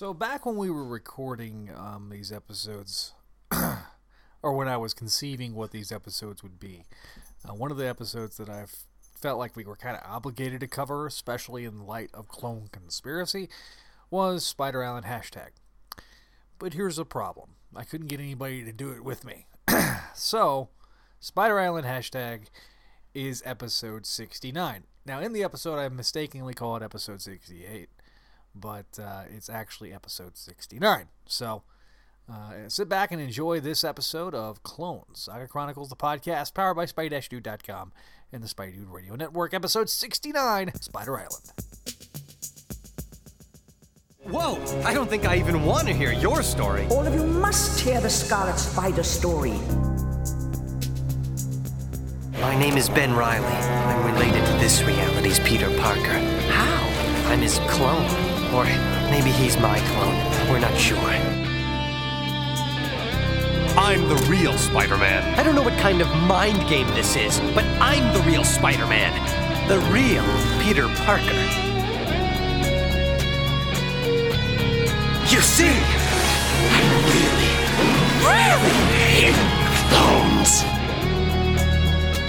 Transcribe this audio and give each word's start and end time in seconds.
So 0.00 0.14
back 0.14 0.46
when 0.46 0.56
we 0.56 0.70
were 0.70 0.86
recording 0.86 1.68
um, 1.76 2.08
these 2.08 2.32
episodes, 2.32 3.12
or 4.42 4.54
when 4.54 4.66
I 4.66 4.78
was 4.78 4.94
conceiving 4.94 5.54
what 5.54 5.72
these 5.72 5.92
episodes 5.92 6.42
would 6.42 6.58
be, 6.58 6.86
uh, 7.46 7.52
one 7.52 7.70
of 7.70 7.76
the 7.76 7.86
episodes 7.86 8.38
that 8.38 8.48
I 8.48 8.64
felt 9.20 9.38
like 9.38 9.56
we 9.56 9.64
were 9.64 9.76
kind 9.76 9.98
of 9.98 10.02
obligated 10.10 10.60
to 10.60 10.66
cover, 10.66 11.06
especially 11.06 11.66
in 11.66 11.86
light 11.86 12.08
of 12.14 12.28
Clone 12.28 12.70
Conspiracy, 12.72 13.50
was 14.10 14.42
Spider 14.42 14.82
Island 14.82 15.04
hashtag. 15.04 15.50
But 16.58 16.72
here's 16.72 16.96
the 16.96 17.04
problem: 17.04 17.56
I 17.76 17.84
couldn't 17.84 18.06
get 18.06 18.20
anybody 18.20 18.64
to 18.64 18.72
do 18.72 18.92
it 18.92 19.04
with 19.04 19.22
me. 19.22 19.48
so, 20.14 20.70
Spider 21.20 21.60
Island 21.60 21.86
hashtag 21.86 22.44
is 23.12 23.42
episode 23.44 24.06
69. 24.06 24.84
Now, 25.04 25.20
in 25.20 25.34
the 25.34 25.44
episode, 25.44 25.78
I 25.78 25.90
mistakenly 25.90 26.54
call 26.54 26.74
it 26.76 26.82
episode 26.82 27.20
68 27.20 27.90
but 28.54 28.98
uh, 29.00 29.22
it's 29.34 29.48
actually 29.48 29.92
episode 29.92 30.36
69. 30.36 31.08
So 31.26 31.62
uh, 32.30 32.68
sit 32.68 32.88
back 32.88 33.10
and 33.10 33.20
enjoy 33.20 33.60
this 33.60 33.84
episode 33.84 34.34
of 34.34 34.62
Clones, 34.62 35.22
Saga 35.22 35.48
Chronicles, 35.48 35.88
the 35.88 35.96
podcast 35.96 36.54
powered 36.54 36.76
by 36.76 36.86
Spidey-Dude.com 36.86 37.92
and 38.32 38.42
the 38.42 38.48
Spidey 38.48 38.76
Dude 38.76 38.88
Radio 38.88 39.16
Network, 39.16 39.52
episode 39.54 39.88
69, 39.88 40.72
Spider 40.80 41.18
Island. 41.18 41.52
Whoa! 44.24 44.82
I 44.84 44.94
don't 44.94 45.10
think 45.10 45.24
I 45.24 45.38
even 45.38 45.64
want 45.64 45.88
to 45.88 45.94
hear 45.94 46.12
your 46.12 46.42
story. 46.42 46.86
All 46.90 47.04
of 47.04 47.14
you 47.14 47.24
must 47.24 47.80
hear 47.80 48.00
the 48.00 48.10
Scarlet 48.10 48.58
Spider 48.58 49.02
story. 49.02 49.58
My 52.40 52.56
name 52.56 52.76
is 52.76 52.88
Ben 52.88 53.14
Reilly. 53.14 53.46
I'm 53.46 54.14
related 54.14 54.44
to 54.46 54.52
this 54.52 54.82
reality's 54.84 55.40
Peter 55.40 55.68
Parker. 55.78 56.18
How? 56.52 57.30
I'm 57.30 57.40
his 57.40 57.58
clone. 57.68 58.29
Or 58.52 58.64
maybe 59.10 59.30
he's 59.30 59.56
my 59.58 59.78
clone. 59.90 60.50
We're 60.50 60.58
not 60.58 60.76
sure. 60.76 60.98
I'm 63.78 64.08
the 64.08 64.16
real 64.28 64.58
Spider 64.58 64.98
Man. 64.98 65.38
I 65.38 65.42
don't 65.42 65.54
know 65.54 65.62
what 65.62 65.78
kind 65.78 66.02
of 66.02 66.08
mind 66.26 66.68
game 66.68 66.88
this 66.88 67.16
is, 67.16 67.38
but 67.54 67.64
I'm 67.80 68.12
the 68.12 68.20
real 68.22 68.44
Spider 68.44 68.86
Man. 68.86 69.12
The 69.68 69.78
real 69.90 70.24
Peter 70.60 70.88
Parker. 71.04 71.32
You 75.30 75.40
see, 75.40 75.70
I'm 76.74 76.88
really, 77.14 77.54
really 78.26 79.32
clones. 79.88 80.64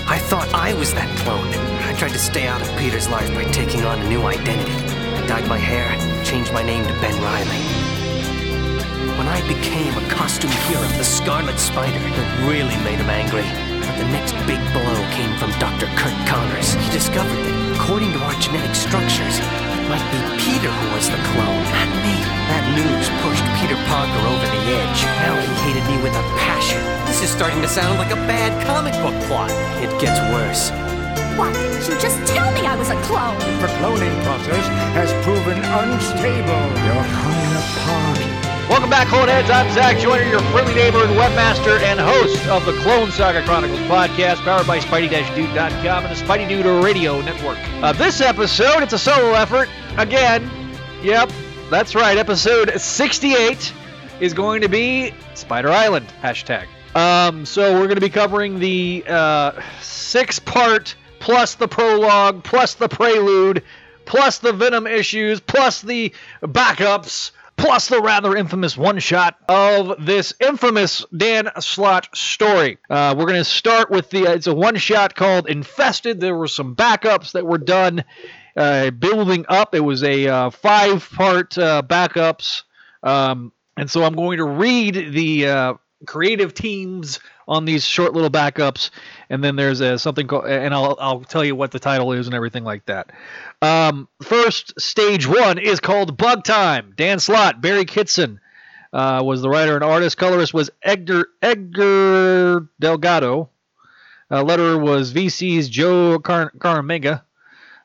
I 0.08 0.19
thought 0.19 0.47
I 0.53 0.73
was 0.75 0.94
that 0.94 1.09
clone. 1.17 1.47
I 1.83 1.94
tried 1.97 2.11
to 2.11 2.19
stay 2.19 2.45
out 2.45 2.61
of 2.61 2.67
Peter's 2.77 3.09
life 3.09 3.33
by 3.33 3.45
taking 3.45 3.83
on 3.86 3.99
a 3.99 4.08
new 4.08 4.22
identity. 4.23 4.72
I 4.72 5.25
dyed 5.25 5.47
my 5.47 5.58
hair, 5.58 5.89
changed 6.31 6.53
my 6.53 6.63
name 6.63 6.87
to 6.87 6.95
Ben 7.03 7.11
Reilly. 7.19 7.59
When 9.19 9.27
I 9.27 9.43
became 9.51 9.91
a 9.99 10.05
costume 10.07 10.55
hero 10.63 10.87
the 10.95 11.03
Scarlet 11.03 11.59
Spider, 11.59 11.99
it 11.99 12.27
really 12.47 12.77
made 12.87 13.03
him 13.03 13.11
angry. 13.11 13.43
But 13.83 13.99
the 13.99 14.07
next 14.15 14.31
big 14.47 14.63
blow 14.71 14.95
came 15.11 15.35
from 15.35 15.52
Dr. 15.59 15.91
Curt 15.99 16.15
Connors. 16.31 16.71
He 16.79 16.87
discovered 16.87 17.35
that, 17.35 17.75
according 17.75 18.15
to 18.15 18.19
our 18.23 18.31
genetic 18.39 18.71
structures, 18.79 19.43
it 19.43 19.83
might 19.91 20.07
be 20.07 20.23
Peter 20.39 20.71
who 20.71 20.87
was 20.95 21.11
the 21.11 21.19
clone, 21.35 21.63
not 21.67 21.91
me. 21.99 22.15
That 22.47 22.63
news 22.79 23.11
pushed 23.19 23.43
Peter 23.59 23.75
Parker 23.91 24.23
over 24.31 24.47
the 24.55 24.63
edge. 24.71 24.99
Now 25.27 25.35
he 25.35 25.52
hated 25.67 25.83
me 25.83 25.99
with 25.99 26.15
a 26.15 26.23
passion. 26.39 26.79
This 27.11 27.19
is 27.19 27.29
starting 27.29 27.59
to 27.59 27.67
sound 27.67 27.99
like 27.99 28.15
a 28.15 28.21
bad 28.23 28.55
comic 28.63 28.95
book 29.03 29.19
plot. 29.27 29.52
It 29.83 29.91
gets 29.99 30.15
worse. 30.31 30.71
Why 31.37 31.51
didn't 31.53 31.87
you 31.87 31.99
just 31.99 32.17
tell 32.27 32.51
me 32.51 32.61
I 32.67 32.75
was 32.75 32.89
a 32.89 33.01
clone? 33.03 33.37
The 33.61 33.67
cloning 33.79 34.23
process 34.23 34.67
has 34.93 35.11
proven 35.23 35.57
unstable. 35.57 36.63
You're 36.85 37.07
coming 37.07 37.51
apart. 37.55 38.69
Welcome 38.69 38.89
back, 38.89 39.07
Cloneheads. 39.07 39.49
I'm 39.49 39.71
Zach 39.73 39.97
Joyner, 39.99 40.23
your 40.23 40.41
friendly 40.52 40.73
neighbor 40.75 41.03
and 41.03 41.11
webmaster 41.11 41.79
and 41.81 41.99
host 41.99 42.45
of 42.47 42.65
the 42.65 42.73
Clone 42.81 43.11
Saga 43.11 43.43
Chronicles 43.43 43.79
podcast, 43.81 44.37
powered 44.43 44.67
by 44.67 44.79
Spidey-Dude.com 44.79 46.05
and 46.05 46.15
the 46.15 46.21
Spidey 46.21 46.47
Dude 46.47 46.65
Radio 46.83 47.21
Network. 47.21 47.58
Uh, 47.83 47.91
this 47.93 48.21
episode, 48.21 48.83
it's 48.83 48.93
a 48.93 48.99
solo 48.99 49.33
effort. 49.33 49.67
Again, 49.97 50.49
yep, 51.02 51.31
that's 51.70 51.95
right. 51.95 52.17
Episode 52.17 52.71
68 52.80 53.73
is 54.20 54.33
going 54.33 54.61
to 54.61 54.70
be 54.70 55.14
Spider 55.33 55.70
Island, 55.70 56.08
hashtag. 56.21 56.67
Um, 56.95 57.45
so 57.45 57.73
we're 57.73 57.87
going 57.87 57.95
to 57.95 58.02
be 58.02 58.09
covering 58.09 58.59
the 58.59 59.03
uh, 59.08 59.61
six-part 59.81 60.95
plus 61.21 61.55
the 61.55 61.67
prologue, 61.67 62.43
plus 62.43 62.73
the 62.73 62.89
prelude, 62.89 63.64
plus 64.05 64.39
the 64.39 64.52
Venom 64.52 64.87
issues, 64.87 65.39
plus 65.39 65.82
the 65.82 66.14
backups, 66.42 67.32
plus 67.55 67.87
the 67.87 68.02
rather 68.02 68.36
infamous 68.36 68.76
one 68.76 68.99
shot 68.99 69.37
of 69.48 70.04
this 70.04 70.33
infamous 70.39 71.05
Dan 71.15 71.49
Slott 71.59 72.09
story. 72.17 72.80
Uh, 72.89 73.15
we're 73.17 73.27
going 73.27 73.37
to 73.37 73.45
start 73.45 73.92
with 73.92 74.09
the, 74.09 74.27
uh, 74.27 74.33
it's 74.33 74.48
a 74.48 74.54
one 74.54 74.76
shot 74.77 75.15
called 75.15 75.48
Infested. 75.48 76.20
There 76.20 76.36
were 76.36 76.48
some 76.48 76.76
backups 76.76 77.33
that 77.33 77.45
were 77.45 77.59
done 77.59 78.03
uh, 78.58 78.89
building 78.89 79.45
up. 79.48 79.76
It 79.76 79.82
was 79.82 80.03
a 80.03 80.27
uh, 80.27 80.49
five 80.49 81.08
part 81.11 81.55
uh, 81.58 81.83
backups. 81.86 82.64
Um, 83.03 83.52
and 83.77 83.89
so 83.89 84.03
I'm 84.03 84.15
going 84.15 84.38
to 84.38 84.45
read 84.45 85.14
the 85.14 85.48
uh, 85.48 85.73
creative 86.06 86.54
teams 86.54 87.20
on 87.48 87.66
these 87.66 87.86
short 87.86 88.14
little 88.14 88.30
backups, 88.30 88.89
and 89.30 89.44
then 89.44 89.56
there's 89.56 89.82
a, 89.82 90.00
something 90.00 90.28
called, 90.28 90.45
and 90.45 90.73
I'll 90.73 90.98
I'll 91.00 91.22
tell 91.22 91.44
you 91.44 91.56
what 91.56 91.72
the 91.72 91.80
title 91.80 92.14
is 92.14 92.28
and 92.28 92.36
everything 92.36 92.64
like 92.64 92.86
that. 92.86 93.12
Um, 93.62 94.08
first 94.22 94.80
stage 94.80 95.28
one 95.28 95.58
is 95.58 95.80
called 95.80 96.17
Bug 96.17 96.44
Time. 96.44 96.94
Dan 96.95 97.20
Slott, 97.20 97.62
Barry 97.62 97.86
Kitson 97.86 98.39
uh, 98.94 99.22
was 99.23 99.42
the 99.42 99.50
writer 99.50 99.76
and 99.76 99.84
artist. 99.84 100.17
Colorist 100.17 100.54
was 100.54 100.70
Edgar 100.82 101.28
Edgar 101.42 102.68
Delgado. 102.80 103.50
Uh, 104.30 104.44
letterer 104.44 104.80
was 104.82 105.12
VC's 105.14 105.68
Joe 105.68 106.20
Car- 106.20 106.54
Caramagna. 106.58 107.23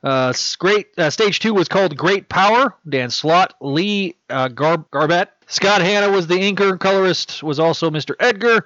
Uh, 0.02 0.32
great 0.58 0.86
uh, 0.98 1.10
stage 1.10 1.40
two 1.40 1.52
was 1.52 1.66
called 1.66 1.96
Great 1.96 2.28
Power. 2.28 2.74
Dan 2.88 3.10
Slott, 3.10 3.54
Lee 3.60 4.14
uh, 4.30 4.46
Gar- 4.48 4.84
Garbett, 4.92 5.30
Scott 5.46 5.80
Hanna 5.80 6.10
was 6.10 6.26
the 6.26 6.34
inker. 6.34 6.78
Colorist 6.78 7.42
was 7.42 7.58
also 7.58 7.90
Mr. 7.90 8.14
Edgar. 8.18 8.64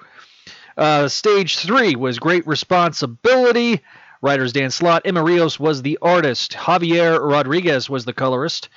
Uh, 0.76 1.08
stage 1.08 1.58
three 1.58 1.94
was 1.94 2.18
Great 2.18 2.46
Responsibility. 2.46 3.80
Writers 4.22 4.52
Dan 4.52 4.70
Slott. 4.70 5.02
Emma 5.04 5.22
Rios 5.22 5.58
was 5.58 5.82
the 5.82 5.98
artist. 6.02 6.52
Javier 6.52 7.20
Rodriguez 7.20 7.88
was 7.88 8.04
the 8.04 8.12
colorist. 8.12 8.69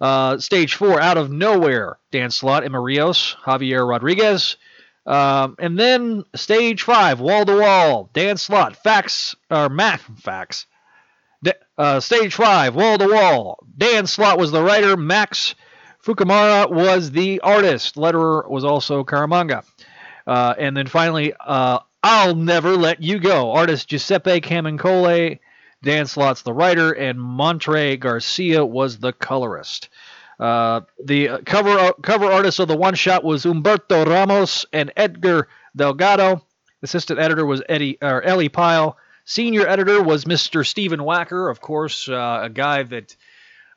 Uh, 0.00 0.38
stage 0.38 0.74
four, 0.74 1.00
Out 1.00 1.18
of 1.18 1.30
Nowhere. 1.30 1.98
Dan 2.12 2.30
Slott, 2.30 2.64
Emma 2.64 2.80
Rios, 2.80 3.34
Javier 3.44 3.88
Rodriguez. 3.88 4.56
Um, 5.06 5.56
and 5.58 5.78
then 5.78 6.24
stage 6.36 6.82
five, 6.82 7.18
Wall 7.20 7.44
to 7.44 7.60
Wall. 7.60 8.10
Dan 8.12 8.36
Slott, 8.36 8.76
Facts, 8.76 9.34
or 9.50 9.68
Mac, 9.68 10.00
Facts. 10.18 10.66
Uh, 11.76 12.00
stage 12.00 12.34
five, 12.34 12.74
Wall 12.74 12.98
to 12.98 13.06
Wall. 13.08 13.58
Dan 13.76 14.06
Slott 14.06 14.38
was 14.38 14.50
the 14.50 14.62
writer. 14.62 14.96
Max 14.96 15.54
Fiumara 16.04 16.70
was 16.70 17.10
the 17.10 17.40
artist. 17.40 17.96
Letterer 17.96 18.48
was 18.48 18.64
also 18.64 19.04
Caramagna. 19.04 19.64
Uh, 20.26 20.54
and 20.58 20.76
then 20.76 20.86
finally, 20.86 21.32
uh, 21.40 21.80
I'll 22.02 22.34
Never 22.34 22.76
Let 22.76 23.02
You 23.02 23.18
Go. 23.18 23.52
Artist 23.52 23.88
Giuseppe 23.88 24.40
Camuncoli, 24.40 25.40
Dan 25.82 26.06
Slott's 26.06 26.42
the 26.42 26.52
writer, 26.52 26.92
and 26.92 27.20
Montre 27.20 27.96
Garcia 27.96 28.64
was 28.64 28.98
the 28.98 29.12
colorist. 29.12 29.88
Uh, 30.38 30.82
the 31.04 31.40
cover 31.44 31.92
cover 32.02 32.26
artist 32.26 32.60
of 32.60 32.68
the 32.68 32.76
one 32.76 32.94
shot 32.94 33.24
was 33.24 33.44
Humberto 33.44 34.06
Ramos 34.06 34.66
and 34.72 34.92
Edgar 34.96 35.48
Delgado. 35.74 36.44
Assistant 36.82 37.18
editor 37.18 37.44
was 37.44 37.62
Eddie 37.68 37.98
or 38.00 38.22
Ellie 38.22 38.48
Pyle. 38.48 38.96
Senior 39.24 39.66
editor 39.66 40.02
was 40.02 40.24
Mr. 40.24 40.64
Stephen 40.64 41.00
Wacker, 41.00 41.50
of 41.50 41.60
course, 41.60 42.08
uh, 42.08 42.40
a 42.44 42.48
guy 42.48 42.84
that 42.84 43.16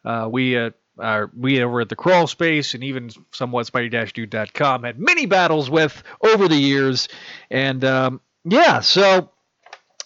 uh, 0.06 0.30
we 0.32 0.56
uh, 1.00 1.28
we 1.38 1.62
over 1.62 1.81
at 1.81 1.90
the 1.90 1.96
Crawl 1.96 2.28
Space 2.28 2.74
and 2.74 2.84
even 2.84 3.09
somewhat 3.31 3.68
Spidey-Dude.com 3.68 4.84
had 4.84 4.99
many 4.99 5.26
battles 5.26 5.70
with 5.70 6.03
over 6.22 6.47
the 6.47 6.55
years. 6.55 7.08
And 7.49 7.84
um, 7.84 8.22
yeah, 8.43 8.82
so 8.82 9.32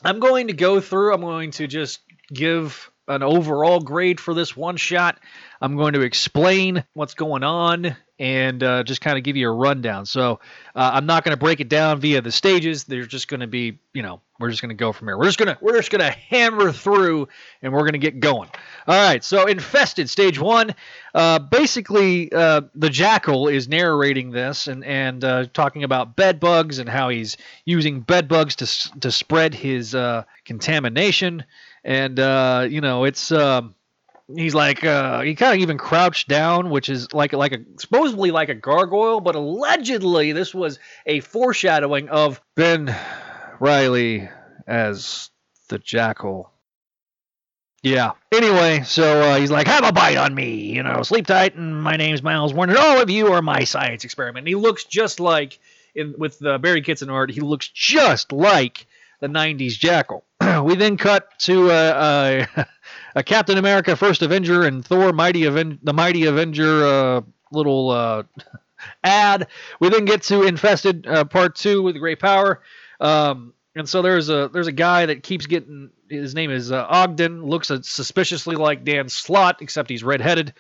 I'm 0.03 0.19
going 0.19 0.47
to 0.47 0.53
go 0.53 0.79
through. 0.79 1.13
I'm 1.13 1.21
going 1.21 1.51
to 1.51 1.67
just 1.67 2.01
give 2.31 2.91
an 3.07 3.23
overall 3.23 3.79
grade 3.79 4.19
for 4.19 4.33
this 4.33 4.55
one 4.55 4.77
shot. 4.77 5.19
I'm 5.61 5.75
going 5.75 5.93
to 5.93 6.01
explain 6.01 6.83
what's 6.93 7.13
going 7.13 7.43
on 7.43 7.95
and 8.17 8.63
uh, 8.63 8.83
just 8.83 9.01
kind 9.01 9.17
of 9.17 9.23
give 9.23 9.35
you 9.35 9.49
a 9.49 9.53
rundown. 9.53 10.05
So 10.05 10.39
uh, 10.75 10.91
I'm 10.93 11.05
not 11.05 11.23
going 11.23 11.35
to 11.35 11.39
break 11.39 11.59
it 11.59 11.69
down 11.69 11.99
via 11.99 12.21
the 12.21 12.31
stages. 12.31 12.85
They're 12.85 13.05
just 13.05 13.27
going 13.27 13.41
to 13.41 13.47
be, 13.47 13.79
you 13.93 14.01
know, 14.01 14.21
we're 14.39 14.49
just 14.49 14.61
going 14.61 14.69
to 14.69 14.75
go 14.75 14.91
from 14.91 15.07
here. 15.07 15.17
We're 15.17 15.25
just 15.25 15.37
going 15.37 15.55
to 15.55 15.57
we're 15.61 15.77
just 15.77 15.91
going 15.91 16.01
to 16.01 16.11
hammer 16.11 16.71
through 16.71 17.27
and 17.61 17.71
we're 17.71 17.81
going 17.81 17.93
to 17.93 17.99
get 17.99 18.19
going. 18.19 18.49
All 18.87 18.95
right. 18.95 19.23
So 19.23 19.45
infested 19.45 20.09
stage 20.09 20.39
one. 20.39 20.75
Uh, 21.13 21.39
basically, 21.39 22.31
uh, 22.33 22.61
the 22.75 22.89
jackal 22.89 23.47
is 23.47 23.67
narrating 23.67 24.31
this 24.31 24.67
and 24.67 24.83
and 24.83 25.23
uh, 25.23 25.45
talking 25.53 25.83
about 25.83 26.15
bed 26.15 26.39
bugs 26.39 26.79
and 26.79 26.89
how 26.89 27.09
he's 27.09 27.37
using 27.63 28.01
bed 28.01 28.27
bugs 28.27 28.55
to 28.57 28.99
to 28.99 29.11
spread 29.11 29.53
his 29.53 29.95
uh, 29.95 30.23
contamination. 30.43 31.45
And 31.83 32.17
you 32.71 32.81
know, 32.81 33.05
it's. 33.05 33.31
Um, 33.31 33.75
he's 34.33 34.55
like 34.55 34.83
uh, 34.83 35.21
he 35.21 35.35
kind 35.35 35.53
of 35.53 35.61
even 35.61 35.77
crouched 35.77 36.27
down, 36.27 36.69
which 36.71 36.89
is 36.89 37.13
like 37.13 37.33
like 37.33 37.51
a 37.51 37.59
supposedly 37.77 38.31
like 38.31 38.49
a 38.49 38.55
gargoyle, 38.55 39.21
but 39.21 39.35
allegedly 39.35 40.31
this 40.31 40.53
was 40.53 40.79
a 41.05 41.19
foreshadowing 41.19 42.09
of 42.09 42.41
Ben 42.55 42.95
Reilly 43.59 44.29
as 44.67 45.29
the 45.69 45.79
Jackal. 45.79 46.51
Yeah. 47.83 48.13
Anyway, 48.33 48.81
so 48.83 49.21
uh, 49.21 49.35
he's 49.37 49.51
like, 49.51 49.67
"Have 49.67 49.85
a 49.85 49.91
bite 49.91 50.17
on 50.17 50.33
me," 50.33 50.73
you 50.73 50.81
know. 50.81 51.03
Sleep 51.03 51.27
tight, 51.27 51.55
and 51.55 51.83
my 51.83 51.97
name's 51.97 52.23
Miles 52.23 52.51
Warren. 52.53 52.75
All 52.75 52.99
of 52.99 53.11
you 53.11 53.31
are 53.33 53.43
my 53.43 53.63
science 53.63 54.03
experiment. 54.03 54.39
And 54.39 54.47
he 54.47 54.55
looks 54.55 54.85
just 54.85 55.19
like 55.19 55.59
in 55.93 56.15
with 56.17 56.43
uh, 56.43 56.57
Barry 56.57 56.81
Kitson 56.81 57.11
art. 57.11 57.29
He 57.29 57.41
looks 57.41 57.67
just 57.67 58.31
like 58.31 58.87
the 59.19 59.27
'90s 59.27 59.73
Jackal. 59.77 60.23
we 60.63 60.75
then 60.75 60.97
cut 60.97 61.29
to 61.41 61.69
uh, 61.69 62.45
a 63.15 63.23
Captain 63.23 63.59
America 63.59 63.95
First 63.95 64.23
Avenger 64.23 64.63
and 64.63 64.83
Thor 64.83 65.13
Mighty 65.13 65.45
Aven- 65.45 65.79
the 65.83 65.93
Mighty 65.93 66.25
Avenger 66.25 66.85
uh, 66.87 67.21
little 67.51 67.91
uh, 67.91 68.23
ad. 69.03 69.47
We 69.79 69.89
then 69.89 70.05
get 70.05 70.23
to 70.23 70.41
Infested 70.41 71.05
uh, 71.05 71.25
Part 71.25 71.55
Two 71.55 71.83
with 71.83 71.99
Great 71.99 72.19
Power. 72.19 72.61
Um, 73.00 73.53
and 73.75 73.88
so 73.88 74.01
there's 74.01 74.30
a 74.30 74.50
there's 74.51 74.68
a 74.68 74.71
guy 74.71 75.07
that 75.07 75.24
keeps 75.24 75.47
getting 75.47 75.89
his 76.09 76.33
name 76.33 76.51
is 76.51 76.71
uh, 76.71 76.86
Ogden 76.88 77.44
looks 77.44 77.71
suspiciously 77.81 78.56
like 78.56 78.83
Dan 78.83 79.09
Slott 79.09 79.62
except 79.62 79.89
he's 79.89 80.03
redheaded. 80.03 80.53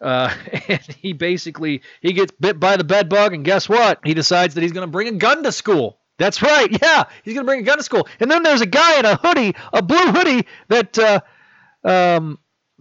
Uh, 0.00 0.34
and 0.68 0.82
he 0.98 1.12
basically 1.12 1.82
he 2.00 2.12
gets 2.12 2.32
bit 2.40 2.58
by 2.58 2.76
the 2.76 2.84
bed 2.84 3.08
bug 3.08 3.34
and 3.34 3.44
guess 3.44 3.68
what? 3.68 4.00
He 4.04 4.14
decides 4.14 4.54
that 4.54 4.62
he's 4.62 4.72
going 4.72 4.86
to 4.86 4.90
bring 4.90 5.08
a 5.08 5.12
gun 5.12 5.42
to 5.42 5.52
school. 5.52 5.98
That's 6.18 6.42
right. 6.42 6.70
Yeah, 6.82 7.04
he's 7.22 7.34
going 7.34 7.44
to 7.44 7.50
bring 7.50 7.60
a 7.60 7.64
gun 7.64 7.78
to 7.78 7.84
school. 7.84 8.08
And 8.20 8.30
then 8.30 8.42
there's 8.42 8.60
a 8.62 8.66
guy 8.66 8.98
in 8.98 9.04
a 9.04 9.16
hoodie, 9.16 9.54
a 9.72 9.82
blue 9.82 9.98
hoodie 9.98 10.46
that 10.68 10.98
uh, 10.98 11.20
um, 11.84 12.38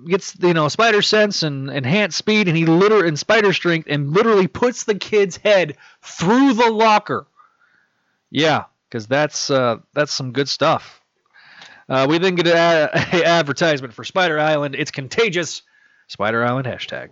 gets 0.08 0.38
you 0.42 0.54
know 0.54 0.68
spider 0.68 1.02
sense 1.02 1.44
and 1.44 1.70
enhanced 1.70 2.18
speed 2.18 2.48
and 2.48 2.58
he 2.58 2.66
literally 2.66 3.08
and 3.08 3.18
spider 3.18 3.54
strength 3.54 3.88
and 3.90 4.12
literally 4.12 4.48
puts 4.48 4.84
the 4.84 4.96
kid's 4.96 5.38
head 5.38 5.78
through 6.02 6.54
the 6.54 6.70
locker. 6.70 7.28
Yeah, 8.30 8.66
because 8.90 9.08
that's 9.08 9.50
uh, 9.50 9.78
that's 9.94 10.14
some 10.14 10.32
good 10.32 10.50
stuff. 10.50 11.02
Uh, 11.88 12.08
we 12.10 12.18
then 12.18 12.36
get 12.36 12.48
an 12.48 12.90
advertisement 13.24 13.94
for 13.94 14.04
Spider 14.04 14.40
Island. 14.40 14.76
It's 14.76 14.92
contagious. 14.92 15.62
Spider 16.08 16.44
Island 16.44 16.68
hashtag. 16.68 17.10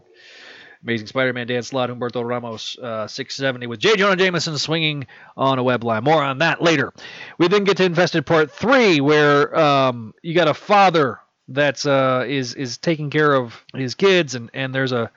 Amazing 0.83 1.07
Spider-Man 1.07 1.47
Dan 1.47 1.63
Slott, 1.63 1.89
Humberto 1.89 2.27
Ramos, 2.27 2.77
uh, 2.77 3.07
670 3.07 3.67
with 3.67 3.79
J. 3.79 3.95
Jonah 3.95 4.17
Jameson 4.17 4.57
swinging 4.57 5.07
on 5.37 5.57
a 5.57 5.63
web 5.63 5.83
line. 5.85 6.03
More 6.03 6.21
on 6.21 6.39
that 6.39 6.61
later. 6.61 6.91
We 7.37 7.47
then 7.47 7.63
get 7.63 7.77
to 7.77 7.85
Infested 7.85 8.25
Part 8.25 8.51
3 8.51 8.99
where 8.99 9.57
um, 9.57 10.13
you 10.21 10.33
got 10.35 10.49
a 10.49 10.53
father 10.53 11.19
that 11.49 11.85
uh, 11.85 12.25
is 12.27 12.55
is 12.55 12.77
taking 12.77 13.09
care 13.09 13.33
of 13.33 13.63
his 13.73 13.95
kids 13.95 14.35
and, 14.35 14.49
and 14.53 14.75
there's 14.75 14.91
a 14.91 15.09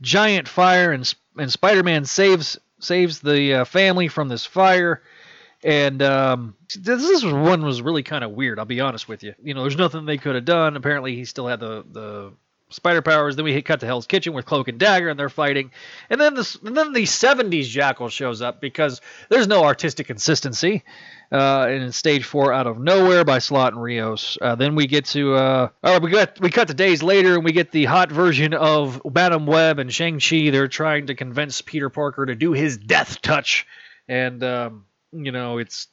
giant 0.00 0.48
fire 0.48 0.92
and 0.92 1.14
and 1.36 1.52
Spider-Man 1.52 2.06
saves 2.06 2.58
saves 2.78 3.20
the 3.20 3.54
uh, 3.54 3.64
family 3.66 4.08
from 4.08 4.28
this 4.28 4.46
fire 4.46 5.02
and 5.62 6.02
um, 6.02 6.56
this 6.78 7.24
one 7.24 7.64
was 7.64 7.82
really 7.82 8.02
kind 8.02 8.24
of 8.24 8.32
weird. 8.32 8.58
I'll 8.58 8.64
be 8.64 8.80
honest 8.80 9.08
with 9.08 9.22
you. 9.22 9.34
You 9.42 9.54
know, 9.54 9.62
there's 9.62 9.76
nothing 9.76 10.06
they 10.06 10.18
could 10.18 10.34
have 10.34 10.44
done. 10.44 10.76
Apparently, 10.76 11.14
he 11.14 11.24
still 11.24 11.46
had 11.46 11.60
the 11.60 11.84
the 11.90 12.32
spider 12.70 13.02
powers. 13.02 13.36
Then 13.36 13.44
we 13.44 13.52
hit 13.52 13.64
cut 13.64 13.80
to 13.80 13.86
Hell's 13.86 14.06
Kitchen 14.06 14.32
with 14.32 14.46
Cloak 14.46 14.68
and 14.68 14.78
Dagger, 14.78 15.08
and 15.08 15.18
they're 15.18 15.28
fighting. 15.28 15.70
And 16.08 16.20
then 16.20 16.34
this, 16.34 16.54
and 16.56 16.76
then 16.76 16.92
the 16.92 17.02
'70s 17.02 17.68
Jackal 17.68 18.08
shows 18.08 18.40
up 18.40 18.60
because 18.60 19.00
there's 19.28 19.48
no 19.48 19.64
artistic 19.64 20.06
consistency. 20.06 20.82
Uh, 21.32 21.68
in 21.70 21.92
stage 21.92 22.24
four, 22.24 22.52
out 22.52 22.66
of 22.66 22.80
nowhere 22.80 23.24
by 23.24 23.38
Slott 23.38 23.72
and 23.72 23.80
Rios. 23.80 24.36
Uh, 24.42 24.56
then 24.56 24.74
we 24.74 24.88
get 24.88 25.04
to, 25.04 25.34
uh, 25.34 25.68
oh, 25.84 26.00
we 26.00 26.10
got 26.10 26.40
we 26.40 26.50
cut 26.50 26.66
to 26.66 26.74
days 26.74 27.04
later, 27.04 27.36
and 27.36 27.44
we 27.44 27.52
get 27.52 27.70
the 27.70 27.84
hot 27.84 28.10
version 28.10 28.52
of 28.52 29.00
Madame 29.04 29.46
Web 29.46 29.78
and 29.78 29.94
Shang 29.94 30.18
Chi. 30.18 30.50
They're 30.50 30.66
trying 30.66 31.06
to 31.06 31.14
convince 31.14 31.62
Peter 31.62 31.88
Parker 31.88 32.26
to 32.26 32.34
do 32.34 32.50
his 32.52 32.78
death 32.78 33.22
touch, 33.22 33.64
and 34.08 34.42
um, 34.42 34.86
you 35.12 35.32
know 35.32 35.58
it's 35.58 35.88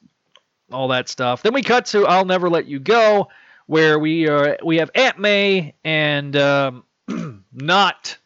all 0.70 0.88
that 0.88 1.08
stuff. 1.08 1.42
Then 1.42 1.54
we 1.54 1.62
cut 1.62 1.86
to 1.86 2.06
I'll 2.06 2.24
Never 2.24 2.50
Let 2.50 2.66
You 2.66 2.78
Go, 2.78 3.28
where 3.66 3.98
we 3.98 4.28
are 4.28 4.58
we 4.64 4.78
have 4.78 4.90
Aunt 4.94 5.18
May 5.18 5.74
and 5.84 6.34
um, 6.36 6.84
not 7.52 8.18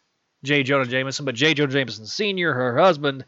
J. 0.43 0.63
Jonah 0.63 0.85
Jameson, 0.85 1.25
but 1.25 1.35
J. 1.35 1.53
Jonah 1.53 1.71
Jameson 1.71 2.05
Sr., 2.05 2.53
her 2.53 2.77
husband. 2.77 3.25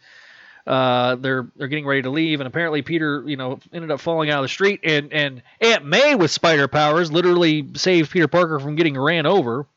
Uh, 0.68 1.16
they're 1.16 1.48
they're 1.56 1.68
getting 1.68 1.86
ready 1.86 2.02
to 2.02 2.10
leave, 2.10 2.40
and 2.40 2.48
apparently 2.48 2.82
Peter, 2.82 3.24
you 3.28 3.38
know, 3.38 3.60
ended 3.72 3.92
up 3.92 4.00
falling 4.00 4.32
out 4.32 4.40
of 4.40 4.46
the 4.46 4.50
street, 4.50 4.80
and 4.84 5.14
and 5.14 5.44
Aunt 5.62 5.86
May 5.86 6.16
with 6.16 6.32
spider 6.32 6.68
powers 6.68 7.12
literally 7.12 7.70
saved 7.76 8.12
Peter 8.12 8.28
Parker 8.28 8.60
from 8.60 8.76
getting 8.76 8.98
ran 8.98 9.26
over. 9.26 9.68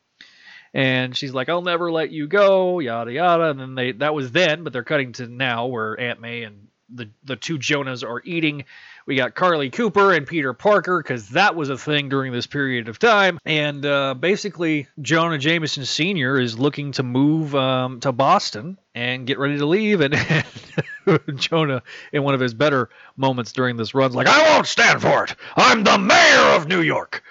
And 0.73 1.15
she's 1.15 1.33
like, 1.33 1.49
"I'll 1.49 1.61
never 1.61 1.91
let 1.91 2.11
you 2.11 2.27
go," 2.27 2.79
yada 2.79 3.11
yada. 3.11 3.51
And 3.51 3.59
then 3.59 3.75
they 3.75 3.91
that 3.93 4.15
was 4.15 4.31
then, 4.31 4.63
but 4.63 4.73
they're 4.73 4.83
cutting 4.83 5.13
to 5.13 5.27
now 5.27 5.67
where 5.67 5.99
Aunt 5.99 6.21
May 6.21 6.43
and 6.43 6.67
the 6.93 7.09
the 7.23 7.35
two 7.35 7.57
Jonahs 7.57 8.03
are 8.07 8.21
eating 8.25 8.65
we 9.09 9.15
got 9.15 9.33
Carly 9.33 9.71
Cooper 9.71 10.13
and 10.13 10.27
Peter 10.27 10.53
Parker 10.53 11.01
because 11.01 11.29
that 11.29 11.55
was 11.55 11.69
a 11.69 11.77
thing 11.79 12.09
during 12.09 12.31
this 12.31 12.45
period 12.45 12.87
of 12.87 12.99
time. 12.99 13.39
And 13.43 13.83
uh, 13.83 14.13
basically, 14.13 14.87
Jonah 15.01 15.39
Jameson 15.39 15.83
Sr. 15.83 16.39
is 16.39 16.59
looking 16.59 16.91
to 16.91 17.01
move 17.01 17.55
um, 17.55 17.99
to 18.01 18.11
Boston 18.11 18.77
and 18.93 19.25
get 19.25 19.39
ready 19.39 19.57
to 19.57 19.65
leave. 19.65 20.01
And, 20.01 20.13
and 21.07 21.39
Jonah, 21.39 21.81
in 22.13 22.21
one 22.21 22.35
of 22.35 22.39
his 22.39 22.53
better 22.53 22.89
moments 23.17 23.51
during 23.51 23.77
this 23.77 23.95
run, 23.95 24.11
is 24.11 24.15
like, 24.15 24.27
I 24.27 24.53
won't 24.53 24.67
stand 24.67 25.01
for 25.01 25.23
it. 25.23 25.35
I'm 25.55 25.83
the 25.83 25.97
mayor 25.97 26.55
of 26.55 26.67
New 26.67 26.81
York. 26.81 27.23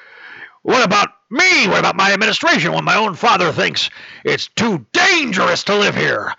What 0.62 0.84
about 0.84 1.10
me? 1.30 1.68
What 1.68 1.78
about 1.78 1.94
my 1.94 2.12
administration 2.12 2.72
when 2.72 2.84
my 2.84 2.96
own 2.96 3.14
father 3.14 3.52
thinks 3.52 3.88
it's 4.24 4.48
too 4.48 4.84
dangerous 4.92 5.62
to 5.62 5.76
live 5.76 5.94
here? 5.94 6.34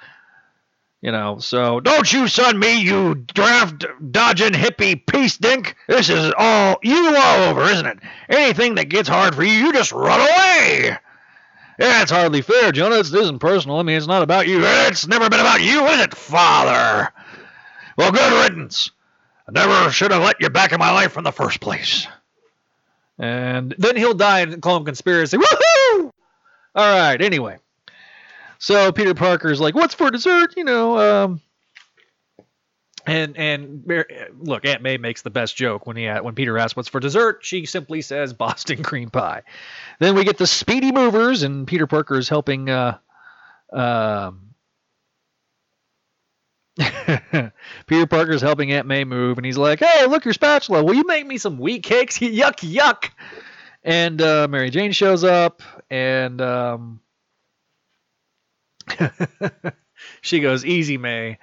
You 1.01 1.13
know, 1.13 1.39
so 1.39 1.79
don't 1.79 2.11
you 2.11 2.27
son 2.27 2.59
me, 2.59 2.81
you 2.81 3.15
draft 3.15 3.85
dodging 4.11 4.51
hippie 4.51 5.05
peace 5.05 5.37
dink. 5.37 5.75
This 5.87 6.09
is 6.09 6.33
all 6.37 6.77
you 6.83 7.15
all 7.15 7.49
over, 7.49 7.61
isn't 7.63 7.85
it? 7.85 7.99
Anything 8.27 8.75
that 8.75 8.89
gets 8.89 9.07
hard 9.07 9.33
for 9.33 9.43
you, 9.43 9.51
you 9.51 9.71
just 9.71 9.93
run 9.93 10.19
away. 10.19 10.97
Yeah, 11.79 12.05
hardly 12.05 12.41
fair, 12.41 12.73
Jonah. 12.73 12.97
This 12.97 13.13
isn't 13.13 13.39
personal. 13.39 13.77
I 13.77 13.83
mean, 13.83 13.95
it's 13.95 14.07
not 14.07 14.23
about 14.23 14.47
you. 14.47 14.61
It's 14.65 15.07
never 15.07 15.29
been 15.29 15.39
about 15.39 15.61
you, 15.61 15.85
is 15.85 16.01
it, 16.01 16.13
father? 16.13 17.13
Well, 17.97 18.11
good 18.11 18.43
riddance. 18.43 18.91
I 19.47 19.53
never 19.53 19.89
should 19.91 20.11
have 20.11 20.21
let 20.21 20.41
you 20.41 20.49
back 20.49 20.73
in 20.73 20.79
my 20.79 20.91
life 20.91 21.15
in 21.15 21.23
the 21.23 21.31
first 21.31 21.61
place. 21.61 22.05
And 23.17 23.73
then 23.77 23.95
he'll 23.95 24.13
die 24.13 24.41
in 24.41 24.59
Clone 24.59 24.83
Conspiracy. 24.83 25.37
Woohoo! 25.37 26.11
All 26.75 26.99
right, 26.99 27.21
anyway. 27.21 27.59
So 28.59 28.91
Peter 28.91 29.13
Parker's 29.13 29.59
like, 29.59 29.73
"What's 29.73 29.95
for 29.95 30.11
dessert?" 30.11 30.53
You 30.57 30.65
know, 30.65 30.97
um, 30.99 31.41
and 33.05 33.37
and 33.37 33.83
look, 34.37 34.65
Aunt 34.65 34.81
May 34.81 34.97
makes 34.97 35.21
the 35.21 35.29
best 35.29 35.55
joke 35.55 35.87
when 35.87 35.95
he 35.95 36.07
when 36.07 36.35
Peter 36.35 36.57
asks 36.57 36.75
what's 36.75 36.89
for 36.89 36.99
dessert. 36.99 37.39
She 37.41 37.65
simply 37.65 38.01
says 38.01 38.33
Boston 38.33 38.83
cream 38.83 39.09
pie. 39.09 39.43
Then 39.99 40.13
we 40.15 40.25
get 40.25 40.37
the 40.37 40.45
Speedy 40.45 40.91
Movers, 40.91 41.43
and 41.43 41.65
Peter 41.65 41.87
Parker 41.87 42.17
is 42.17 42.29
helping. 42.29 42.69
Uh, 42.69 42.97
um, 43.71 44.45
Peter 47.87 48.07
Parker's 48.07 48.41
helping 48.41 48.71
Aunt 48.71 48.87
May 48.87 49.05
move, 49.05 49.37
and 49.37 49.45
he's 49.45 49.57
like, 49.57 49.79
"Hey, 49.79 50.05
look 50.05 50.25
your 50.25 50.33
spatula. 50.33 50.83
Will 50.83 50.95
you 50.95 51.05
make 51.05 51.25
me 51.25 51.37
some 51.37 51.57
wheat 51.59 51.83
cakes? 51.83 52.19
yuck, 52.19 52.57
yuck." 52.57 53.09
And 53.83 54.21
uh, 54.21 54.47
Mary 54.49 54.69
Jane 54.69 54.91
shows 54.91 55.23
up, 55.23 55.61
and 55.89 56.41
um, 56.41 56.99
she 60.21 60.39
goes, 60.39 60.65
"Easy, 60.65 60.97
May. 60.97 61.37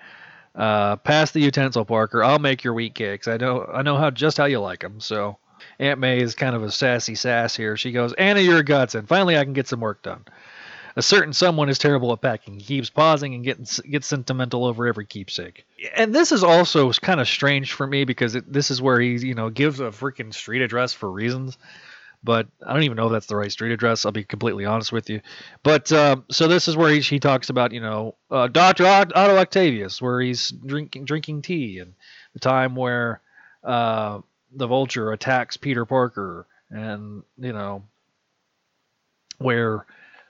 Uh, 0.55 0.97
pass 0.97 1.33
the 1.33 1.41
utensil, 1.41 1.85
Parker. 1.85 2.25
I'll 2.25 2.39
make 2.39 2.65
your 2.65 2.75
wheat 2.75 2.95
cakes. 2.95 3.29
I 3.29 3.37
know, 3.37 3.65
I 3.65 3.83
know 3.83 3.97
how 3.97 4.11
just 4.11 4.39
how 4.39 4.47
you 4.47 4.61
like 4.61 4.81
them." 4.81 5.01
So 5.01 5.39
Aunt 5.79 6.01
May 6.01 6.21
is 6.21 6.35
kind 6.35 6.57
of 6.57 6.63
a 6.63 6.71
sassy 6.71 7.15
sass 7.15 7.55
here. 7.55 7.77
She 7.77 7.93
goes, 7.93 8.13
"Anna, 8.15 8.41
you're 8.41 8.59
a 8.59 8.65
godsend. 8.65 9.09
Finally, 9.09 9.37
I 9.37 9.45
can 9.45 9.53
get 9.53 9.69
some 9.69 9.81
work 9.81 10.03
done." 10.03 10.25
A 10.99 11.03
certain 11.03 11.35
someone 11.35 11.69
is 11.69 11.79
terrible 11.79 12.11
at 12.15 12.23
packing. 12.23 12.59
He 12.59 12.65
keeps 12.65 12.89
pausing 12.89 13.35
and 13.35 13.45
getting 13.45 13.67
gets 13.91 14.07
sentimental 14.07 14.65
over 14.65 14.87
every 14.87 15.05
keepsake. 15.05 15.67
And 15.95 16.15
this 16.15 16.33
is 16.33 16.43
also 16.43 16.91
kind 16.93 17.21
of 17.21 17.29
strange 17.29 17.75
for 17.75 17.87
me 17.87 18.05
because 18.05 18.35
it, 18.35 18.51
this 18.51 18.71
is 18.71 18.81
where 18.81 18.99
he, 18.99 19.17
you 19.17 19.35
know, 19.35 19.51
gives 19.51 19.79
a 19.79 19.91
freaking 19.91 20.33
street 20.33 20.63
address 20.63 20.95
for 20.95 21.11
reasons 21.11 21.59
but 22.23 22.47
I 22.67 22.73
don't 22.73 22.83
even 22.83 22.97
know 22.97 23.07
if 23.07 23.13
that's 23.13 23.27
the 23.27 23.37
right 23.37 23.51
street 23.51 23.73
address. 23.73 24.05
I'll 24.05 24.13
be 24.13 24.25
completely 24.25 24.65
honest 24.65 24.93
with 24.93 25.09
you. 25.09 25.21
But 25.63 25.91
uh, 25.93 26.17
so 26.31 26.49
this 26.49 26.69
is 26.69 26.77
where 26.77 26.91
he, 26.91 27.01
he 27.01 27.21
talks 27.21 27.49
about 27.49 27.73
you 27.73 27.81
know 27.81 28.15
uh, 28.31 28.49
Doctor 28.49 28.87
Otto 28.87 29.37
Octavius, 29.37 30.01
where 30.03 30.21
he's 30.21 30.51
drinking 30.51 31.05
drinking 31.05 31.43
tea, 31.43 31.79
and 31.79 31.95
the 32.33 32.41
time 32.41 32.75
where 32.75 33.21
uh, 33.65 34.21
the 34.53 34.67
Vulture 34.67 35.13
attacks 35.13 35.57
Peter 35.57 35.85
Parker, 35.85 36.47
and 36.71 37.23
you 37.39 37.53
know 37.53 37.83
where 39.39 39.85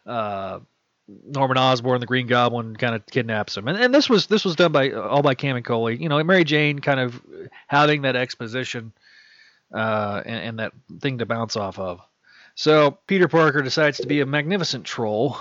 uh, 0.07 0.61
Norman 1.09 1.57
Osborn, 1.57 2.01
the 2.01 2.07
Green 2.07 2.27
Goblin, 2.27 2.77
kind 2.77 2.95
of 2.95 3.07
kidnaps 3.07 3.57
him, 3.57 3.69
and 3.69 3.79
and 3.79 3.95
this 3.95 4.09
was 4.09 4.27
this 4.27 4.45
was 4.45 4.57
done 4.57 4.73
by 4.73 4.91
all 4.93 5.23
by 5.23 5.35
Camuncoli. 5.35 6.01
You 6.01 6.09
know, 6.09 6.23
Mary 6.25 6.45
Jane 6.45 6.81
kind 6.81 7.01
of 7.01 7.21
having 7.69 8.03
that 8.03 8.17
exposition 8.17 8.93
uh, 9.73 10.23
and, 10.25 10.37
and, 10.37 10.59
that 10.59 10.73
thing 11.01 11.19
to 11.19 11.27
bounce 11.27 11.57
off 11.57 11.79
of. 11.79 12.01
So 12.55 12.99
Peter 13.07 13.29
Parker 13.29 13.63
decides 13.63 13.99
to 13.99 14.07
be 14.07 14.21
a 14.21 14.27
magnificent 14.27 14.85
troll 14.85 15.39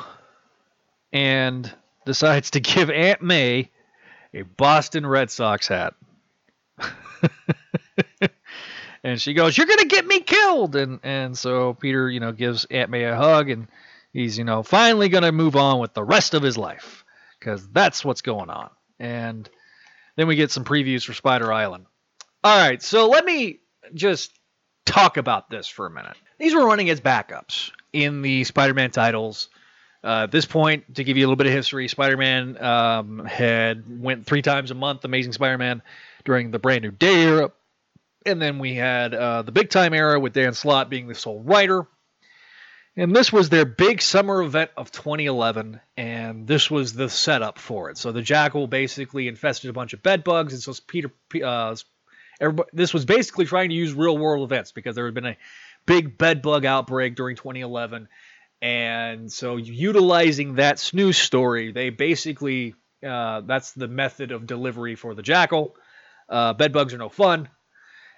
and 1.13 1.71
decides 2.05 2.51
to 2.51 2.59
give 2.59 2.89
Aunt 2.89 3.21
May 3.21 3.69
a 4.33 4.41
Boston 4.41 5.05
Red 5.05 5.31
Sox 5.31 5.67
hat. 5.67 5.93
and 9.03 9.21
she 9.21 9.33
goes, 9.33 9.57
"You're 9.57 9.67
gonna 9.67 9.85
get 9.85 10.05
me 10.05 10.19
killed," 10.19 10.75
and 10.75 10.99
and 11.03 11.37
so 11.37 11.73
Peter, 11.73 12.09
you 12.09 12.19
know, 12.19 12.33
gives 12.33 12.65
Aunt 12.65 12.89
May 12.89 13.05
a 13.05 13.15
hug, 13.15 13.49
and 13.49 13.67
he's 14.11 14.37
you 14.37 14.43
know 14.43 14.61
finally 14.61 15.07
gonna 15.07 15.31
move 15.31 15.55
on 15.55 15.79
with 15.79 15.93
the 15.93 16.03
rest 16.03 16.33
of 16.33 16.43
his 16.43 16.57
life 16.57 17.05
because 17.39 17.67
that's 17.69 18.03
what's 18.03 18.21
going 18.21 18.49
on. 18.49 18.69
And 18.99 19.49
then 20.17 20.27
we 20.27 20.35
get 20.35 20.51
some 20.51 20.65
previews 20.65 21.05
for 21.05 21.13
Spider 21.13 21.51
Island. 21.53 21.85
All 22.43 22.57
right, 22.57 22.81
so 22.81 23.07
let 23.07 23.23
me 23.23 23.59
just 23.93 24.31
talk 24.85 25.17
about 25.17 25.49
this 25.49 25.67
for 25.67 25.85
a 25.85 25.91
minute. 25.91 26.15
These 26.39 26.53
were 26.53 26.65
running 26.65 26.89
as 26.89 27.01
backups 27.01 27.71
in 27.93 28.21
the 28.21 28.43
Spider-Man 28.43 28.91
titles. 28.91 29.49
Uh, 30.03 30.23
at 30.23 30.31
this 30.31 30.45
point, 30.45 30.95
to 30.95 31.03
give 31.03 31.17
you 31.17 31.25
a 31.25 31.27
little 31.27 31.35
bit 31.35 31.47
of 31.47 31.53
history, 31.53 31.87
Spider-Man 31.87 32.61
um, 32.63 33.25
had 33.25 33.83
went 33.87 34.25
three 34.25 34.43
times 34.43 34.69
a 34.69 34.75
month. 34.75 35.03
Amazing 35.03 35.33
Spider-Man 35.33 35.81
during 36.25 36.51
the 36.51 36.59
Brand 36.59 36.83
New 36.83 36.91
Day 36.91 37.23
era, 37.23 37.51
and 38.25 38.41
then 38.41 38.59
we 38.59 38.75
had 38.75 39.13
uh, 39.13 39.41
the 39.41 39.51
Big 39.51 39.69
Time 39.69 39.93
era 39.93 40.19
with 40.19 40.33
Dan 40.33 40.53
Slott 40.53 40.89
being 40.89 41.07
the 41.07 41.15
sole 41.15 41.41
writer. 41.41 41.87
And 42.97 43.13
this 43.13 43.33
was 43.33 43.49
their 43.49 43.65
big 43.65 44.01
summer 44.01 44.41
event 44.41 44.71
of 44.77 44.89
2011, 44.89 45.81
and 45.97 46.47
this 46.47 46.71
was 46.71 46.93
the 46.93 47.09
setup 47.09 47.59
for 47.59 47.89
it. 47.89 47.97
So 47.97 48.13
the 48.13 48.21
Jackal 48.21 48.67
basically 48.67 49.27
infested 49.27 49.69
a 49.69 49.73
bunch 49.73 49.91
of 49.91 50.01
bed 50.01 50.23
bugs, 50.23 50.53
and 50.53 50.61
so 50.61 50.73
Peter, 50.87 51.11
uh, 51.43 51.75
this 52.73 52.93
was 52.93 53.05
basically 53.05 53.45
trying 53.45 53.69
to 53.69 53.75
use 53.75 53.93
real 53.93 54.17
world 54.17 54.49
events 54.49 54.71
because 54.71 54.95
there 54.95 55.05
had 55.05 55.13
been 55.13 55.25
a 55.25 55.37
big 55.85 56.17
bed 56.17 56.41
bug 56.41 56.65
outbreak 56.65 57.15
during 57.15 57.35
2011, 57.35 58.07
and 58.61 59.31
so 59.31 59.57
utilizing 59.57 60.55
that 60.55 60.79
snooze 60.79 61.17
story, 61.17 61.71
they 61.71 61.89
basically 61.89 62.75
uh, 63.05 63.41
that's 63.41 63.73
the 63.73 63.87
method 63.87 64.31
of 64.31 64.47
delivery 64.47 64.95
for 64.95 65.13
the 65.13 65.21
Jackal. 65.21 65.75
Uh, 66.27 66.53
bed 66.53 66.73
bugs 66.73 66.93
are 66.93 66.97
no 66.97 67.09
fun 67.09 67.49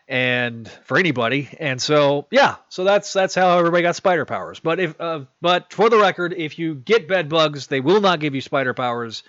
and 0.07 0.69
for 0.85 0.97
anybody. 0.97 1.49
And 1.59 1.81
so 1.81 2.27
yeah, 2.31 2.55
so 2.69 2.83
that's 2.83 3.11
that's 3.13 3.35
how 3.35 3.57
everybody 3.57 3.83
got 3.83 3.95
spider 3.95 4.25
powers. 4.25 4.59
But 4.59 4.79
if 4.79 4.99
uh, 4.99 5.25
but 5.41 5.73
for 5.73 5.89
the 5.89 5.97
record, 5.97 6.33
if 6.33 6.57
you 6.57 6.75
get 6.75 7.07
bed 7.07 7.29
bugs, 7.29 7.67
they 7.67 7.81
will 7.81 8.01
not 8.01 8.19
give 8.19 8.35
you 8.35 8.41
spider 8.41 8.73
powers. 8.73 9.23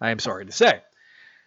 I 0.00 0.10
am 0.10 0.18
sorry 0.18 0.46
to 0.46 0.52
say. 0.52 0.80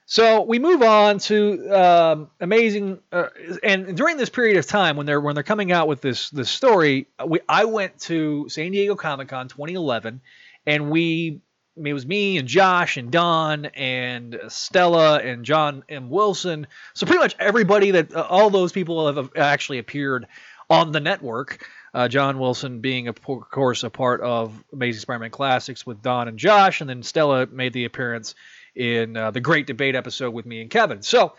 So 0.07 0.41
we 0.41 0.59
move 0.59 0.83
on 0.83 1.17
to 1.19 1.69
um, 1.71 2.29
amazing, 2.39 2.99
uh, 3.11 3.29
and 3.63 3.97
during 3.97 4.17
this 4.17 4.29
period 4.29 4.57
of 4.57 4.67
time 4.67 4.97
when 4.97 5.07
they're 5.07 5.19
when 5.19 5.33
they're 5.33 5.43
coming 5.43 5.71
out 5.71 5.87
with 5.87 6.01
this 6.01 6.29
this 6.29 6.49
story, 6.49 7.07
we, 7.25 7.39
I 7.49 7.65
went 7.65 7.99
to 8.01 8.47
San 8.49 8.71
Diego 8.71 8.95
Comic 8.95 9.29
Con 9.29 9.47
2011, 9.47 10.21
and 10.67 10.91
we 10.91 11.41
it 11.83 11.93
was 11.93 12.05
me 12.05 12.37
and 12.37 12.47
Josh 12.47 12.97
and 12.97 13.11
Don 13.11 13.65
and 13.65 14.39
Stella 14.47 15.17
and 15.17 15.43
John 15.43 15.83
M. 15.89 16.11
Wilson. 16.11 16.67
So 16.93 17.07
pretty 17.07 17.19
much 17.19 17.35
everybody 17.39 17.91
that 17.91 18.15
uh, 18.15 18.27
all 18.29 18.51
those 18.51 18.71
people 18.71 19.11
have 19.11 19.31
actually 19.35 19.79
appeared 19.79 20.27
on 20.69 20.91
the 20.91 20.99
network. 20.99 21.67
Uh, 21.95 22.07
John 22.07 22.39
Wilson 22.39 22.79
being, 22.81 23.07
of 23.07 23.21
course, 23.23 23.83
a 23.83 23.89
part 23.89 24.21
of 24.21 24.63
Amazing 24.73 24.99
Spider-Man 25.01 25.31
Classics 25.31 25.85
with 25.85 26.01
Don 26.01 26.27
and 26.27 26.37
Josh, 26.37 26.81
and 26.81 26.89
then 26.89 27.03
Stella 27.03 27.47
made 27.47 27.73
the 27.73 27.85
appearance 27.85 28.35
in 28.75 29.15
uh, 29.15 29.31
the 29.31 29.39
Great 29.39 29.67
Debate 29.67 29.95
episode 29.95 30.33
with 30.33 30.45
me 30.45 30.61
and 30.61 30.69
Kevin. 30.69 31.01
So 31.01 31.33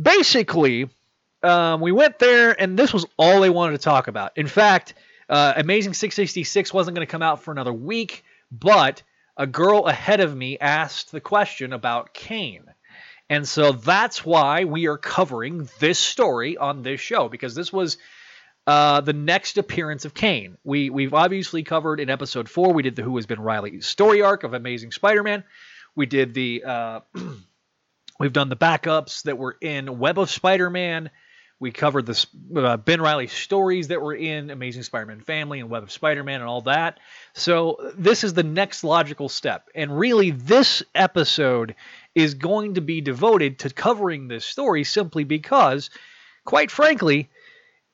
basically, 0.00 0.88
um, 1.42 1.80
we 1.80 1.92
went 1.92 2.18
there, 2.18 2.60
and 2.60 2.78
this 2.78 2.92
was 2.92 3.06
all 3.16 3.40
they 3.40 3.50
wanted 3.50 3.72
to 3.72 3.82
talk 3.82 4.08
about. 4.08 4.32
In 4.36 4.46
fact, 4.46 4.94
uh, 5.28 5.54
Amazing 5.56 5.94
666 5.94 6.72
wasn't 6.72 6.94
going 6.94 7.06
to 7.06 7.10
come 7.10 7.22
out 7.22 7.42
for 7.42 7.52
another 7.52 7.72
week, 7.72 8.24
but 8.50 9.02
a 9.36 9.46
girl 9.46 9.86
ahead 9.86 10.20
of 10.20 10.36
me 10.36 10.58
asked 10.58 11.10
the 11.10 11.20
question 11.20 11.72
about 11.72 12.12
Kaine. 12.12 12.66
And 13.30 13.48
so 13.48 13.72
that's 13.72 14.26
why 14.26 14.64
we 14.64 14.86
are 14.88 14.98
covering 14.98 15.68
this 15.78 15.98
story 15.98 16.58
on 16.58 16.82
this 16.82 17.00
show 17.00 17.28
because 17.28 17.54
this 17.54 17.72
was 17.72 17.96
uh, 18.66 19.00
the 19.00 19.14
next 19.14 19.58
appearance 19.58 20.04
of 20.04 20.12
Kaine. 20.12 20.58
We 20.64 20.90
we've 20.90 21.14
obviously 21.14 21.62
covered 21.62 21.98
in 21.98 22.10
episode 22.10 22.48
four. 22.48 22.72
We 22.72 22.82
did 22.82 22.94
the 22.94 23.02
Who 23.02 23.16
Has 23.16 23.26
Ben 23.26 23.40
Reilly 23.40 23.80
story 23.80 24.22
arc 24.22 24.44
of 24.44 24.54
Amazing 24.54 24.92
Spider-Man. 24.92 25.44
We 25.94 26.06
did 26.06 26.34
the 26.34 26.64
uh, 26.64 27.00
we've 28.20 28.32
done 28.32 28.48
the 28.48 28.56
backups 28.56 29.22
that 29.24 29.38
were 29.38 29.56
in 29.60 29.98
Web 29.98 30.18
of 30.18 30.30
Spider-Man. 30.30 31.10
We 31.60 31.70
covered 31.70 32.06
the 32.06 32.26
uh, 32.56 32.76
Ben 32.76 33.00
Reilly 33.00 33.28
stories 33.28 33.88
that 33.88 34.02
were 34.02 34.14
in 34.14 34.50
Amazing 34.50 34.82
Spider-Man 34.82 35.20
Family 35.20 35.60
and 35.60 35.70
Web 35.70 35.84
of 35.84 35.92
Spider-Man 35.92 36.40
and 36.40 36.48
all 36.48 36.62
that. 36.62 36.98
So 37.34 37.92
this 37.96 38.24
is 38.24 38.34
the 38.34 38.42
next 38.42 38.82
logical 38.82 39.28
step. 39.28 39.68
And 39.72 39.96
really, 39.96 40.32
this 40.32 40.82
episode 40.92 41.76
is 42.16 42.34
going 42.34 42.74
to 42.74 42.80
be 42.80 43.00
devoted 43.00 43.60
to 43.60 43.70
covering 43.70 44.26
this 44.26 44.44
story 44.44 44.82
simply 44.82 45.22
because, 45.22 45.90
quite 46.44 46.72
frankly, 46.72 47.30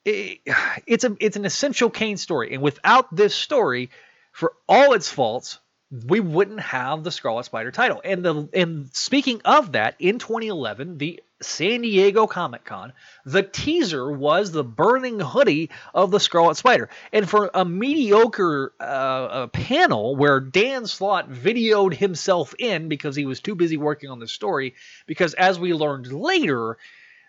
it, 0.06 0.40
it's 0.86 1.04
a 1.04 1.14
it's 1.20 1.36
an 1.36 1.44
essential 1.44 1.90
Kaine 1.90 2.16
story. 2.16 2.54
And 2.54 2.62
without 2.62 3.14
this 3.14 3.34
story, 3.34 3.90
for 4.32 4.54
all 4.66 4.94
its 4.94 5.10
faults, 5.10 5.58
we 5.90 6.20
wouldn't 6.20 6.60
have 6.60 7.02
the 7.02 7.10
Scarlet 7.10 7.44
Spider 7.44 7.70
title. 7.70 8.00
And 8.04 8.24
the 8.24 8.48
and 8.52 8.94
speaking 8.94 9.40
of 9.44 9.72
that, 9.72 9.96
in 9.98 10.18
2011, 10.18 10.98
the 10.98 11.22
San 11.40 11.82
Diego 11.82 12.26
Comic 12.26 12.64
Con, 12.64 12.92
the 13.24 13.42
teaser 13.42 14.10
was 14.10 14.50
the 14.50 14.64
burning 14.64 15.20
hoodie 15.20 15.70
of 15.94 16.10
the 16.10 16.20
Scarlet 16.20 16.56
Spider. 16.56 16.90
And 17.12 17.28
for 17.28 17.50
a 17.54 17.64
mediocre 17.64 18.72
uh, 18.80 19.28
a 19.30 19.48
panel 19.48 20.16
where 20.16 20.40
Dan 20.40 20.86
Slott 20.86 21.30
videoed 21.30 21.94
himself 21.94 22.54
in 22.58 22.88
because 22.88 23.16
he 23.16 23.24
was 23.24 23.40
too 23.40 23.54
busy 23.54 23.76
working 23.76 24.10
on 24.10 24.18
the 24.18 24.28
story, 24.28 24.74
because 25.06 25.34
as 25.34 25.58
we 25.58 25.72
learned 25.72 26.12
later, 26.12 26.76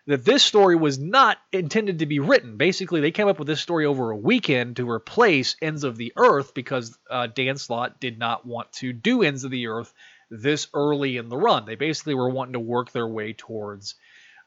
that 0.08 0.26
this 0.26 0.44
story 0.44 0.76
was 0.76 0.98
not 0.98 1.38
intended 1.52 2.00
to 2.00 2.06
be 2.06 2.20
written. 2.20 2.58
Basically, 2.58 3.02
they 3.02 3.12
came 3.12 3.28
up 3.28 3.40
with 3.40 3.48
this 3.48 3.62
story 3.62 3.86
over 3.86 4.12
a 4.12 4.18
weekend 4.18 4.78
to 4.78 4.90
replace 4.90 5.56
Ends 5.62 5.84
of 5.84 5.98
the 5.98 6.14
Earth 6.16 6.54
because 6.54 6.98
uh, 7.10 7.28
Dan 7.28 7.58
Slott 7.58 8.00
did 8.00 8.18
not 8.18 8.46
want 8.46 8.72
to 8.74 8.94
do 8.94 9.24
Ends 9.24 9.44
of 9.44 9.52
the 9.52 9.68
Earth 9.68 9.94
this 10.32 10.68
early 10.74 11.18
in 11.18 11.30
the 11.30 11.38
run. 11.38 11.66
They 11.66 11.76
basically 11.76 12.16
were 12.16 12.30
wanting 12.30 12.54
to 12.54 12.60
work 12.60 12.92
their 12.92 13.08
way 13.08 13.34
towards 13.34 13.96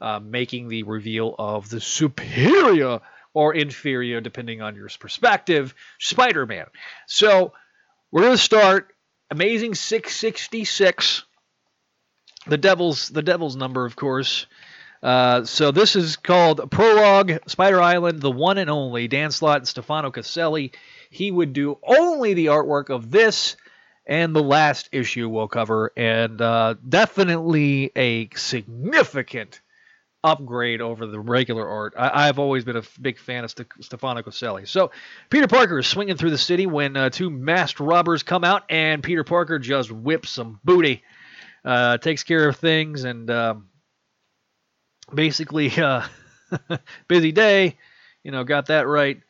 uh, 0.00 0.21
making 0.21 0.68
the 0.68 0.82
reveal 0.82 1.35
of 1.38 1.68
the 1.68 1.80
superior 1.80 3.00
or 3.35 3.54
inferior, 3.54 4.21
depending 4.21 4.61
on 4.61 4.75
your 4.75 4.88
perspective, 5.00 5.75
Spider 5.99 6.44
Man. 6.47 6.66
So 7.06 7.52
we're 8.11 8.23
going 8.23 8.37
to 8.37 8.38
start 8.38 8.92
Amazing 9.32 9.75
666. 9.75 11.23
The 12.47 12.59
devil's 12.59 13.09
the 13.09 13.23
devil's 13.23 13.56
number, 13.56 13.87
of 13.87 13.97
course. 13.97 14.47
Uh, 15.02 15.44
so 15.44 15.73
this 15.73 15.97
is 15.97 16.16
called 16.16 16.71
Prologue 16.71 17.38
Spider 17.47 17.80
Island, 17.80 18.21
the 18.21 18.30
one 18.30 18.59
and 18.59 18.71
only 18.71 19.09
Dan 19.09 19.30
Slott 19.32 19.59
and 19.59 19.68
Stefano 19.68 20.11
Caselli. 20.11 20.73
He 21.11 21.30
would 21.30 21.52
do 21.52 21.78
only 21.82 22.35
the 22.35 22.47
artwork 22.47 22.88
of 22.88 23.11
this 23.11 23.56
and 24.06 24.35
the 24.35 24.42
last 24.42 24.88
issue 24.92 25.28
we'll 25.28 25.49
cover, 25.49 25.92
and 25.97 26.40
uh, 26.40 26.75
definitely 26.88 27.92
a 27.97 28.28
significant 28.35 29.61
upgrade 30.25 30.80
over 30.80 31.06
the 31.06 31.18
regular 31.18 31.68
art. 31.68 31.94
I, 31.97 32.26
have 32.26 32.38
always 32.38 32.64
been 32.64 32.76
a 32.76 32.82
big 33.00 33.18
fan 33.18 33.44
of 33.44 33.50
St- 33.50 33.68
Stefano 33.80 34.23
Caselli. 34.23 34.66
So 34.66 34.92
Peter 35.30 35.49
Parker 35.49 35.80
is 35.80 35.87
swinging 35.87 36.16
through 36.16 36.30
the 36.30 36.38
city 36.38 36.66
when 36.66 36.97
uh, 36.97 37.11
two 37.11 37.28
masked 37.28 37.80
robbers 37.80 38.23
come 38.23 38.44
out, 38.44 38.64
and 38.68 39.02
Peter 39.02 39.25
Parker 39.25 39.59
just 39.59 39.90
whips 39.90 40.30
some 40.30 40.61
booty, 40.64 41.02
uh, 41.64 41.99
takes 41.99 42.23
care 42.23 42.49
of 42.49 42.56
things, 42.56 43.04
and 43.04 43.30
um, 43.30 43.68
basically, 45.14 45.71
uh, 45.81 46.02
busy 47.09 47.33
day. 47.33 47.76
You 48.23 48.31
know, 48.31 48.45
got 48.45 48.66
that 48.66 48.87
right. 48.87 49.21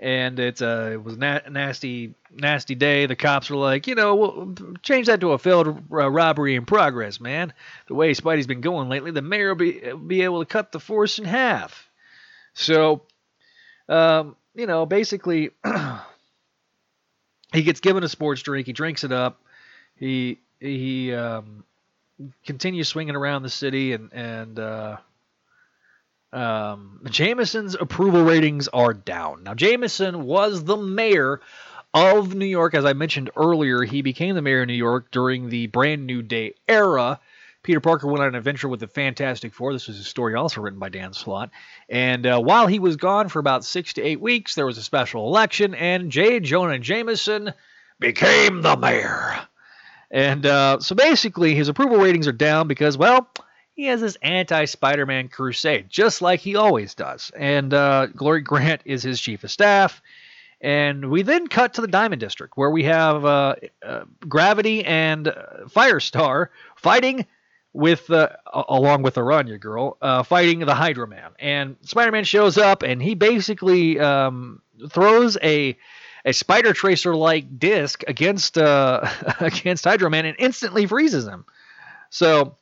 And 0.00 0.38
it's 0.38 0.60
a 0.60 0.92
it 0.92 1.02
was 1.02 1.16
na- 1.16 1.40
nasty 1.50 2.14
nasty 2.30 2.76
day. 2.76 3.06
The 3.06 3.16
cops 3.16 3.50
were 3.50 3.56
like, 3.56 3.88
you 3.88 3.96
know, 3.96 4.14
we'll 4.14 4.54
change 4.80 5.08
that 5.08 5.20
to 5.20 5.32
a 5.32 5.38
failed 5.38 5.66
uh, 5.68 6.08
robbery 6.08 6.54
in 6.54 6.66
progress, 6.66 7.20
man. 7.20 7.52
The 7.88 7.94
way 7.94 8.12
Spidey's 8.14 8.46
been 8.46 8.60
going 8.60 8.88
lately, 8.88 9.10
the 9.10 9.22
mayor 9.22 9.48
will 9.48 9.56
be 9.56 9.92
be 10.06 10.22
able 10.22 10.38
to 10.40 10.46
cut 10.46 10.70
the 10.70 10.78
force 10.78 11.18
in 11.18 11.24
half. 11.24 11.90
So, 12.54 13.02
um, 13.88 14.36
you 14.54 14.66
know, 14.66 14.86
basically, 14.86 15.50
he 17.52 17.62
gets 17.62 17.80
given 17.80 18.04
a 18.04 18.08
sports 18.08 18.42
drink. 18.42 18.66
He 18.66 18.72
drinks 18.72 19.02
it 19.02 19.12
up. 19.12 19.40
He 19.96 20.38
he 20.60 21.12
um, 21.12 21.64
continues 22.44 22.88
swinging 22.88 23.16
around 23.16 23.42
the 23.42 23.50
city 23.50 23.92
and 23.92 24.12
and 24.12 24.58
uh, 24.58 24.96
um, 26.32 27.00
Jameson's 27.10 27.74
approval 27.74 28.22
ratings 28.24 28.68
are 28.68 28.92
down. 28.92 29.44
Now, 29.44 29.54
Jameson 29.54 30.24
was 30.24 30.64
the 30.64 30.76
mayor 30.76 31.40
of 31.94 32.34
New 32.34 32.46
York. 32.46 32.74
As 32.74 32.84
I 32.84 32.92
mentioned 32.92 33.30
earlier, 33.36 33.82
he 33.82 34.02
became 34.02 34.34
the 34.34 34.42
mayor 34.42 34.62
of 34.62 34.68
New 34.68 34.74
York 34.74 35.10
during 35.10 35.48
the 35.48 35.66
Brand 35.68 36.06
New 36.06 36.22
Day 36.22 36.54
era. 36.68 37.20
Peter 37.62 37.80
Parker 37.80 38.06
went 38.06 38.22
on 38.22 38.28
an 38.28 38.34
adventure 38.34 38.68
with 38.68 38.80
the 38.80 38.86
Fantastic 38.86 39.52
Four. 39.52 39.72
This 39.72 39.88
was 39.88 39.98
a 39.98 40.04
story 40.04 40.34
also 40.34 40.60
written 40.60 40.78
by 40.78 40.88
Dan 40.90 41.12
Slott. 41.12 41.50
And 41.88 42.24
uh, 42.24 42.40
while 42.40 42.66
he 42.66 42.78
was 42.78 42.96
gone 42.96 43.28
for 43.28 43.40
about 43.40 43.64
six 43.64 43.94
to 43.94 44.02
eight 44.02 44.20
weeks, 44.20 44.54
there 44.54 44.66
was 44.66 44.78
a 44.78 44.82
special 44.82 45.26
election, 45.26 45.74
and 45.74 46.10
J. 46.10 46.40
Jonah 46.40 46.78
Jameson 46.78 47.52
became 47.98 48.62
the 48.62 48.76
mayor. 48.76 49.40
And 50.10 50.46
uh, 50.46 50.80
so 50.80 50.94
basically, 50.94 51.54
his 51.54 51.68
approval 51.68 51.98
ratings 51.98 52.28
are 52.28 52.32
down 52.32 52.68
because, 52.68 52.96
well, 52.96 53.28
he 53.78 53.84
has 53.84 54.00
his 54.00 54.16
anti 54.22 54.64
Spider 54.64 55.06
Man 55.06 55.28
crusade, 55.28 55.88
just 55.88 56.20
like 56.20 56.40
he 56.40 56.56
always 56.56 56.96
does. 56.96 57.30
And 57.36 57.72
uh, 57.72 58.06
Glory 58.06 58.40
Grant 58.40 58.82
is 58.84 59.04
his 59.04 59.20
chief 59.20 59.44
of 59.44 59.52
staff. 59.52 60.02
And 60.60 61.12
we 61.12 61.22
then 61.22 61.46
cut 61.46 61.74
to 61.74 61.80
the 61.80 61.86
Diamond 61.86 62.18
District, 62.18 62.54
where 62.56 62.72
we 62.72 62.82
have 62.82 63.24
uh, 63.24 63.54
uh, 63.86 64.04
Gravity 64.28 64.84
and 64.84 65.28
uh, 65.28 65.34
Firestar 65.66 66.48
fighting 66.74 67.24
with, 67.72 68.10
along 68.52 69.02
with 69.02 69.14
Aranya 69.14 69.60
Girl, 69.60 69.96
uh, 70.02 70.24
fighting 70.24 70.58
the 70.58 70.74
Hydro 70.74 71.06
Man. 71.06 71.30
And 71.38 71.76
Spider 71.82 72.10
Man 72.10 72.24
shows 72.24 72.58
up, 72.58 72.82
and 72.82 73.00
he 73.00 73.14
basically 73.14 74.00
um, 74.00 74.60
throws 74.90 75.38
a 75.40 75.78
a 76.24 76.32
spider 76.32 76.72
tracer 76.72 77.14
like 77.14 77.60
disc 77.60 78.02
against 78.08 78.58
uh, 78.58 79.08
against 79.38 79.84
Hydro 79.84 80.10
Man 80.10 80.26
and 80.26 80.34
instantly 80.40 80.86
freezes 80.86 81.28
him. 81.28 81.44
So 82.10 82.56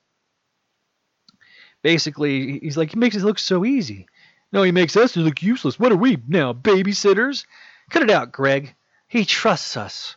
basically, 1.87 2.59
he's 2.59 2.77
like, 2.77 2.91
he 2.91 2.99
makes 2.99 3.15
it 3.15 3.23
look 3.23 3.39
so 3.39 3.65
easy. 3.65 4.09
No, 4.51 4.65
he 4.65 4.73
makes 4.73 4.97
us 4.97 5.17
look 5.17 5.41
useless. 5.41 5.79
What 5.79 5.93
are 5.93 5.97
we 5.97 6.19
now, 6.27 6.53
babysitters? 6.53 7.47
Cut 7.91 8.03
it 8.03 8.11
out, 8.11 8.33
Greg. 8.33 8.75
He 9.07 9.25
trusts 9.25 9.77
us. 9.77 10.17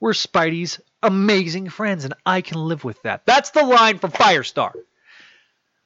We're 0.00 0.12
Spidey's 0.12 0.80
amazing 1.02 1.68
friends, 1.68 2.06
and 2.06 2.14
I 2.24 2.40
can 2.40 2.56
live 2.66 2.82
with 2.82 3.02
that. 3.02 3.26
That's 3.26 3.50
the 3.50 3.62
line 3.62 3.98
from 3.98 4.12
Firestar. 4.12 4.72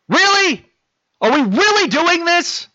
Really? 0.09 0.65
Are 1.21 1.33
we 1.33 1.43
really 1.57 1.89
doing 1.89 2.25
this? 2.25 2.69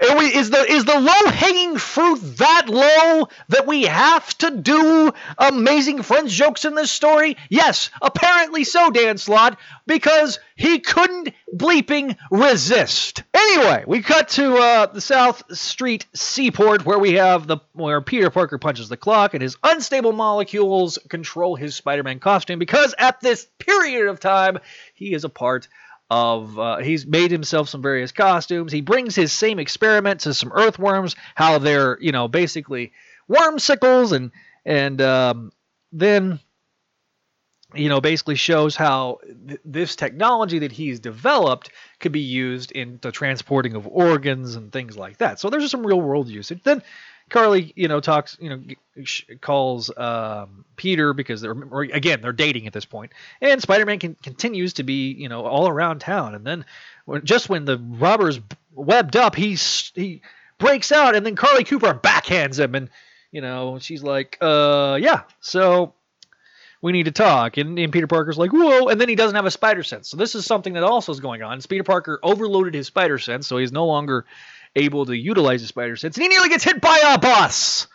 We, 0.00 0.34
is 0.34 0.48
the 0.48 0.64
is 0.64 0.86
the 0.86 0.98
low 0.98 1.30
hanging 1.30 1.76
fruit 1.76 2.20
that 2.38 2.68
low 2.68 3.28
that 3.50 3.66
we 3.66 3.82
have 3.82 4.36
to 4.38 4.50
do 4.50 5.12
amazing 5.36 6.02
friends 6.02 6.32
jokes 6.32 6.64
in 6.64 6.74
this 6.74 6.90
story? 6.90 7.36
Yes, 7.50 7.90
apparently 8.00 8.64
so, 8.64 8.90
Dan 8.90 9.18
Slott, 9.18 9.58
because 9.86 10.38
he 10.56 10.78
couldn't 10.78 11.34
bleeping 11.54 12.16
resist. 12.30 13.24
Anyway, 13.34 13.84
we 13.86 14.00
cut 14.00 14.28
to 14.30 14.56
uh, 14.56 14.86
the 14.86 15.02
South 15.02 15.42
Street 15.56 16.06
Seaport 16.14 16.86
where 16.86 16.98
we 16.98 17.14
have 17.14 17.46
the 17.46 17.58
where 17.74 18.00
Peter 18.00 18.30
Parker 18.30 18.56
punches 18.56 18.88
the 18.88 18.96
clock 18.96 19.34
and 19.34 19.42
his 19.42 19.58
unstable 19.62 20.12
molecules 20.12 20.98
control 21.10 21.56
his 21.56 21.74
Spider-Man 21.74 22.20
costume 22.20 22.58
because 22.58 22.94
at 22.98 23.20
this 23.20 23.46
period 23.58 24.08
of 24.08 24.18
time 24.18 24.58
he 24.94 25.12
is 25.12 25.24
a 25.24 25.28
part 25.28 25.68
of 26.10 26.58
uh, 26.58 26.78
he's 26.78 27.06
made 27.06 27.30
himself 27.30 27.68
some 27.68 27.82
various 27.82 28.10
costumes. 28.12 28.72
He 28.72 28.80
brings 28.80 29.14
his 29.14 29.32
same 29.32 29.58
experiment 29.58 30.20
to 30.20 30.34
some 30.34 30.52
earthworms, 30.52 31.14
how 31.34 31.58
they're 31.58 31.98
you 32.00 32.12
know 32.12 32.28
basically 32.28 32.92
wormsicles, 33.30 34.12
and 34.12 34.32
and 34.64 35.00
um, 35.00 35.52
then 35.92 36.40
you 37.74 37.88
know 37.88 38.00
basically 38.00 38.34
shows 38.34 38.74
how 38.74 39.20
th- 39.46 39.60
this 39.64 39.94
technology 39.94 40.58
that 40.60 40.72
he's 40.72 40.98
developed 40.98 41.70
could 42.00 42.12
be 42.12 42.20
used 42.20 42.72
in 42.72 42.98
the 43.02 43.12
transporting 43.12 43.76
of 43.76 43.86
organs 43.86 44.56
and 44.56 44.72
things 44.72 44.96
like 44.96 45.18
that. 45.18 45.38
So 45.38 45.48
there's 45.48 45.70
some 45.70 45.86
real 45.86 46.00
world 46.00 46.28
usage. 46.28 46.62
Then 46.64 46.82
Carly, 47.30 47.72
you 47.76 47.88
know, 47.88 48.00
talks, 48.00 48.36
you 48.40 48.50
know, 48.50 49.04
calls 49.40 49.96
um, 49.96 50.64
Peter 50.76 51.12
because 51.12 51.40
they're 51.40 51.56
again 51.92 52.20
they're 52.20 52.32
dating 52.32 52.66
at 52.66 52.72
this 52.72 52.84
point, 52.84 53.12
and 53.40 53.62
Spider-Man 53.62 53.98
can, 53.98 54.16
continues 54.22 54.74
to 54.74 54.82
be, 54.82 55.12
you 55.12 55.28
know, 55.28 55.46
all 55.46 55.68
around 55.68 56.00
town. 56.00 56.34
And 56.34 56.44
then, 56.46 56.64
just 57.24 57.48
when 57.48 57.64
the 57.64 57.78
robbers 57.78 58.40
webbed 58.74 59.16
up, 59.16 59.34
he 59.34 59.54
he 59.94 60.22
breaks 60.58 60.92
out, 60.92 61.14
and 61.14 61.24
then 61.24 61.36
Carly 61.36 61.64
Cooper 61.64 61.94
backhands 61.94 62.58
him, 62.58 62.74
and 62.74 62.90
you 63.32 63.40
know, 63.40 63.78
she's 63.78 64.02
like, 64.02 64.38
uh, 64.40 64.98
yeah, 65.00 65.22
so 65.40 65.94
we 66.82 66.92
need 66.92 67.04
to 67.04 67.12
talk. 67.12 67.56
And, 67.56 67.78
and, 67.78 67.92
Peter 67.92 68.06
Parker's 68.06 68.38
like, 68.38 68.52
whoa. 68.52 68.88
And 68.88 69.00
then 69.00 69.08
he 69.08 69.14
doesn't 69.14 69.36
have 69.36 69.46
a 69.46 69.50
spider 69.50 69.82
sense. 69.82 70.08
So 70.08 70.16
this 70.16 70.34
is 70.34 70.46
something 70.46 70.72
that 70.74 70.82
also 70.82 71.12
is 71.12 71.20
going 71.20 71.42
on. 71.42 71.60
Peter 71.62 71.84
Parker 71.84 72.18
overloaded 72.22 72.74
his 72.74 72.86
spider 72.86 73.18
sense, 73.18 73.46
so 73.46 73.58
he's 73.58 73.72
no 73.72 73.86
longer 73.86 74.24
able 74.76 75.06
to 75.06 75.16
utilize 75.16 75.62
the 75.62 75.68
spider 75.68 75.96
sense, 75.96 76.16
and 76.16 76.22
he 76.22 76.28
nearly 76.28 76.48
gets 76.48 76.64
hit 76.64 76.80
by 76.80 77.00
a 77.04 77.18
bus. 77.18 77.86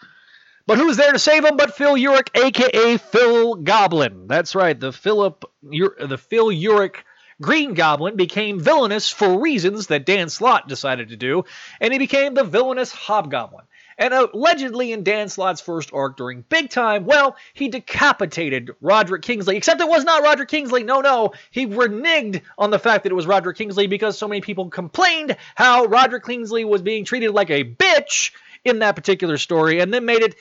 But 0.67 0.77
who's 0.77 0.97
there 0.97 1.11
to 1.11 1.19
save 1.19 1.45
him 1.45 1.57
but 1.57 1.75
Phil 1.75 1.95
Urich, 1.95 2.29
aka 2.35 2.97
Phil 2.97 3.55
Goblin? 3.55 4.27
That's 4.27 4.55
right, 4.55 4.79
the 4.79 4.91
Philip, 4.91 5.45
the 5.61 6.17
Phil 6.17 6.47
Urich 6.47 6.95
Green 7.41 7.73
Goblin 7.73 8.15
became 8.15 8.59
villainous 8.59 9.09
for 9.09 9.41
reasons 9.41 9.87
that 9.87 10.05
Dan 10.05 10.29
Slott 10.29 10.67
decided 10.67 11.09
to 11.09 11.17
do, 11.17 11.43
and 11.81 11.91
he 11.91 11.99
became 11.99 12.33
the 12.33 12.43
villainous 12.43 12.91
Hobgoblin. 12.91 13.65
And 13.97 14.13
allegedly 14.13 14.91
in 14.91 15.03
Dan 15.03 15.29
Slott's 15.29 15.61
first 15.61 15.93
arc 15.93 16.17
during 16.17 16.41
Big 16.41 16.69
Time, 16.69 17.05
well, 17.05 17.35
he 17.53 17.69
decapitated 17.69 18.71
Roderick 18.81 19.21
Kingsley. 19.21 19.55
Except 19.55 19.79
it 19.79 19.87
was 19.87 20.03
not 20.03 20.23
Roderick 20.23 20.49
Kingsley. 20.49 20.83
No, 20.83 20.99
no. 21.01 21.31
He 21.51 21.65
reneged 21.65 22.41
on 22.57 22.71
the 22.71 22.79
fact 22.79 23.03
that 23.03 23.11
it 23.11 23.15
was 23.15 23.27
Roderick 23.27 23.57
Kingsley 23.57 23.87
because 23.87 24.17
so 24.17 24.27
many 24.27 24.41
people 24.41 24.69
complained 24.69 25.37
how 25.55 25.85
Roderick 25.85 26.25
Kingsley 26.25 26.65
was 26.65 26.81
being 26.81 27.05
treated 27.05 27.31
like 27.31 27.49
a 27.49 27.63
bitch 27.63 28.31
in 28.65 28.79
that 28.79 28.95
particular 28.95 29.37
story 29.37 29.79
and 29.79 29.93
then 29.93 30.05
made 30.05 30.21
it 30.21 30.35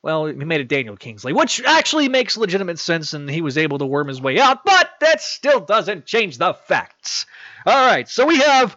well, 0.00 0.26
he 0.26 0.32
made 0.32 0.60
it 0.60 0.68
Daniel 0.68 0.96
Kingsley, 0.96 1.32
which 1.32 1.60
actually 1.64 2.08
makes 2.08 2.36
legitimate 2.36 2.78
sense, 2.78 3.14
and 3.14 3.28
he 3.28 3.42
was 3.42 3.58
able 3.58 3.78
to 3.78 3.86
worm 3.86 4.06
his 4.06 4.22
way 4.22 4.38
out, 4.38 4.64
but 4.64 4.90
that 5.00 5.20
still 5.20 5.58
doesn't 5.60 6.06
change 6.06 6.38
the 6.38 6.54
facts. 6.54 7.26
All 7.66 7.86
right, 7.86 8.08
so 8.08 8.24
we 8.24 8.38
have 8.38 8.76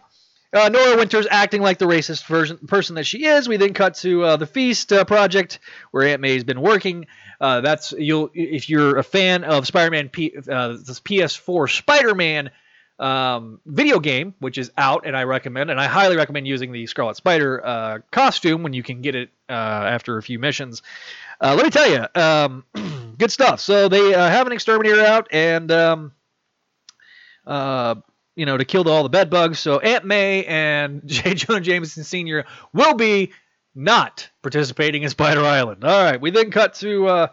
uh, 0.52 0.68
Nora 0.68 0.96
Winters 0.96 1.26
acting 1.30 1.62
like 1.62 1.78
the 1.78 1.86
racist 1.86 2.26
version, 2.26 2.58
person 2.66 2.96
that 2.96 3.04
she 3.04 3.24
is. 3.24 3.48
We 3.48 3.56
then 3.56 3.72
cut 3.72 3.94
to 3.96 4.22
uh, 4.22 4.36
the 4.36 4.46
Feast 4.46 4.92
uh, 4.92 5.04
project 5.04 5.60
where 5.90 6.06
Aunt 6.06 6.20
May's 6.20 6.44
been 6.44 6.60
working. 6.60 7.06
Uh, 7.40 7.60
that's 7.60 7.92
you'll 7.92 8.30
if 8.34 8.68
you're 8.68 8.98
a 8.98 9.02
fan 9.02 9.44
of 9.44 9.66
Spider-Man, 9.66 10.10
P, 10.10 10.34
uh, 10.36 10.68
this 10.68 11.00
PS4 11.00 11.70
Spider-Man 11.74 12.50
um, 12.98 13.60
video 13.64 13.98
game, 13.98 14.34
which 14.38 14.58
is 14.58 14.70
out, 14.76 15.06
and 15.06 15.16
I 15.16 15.24
recommend, 15.24 15.70
and 15.70 15.80
I 15.80 15.86
highly 15.86 16.16
recommend 16.16 16.46
using 16.46 16.70
the 16.70 16.86
Scarlet 16.86 17.16
Spider 17.16 17.64
uh, 17.64 17.98
costume 18.10 18.62
when 18.62 18.74
you 18.74 18.82
can 18.82 19.00
get 19.00 19.14
it 19.14 19.30
after 19.48 20.18
a 20.18 20.22
few 20.22 20.38
missions. 20.38 20.82
let 21.40 21.64
me 21.64 21.70
tell 21.70 21.90
you, 21.90 22.06
um, 22.14 22.64
good 23.18 23.32
stuff. 23.32 23.60
So 23.60 23.88
they 23.88 24.12
have 24.12 24.46
an 24.46 24.52
exterminator 24.52 25.00
out, 25.00 25.28
and 25.32 25.72
um, 25.72 26.12
you 28.34 28.46
know, 28.46 28.56
to 28.56 28.64
kill 28.64 28.88
all 28.88 29.02
the 29.02 29.08
bed 29.08 29.30
bugs. 29.30 29.58
So 29.58 29.78
Aunt 29.78 30.04
May 30.04 30.44
and 30.44 31.02
J. 31.06 31.34
Jonah 31.34 31.60
Jameson 31.60 32.04
Sr. 32.04 32.44
will 32.72 32.94
be 32.94 33.32
not 33.74 34.28
participating 34.42 35.02
in 35.02 35.10
Spider 35.10 35.44
Island. 35.44 35.84
All 35.84 36.02
right, 36.04 36.20
we 36.20 36.30
then 36.30 36.50
cut 36.50 36.74
to 36.74 37.08
uh, 37.08 37.26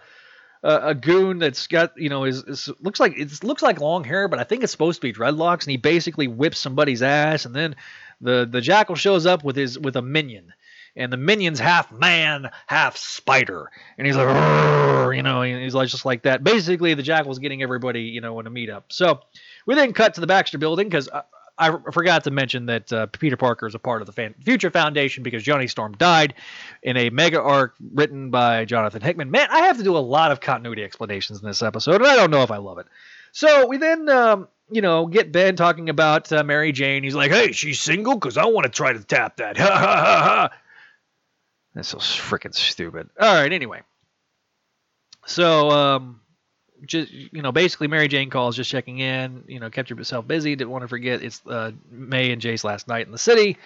a, 0.64 0.96
goon 0.96 1.40
that's 1.40 1.68
got 1.68 1.98
you 1.98 2.10
know 2.10 2.26
is, 2.26 2.44
is, 2.44 2.70
looks 2.80 3.00
like 3.00 3.18
it 3.18 3.44
looks 3.44 3.62
like 3.62 3.80
long 3.80 4.04
hair, 4.04 4.28
but 4.28 4.40
I 4.40 4.44
think 4.44 4.64
it's 4.64 4.72
supposed 4.72 5.02
to 5.02 5.08
be 5.08 5.14
dreadlocks, 5.14 5.64
and 5.64 5.72
he 5.72 5.78
basically 5.78 6.28
whips 6.28 6.60
somebody's 6.60 7.02
ass, 7.02 7.46
and 7.46 7.56
then 7.56 7.76
the 8.22 8.48
the 8.50 8.62
jackal 8.62 8.96
shows 8.96 9.26
up 9.26 9.44
with 9.44 9.56
his 9.56 9.78
with 9.78 9.96
a 9.96 10.02
minion. 10.02 10.54
And 10.96 11.14
the 11.14 11.18
minion's 11.18 11.60
half 11.60 11.92
man, 11.92 12.50
half 12.66 12.98
spider, 12.98 13.70
and 13.98 14.08
he's 14.08 14.18
like, 14.18 15.16
you 15.16 15.22
know, 15.22 15.44
he's 15.44 15.76
like 15.76 15.88
just 15.88 16.04
like 16.04 16.24
that. 16.24 16.44
Basically, 16.44 16.94
the 16.96 17.04
jackal's 17.04 17.40
getting 17.40 17.62
everybody, 17.62 18.02
you 18.02 18.22
know, 18.22 18.40
in 18.40 18.48
a 18.48 18.52
meetup. 18.52 18.86
So, 18.90 19.22
we 19.70 19.76
then 19.76 19.94
cut 19.94 20.16
to 20.16 20.22
the 20.22 20.26
Baxter 20.26 20.58
building 20.58 20.90
because 20.90 21.08
I, 21.14 21.22
I, 21.60 21.78
forgot 21.92 22.24
to 22.24 22.32
mention 22.32 22.66
that 22.66 22.92
uh, 22.92 23.06
Peter 23.06 23.38
Parker 23.38 23.68
is 23.68 23.76
a 23.76 23.80
part 23.80 24.02
of 24.02 24.08
the 24.08 24.12
Fan- 24.12 24.34
Future 24.44 24.72
Foundation 24.72 25.22
because 25.22 25.44
Johnny 25.44 25.68
Storm 25.68 25.94
died 25.94 26.34
in 26.82 26.98
a 26.98 27.12
mega 27.12 27.40
arc 27.40 27.76
written 27.94 28.32
by 28.32 28.66
Jonathan 28.66 29.04
Hickman. 29.04 29.30
Man, 29.30 29.48
I 29.52 29.68
have 29.68 29.78
to 29.78 29.84
do 29.84 29.96
a 29.96 30.00
lot 30.00 30.32
of 30.32 30.42
continuity 30.42 30.84
explanations 30.84 31.40
in 31.40 31.48
this 31.48 31.62
episode, 31.62 31.98
and 31.98 32.08
I 32.08 32.16
don't 32.16 32.32
know 32.32 32.42
if 32.42 32.50
I 32.50 32.58
love 32.58 32.80
it. 32.80 32.88
So 33.32 33.68
we 33.68 33.78
then, 33.78 34.10
um, 34.10 34.48
you 34.72 34.82
know, 34.82 35.06
get 35.06 35.32
Ben 35.32 35.56
talking 35.56 35.90
about 35.90 36.32
uh, 36.32 36.44
Mary 36.44 36.72
Jane. 36.72 37.04
He's 37.04 37.14
like, 37.14 37.30
"Hey, 37.30 37.52
she's 37.52 37.80
single 37.80 38.16
because 38.16 38.38
I 38.38 38.46
want 38.46 38.64
to 38.64 38.72
try 38.72 38.92
to 38.92 39.04
tap 39.04 39.38
that." 39.38 39.56
Ha 39.58 39.68
ha 39.68 39.78
ha 39.78 40.24
ha. 40.24 40.50
That's 41.76 41.90
so 41.90 42.00
freaking 42.00 42.56
stupid. 42.56 43.08
All 43.22 43.36
right, 43.36 43.54
anyway. 43.54 43.82
So, 45.28 45.70
um, 45.70 46.19
just 46.86 47.12
you 47.12 47.42
know, 47.42 47.52
basically 47.52 47.88
Mary 47.88 48.08
Jane 48.08 48.30
calls, 48.30 48.56
just 48.56 48.70
checking 48.70 49.00
in. 49.00 49.44
You 49.48 49.60
know, 49.60 49.70
kept 49.70 49.90
herself 49.90 50.28
busy. 50.28 50.56
Didn't 50.56 50.72
want 50.72 50.84
to 50.84 50.88
forget 50.88 51.24
it's 51.24 51.42
uh, 51.46 51.72
May 51.92 52.32
and 52.32 52.42
Jace 52.42 52.64
last 52.64 52.88
night 52.88 53.06
in 53.06 53.12
the 53.12 53.18
city, 53.18 53.58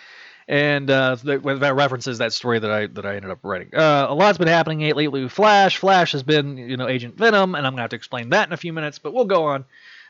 and 0.47 0.89
uh, 0.89 1.15
that, 1.23 1.43
that 1.43 1.75
references 1.75 2.17
that 2.17 2.33
story 2.33 2.59
that 2.59 2.71
I 2.71 2.87
that 2.87 3.05
I 3.05 3.15
ended 3.15 3.31
up 3.31 3.39
writing. 3.43 3.69
Uh, 3.73 4.07
a 4.09 4.13
lot's 4.13 4.37
been 4.37 4.47
happening 4.47 4.79
lately 4.79 5.23
with 5.23 5.31
Flash. 5.31 5.77
Flash 5.77 6.11
has 6.13 6.23
been 6.23 6.57
you 6.57 6.77
know 6.77 6.87
Agent 6.87 7.17
Venom, 7.17 7.55
and 7.55 7.65
I'm 7.65 7.73
gonna 7.73 7.81
have 7.83 7.91
to 7.91 7.95
explain 7.95 8.29
that 8.29 8.47
in 8.47 8.53
a 8.53 8.57
few 8.57 8.73
minutes, 8.73 8.99
but 8.99 9.13
we'll 9.13 9.25
go 9.25 9.45
on. 9.45 9.65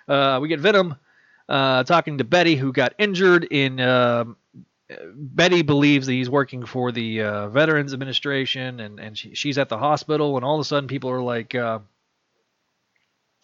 Uh, 0.08 0.40
we 0.42 0.48
get 0.48 0.60
Venom 0.60 0.96
uh, 1.50 1.84
talking 1.84 2.18
to 2.18 2.24
Betty, 2.24 2.56
who 2.56 2.72
got 2.72 2.94
injured 2.98 3.46
in. 3.50 3.80
Um, 3.80 4.38
Betty 5.16 5.64
believes 5.64 6.06
that 6.06 6.14
he's 6.14 6.30
working 6.30 6.66
for 6.66 6.92
the 6.92 7.22
uh, 7.24 7.50
Veterans 7.50 7.94
Administration, 7.94 8.80
and 8.80 9.00
and 9.00 9.18
she, 9.18 9.34
she's 9.34 9.58
at 9.58 9.70
the 9.70 9.78
hospital, 9.78 10.36
and 10.36 10.46
all 10.46 10.56
of 10.56 10.62
a 10.62 10.64
sudden 10.64 10.88
people 10.88 11.10
are 11.10 11.22
like 11.22 11.56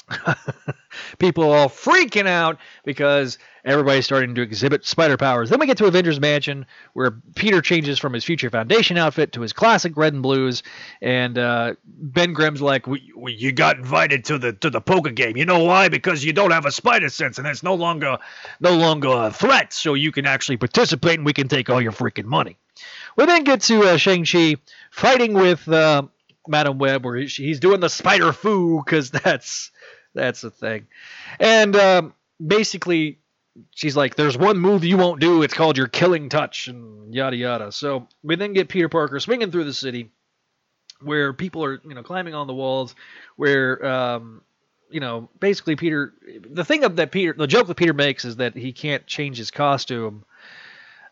People 1.19 1.51
are 1.51 1.57
all 1.57 1.69
freaking 1.69 2.27
out 2.27 2.57
because 2.83 3.37
everybody's 3.63 4.05
starting 4.05 4.35
to 4.35 4.41
exhibit 4.41 4.85
spider 4.85 5.17
powers. 5.17 5.49
Then 5.49 5.59
we 5.59 5.67
get 5.67 5.77
to 5.77 5.85
Avengers 5.85 6.19
Mansion, 6.19 6.65
where 6.93 7.11
Peter 7.35 7.61
changes 7.61 7.99
from 7.99 8.13
his 8.13 8.23
Future 8.23 8.49
Foundation 8.49 8.97
outfit 8.97 9.33
to 9.33 9.41
his 9.41 9.53
classic 9.53 9.95
red 9.95 10.13
and 10.13 10.23
blues, 10.23 10.63
and 11.01 11.37
uh, 11.37 11.75
Ben 11.85 12.33
Grimm's 12.33 12.61
like, 12.61 12.87
we, 12.87 13.11
we, 13.15 13.33
"You 13.33 13.51
got 13.51 13.77
invited 13.77 14.25
to 14.25 14.37
the 14.37 14.53
to 14.53 14.69
the 14.69 14.81
poker 14.81 15.11
game. 15.11 15.37
You 15.37 15.45
know 15.45 15.63
why? 15.63 15.89
Because 15.89 16.23
you 16.23 16.33
don't 16.33 16.51
have 16.51 16.65
a 16.65 16.71
spider 16.71 17.09
sense, 17.09 17.37
and 17.37 17.47
it's 17.47 17.63
no 17.63 17.75
longer 17.75 18.17
no 18.59 18.75
longer 18.75 19.09
a 19.09 19.31
threat. 19.31 19.73
So 19.73 19.93
you 19.93 20.11
can 20.11 20.25
actually 20.25 20.57
participate, 20.57 21.15
and 21.19 21.25
we 21.25 21.33
can 21.33 21.47
take 21.47 21.69
all 21.69 21.81
your 21.81 21.91
freaking 21.91 22.25
money." 22.25 22.57
We 23.15 23.25
then 23.25 23.43
get 23.43 23.61
to 23.63 23.83
uh, 23.83 23.97
Shang 23.97 24.25
Chi 24.25 24.55
fighting 24.91 25.33
with 25.33 25.67
uh, 25.67 26.03
Madame 26.47 26.77
Web, 26.77 27.05
where 27.05 27.17
he's 27.17 27.59
doing 27.59 27.79
the 27.79 27.89
spider 27.89 28.31
foo 28.33 28.81
because 28.83 29.11
that's 29.11 29.71
that's 30.13 30.41
the 30.41 30.51
thing, 30.51 30.87
and 31.39 31.75
um, 31.75 32.13
basically 32.45 33.19
she's 33.75 33.95
like, 33.95 34.15
"There's 34.15 34.37
one 34.37 34.57
move 34.57 34.83
you 34.83 34.97
won't 34.97 35.19
do. 35.19 35.43
It's 35.43 35.53
called 35.53 35.77
your 35.77 35.87
killing 35.87 36.29
touch," 36.29 36.67
and 36.67 37.13
yada 37.13 37.35
yada. 37.35 37.71
So 37.71 38.07
we 38.23 38.35
then 38.35 38.53
get 38.53 38.69
Peter 38.69 38.89
Parker 38.89 39.19
swinging 39.19 39.51
through 39.51 39.65
the 39.65 39.73
city, 39.73 40.11
where 41.01 41.33
people 41.33 41.63
are 41.63 41.81
you 41.83 41.93
know 41.93 42.03
climbing 42.03 42.33
on 42.33 42.47
the 42.47 42.53
walls, 42.53 42.95
where 43.35 43.85
um, 43.85 44.41
you 44.89 44.99
know 44.99 45.29
basically 45.39 45.75
Peter. 45.75 46.13
The 46.49 46.65
thing 46.65 46.81
that 46.81 47.11
Peter, 47.11 47.33
the 47.33 47.47
joke 47.47 47.67
that 47.67 47.75
Peter 47.75 47.93
makes 47.93 48.25
is 48.25 48.37
that 48.37 48.55
he 48.55 48.71
can't 48.73 49.05
change 49.05 49.37
his 49.37 49.51
costume 49.51 50.23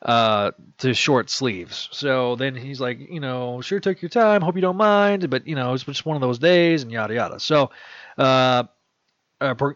uh, 0.02 0.52
to 0.80 0.94
short 0.94 1.30
sleeves. 1.30 1.90
So 1.92 2.36
then 2.36 2.56
he's 2.56 2.80
like, 2.80 3.00
you 3.00 3.20
know, 3.20 3.62
sure, 3.62 3.80
took 3.80 4.02
your 4.02 4.10
time. 4.10 4.42
Hope 4.42 4.56
you 4.56 4.62
don't 4.62 4.78
mind, 4.78 5.30
but 5.30 5.48
you 5.48 5.56
know, 5.56 5.74
it's 5.74 5.84
just 5.84 6.06
one 6.06 6.16
of 6.16 6.22
those 6.22 6.40
days, 6.40 6.84
and 6.84 6.92
yada 6.92 7.14
yada. 7.14 7.40
So, 7.40 7.72
uh, 8.18 8.66
uh, 9.41 9.54
per, 9.54 9.76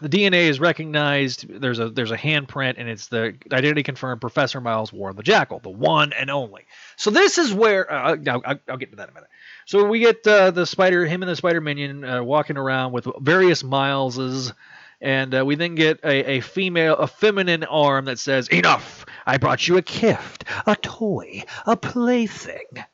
the 0.00 0.08
DNA 0.08 0.48
is 0.48 0.60
recognized. 0.60 1.48
There's 1.48 1.78
a 1.78 1.90
there's 1.90 2.10
a 2.10 2.16
handprint, 2.16 2.74
and 2.78 2.88
it's 2.88 3.08
the 3.08 3.34
identity 3.52 3.82
confirmed 3.82 4.20
Professor 4.20 4.60
Miles 4.60 4.92
Warren 4.92 5.16
the 5.16 5.22
Jackal, 5.22 5.58
the 5.58 5.70
one 5.70 6.12
and 6.12 6.30
only. 6.30 6.64
So 6.96 7.10
this 7.10 7.38
is 7.38 7.52
where 7.52 7.90
uh, 7.90 8.16
I'll, 8.26 8.42
I'll 8.68 8.76
get 8.76 8.90
to 8.90 8.96
that 8.96 9.08
in 9.08 9.10
a 9.10 9.14
minute. 9.14 9.30
So 9.66 9.86
we 9.86 10.00
get 10.00 10.26
uh, 10.26 10.50
the 10.50 10.66
spider, 10.66 11.06
him 11.06 11.22
and 11.22 11.30
the 11.30 11.36
spider 11.36 11.60
minion 11.60 12.04
uh, 12.04 12.22
walking 12.22 12.56
around 12.56 12.92
with 12.92 13.06
various 13.20 13.62
Mileses, 13.62 14.52
and 15.00 15.34
uh, 15.34 15.44
we 15.44 15.54
then 15.56 15.74
get 15.74 16.00
a, 16.04 16.36
a 16.36 16.40
female, 16.40 16.96
a 16.96 17.06
feminine 17.06 17.64
arm 17.64 18.04
that 18.06 18.18
says, 18.18 18.48
"Enough! 18.48 19.06
I 19.26 19.38
brought 19.38 19.66
you 19.66 19.76
a 19.78 19.82
gift, 19.82 20.44
a 20.66 20.76
toy, 20.76 21.44
a 21.66 21.76
plaything," 21.76 22.84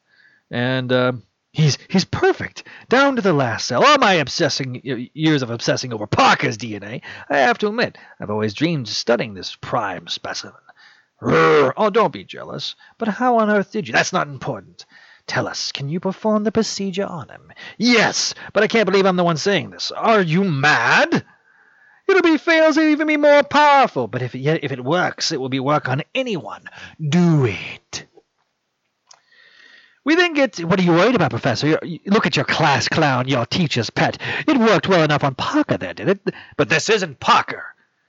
and. 0.51 1.23
He's 1.53 1.79
he's 1.89 2.05
perfect, 2.05 2.65
down 2.89 3.17
to 3.17 3.23
the 3.23 3.33
last 3.33 3.67
cell. 3.67 3.85
All 3.85 3.99
my 3.99 4.15
obsessing 4.15 4.81
years 5.15 5.43
of 5.43 5.51
obsessing 5.51 5.93
over 5.93 6.07
Parker's 6.07 6.59
DNA, 6.59 7.03
I 7.29 7.39
have 7.39 7.59
to 7.59 7.69
admit, 7.69 7.97
I've 8.21 8.31
always 8.31 8.55
dreamed 8.55 8.89
of 8.89 8.95
studying 8.95 9.35
this 9.35 9.57
prime 9.57 10.09
specimen. 10.09 10.61
Rrr. 11.23 11.73
Oh, 11.77 11.91
don't 11.91 12.13
be 12.13 12.25
jealous. 12.25 12.77
But 12.97 13.09
how 13.09 13.39
on 13.39 13.51
earth 13.51 13.73
did 13.73 13.89
you? 13.89 13.93
That's 13.93 14.13
not 14.13 14.29
important. 14.29 14.87
Tell 15.27 15.47
us, 15.47 15.73
can 15.73 15.89
you 15.89 16.01
perform 16.01 16.45
the 16.45 16.53
procedure 16.53 17.05
on 17.07 17.29
him? 17.29 17.53
Yes, 17.77 18.35
but 18.53 18.63
I 18.63 18.67
can't 18.67 18.87
believe 18.87 19.05
I'm 19.05 19.17
the 19.17 19.25
one 19.25 19.37
saying 19.37 19.71
this. 19.71 19.91
Are 19.91 20.23
you 20.23 20.45
mad? 20.45 21.25
It'll 22.09 22.23
be 22.23 22.39
fails 22.39 22.77
to 22.77 22.89
even 22.89 23.07
be 23.07 23.19
more 23.19 23.43
powerful, 23.43 24.07
but 24.07 24.23
if 24.23 24.35
it, 24.35 24.65
if 24.65 24.73
it 24.73 24.83
works, 24.83 25.31
it 25.31 25.39
will 25.39 25.51
be 25.51 25.61
work 25.61 25.89
on 25.91 26.03
anyone. 26.15 26.65
Do 27.07 27.45
it. 27.45 28.07
We 30.09 30.15
then 30.15 30.33
get. 30.33 30.65
What 30.65 30.81
are 30.81 30.83
you 30.83 30.93
worried 30.93 31.17
about, 31.17 31.29
Professor? 31.29 31.79
You, 31.83 32.01
look 32.07 32.25
at 32.25 32.35
your 32.35 32.47
class 32.47 32.89
clown, 32.89 33.29
your 33.29 33.45
teacher's 33.45 33.91
pet. 33.91 34.17
It 34.47 34.57
worked 34.57 34.89
well 34.89 35.03
enough 35.03 35.23
on 35.23 35.35
Parker 35.35 35.77
there, 35.77 35.93
did 35.93 36.09
it? 36.09 36.35
But 36.57 36.71
this 36.71 36.89
isn't 36.89 37.21
Parker. 37.21 37.63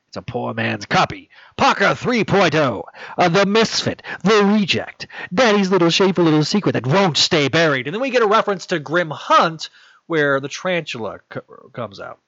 It's 0.07 0.15
a 0.15 0.21
poor 0.21 0.53
man's 0.53 0.85
copy. 0.85 1.29
Parker 1.57 1.87
3.0. 1.87 2.83
Uh, 3.17 3.27
the 3.27 3.45
misfit. 3.45 4.01
The 4.23 4.45
reject. 4.45 5.07
Daddy's 5.33 5.71
little 5.71 5.89
shameful 5.89 6.23
little 6.23 6.45
secret 6.45 6.71
that 6.71 6.87
won't 6.87 7.17
stay 7.17 7.49
buried. 7.49 7.85
And 7.85 7.93
then 7.93 8.01
we 8.01 8.11
get 8.11 8.23
a 8.23 8.27
reference 8.27 8.67
to 8.67 8.79
Grim 8.79 9.09
Hunt, 9.09 9.69
where 10.07 10.39
the 10.39 10.47
tarantula 10.47 11.19
comes 11.73 11.99
out. 11.99 12.19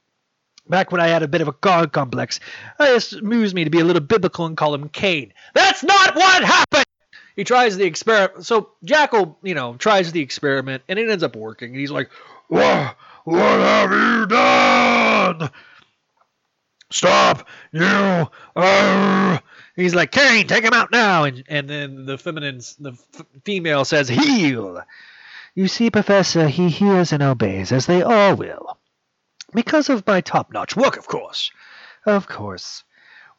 Back 0.68 0.92
when 0.92 1.00
I 1.00 1.08
had 1.08 1.24
a 1.24 1.30
bit 1.30 1.40
of 1.40 1.48
a 1.48 1.56
god 1.62 1.94
complex, 1.94 2.42
it 2.78 3.14
amused 3.14 3.56
me 3.56 3.64
to 3.64 3.70
be 3.70 3.80
a 3.80 3.86
little 3.86 4.02
biblical 4.02 4.46
and 4.46 4.58
call 4.58 4.76
him 4.76 4.90
Kaine. 4.90 5.32
That's 5.54 5.82
not 5.82 6.14
what 6.14 6.44
happened! 6.44 6.86
He 7.36 7.44
tries 7.44 7.78
the 7.78 7.86
experiment. 7.86 8.46
So 8.46 8.72
Jackal, 8.84 9.38
you 9.42 9.54
know, 9.54 9.76
tries 9.76 10.12
the 10.12 10.22
experiment 10.22 10.84
and 10.88 11.00
it 11.00 11.10
ends 11.10 11.24
up 11.24 11.36
working. 11.36 11.72
And 11.72 11.80
he's 11.80 11.92
like, 11.92 12.10
what, 12.48 12.98
what 13.24 13.40
have 13.40 13.92
you 13.92 14.26
done? 14.28 15.50
Stop, 16.92 17.48
you. 17.72 18.28
Uh. 18.56 19.40
He's 19.76 19.96
like, 19.96 20.12
Kaine, 20.12 20.48
take 20.48 20.64
him 20.64 20.74
out 20.74 20.92
now. 20.92 21.24
And, 21.24 21.44
and 21.48 21.70
then 21.70 22.06
the 22.06 22.18
feminine, 22.18 22.60
the 22.80 22.92
f- 22.92 23.26
female 23.46 23.86
says, 23.86 24.10
heal. 24.10 24.84
You 25.56 25.68
see, 25.68 25.90
Professor, 25.90 26.48
he 26.48 26.70
hears 26.70 27.14
and 27.14 27.24
obeys, 27.24 27.72
as 27.72 27.86
they 27.86 28.02
all 28.02 28.36
will. 28.36 28.78
Because 29.54 29.90
of 29.90 30.06
my 30.06 30.22
top 30.22 30.52
notch 30.52 30.76
work, 30.76 30.98
of 30.98 31.08
course. 31.08 31.52
Of 32.06 32.28
course. 32.28 32.84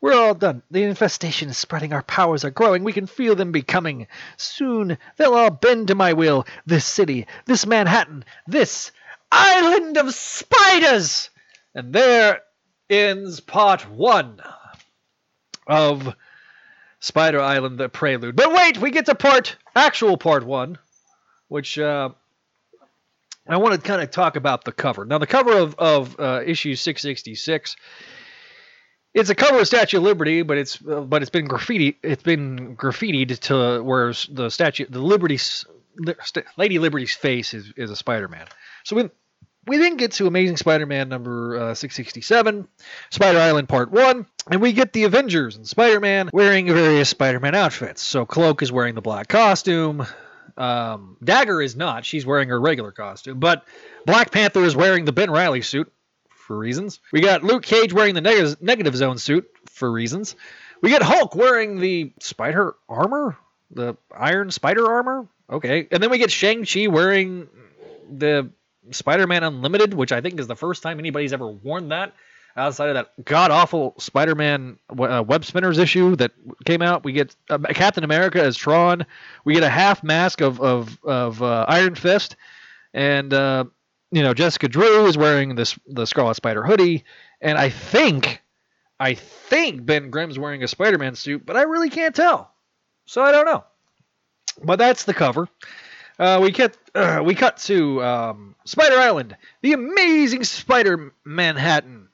We're 0.03 0.15
all 0.15 0.35
done. 0.35 0.63
The 0.69 0.83
infestation 0.83 1.49
is 1.49 1.57
spreading. 1.57 1.93
Our 1.93 2.03
powers 2.03 2.45
are 2.45 2.51
growing. 2.51 2.83
We 2.83 2.93
can 2.93 3.07
feel 3.07 3.37
them 3.37 3.53
becoming. 3.53 4.09
Soon 4.37 4.99
they'll 5.17 5.35
all 5.35 5.51
bend 5.51 5.89
to 5.89 5.95
my 5.95 6.13
will. 6.13 6.45
This 6.67 6.85
city, 6.85 7.29
this 7.47 7.65
Manhattan, 7.65 8.25
this 8.49 8.91
island 9.31 9.97
of 9.97 10.13
spiders. 10.13 11.31
And 11.73 11.93
there 11.93 12.41
ends 12.91 13.39
part 13.39 13.89
one 13.89 14.41
of 15.69 16.17
Spider 16.99 17.41
Island, 17.41 17.79
the 17.79 17.89
prelude. 17.89 18.35
But 18.35 18.53
wait, 18.53 18.79
we 18.79 18.91
get 18.91 19.07
to 19.07 19.15
part, 19.15 19.57
actual 19.77 20.17
part 20.17 20.45
one, 20.45 20.79
which 21.47 21.79
uh, 21.79 22.09
I 23.49 23.57
want 23.57 23.77
to 23.77 23.81
kind 23.81 24.03
of 24.03 24.11
talk 24.11 24.35
about 24.35 24.65
the 24.65 24.73
cover. 24.73 25.05
Now, 25.05 25.19
the 25.19 25.29
cover 25.29 25.53
of, 25.53 25.77
of 25.79 26.19
uh, 26.19 26.43
issue 26.45 26.75
666 26.75 27.77
it's 29.15 29.31
a 29.31 29.35
cover 29.35 29.61
of 29.61 29.67
Statue 29.67 29.99
of 29.99 30.05
Liberty, 30.05 30.43
but 30.43 30.57
it's 30.57 30.79
uh, 30.87 31.01
but 31.01 31.23
it's 31.23 31.31
been 31.31 31.47
graffiti. 31.47 31.99
It's 32.03 32.23
been 32.23 32.77
graffitied 32.77 33.39
to 33.41 33.83
where 33.83 34.13
the 34.31 34.51
statue, 34.51 34.87
the 34.89 35.01
Liberty's 35.01 35.65
Lady 36.57 36.79
Liberty's 36.79 37.15
face 37.15 37.55
is 37.55 37.73
is 37.77 37.91
a 37.91 37.97
Spider-Man. 37.97 38.47
So 38.85 38.97
we 38.97 39.11
we 39.67 39.77
then 39.77 39.97
get 39.97 40.13
to 40.13 40.27
Amazing 40.27 40.57
Spider-Man 40.57 41.09
number 41.09 41.57
uh, 41.57 41.75
667, 41.75 42.67
Spider 43.11 43.39
Island 43.39 43.69
Part 43.69 43.93
One, 43.93 44.27
and 44.51 44.61
we 44.61 44.73
get 44.73 44.93
the 44.93 45.05
Avengers 45.05 45.57
and 45.57 45.67
Spider-Man 45.67 46.31
wearing 46.33 46.67
various 46.67 47.11
Spider-Man 47.11 47.55
outfits. 47.55 48.03
So 48.03 48.25
Cloak 48.25 48.63
is 48.63 48.73
wearing 48.73 48.95
the 48.95 49.03
black 49.03 49.29
costume. 49.29 50.07
Um, 50.57 51.17
Dagger 51.23 51.61
is 51.61 51.77
not; 51.77 52.05
she's 52.07 52.25
wearing 52.25 52.49
her 52.49 52.61
regular 52.61 52.93
costume. 52.93 53.41
But 53.41 53.65
Black 54.07 54.31
Panther 54.31 54.65
is 54.65 54.75
wearing 54.75 55.05
the 55.05 55.13
Ben 55.13 55.31
Reilly 55.31 55.63
suit 55.63 55.93
for 56.53 56.59
reasons. 56.59 57.01
We 57.13 57.23
got 57.23 57.43
Luke 57.43 57.63
Cage 57.63 57.95
wearing 57.95 58.15
the 58.15 58.21
neg- 58.21 58.61
negative 58.61 58.95
zone 58.95 59.17
suit 59.17 59.49
for 59.71 59.91
reasons. 59.91 60.37
We 60.83 60.91
get 60.91 61.01
Hulk 61.01 61.35
wearing 61.35 61.81
the 61.81 62.13
spider 62.21 62.75
armor, 62.91 63.39
the 63.71 63.97
iron 64.15 64.51
spider 64.51 64.87
armor. 64.87 65.27
Okay. 65.49 65.89
And 65.91 66.03
then 66.03 66.11
we 66.11 66.19
get 66.19 66.31
Shang-Chi 66.31 66.89
wearing 66.89 67.49
the 68.11 68.51
Spider-Man 68.91 69.45
Unlimited, 69.45 69.95
which 69.95 70.13
I 70.13 70.21
think 70.21 70.39
is 70.39 70.47
the 70.47 70.55
first 70.55 70.83
time 70.83 70.99
anybody's 70.99 71.33
ever 71.33 71.49
worn 71.49 71.89
that 71.89 72.13
outside 72.55 72.91
of 72.91 72.95
that 72.97 73.25
god 73.25 73.51
awful 73.51 73.95
Spider-Man 73.97 74.79
uh, 74.91 75.25
web 75.27 75.47
spinners 75.47 75.79
issue 75.79 76.17
that 76.17 76.33
came 76.67 76.83
out. 76.83 77.03
We 77.03 77.13
get 77.13 77.35
uh, 77.49 77.59
Captain 77.71 78.05
America 78.05 78.43
as 78.43 78.59
Tron. 78.59 79.07
We 79.47 79.55
get 79.55 79.63
a 79.63 79.71
half 79.71 80.05
mask 80.05 80.43
of 80.43 80.61
of, 80.61 80.99
of 81.03 81.43
uh, 81.43 81.65
Iron 81.67 81.95
Fist, 81.95 82.37
and 82.93 83.33
uh, 83.33 83.65
you 84.13 84.23
know, 84.23 84.35
Jessica 84.35 84.69
Drew 84.69 85.07
is 85.07 85.17
wearing 85.17 85.55
this 85.57 85.77
the 85.87 86.07
Scarlet 86.07 86.35
Spider 86.35 86.63
hoodie, 86.63 87.05
and 87.41 87.57
I 87.57 87.71
think, 87.71 88.43
I 89.01 89.15
think 89.15 89.85
Ben 89.87 90.11
Grimm's 90.11 90.39
wearing 90.39 90.63
a 90.63 90.69
Spider-Man 90.69 91.15
suit, 91.17 91.45
but 91.47 91.57
I 91.57 91.63
really 91.63 91.89
can't 91.89 92.15
tell, 92.15 92.53
so 93.07 93.23
I 93.23 93.33
don't 93.33 93.47
know. 93.47 93.65
But 94.63 94.79
that's 94.79 95.05
the 95.05 95.15
cover. 95.15 95.49
Uh, 96.19 96.41
we 96.43 96.51
get 96.51 96.77
uh, 96.95 97.23
we 97.25 97.35
cut 97.35 97.57
to 97.57 98.03
um, 98.05 98.55
Spider 98.67 98.97
Island, 98.97 99.35
the 99.63 99.73
amazing 99.73 100.45
Spider 100.45 101.13
Manhattan. 101.25 102.09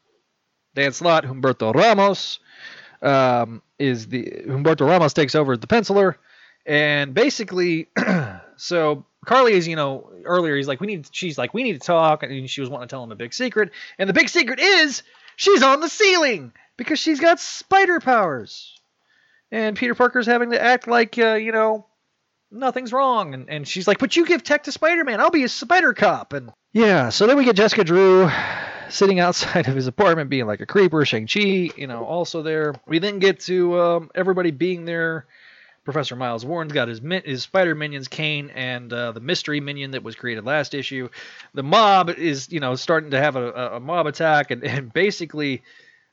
Dan 0.74 0.92
Slott, 0.92 1.24
Humberto 1.24 1.74
Ramos, 1.74 2.38
um, 3.02 3.60
is 3.80 4.06
the 4.06 4.22
Humberto 4.46 4.86
Ramos 4.86 5.12
takes 5.12 5.34
over 5.34 5.56
the 5.56 5.66
penciler, 5.66 6.14
and 6.64 7.12
basically, 7.12 7.88
so 8.56 9.04
Carly 9.28 9.52
is, 9.52 9.68
you 9.68 9.76
know, 9.76 10.10
earlier 10.24 10.56
he's 10.56 10.66
like, 10.66 10.80
we 10.80 10.86
need. 10.86 11.06
She's 11.12 11.36
like, 11.36 11.52
we 11.52 11.62
need 11.62 11.74
to 11.74 11.86
talk, 11.86 12.22
and 12.22 12.48
she 12.48 12.62
was 12.62 12.70
wanting 12.70 12.88
to 12.88 12.90
tell 12.90 13.04
him 13.04 13.12
a 13.12 13.16
big 13.16 13.34
secret, 13.34 13.72
and 13.98 14.08
the 14.08 14.14
big 14.14 14.30
secret 14.30 14.58
is 14.58 15.02
she's 15.36 15.62
on 15.62 15.80
the 15.80 15.88
ceiling 15.90 16.52
because 16.78 16.98
she's 16.98 17.20
got 17.20 17.38
spider 17.38 18.00
powers, 18.00 18.80
and 19.52 19.76
Peter 19.76 19.94
Parker's 19.94 20.24
having 20.24 20.52
to 20.52 20.62
act 20.62 20.86
like, 20.88 21.18
uh, 21.18 21.34
you 21.34 21.52
know, 21.52 21.84
nothing's 22.50 22.90
wrong, 22.90 23.34
and 23.34 23.50
and 23.50 23.68
she's 23.68 23.86
like, 23.86 23.98
but 23.98 24.16
you 24.16 24.24
give 24.24 24.42
tech 24.42 24.62
to 24.62 24.72
Spider 24.72 25.04
Man, 25.04 25.20
I'll 25.20 25.30
be 25.30 25.44
a 25.44 25.48
spider 25.48 25.92
cop, 25.92 26.32
and 26.32 26.50
yeah. 26.72 27.10
So 27.10 27.26
then 27.26 27.36
we 27.36 27.44
get 27.44 27.54
Jessica 27.54 27.84
Drew 27.84 28.30
sitting 28.88 29.20
outside 29.20 29.68
of 29.68 29.76
his 29.76 29.88
apartment 29.88 30.30
being 30.30 30.46
like 30.46 30.62
a 30.62 30.66
creeper. 30.66 31.04
Shang-Chi, 31.04 31.70
you 31.76 31.86
know, 31.86 32.02
also 32.06 32.42
there. 32.42 32.74
We 32.86 32.98
then 32.98 33.18
get 33.18 33.40
to 33.40 33.78
um, 33.78 34.10
everybody 34.14 34.52
being 34.52 34.86
there. 34.86 35.26
Professor 35.88 36.16
Miles 36.16 36.44
Warren's 36.44 36.74
got 36.74 36.88
his 36.88 37.00
his 37.24 37.44
spider 37.44 37.74
minions, 37.74 38.08
Kaine, 38.08 38.50
and 38.50 38.92
uh, 38.92 39.12
the 39.12 39.20
mystery 39.20 39.58
minion 39.60 39.92
that 39.92 40.02
was 40.02 40.16
created 40.16 40.44
last 40.44 40.74
issue. 40.74 41.08
The 41.54 41.62
mob 41.62 42.10
is, 42.10 42.52
you 42.52 42.60
know, 42.60 42.74
starting 42.74 43.12
to 43.12 43.18
have 43.18 43.36
a, 43.36 43.76
a 43.76 43.80
mob 43.80 44.06
attack, 44.06 44.50
and, 44.50 44.62
and 44.64 44.92
basically, 44.92 45.62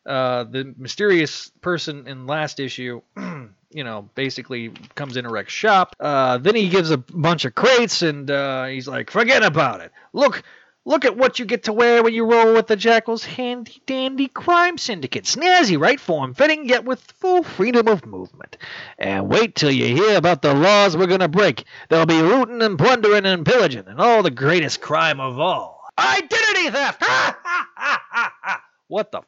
uh, 0.05 0.45
the 0.45 0.73
mysterious 0.77 1.51
person 1.59 2.07
in 2.07 2.25
last 2.25 2.61
issue, 2.61 3.01
you 3.17 3.83
know, 3.83 4.09
basically 4.15 4.71
comes 4.95 5.17
in 5.17 5.25
into 5.25 5.33
Rex's 5.33 5.53
shop. 5.53 5.93
Uh, 5.99 6.37
then 6.37 6.55
he 6.55 6.69
gives 6.69 6.89
a 6.89 6.97
bunch 6.97 7.43
of 7.43 7.53
crates, 7.53 8.01
and 8.01 8.31
uh, 8.31 8.67
he's 8.67 8.87
like, 8.87 9.11
"Forget 9.11 9.43
about 9.43 9.81
it. 9.81 9.91
Look, 10.13 10.41
Look 10.87 11.03
at 11.03 11.17
what 11.17 11.39
you 11.39 11.45
get 11.45 11.63
to 11.63 11.73
wear 11.73 12.03
when 12.03 12.13
you 12.13 12.25
roll 12.25 12.53
with 12.53 12.67
the 12.67 12.75
Jackal's 12.75 13.25
handy 13.25 13.81
dandy 13.87 14.27
crime 14.27 14.77
syndicate. 14.77 15.25
Snazzy, 15.25 15.79
right? 15.79 15.99
Form 15.99 16.35
fitting, 16.35 16.69
yet 16.69 16.85
with 16.85 17.01
full 17.19 17.41
freedom 17.41 17.87
of 17.87 18.05
movement. 18.05 18.57
And 18.99 19.27
wait 19.27 19.55
till 19.55 19.71
you 19.71 19.87
hear 19.95 20.15
about 20.17 20.43
the 20.43 20.53
laws 20.53 20.95
we're 20.95 21.07
gonna 21.07 21.27
break. 21.27 21.65
There'll 21.89 22.05
be 22.05 22.21
looting 22.21 22.61
and 22.61 22.77
plundering 22.77 23.25
and 23.25 23.43
pillaging, 23.43 23.87
and 23.87 23.99
all 23.99 24.21
the 24.21 24.29
greatest 24.29 24.79
crime 24.79 25.19
of 25.19 25.39
all 25.39 25.75
identity 25.97 26.69
theft! 26.69 27.03
Ha 27.03 27.37
ha 27.43 27.69
ha 27.75 28.01
ha 28.11 28.33
ha! 28.41 28.63
What 28.87 29.11
the 29.11 29.19
f? 29.19 29.25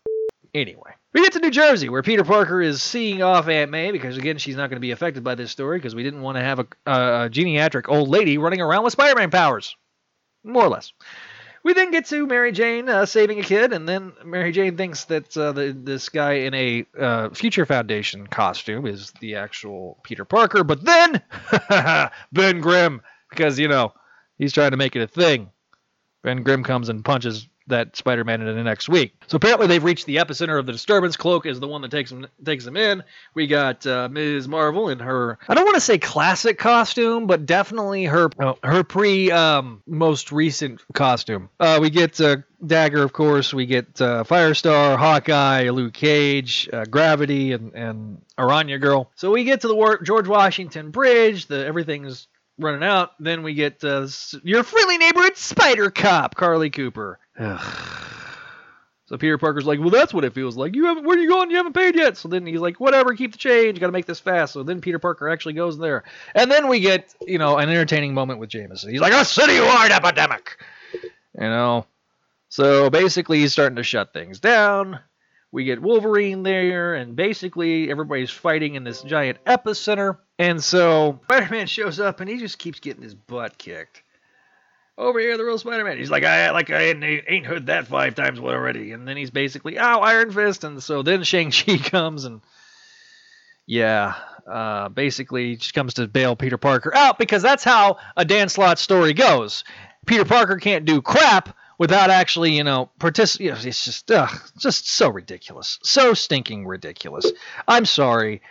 Anyway, 0.54 0.92
we 1.14 1.22
get 1.22 1.34
to 1.34 1.40
New 1.40 1.52
Jersey, 1.52 1.90
where 1.90 2.04
Peter 2.04 2.24
Parker 2.24 2.62
is 2.62 2.82
seeing 2.82 3.22
off 3.22 3.48
Aunt 3.48 3.72
May 3.72 3.92
because, 3.92 4.18
again, 4.18 4.38
she's 4.38 4.56
not 4.56 4.70
going 4.70 4.78
to 4.78 4.82
be 4.82 4.92
affected 4.92 5.24
by 5.24 5.36
this 5.36 5.52
story 5.52 5.78
because 5.78 5.96
we 5.96 6.04
didn't 6.04 6.22
want 6.22 6.38
to 6.38 6.44
have 6.44 6.60
a, 6.60 6.68
a, 6.86 7.30
a 7.32 7.82
old 7.88 8.10
lady 8.10 8.38
running 8.38 8.62
around 8.62 8.84
with 8.84 8.94
Spider 8.94 9.16
Man 9.16 9.30
powers. 9.30 9.76
More 10.44 10.64
or 10.64 10.70
less. 10.70 10.94
We 11.68 11.74
then 11.74 11.92
get 11.92 12.06
to 12.06 12.26
Mary 12.26 12.54
Jane 12.54 12.88
uh, 12.88 13.06
saving 13.06 13.42
a 13.42 13.44
kid, 13.44 13.74
and 13.74 13.90
then 13.90 14.14
Mary 14.24 14.54
Jane 14.54 14.78
thinks 14.78 15.04
that 15.04 15.36
uh, 15.36 15.52
the, 15.52 15.74
this 15.78 16.08
guy 16.08 16.36
in 16.36 16.54
a 16.54 16.86
uh, 16.98 17.30
Future 17.32 17.66
Foundation 17.66 18.26
costume 18.26 18.86
is 18.88 19.12
the 19.20 19.36
actual 19.36 20.00
Peter 20.02 20.24
Parker. 20.24 20.64
But 20.64 20.86
then 20.86 21.22
Ben 22.32 22.62
Grimm, 22.62 23.02
because 23.30 23.60
you 23.60 23.68
know 23.68 23.92
he's 24.38 24.54
trying 24.54 24.72
to 24.72 24.78
make 24.78 24.96
it 24.96 25.02
a 25.02 25.08
thing. 25.08 25.50
Ben 26.24 26.42
Grimm 26.42 26.64
comes 26.64 26.88
and 26.88 27.04
punches 27.04 27.50
that 27.68 27.96
Spider-Man 27.96 28.42
in 28.42 28.56
the 28.56 28.64
next 28.64 28.90
week. 28.90 29.14
So 29.28 29.36
apparently 29.36 29.68
they've 29.68 29.84
reached 29.84 30.06
the 30.06 30.18
epicenter 30.18 30.58
of 30.60 30.66
the 30.66 30.72
disturbance. 30.72 31.18
Cloak 31.18 31.46
is 31.46 31.60
the 31.60 31.68
one 31.68 31.82
that 31.82 31.92
takes 31.92 32.10
them 32.10 32.28
takes 32.44 32.66
them 32.66 32.78
in. 32.78 33.04
We 33.34 33.48
got 33.48 33.86
uh, 33.86 34.10
Ms. 34.10 34.48
Marvel 34.48 34.90
in 34.90 35.00
her 35.00 35.38
I 35.48 35.54
don't 35.54 35.66
want 35.66 35.76
to 35.76 35.82
say 35.82 35.98
classic 35.98 36.58
costume, 36.58 37.28
but 37.28 37.46
definitely 37.46 38.06
her 38.06 38.30
oh, 38.40 38.58
her 38.64 38.84
pre 38.84 39.32
um, 39.32 39.82
most 39.86 40.32
recent 40.32 40.82
costume. 40.94 41.50
Uh, 41.60 41.80
we 41.82 41.90
get 41.90 42.20
uh, 42.22 42.38
Dagger, 42.66 43.04
of 43.04 43.14
course. 43.14 43.54
We 43.54 43.66
get 43.66 44.02
uh, 44.02 44.24
Firestar, 44.24 44.98
Hawkeye, 44.98 45.70
Luke 45.70 45.94
Cage, 45.94 46.70
uh, 46.72 46.86
Gravity, 46.86 47.54
and 47.54 47.74
and 47.74 48.22
Aranya 48.38 48.80
Girl. 48.82 49.12
So 49.16 49.32
we 49.32 49.44
get 49.44 49.62
to 49.62 49.68
the 49.68 49.76
War- 49.76 50.02
George 50.02 50.28
Washington 50.28 50.92
Bridge. 50.92 51.48
The 51.48 51.66
everything's 51.66 52.28
running 52.60 52.84
out. 52.84 53.12
Then 53.20 53.44
we 53.44 53.54
get 53.54 53.84
uh, 53.84 54.08
your 54.44 54.64
friendly 54.64 54.98
neighborhood 54.98 55.38
Spider 55.38 55.92
Cop, 55.92 56.36
Carly 56.36 56.70
Cooper. 56.70 57.20
So 57.38 59.18
Peter 59.18 59.38
Parker's 59.38 59.66
like, 59.66 59.80
well, 59.80 59.90
that's 59.90 60.14
what 60.14 60.26
it 60.26 60.34
feels 60.34 60.58
like. 60.58 60.76
You 60.76 60.86
haven't, 60.86 61.06
where 61.06 61.18
are 61.18 61.22
you 61.22 61.30
going? 61.30 61.50
You 61.52 61.58
haven't 61.58 61.74
paid 61.74 61.96
yet. 61.96 62.18
So 62.18 62.28
then 62.28 62.46
he's 62.46 62.60
like, 62.60 62.80
whatever, 62.80 63.14
keep 63.14 63.32
the 63.32 63.38
change. 63.38 63.80
Got 63.80 63.88
to 63.88 63.92
make 63.92 64.06
this 64.06 64.20
fast. 64.20 64.54
So 64.54 64.64
then 64.64 64.82
Peter 64.82 65.00
Parker 65.00 65.30
actually 65.30 65.54
goes 65.54 65.78
there, 65.78 66.04
and 66.36 66.52
then 66.52 66.68
we 66.68 66.80
get, 66.80 67.14
you 67.26 67.38
know, 67.38 67.58
an 67.58 67.70
entertaining 67.70 68.14
moment 68.14 68.40
with 68.40 68.50
Jameson. 68.50 68.90
He's 68.90 69.02
like, 69.02 69.14
a 69.14 69.18
citywide 69.18 69.92
epidemic, 69.92 70.58
you 70.94 71.42
know. 71.42 71.86
So 72.50 72.90
basically, 72.90 73.40
he's 73.40 73.52
starting 73.52 73.76
to 73.76 73.84
shut 73.84 74.14
things 74.14 74.40
down. 74.40 75.00
We 75.52 75.64
get 75.64 75.82
Wolverine 75.82 76.44
there, 76.44 76.96
and 76.96 77.16
basically 77.16 77.90
everybody's 77.90 78.32
fighting 78.32 78.76
in 78.76 78.84
this 78.84 79.02
giant 79.02 79.44
epicenter. 79.46 80.18
And 80.38 80.64
so 80.64 81.20
Spider-Man 81.24 81.68
shows 81.68 82.00
up, 82.00 82.20
and 82.20 82.30
he 82.30 82.38
just 82.38 82.60
keeps 82.60 82.80
getting 82.80 83.04
his 83.04 83.16
butt 83.16 83.58
kicked. 83.58 84.04
Over 84.98 85.20
here, 85.20 85.38
the 85.38 85.46
real 85.46 85.60
Spider-Man. 85.60 85.98
He's 85.98 86.10
like, 86.10 86.24
I 86.24 86.50
like 86.52 86.72
I 86.72 86.82
ain't 86.82 87.46
heard 87.46 87.68
that 87.68 87.86
five 87.88 88.16
times 88.16 88.40
already. 88.40 88.94
And 88.94 89.08
then 89.08 89.16
he's 89.16 89.30
basically, 89.30 89.78
oh, 89.78 90.00
Iron 90.00 90.32
Fist. 90.32 90.64
And 90.64 90.82
so 90.82 91.04
then 91.04 91.24
Shang-Chi 91.24 91.78
comes 91.90 92.26
and, 92.26 92.42
yeah, 93.68 94.16
uh, 94.52 94.90
basically 94.90 95.50
he 95.50 95.56
just 95.58 95.76
comes 95.76 95.96
to 95.96 96.08
bail 96.08 96.36
Peter 96.36 96.58
Parker 96.58 96.96
out 96.96 97.20
because 97.20 97.44
that's 97.44 97.64
how 97.64 97.98
a 98.16 98.26
Dan 98.26 98.50
Slott 98.50 98.80
story 98.80 99.14
goes. 99.14 99.64
Peter 100.08 100.26
Parker 100.26 100.58
can't 100.58 100.86
do 100.86 101.02
crap 101.02 101.56
without 101.78 102.10
actually, 102.10 102.56
you 102.56 102.64
know, 102.64 102.90
participate. 102.98 103.66
It's 103.66 103.86
just, 103.86 104.10
ugh, 104.10 104.36
just 104.58 104.90
so 104.90 105.10
ridiculous, 105.10 105.78
so 105.84 106.16
stinking 106.16 106.66
ridiculous. 106.66 107.32
I'm 107.68 107.86
sorry. 107.86 108.42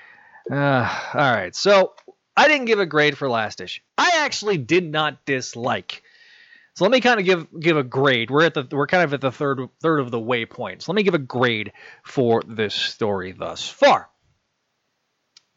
Uh, 0.49 0.89
all 1.15 1.33
right, 1.33 1.57
so 1.57 1.95
I 2.37 2.47
didn't 2.47 2.67
give 2.67 2.79
a 2.79 2.87
grade 2.87 3.19
for 3.19 3.29
last 3.29 3.61
issue. 3.61 3.81
I 3.99 4.11
actually 4.19 4.59
did 4.59 4.89
not 4.89 5.25
dislike. 5.25 6.03
So 6.77 6.85
let 6.85 6.93
me 6.93 7.01
kind 7.01 7.19
of 7.19 7.27
give 7.27 7.47
give 7.59 7.77
a 7.77 7.83
grade. 7.83 8.31
We're 8.31 8.45
at 8.45 8.55
the 8.55 8.69
we're 8.71 8.87
kind 8.87 9.03
of 9.03 9.15
at 9.15 9.21
the 9.21 9.33
third 9.33 9.61
third 9.81 9.99
of 9.99 10.11
the 10.11 10.21
waypoint. 10.21 10.83
So 10.83 10.93
let 10.93 10.97
me 10.97 11.03
give 11.03 11.15
a 11.15 11.19
grade 11.19 11.73
for 12.05 12.43
this 12.47 12.75
story 12.75 13.33
thus 13.33 13.67
far. 13.67 14.09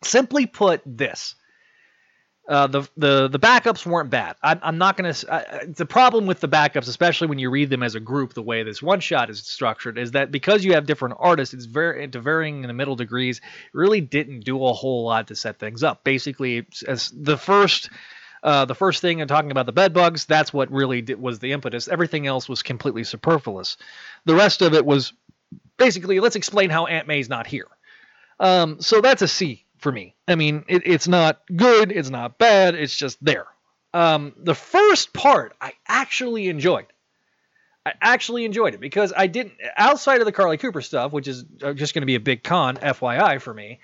Simply 0.01 0.45
put, 0.45 0.81
this 0.85 1.35
uh, 2.49 2.65
the 2.65 2.89
the 2.97 3.27
the 3.27 3.37
backups 3.37 3.85
weren't 3.85 4.09
bad. 4.09 4.35
I'm, 4.41 4.59
I'm 4.63 4.77
not 4.79 4.97
gonna. 4.97 5.13
Uh, 5.27 5.41
the 5.67 5.85
problem 5.85 6.25
with 6.25 6.39
the 6.39 6.47
backups, 6.47 6.87
especially 6.87 7.27
when 7.27 7.37
you 7.37 7.51
read 7.51 7.69
them 7.69 7.83
as 7.83 7.93
a 7.93 7.99
group, 7.99 8.33
the 8.33 8.41
way 8.41 8.63
this 8.63 8.81
one 8.81 9.01
shot 9.01 9.29
is 9.29 9.45
structured, 9.45 9.99
is 9.99 10.11
that 10.11 10.31
because 10.31 10.65
you 10.65 10.73
have 10.73 10.87
different 10.87 11.15
artists, 11.19 11.53
it's 11.53 11.65
very 11.65 12.07
to 12.07 12.19
varying 12.19 12.63
in 12.63 12.67
the 12.67 12.73
middle 12.73 12.95
degrees. 12.95 13.39
Really 13.71 14.01
didn't 14.01 14.45
do 14.45 14.65
a 14.65 14.73
whole 14.73 15.05
lot 15.05 15.27
to 15.27 15.35
set 15.35 15.59
things 15.59 15.83
up. 15.83 16.03
Basically, 16.03 16.65
as 16.87 17.11
the 17.15 17.37
first. 17.37 17.91
Uh, 18.41 18.65
the 18.65 18.75
first 18.75 19.01
thing 19.01 19.21
and 19.21 19.27
talking 19.27 19.51
about 19.51 19.65
the 19.65 19.71
bed 19.71 19.93
bugs, 19.93 20.25
that's 20.25 20.53
what 20.53 20.71
really 20.71 21.01
did, 21.01 21.19
was 21.19 21.39
the 21.39 21.51
impetus. 21.51 21.87
Everything 21.87 22.27
else 22.27 22.47
was 22.47 22.63
completely 22.63 23.03
superfluous. 23.03 23.77
The 24.25 24.35
rest 24.35 24.61
of 24.61 24.73
it 24.73 24.85
was 24.85 25.13
basically 25.77 26.19
let's 26.19 26.35
explain 26.35 26.69
how 26.69 26.85
Aunt 26.85 27.07
May's 27.07 27.29
not 27.29 27.47
here. 27.47 27.67
Um, 28.39 28.79
so 28.79 29.01
that's 29.01 29.21
a 29.21 29.27
C 29.27 29.65
for 29.77 29.91
me. 29.91 30.15
I 30.27 30.35
mean, 30.35 30.63
it, 30.67 30.83
it's 30.85 31.07
not 31.07 31.41
good, 31.55 31.91
it's 31.91 32.09
not 32.09 32.37
bad, 32.37 32.75
it's 32.75 32.95
just 32.95 33.23
there. 33.23 33.47
Um, 33.93 34.33
the 34.37 34.55
first 34.55 35.13
part 35.13 35.55
I 35.59 35.73
actually 35.87 36.47
enjoyed. 36.47 36.85
I 37.85 37.93
actually 38.01 38.45
enjoyed 38.45 38.73
it 38.73 38.79
because 38.79 39.13
I 39.15 39.27
didn't, 39.27 39.53
outside 39.75 40.19
of 40.19 40.25
the 40.25 40.31
Carly 40.31 40.57
Cooper 40.57 40.81
stuff, 40.81 41.11
which 41.11 41.27
is 41.27 41.45
uh, 41.63 41.73
just 41.73 41.93
going 41.93 42.01
to 42.01 42.05
be 42.07 42.15
a 42.15 42.19
big 42.19 42.43
con, 42.43 42.75
FYI, 42.77 43.41
for 43.41 43.53
me. 43.53 43.79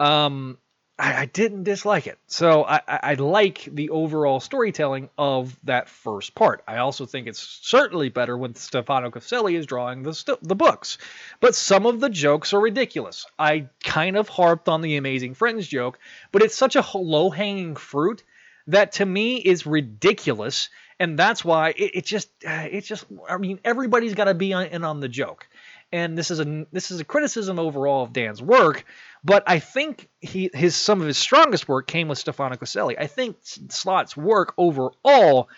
Um, 0.00 0.58
I, 0.98 1.22
I 1.22 1.24
didn't 1.26 1.64
dislike 1.64 2.06
it. 2.06 2.18
So 2.26 2.64
I, 2.64 2.80
I, 2.86 3.14
like 3.14 3.68
the 3.70 3.90
overall 3.90 4.38
storytelling 4.38 5.08
of 5.18 5.58
that 5.64 5.88
first 5.88 6.34
part. 6.34 6.62
I 6.68 6.78
also 6.78 7.04
think 7.04 7.26
it's 7.26 7.40
certainly 7.62 8.08
better 8.10 8.38
when 8.38 8.54
Stefano 8.54 9.10
Caselli 9.10 9.56
is 9.56 9.66
drawing 9.66 10.02
the 10.02 10.14
st- 10.14 10.42
the 10.42 10.54
books. 10.54 10.98
But 11.40 11.54
some 11.54 11.86
of 11.86 12.00
the 12.00 12.10
jokes 12.10 12.52
are 12.52 12.60
ridiculous. 12.60 13.26
I 13.38 13.68
kind 13.82 14.16
of 14.16 14.28
harped 14.28 14.68
on 14.68 14.82
the 14.82 14.96
Amazing 14.96 15.34
Friends 15.34 15.66
joke, 15.66 15.98
but 16.30 16.42
it's 16.42 16.56
such 16.56 16.76
a 16.76 16.84
low 16.94 17.30
hanging 17.30 17.74
fruit 17.74 18.22
that 18.68 18.92
to 18.92 19.04
me 19.04 19.36
is 19.36 19.66
ridiculous 19.66 20.68
and 21.00 21.18
that's 21.18 21.44
why 21.44 21.70
it, 21.70 21.90
it 21.94 22.04
just 22.04 22.30
uh, 22.46 22.68
it 22.70 22.82
just 22.82 23.04
i 23.28 23.36
mean 23.36 23.60
everybody's 23.64 24.14
got 24.14 24.24
to 24.24 24.34
be 24.34 24.52
on, 24.52 24.66
in 24.66 24.84
on 24.84 25.00
the 25.00 25.08
joke 25.08 25.48
and 25.92 26.16
this 26.16 26.30
is 26.30 26.40
a 26.40 26.66
this 26.72 26.90
is 26.90 27.00
a 27.00 27.04
criticism 27.04 27.58
overall 27.58 28.04
of 28.04 28.12
dan's 28.12 28.40
work 28.40 28.84
but 29.24 29.42
I 29.46 29.58
think 29.58 30.08
he 30.20 30.50
his 30.52 30.76
some 30.76 31.00
of 31.00 31.06
his 31.06 31.18
strongest 31.18 31.66
work 31.68 31.86
came 31.86 32.08
with 32.08 32.18
Stefano 32.18 32.56
Caselli. 32.56 32.98
I 32.98 33.06
think 33.06 33.38
Slott's 33.42 34.16
work 34.16 34.54
overall 34.58 35.48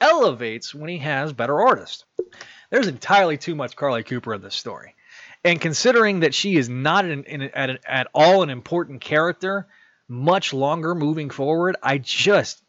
elevates 0.00 0.74
when 0.74 0.90
he 0.90 0.98
has 0.98 1.32
better 1.32 1.60
artists. 1.60 2.04
There's 2.70 2.86
entirely 2.88 3.38
too 3.38 3.54
much 3.54 3.76
Carly 3.76 4.02
Cooper 4.02 4.34
in 4.34 4.42
this 4.42 4.54
story. 4.54 4.94
And 5.44 5.60
considering 5.60 6.20
that 6.20 6.34
she 6.34 6.56
is 6.56 6.68
not 6.68 7.04
an, 7.04 7.24
an, 7.26 7.42
at, 7.42 7.70
an, 7.70 7.78
at 7.86 8.08
all 8.14 8.42
an 8.42 8.50
important 8.50 9.00
character, 9.00 9.66
much 10.08 10.52
longer 10.52 10.94
moving 10.94 11.30
forward, 11.30 11.76
I 11.82 11.98
just 11.98 12.62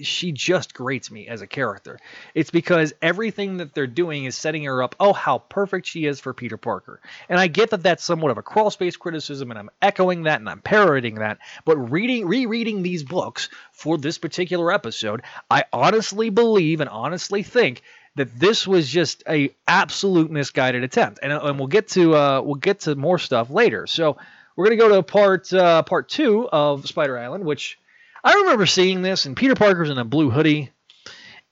she 0.00 0.32
just 0.32 0.74
grates 0.74 1.10
me 1.10 1.28
as 1.28 1.42
a 1.42 1.46
character. 1.46 1.98
It's 2.34 2.50
because 2.50 2.94
everything 3.02 3.58
that 3.58 3.74
they're 3.74 3.86
doing 3.86 4.24
is 4.24 4.36
setting 4.36 4.64
her 4.64 4.82
up. 4.82 4.94
Oh, 5.00 5.12
how 5.12 5.38
perfect 5.38 5.86
she 5.86 6.06
is 6.06 6.20
for 6.20 6.32
Peter 6.32 6.56
Parker. 6.56 7.00
And 7.28 7.38
I 7.38 7.46
get 7.46 7.70
that 7.70 7.82
that's 7.82 8.04
somewhat 8.04 8.30
of 8.30 8.38
a 8.38 8.42
crawl 8.42 8.70
space 8.70 8.96
criticism, 8.96 9.50
and 9.50 9.58
I'm 9.58 9.70
echoing 9.82 10.24
that 10.24 10.40
and 10.40 10.48
I'm 10.48 10.60
parroting 10.60 11.16
that. 11.16 11.38
But 11.64 11.76
reading, 11.76 12.26
rereading 12.26 12.82
these 12.82 13.02
books 13.02 13.48
for 13.72 13.98
this 13.98 14.18
particular 14.18 14.72
episode, 14.72 15.22
I 15.50 15.64
honestly 15.72 16.30
believe 16.30 16.80
and 16.80 16.90
honestly 16.90 17.42
think 17.42 17.82
that 18.16 18.38
this 18.38 18.66
was 18.66 18.88
just 18.88 19.22
a 19.28 19.54
absolute 19.68 20.30
misguided 20.30 20.82
attempt. 20.82 21.20
And, 21.22 21.32
and 21.32 21.58
we'll 21.58 21.68
get 21.68 21.88
to 21.88 22.14
uh, 22.14 22.40
we'll 22.42 22.54
get 22.54 22.80
to 22.80 22.94
more 22.94 23.18
stuff 23.18 23.50
later. 23.50 23.86
So 23.86 24.16
we're 24.56 24.64
gonna 24.64 24.76
go 24.76 24.88
to 24.88 25.02
part 25.02 25.52
uh, 25.52 25.82
part 25.82 26.08
two 26.08 26.48
of 26.50 26.86
Spider 26.88 27.18
Island, 27.18 27.44
which 27.44 27.78
I 28.26 28.32
remember 28.32 28.66
seeing 28.66 29.02
this, 29.02 29.24
and 29.24 29.36
Peter 29.36 29.54
Parker's 29.54 29.88
in 29.88 29.98
a 29.98 30.04
blue 30.04 30.30
hoodie, 30.30 30.72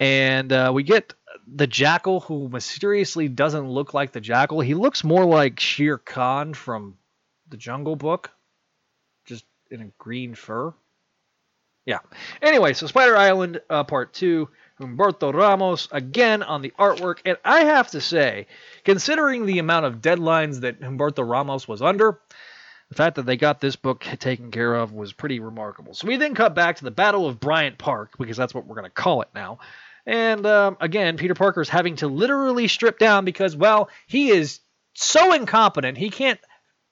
and 0.01 0.53
uh, 0.53 0.73
we 0.75 0.83
get 0.83 1.15
the 1.47 1.69
Jackal 1.69 2.19
who 2.19 2.49
mysteriously 2.49 3.29
doesn't 3.29 3.69
look 3.69 3.95
like 3.95 4.11
the 4.11 4.21
Jackal. 4.21 4.59
He 4.59 4.75
looks 4.75 5.05
more 5.05 5.25
like 5.25 5.61
Shere 5.61 5.99
Khan 5.99 6.53
from 6.53 6.97
the 7.49 7.57
Jungle 7.57 7.95
Book, 7.95 8.33
just 9.25 9.45
in 9.71 9.83
a 9.83 9.91
green 9.99 10.35
fur. 10.35 10.75
Yeah. 11.87 12.01
Anyway, 12.43 12.73
so 12.73 12.89
Spider 12.89 13.17
Island 13.17 13.61
uh, 13.71 13.85
Part 13.85 14.13
2, 14.13 14.49
Humberto 14.81 15.33
Ramos 15.33 15.87
again 15.93 16.43
on 16.43 16.61
the 16.61 16.73
artwork. 16.77 17.19
And 17.25 17.39
I 17.45 17.61
have 17.67 17.93
to 17.93 18.01
say, 18.01 18.49
considering 18.85 19.47
the 19.47 19.61
amount 19.61 19.87
of 19.87 20.01
deadlines 20.01 20.63
that 20.63 20.81
Humberto 20.81 21.25
Ramos 21.25 21.69
was 21.69 21.83
under, 21.83 22.19
the 22.89 22.95
fact 22.95 23.17
that 23.17 23.27
they 23.27 23.37
got 23.37 23.61
this 23.61 23.77
book 23.77 24.07
taken 24.19 24.51
care 24.51 24.75
of 24.75 24.93
was 24.93 25.13
pretty 25.13 25.41
remarkable. 25.41 25.95
So 25.95 26.07
we 26.07 26.17
then 26.17 26.35
cut 26.35 26.55
back 26.55 26.77
to 26.77 26.85
the 26.85 26.91
Battle 26.91 27.27
of 27.27 27.41
Bryant 27.41 27.79
Park, 27.79 28.17
because 28.19 28.37
that's 28.37 28.55
what 28.55 28.67
we're 28.67 28.77
going 28.77 28.85
to 28.85 28.91
call 28.91 29.23
it 29.23 29.29
now. 29.35 29.59
And 30.07 30.45
um, 30.47 30.77
again, 30.81 31.17
Peter 31.17 31.35
Parker 31.35 31.61
is 31.61 31.69
having 31.69 31.97
to 31.97 32.09
literally 32.09 32.69
strip 32.69 32.99
down 32.99 33.25
because, 33.25 33.57
well, 33.57 33.89
he 34.07 34.31
is 34.31 34.61
so 34.93 35.33
incompetent, 35.33 35.99
he 35.99 36.11
can't 36.11 36.41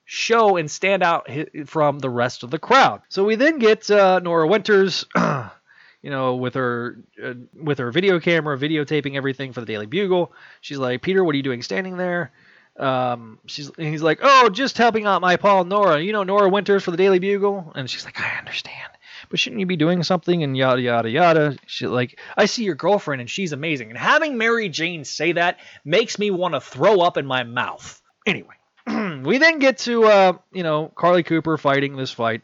show 0.04 0.56
and 0.56 0.70
stand 0.70 1.02
out 1.02 1.28
from 1.66 1.98
the 1.98 2.10
rest 2.10 2.42
of 2.42 2.50
the 2.50 2.58
crowd. 2.58 3.02
So 3.08 3.24
we 3.24 3.36
then 3.36 3.58
get 3.58 3.90
uh, 3.90 4.18
Norah 4.18 4.48
Winters, 4.48 5.04
you 5.16 6.10
know, 6.10 6.36
with 6.36 6.54
her 6.54 6.98
uh, 7.22 7.34
with 7.54 7.78
her 7.78 7.90
video 7.90 8.18
camera, 8.18 8.58
videotaping 8.58 9.14
everything 9.14 9.52
for 9.52 9.60
the 9.60 9.66
Daily 9.66 9.86
Bugle. 9.86 10.32
She's 10.60 10.78
like, 10.78 11.02
Peter, 11.02 11.22
what 11.22 11.34
are 11.34 11.36
you 11.36 11.42
doing 11.42 11.62
standing 11.62 11.96
there? 11.96 12.32
Um, 12.78 13.38
she's 13.46 13.70
he's 13.76 14.02
like, 14.02 14.20
oh, 14.22 14.48
just 14.48 14.78
helping 14.78 15.06
out 15.06 15.20
my 15.20 15.36
pal 15.36 15.64
Norah. 15.64 16.00
You 16.00 16.12
know 16.12 16.22
Norah 16.22 16.48
Winters 16.48 16.82
for 16.82 16.90
the 16.90 16.96
Daily 16.96 17.18
Bugle, 17.18 17.72
and 17.74 17.88
she's 17.88 18.04
like, 18.04 18.20
I 18.20 18.38
understand 18.38 18.92
but 19.32 19.40
shouldn't 19.40 19.60
you 19.60 19.66
be 19.66 19.76
doing 19.76 20.02
something? 20.02 20.42
And 20.42 20.56
yada 20.56 20.82
yada 20.82 21.10
yada. 21.10 21.56
She 21.66 21.86
like 21.86 22.20
i 22.36 22.44
see 22.44 22.64
your 22.64 22.74
girlfriend 22.74 23.20
and 23.20 23.30
she's 23.30 23.52
amazing 23.52 23.88
and 23.88 23.98
having 23.98 24.36
mary 24.36 24.68
jane 24.68 25.04
say 25.04 25.32
that 25.32 25.58
makes 25.84 26.18
me 26.18 26.30
want 26.30 26.54
to 26.54 26.60
throw 26.60 27.00
up 27.00 27.16
in 27.16 27.24
my 27.26 27.42
mouth. 27.42 28.00
Anyway 28.26 28.54
we 28.86 29.38
then 29.38 29.58
get 29.58 29.78
to 29.78 30.04
uh, 30.04 30.32
you 30.52 30.62
know 30.62 30.92
Carlie 30.94 31.22
Cooper 31.22 31.56
fighting 31.56 31.96
this 31.96 32.10
fight, 32.10 32.42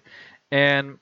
and 0.50 0.98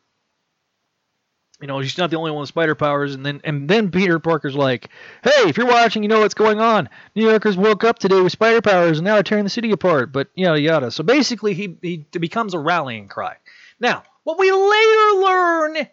you 1.61 1.67
know 1.67 1.83
she's 1.83 1.99
not 1.99 2.11
the 2.11 2.17
only 2.17 2.31
one 2.31 2.41
with 2.41 2.49
spider 2.49 2.75
powers. 2.75 3.15
And 3.15 3.25
then 3.25 3.41
and 3.45 3.69
then 3.69 3.91
Peter 3.91 4.19
Parker's 4.19 4.55
like, 4.55 4.89
"Hey, 5.23 5.49
if 5.49 5.57
you're 5.57 5.67
watching, 5.67 6.03
you 6.03 6.09
know 6.09 6.21
what's 6.21 6.35
going 6.35 6.61
on. 6.61 6.89
New 7.15 7.29
Yorkers 7.29 7.57
woke 7.57 7.85
up 7.85 7.99
today 7.99 8.21
with 8.21 8.33
spider 8.33 8.61
powers, 8.61 8.99
and 8.99 9.05
now 9.05 9.15
they're 9.15 9.23
tearing 9.23 9.45
the 9.45 9.51
city 9.51 9.71
apart." 9.73 10.13
But 10.13 10.29
yada 10.35 10.61
yada. 10.61 10.91
So 10.91 11.03
basically, 11.03 11.55
he 11.55 11.77
he 11.83 12.07
becomes 12.19 12.55
a 12.55 12.59
rallying 12.59 13.09
cry. 13.09 13.37
Now, 13.81 14.05
what 14.25 14.39
we 14.39 14.51
later 14.51 15.21
learn 15.23 15.89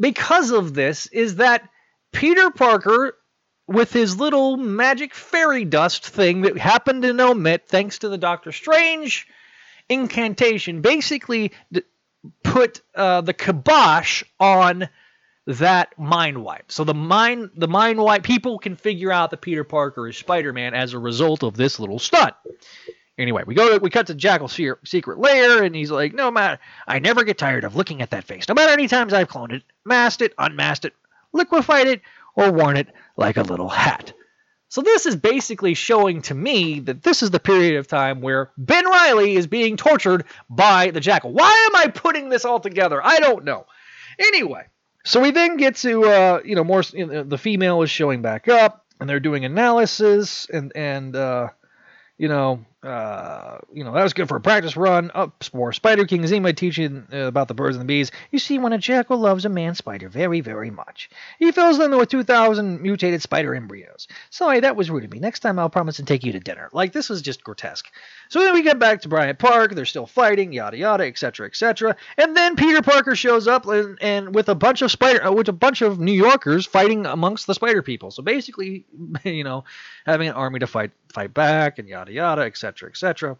because 0.00 0.50
of 0.50 0.74
this 0.74 1.06
is 1.06 1.36
that 1.36 1.68
Peter 2.12 2.50
Parker 2.50 3.16
with 3.66 3.92
his 3.92 4.18
little 4.18 4.56
magic 4.56 5.14
fairy 5.14 5.64
dust 5.64 6.06
thing 6.06 6.42
that 6.42 6.56
happened 6.56 7.02
to 7.02 7.20
omit 7.20 7.64
thanks 7.66 7.98
to 7.98 8.08
the 8.08 8.18
Doctor 8.18 8.52
Strange 8.52 9.26
incantation, 9.88 10.80
basically 10.80 11.52
put 12.42 12.80
uh, 12.94 13.20
the 13.20 13.34
kibosh 13.34 14.22
on 14.40 14.88
that 15.46 15.96
mind 15.98 16.42
wipe. 16.42 16.72
So 16.72 16.84
the 16.84 16.94
mind 16.94 17.50
the 17.56 17.68
mind 17.68 18.00
wipe 18.00 18.22
people 18.22 18.58
can 18.58 18.76
figure 18.76 19.12
out 19.12 19.30
that 19.30 19.40
Peter 19.40 19.64
Parker 19.64 20.08
is 20.08 20.16
Spider-Man 20.16 20.74
as 20.74 20.92
a 20.92 20.98
result 20.98 21.42
of 21.42 21.56
this 21.56 21.78
little 21.78 21.98
stunt. 21.98 22.34
Anyway, 23.18 23.44
we 23.46 23.54
go 23.54 23.72
to, 23.72 23.78
we 23.78 23.88
cut 23.88 24.08
to 24.08 24.14
Jackal's 24.14 24.60
secret 24.84 25.18
lair, 25.18 25.62
and 25.62 25.74
he's 25.74 25.90
like, 25.90 26.12
"No 26.12 26.30
matter, 26.30 26.58
I 26.86 26.98
never 26.98 27.24
get 27.24 27.38
tired 27.38 27.64
of 27.64 27.74
looking 27.74 28.02
at 28.02 28.10
that 28.10 28.24
face. 28.24 28.46
No 28.48 28.54
matter 28.54 28.70
how 28.70 28.76
many 28.76 28.88
times 28.88 29.12
I've 29.12 29.28
cloned 29.28 29.52
it, 29.52 29.62
masked 29.84 30.20
it, 30.20 30.34
unmasked 30.36 30.84
it, 30.84 30.94
liquefied 31.32 31.86
it, 31.86 32.02
or 32.34 32.52
worn 32.52 32.76
it 32.76 32.88
like 33.16 33.38
a 33.38 33.42
little 33.42 33.68
hat. 33.68 34.12
So 34.68 34.82
this 34.82 35.06
is 35.06 35.16
basically 35.16 35.74
showing 35.74 36.22
to 36.22 36.34
me 36.34 36.80
that 36.80 37.02
this 37.02 37.22
is 37.22 37.30
the 37.30 37.38
period 37.38 37.76
of 37.76 37.86
time 37.86 38.20
where 38.20 38.50
Ben 38.58 38.84
Reilly 38.84 39.36
is 39.36 39.46
being 39.46 39.76
tortured 39.76 40.24
by 40.50 40.90
the 40.90 41.00
Jackal. 41.00 41.32
Why 41.32 41.68
am 41.68 41.76
I 41.76 41.86
putting 41.88 42.28
this 42.28 42.44
all 42.44 42.58
together? 42.58 43.00
I 43.04 43.18
don't 43.18 43.44
know. 43.44 43.66
Anyway, 44.18 44.66
so 45.04 45.20
we 45.20 45.30
then 45.30 45.56
get 45.56 45.76
to 45.76 46.04
uh, 46.04 46.40
you 46.44 46.56
know 46.56 46.64
more. 46.64 46.82
You 46.92 47.06
know, 47.06 47.22
the 47.22 47.38
female 47.38 47.82
is 47.82 47.90
showing 47.90 48.22
back 48.22 48.48
up, 48.48 48.84
and 48.98 49.08
they're 49.08 49.20
doing 49.20 49.44
analysis, 49.44 50.46
and 50.52 50.72
and 50.74 51.14
uh, 51.14 51.48
you 52.18 52.28
know 52.28 52.64
uh, 52.86 53.58
you 53.72 53.82
know, 53.82 53.92
that 53.92 54.02
was 54.02 54.12
good 54.12 54.28
for 54.28 54.36
a 54.36 54.40
practice 54.40 54.76
run. 54.76 55.10
Up 55.14 55.44
more 55.52 55.72
Spider 55.72 56.04
King 56.04 56.26
Zima 56.26 56.52
teaching 56.52 57.06
uh, 57.12 57.26
about 57.26 57.48
the 57.48 57.54
birds 57.54 57.76
and 57.76 57.82
the 57.82 57.86
bees. 57.86 58.12
You 58.30 58.38
see, 58.38 58.58
when 58.58 58.72
a 58.72 58.78
jackal 58.78 59.18
loves 59.18 59.44
a 59.44 59.48
man 59.48 59.74
spider 59.74 60.08
very, 60.08 60.40
very 60.40 60.70
much, 60.70 61.10
he 61.38 61.50
fills 61.50 61.78
them 61.78 61.90
with 61.90 62.08
2,000 62.08 62.80
mutated 62.80 63.22
spider 63.22 63.54
embryos. 63.54 64.06
Sorry, 64.30 64.60
that 64.60 64.76
was 64.76 64.90
rude 64.90 65.04
of 65.04 65.10
me. 65.10 65.18
Next 65.18 65.40
time 65.40 65.58
I'll 65.58 65.68
promise 65.68 65.96
to 65.96 66.04
take 66.04 66.24
you 66.24 66.32
to 66.32 66.40
dinner. 66.40 66.68
Like, 66.72 66.92
this 66.92 67.08
was 67.08 67.22
just 67.22 67.42
grotesque. 67.42 67.90
So 68.28 68.40
then 68.40 68.54
we 68.54 68.62
get 68.62 68.78
back 68.78 69.02
to 69.02 69.08
Bryant 69.08 69.38
Park. 69.38 69.74
They're 69.74 69.84
still 69.84 70.06
fighting, 70.06 70.52
yada 70.52 70.76
yada, 70.76 71.04
etc., 71.04 71.46
etc. 71.46 71.96
And 72.16 72.36
then 72.36 72.56
Peter 72.56 72.82
Parker 72.82 73.16
shows 73.16 73.48
up 73.48 73.66
and, 73.66 73.98
and 74.00 74.34
with 74.34 74.48
a 74.48 74.54
bunch 74.54 74.82
of 74.82 74.90
spider, 74.90 75.24
uh, 75.24 75.32
with 75.32 75.48
a 75.48 75.52
bunch 75.52 75.82
of 75.82 75.98
New 75.98 76.12
Yorkers 76.12 76.66
fighting 76.66 77.06
amongst 77.06 77.46
the 77.46 77.54
spider 77.54 77.82
people. 77.82 78.10
So 78.10 78.22
basically, 78.22 78.84
you 79.24 79.44
know, 79.44 79.64
having 80.04 80.28
an 80.28 80.34
army 80.34 80.60
to 80.60 80.66
fight 80.66 80.92
fight 81.12 81.32
back 81.32 81.78
and 81.78 81.88
yada 81.88 82.12
yada, 82.12 82.42
etc., 82.42 82.75
etc. 82.82 83.38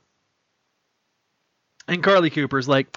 And 1.89 2.03
Carlie 2.03 2.31
Cooper's 2.31 2.69
like, 2.69 2.97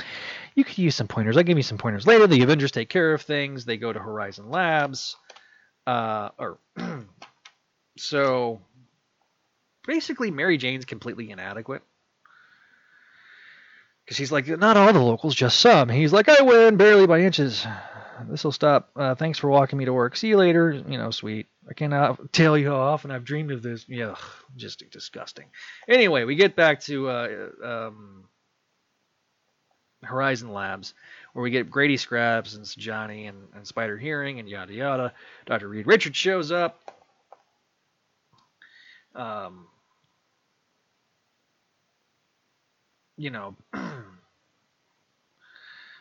you 0.56 0.64
could 0.64 0.78
use 0.78 0.96
some 0.96 1.08
pointers. 1.08 1.38
I'll 1.38 1.44
give 1.44 1.58
you 1.58 1.64
some 1.64 1.78
pointers 1.78 2.08
later. 2.08 2.28
The 2.28 2.42
Avengers 2.42 2.72
take 2.72 2.90
care 2.90 3.14
of 3.14 3.22
things. 3.22 3.66
They 3.66 3.78
go 3.78 3.94
to 3.94 4.00
Horizon 4.00 4.50
Labs. 4.50 5.16
Uh, 5.86 6.30
or 6.38 6.58
so 7.98 8.60
basically 9.86 10.32
Mary 10.32 10.58
Jane's 10.58 10.86
completely 10.86 11.32
inadequate. 11.32 11.84
Because 14.06 14.18
he's 14.18 14.32
like, 14.32 14.48
not 14.48 14.76
all 14.76 14.92
the 14.92 15.00
locals, 15.00 15.36
just 15.36 15.60
some. 15.60 15.88
He's 15.88 16.12
like, 16.12 16.30
I 16.30 16.42
win 16.42 16.78
barely 16.78 17.06
by 17.06 17.22
inches. 17.22 17.66
This 18.28 18.44
will 18.44 18.52
stop. 18.52 18.90
Uh, 18.96 19.16
thanks 19.16 19.40
for 19.40 19.50
walking 19.50 19.78
me 19.78 19.86
to 19.86 19.94
work. 19.94 20.16
See 20.18 20.28
you 20.30 20.38
later. 20.38 20.72
You 20.72 20.98
know, 20.98 21.12
sweet. 21.12 21.48
I 21.70 21.74
cannot 21.74 22.34
tell 22.34 22.58
you 22.58 22.70
how 22.70 22.78
often 22.78 23.12
I've 23.12 23.26
dreamed 23.26 23.52
of 23.52 23.62
this. 23.62 23.88
Yeah, 23.88 24.16
just 24.56 24.84
disgusting. 24.92 25.46
Anyway, 25.88 26.24
we 26.24 26.36
get 26.36 26.56
back 26.56 26.82
to 26.82 27.10
uh, 27.10 27.50
um, 27.64 28.26
Horizon 30.04 30.52
Labs, 30.52 30.94
where 31.34 31.44
we 31.44 31.52
get 31.52 31.70
Grady 31.70 31.98
Scraps 31.98 32.56
and 32.56 32.66
Johnny 32.78 33.28
and, 33.28 33.48
and 33.56 33.68
Spider 33.68 33.98
Hearing 33.98 34.40
and 34.40 34.50
yada 34.50 34.74
yada. 34.74 35.14
Dr. 35.46 35.68
Reed 35.68 35.88
Richards 35.88 36.18
shows 36.18 36.52
up. 36.52 36.80
Um, 39.16 39.68
you 43.18 43.30
know. 43.30 43.56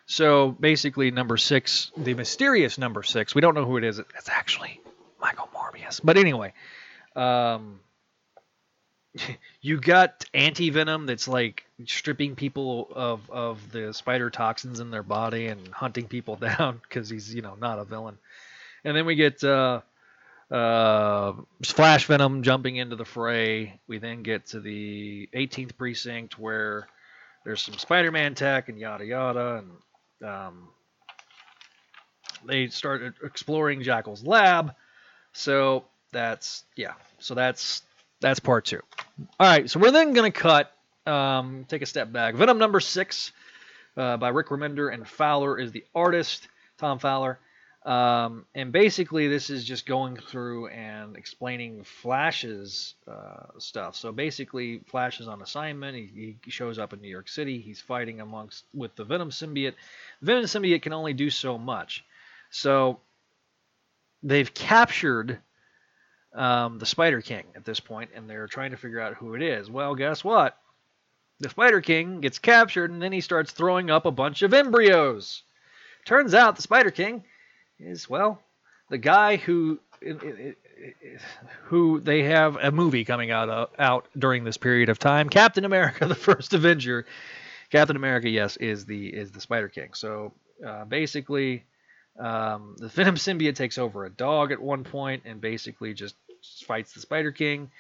so 0.09 0.53
basically, 0.53 1.11
number 1.11 1.37
six, 1.37 1.93
the 1.95 2.15
mysterious 2.15 2.79
number 2.79 3.03
six, 3.03 3.35
we 3.35 3.43
don't 3.43 3.55
know 3.55 3.67
who 3.67 3.77
it 3.77 3.85
is. 3.85 3.99
It's 3.99 4.31
actually 4.31 4.81
Michael 5.21 5.51
Morbius. 5.55 6.01
But 6.03 6.17
anyway, 6.17 6.55
um, 7.15 7.81
you 9.61 9.79
got 9.79 10.25
anti 10.33 10.71
venom 10.71 11.05
that's 11.05 11.29
like 11.29 11.67
stripping 11.85 12.37
people 12.37 12.89
of 12.95 13.31
of 13.31 13.71
the 13.71 13.93
spider 13.93 14.31
toxins 14.31 14.81
in 14.81 14.91
their 14.91 15.03
body 15.03 15.49
and 15.49 15.69
hunting 15.69 16.09
people 16.09 16.37
down 16.59 16.81
because 16.83 17.11
he's 17.11 17.35
you 17.35 17.43
know 17.43 17.55
not 17.61 17.79
a 17.79 17.85
villain. 17.85 18.17
And 18.85 18.97
then 18.97 19.05
we 19.05 19.15
get 19.15 19.45
uh, 19.45 19.83
uh, 20.51 21.35
Flash 21.63 22.07
Venom 22.07 22.43
jumping 22.43 22.77
into 22.77 22.97
the 22.97 23.05
fray. 23.05 23.79
We 23.87 23.99
then 23.99 24.23
get 24.23 24.47
to 24.47 24.61
the 24.61 25.29
18th 25.35 25.77
precinct 25.77 26.39
where 26.39 26.89
there's 27.45 27.61
some 27.61 27.77
Spider-Man 27.77 28.35
tech 28.37 28.71
and 28.71 28.79
yada 28.79 29.05
yada, 29.05 29.57
and 29.57 29.71
um, 30.25 30.69
they 32.45 32.69
started 32.69 33.15
exploring 33.23 33.83
Jackal's 33.83 34.25
lab. 34.25 34.75
So 35.33 35.85
that's 36.13 36.65
yeah. 36.77 36.95
So 37.19 37.35
that's 37.35 37.83
that's 38.21 38.41
part 38.41 38.65
two. 38.65 38.81
All 39.39 39.49
right. 39.49 39.69
So 39.69 39.81
we're 39.81 39.91
then 39.91 40.13
gonna 40.13 40.31
cut. 40.31 40.73
Um, 41.07 41.65
take 41.69 41.83
a 41.83 41.87
step 41.87 42.13
back. 42.13 42.35
Venom 42.35 42.59
number 42.59 42.81
six 42.81 43.33
uh, 43.97 44.17
by 44.17 44.29
Rick 44.29 44.49
Remender 44.49 44.93
and 44.93 45.07
Fowler 45.09 45.59
is 45.59 45.73
the 45.73 45.85
artist. 45.95 46.49
Tom 46.79 46.99
Fowler. 46.99 47.39
Um, 47.85 48.45
and 48.55 48.73
basically, 48.73 49.29
this 49.29 49.51
is 49.51 49.65
just 49.65 49.87
going 49.87 50.17
through 50.17 50.69
and 50.69 51.17
explaining 51.17 51.85
Flash's 51.85 52.95
uh, 53.07 53.59
stuff. 53.59 53.97
So 53.97 54.13
basically, 54.13 54.81
Flash 54.91 55.21
is 55.21 55.29
on 55.29 55.41
assignment. 55.41 55.97
He, 55.97 56.37
he, 56.43 56.51
shows 56.51 56.79
up 56.79 56.93
in 56.93 57.01
New 57.01 57.09
York 57.09 57.29
City. 57.29 57.61
He's 57.61 57.81
fighting 57.81 58.21
amongst 58.21 58.65
with 58.75 58.95
the 58.97 59.05
Venom 59.05 59.31
symbiote. 59.31 59.75
Venom 60.21 60.45
symbiote 60.45 60.83
can 60.83 60.93
only 60.93 61.13
do 61.13 61.31
so 61.31 61.57
much. 61.57 62.05
So 62.51 63.01
they've 64.23 64.53
captured 64.53 65.39
um, 66.35 66.79
the 66.79 66.87
Spider 66.87 67.23
King 67.23 67.45
at 67.55 67.65
this 67.65 67.81
point, 67.81 68.11
and 68.15 68.29
they're 68.29 68.49
trying 68.49 68.73
to 68.73 68.77
figure 68.77 69.01
out 69.01 69.15
who 69.15 69.35
it 69.35 69.43
is. 69.43 69.71
Well, 69.71 69.95
guess 69.95 70.25
what? 70.25 70.59
The 71.41 71.49
Spider 71.49 71.81
King 71.81 72.21
gets 72.21 72.41
captured, 72.41 72.91
and 72.91 73.01
then 73.01 73.13
he 73.13 73.21
starts 73.21 73.53
throwing 73.53 73.89
up 73.89 74.05
a 74.05 74.11
bunch 74.11 74.43
of 74.43 74.53
embryos. 74.53 75.43
Turns 76.05 76.35
out 76.35 76.57
the 76.57 76.63
Spider 76.63 76.91
King 76.91 77.23
is 77.79 78.09
well 78.09 78.41
the 78.91 78.99
guy 78.99 79.37
who 79.37 79.79
who 81.65 82.01
they 82.01 82.23
have 82.23 82.57
a 82.57 82.71
movie 82.71 83.05
coming 83.05 83.31
out 83.31 83.49
uh, 83.49 83.67
out 83.79 84.07
during 84.17 84.45
this 84.45 84.57
period 84.57 84.89
of 84.89 84.99
time. 84.99 85.29
Captain 85.29 85.65
America: 85.65 86.07
The 86.09 86.15
First 86.15 86.55
Avenger. 86.55 87.07
Captain 87.71 87.97
America, 87.97 88.29
yes, 88.29 88.57
is 88.57 88.87
the 88.87 89.09
is 89.09 89.31
the 89.31 89.41
Spider 89.41 89.69
King. 89.69 89.91
So 89.95 90.33
uh, 90.67 90.85
basically, 90.85 91.65
um, 92.19 92.77
the 92.79 92.89
Venom 92.89 93.17
symbiote 93.17 93.57
takes 93.57 93.77
over 93.77 94.05
a 94.05 94.11
dog 94.11 94.53
at 94.53 94.61
one 94.61 94.85
point 94.85 95.25
and 95.27 95.41
basically 95.41 95.93
just 95.93 96.15
fights 96.67 96.93
the 96.93 97.01
Spider 97.01 97.33
King. 97.33 97.71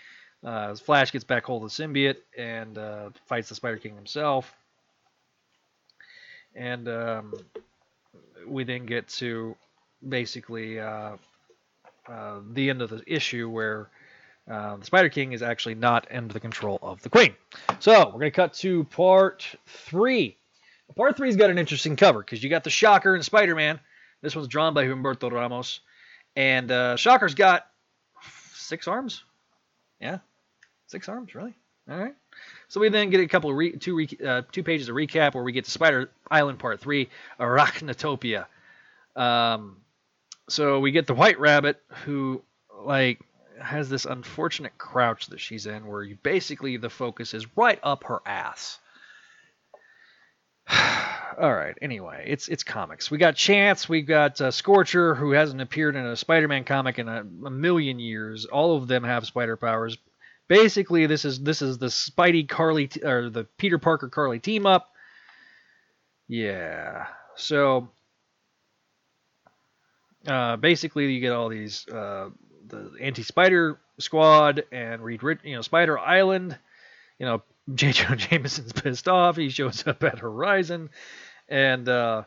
Uh, 0.44 0.74
Flash 0.74 1.10
gets 1.10 1.24
back 1.24 1.44
hold 1.44 1.64
of 1.64 1.74
the 1.74 1.82
symbiote 1.82 2.18
and 2.36 2.76
uh, 2.76 3.10
fights 3.26 3.48
the 3.48 3.54
Spider 3.54 3.78
King 3.78 3.96
himself. 3.96 4.54
And 6.54 6.88
um, 6.88 7.34
we 8.46 8.64
then 8.64 8.84
get 8.86 9.08
to 9.08 9.56
basically 10.06 10.78
uh, 10.78 11.16
uh, 12.08 12.40
the 12.52 12.70
end 12.70 12.82
of 12.82 12.90
the 12.90 13.02
issue 13.06 13.48
where 13.48 13.88
uh, 14.50 14.76
the 14.76 14.84
Spider 14.84 15.08
King 15.08 15.32
is 15.32 15.42
actually 15.42 15.74
not 15.74 16.06
under 16.10 16.32
the 16.32 16.40
control 16.40 16.78
of 16.82 17.02
the 17.02 17.08
Queen. 17.08 17.34
So 17.80 18.06
we're 18.06 18.12
going 18.12 18.22
to 18.22 18.30
cut 18.30 18.54
to 18.54 18.84
part 18.84 19.46
three. 19.66 20.36
Part 20.96 21.16
three's 21.16 21.36
got 21.36 21.50
an 21.50 21.58
interesting 21.58 21.96
cover 21.96 22.20
because 22.20 22.42
you 22.42 22.48
got 22.48 22.64
the 22.64 22.70
Shocker 22.70 23.14
and 23.14 23.24
Spider 23.24 23.54
Man. 23.54 23.78
This 24.22 24.34
one's 24.34 24.48
drawn 24.48 24.72
by 24.74 24.86
Humberto 24.86 25.30
Ramos. 25.30 25.80
And 26.34 26.70
uh, 26.70 26.96
Shocker's 26.96 27.34
got 27.34 27.66
six 28.54 28.88
arms. 28.88 29.24
Yeah, 30.00 30.18
six 30.86 31.08
arms, 31.08 31.34
really. 31.34 31.54
All 31.90 31.98
right. 31.98 32.14
So 32.68 32.80
we 32.80 32.88
then 32.88 33.10
get 33.10 33.20
a 33.20 33.26
couple 33.26 33.50
of 33.50 33.56
re- 33.56 33.76
two 33.76 33.96
re- 33.96 34.18
uh, 34.24 34.42
two 34.52 34.62
pages 34.62 34.88
of 34.88 34.94
recap 34.94 35.34
where 35.34 35.42
we 35.42 35.52
get 35.52 35.64
to 35.64 35.70
Spider 35.70 36.10
Island 36.30 36.58
Part 36.58 36.80
Three, 36.80 37.08
Arachnotopia. 37.40 38.46
Um, 39.16 39.78
so 40.48 40.80
we 40.80 40.90
get 40.90 41.06
the 41.06 41.14
White 41.14 41.38
Rabbit 41.38 41.80
who 42.04 42.42
like 42.82 43.20
has 43.60 43.88
this 43.88 44.04
unfortunate 44.04 44.78
crouch 44.78 45.26
that 45.28 45.40
she's 45.40 45.66
in, 45.66 45.86
where 45.86 46.02
you 46.02 46.16
basically 46.22 46.76
the 46.76 46.90
focus 46.90 47.34
is 47.34 47.46
right 47.56 47.80
up 47.82 48.04
her 48.04 48.20
ass. 48.26 48.78
All 50.70 51.54
right. 51.54 51.76
Anyway, 51.80 52.24
it's 52.26 52.48
it's 52.48 52.64
comics. 52.64 53.10
We 53.10 53.18
got 53.18 53.36
Chance. 53.36 53.88
We've 53.88 54.06
got 54.06 54.40
uh, 54.40 54.50
Scorcher, 54.50 55.14
who 55.14 55.32
hasn't 55.32 55.60
appeared 55.60 55.96
in 55.96 56.04
a 56.04 56.16
Spider-Man 56.16 56.64
comic 56.64 56.98
in 56.98 57.08
a, 57.08 57.20
a 57.46 57.50
million 57.50 57.98
years. 57.98 58.44
All 58.46 58.76
of 58.76 58.88
them 58.88 59.04
have 59.04 59.26
spider 59.26 59.56
powers 59.56 59.96
basically 60.48 61.06
this 61.06 61.24
is 61.24 61.40
this 61.40 61.62
is 61.62 61.78
the 61.78 61.86
Spidey 61.86 62.48
Carlie 62.48 62.88
t- 62.88 63.02
or 63.04 63.30
the 63.30 63.44
Peter 63.44 63.78
Parker 63.78 64.08
Carlie 64.08 64.40
team 64.40 64.66
up. 64.66 64.90
Yeah. 66.26 67.06
So 67.36 67.90
uh, 70.28 70.56
basically 70.56 71.12
you 71.12 71.20
get 71.20 71.32
all 71.32 71.48
these 71.48 71.86
uh, 71.88 72.30
the 72.68 72.92
anti-spider 73.00 73.78
squad 73.98 74.64
and 74.70 75.02
Reed 75.02 75.20
you 75.42 75.56
know 75.56 75.62
Spider 75.62 75.98
Island. 75.98 76.56
You 77.18 77.26
know 77.26 77.42
J. 77.74 77.92
Jonah 77.92 78.16
Jameson's 78.16 78.72
pissed 78.72 79.08
off. 79.08 79.36
He 79.36 79.50
shows 79.50 79.86
up 79.86 80.02
at 80.02 80.20
Horizon 80.20 80.90
and 81.48 81.88
uh, 81.88 82.22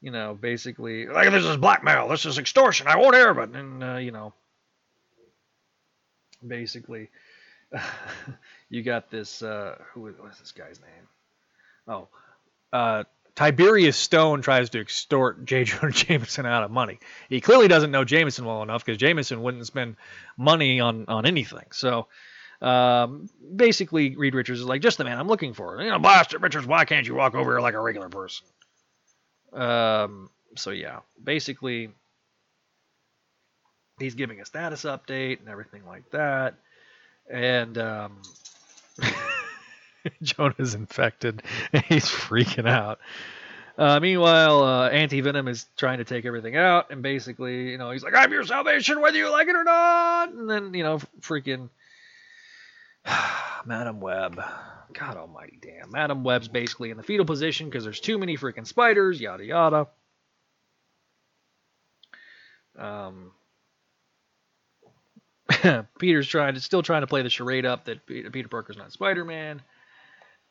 you 0.00 0.10
know 0.10 0.34
basically 0.34 1.06
like 1.06 1.30
this 1.30 1.44
is 1.44 1.56
blackmail. 1.56 2.08
This 2.08 2.26
is 2.26 2.38
extortion. 2.38 2.86
I 2.86 2.96
won't 2.96 3.14
of 3.14 3.38
it. 3.38 3.56
And 3.56 3.82
uh, 3.82 3.96
you 3.96 4.10
know 4.10 4.32
basically 6.46 7.08
you 8.70 8.82
got 8.82 9.10
this. 9.10 9.42
Uh, 9.42 9.76
who 9.92 10.02
was 10.02 10.38
this 10.38 10.52
guy's 10.52 10.80
name? 10.80 11.08
Oh, 11.86 12.08
uh, 12.72 13.04
Tiberius 13.38 13.96
Stone 13.96 14.42
tries 14.42 14.70
to 14.70 14.80
extort 14.80 15.44
J. 15.44 15.64
Jonah 15.64 15.92
Jameson 15.92 16.44
out 16.44 16.64
of 16.64 16.70
money. 16.70 16.98
He 17.28 17.40
clearly 17.40 17.68
doesn't 17.68 17.90
know 17.90 18.04
Jameson 18.04 18.44
well 18.44 18.62
enough 18.62 18.84
because 18.84 18.98
Jameson 18.98 19.42
wouldn't 19.42 19.66
spend 19.66 19.96
money 20.36 20.80
on 20.80 21.04
on 21.08 21.26
anything. 21.26 21.66
So. 21.72 22.08
Um, 22.60 23.30
basically, 23.54 24.16
Reed 24.16 24.34
Richards 24.34 24.58
is 24.58 24.66
like, 24.66 24.82
just 24.82 24.98
the 24.98 25.04
man 25.04 25.16
I'm 25.16 25.28
looking 25.28 25.54
for. 25.54 25.80
You 25.80 25.90
know, 25.90 26.00
Blaster 26.00 26.38
Richards, 26.38 26.66
why 26.66 26.84
can't 26.86 27.06
you 27.06 27.14
walk 27.14 27.36
over 27.36 27.52
here 27.52 27.60
like 27.60 27.74
a 27.74 27.80
regular 27.80 28.08
person? 28.08 28.48
Um, 29.52 30.28
so 30.56 30.70
yeah, 30.70 30.98
basically, 31.22 31.90
he's 34.00 34.16
giving 34.16 34.40
a 34.40 34.44
status 34.44 34.82
update 34.82 35.38
and 35.38 35.48
everything 35.48 35.86
like 35.86 36.10
that 36.10 36.56
and 37.30 37.76
um, 37.78 38.22
Jonah's 40.22 40.74
infected 40.74 41.42
and 41.72 41.84
he's 41.88 42.06
freaking 42.06 42.68
out. 42.68 42.98
Uh, 43.76 44.00
meanwhile, 44.00 44.64
uh, 44.64 44.88
Anti 44.88 45.20
Venom 45.20 45.46
is 45.46 45.66
trying 45.76 45.98
to 45.98 46.04
take 46.04 46.24
everything 46.24 46.56
out, 46.56 46.90
and 46.90 47.00
basically, 47.00 47.70
you 47.70 47.78
know, 47.78 47.92
he's 47.92 48.02
like, 48.02 48.14
"I'm 48.14 48.32
your 48.32 48.42
salvation, 48.44 49.00
whether 49.00 49.16
you 49.16 49.30
like 49.30 49.46
it 49.46 49.54
or 49.54 49.62
not." 49.62 50.32
And 50.32 50.50
then, 50.50 50.74
you 50.74 50.82
know, 50.82 50.98
freaking 51.20 51.68
Madame 53.66 54.00
Web. 54.00 54.40
God 54.94 55.16
Almighty, 55.16 55.60
damn! 55.62 55.92
Madame 55.92 56.24
Web's 56.24 56.48
basically 56.48 56.90
in 56.90 56.96
the 56.96 57.04
fetal 57.04 57.26
position 57.26 57.68
because 57.68 57.84
there's 57.84 58.00
too 58.00 58.18
many 58.18 58.36
freaking 58.36 58.66
spiders. 58.66 59.20
Yada 59.20 59.44
yada. 59.44 59.86
Um, 62.76 63.32
Peter's 65.98 66.28
trying 66.28 66.54
to 66.54 66.60
still 66.60 66.82
trying 66.82 67.02
to 67.02 67.06
play 67.06 67.22
the 67.22 67.30
charade 67.30 67.66
up 67.66 67.84
that 67.86 68.06
Peter 68.06 68.48
Parker's 68.48 68.76
not 68.76 68.92
Spider-Man. 68.92 69.62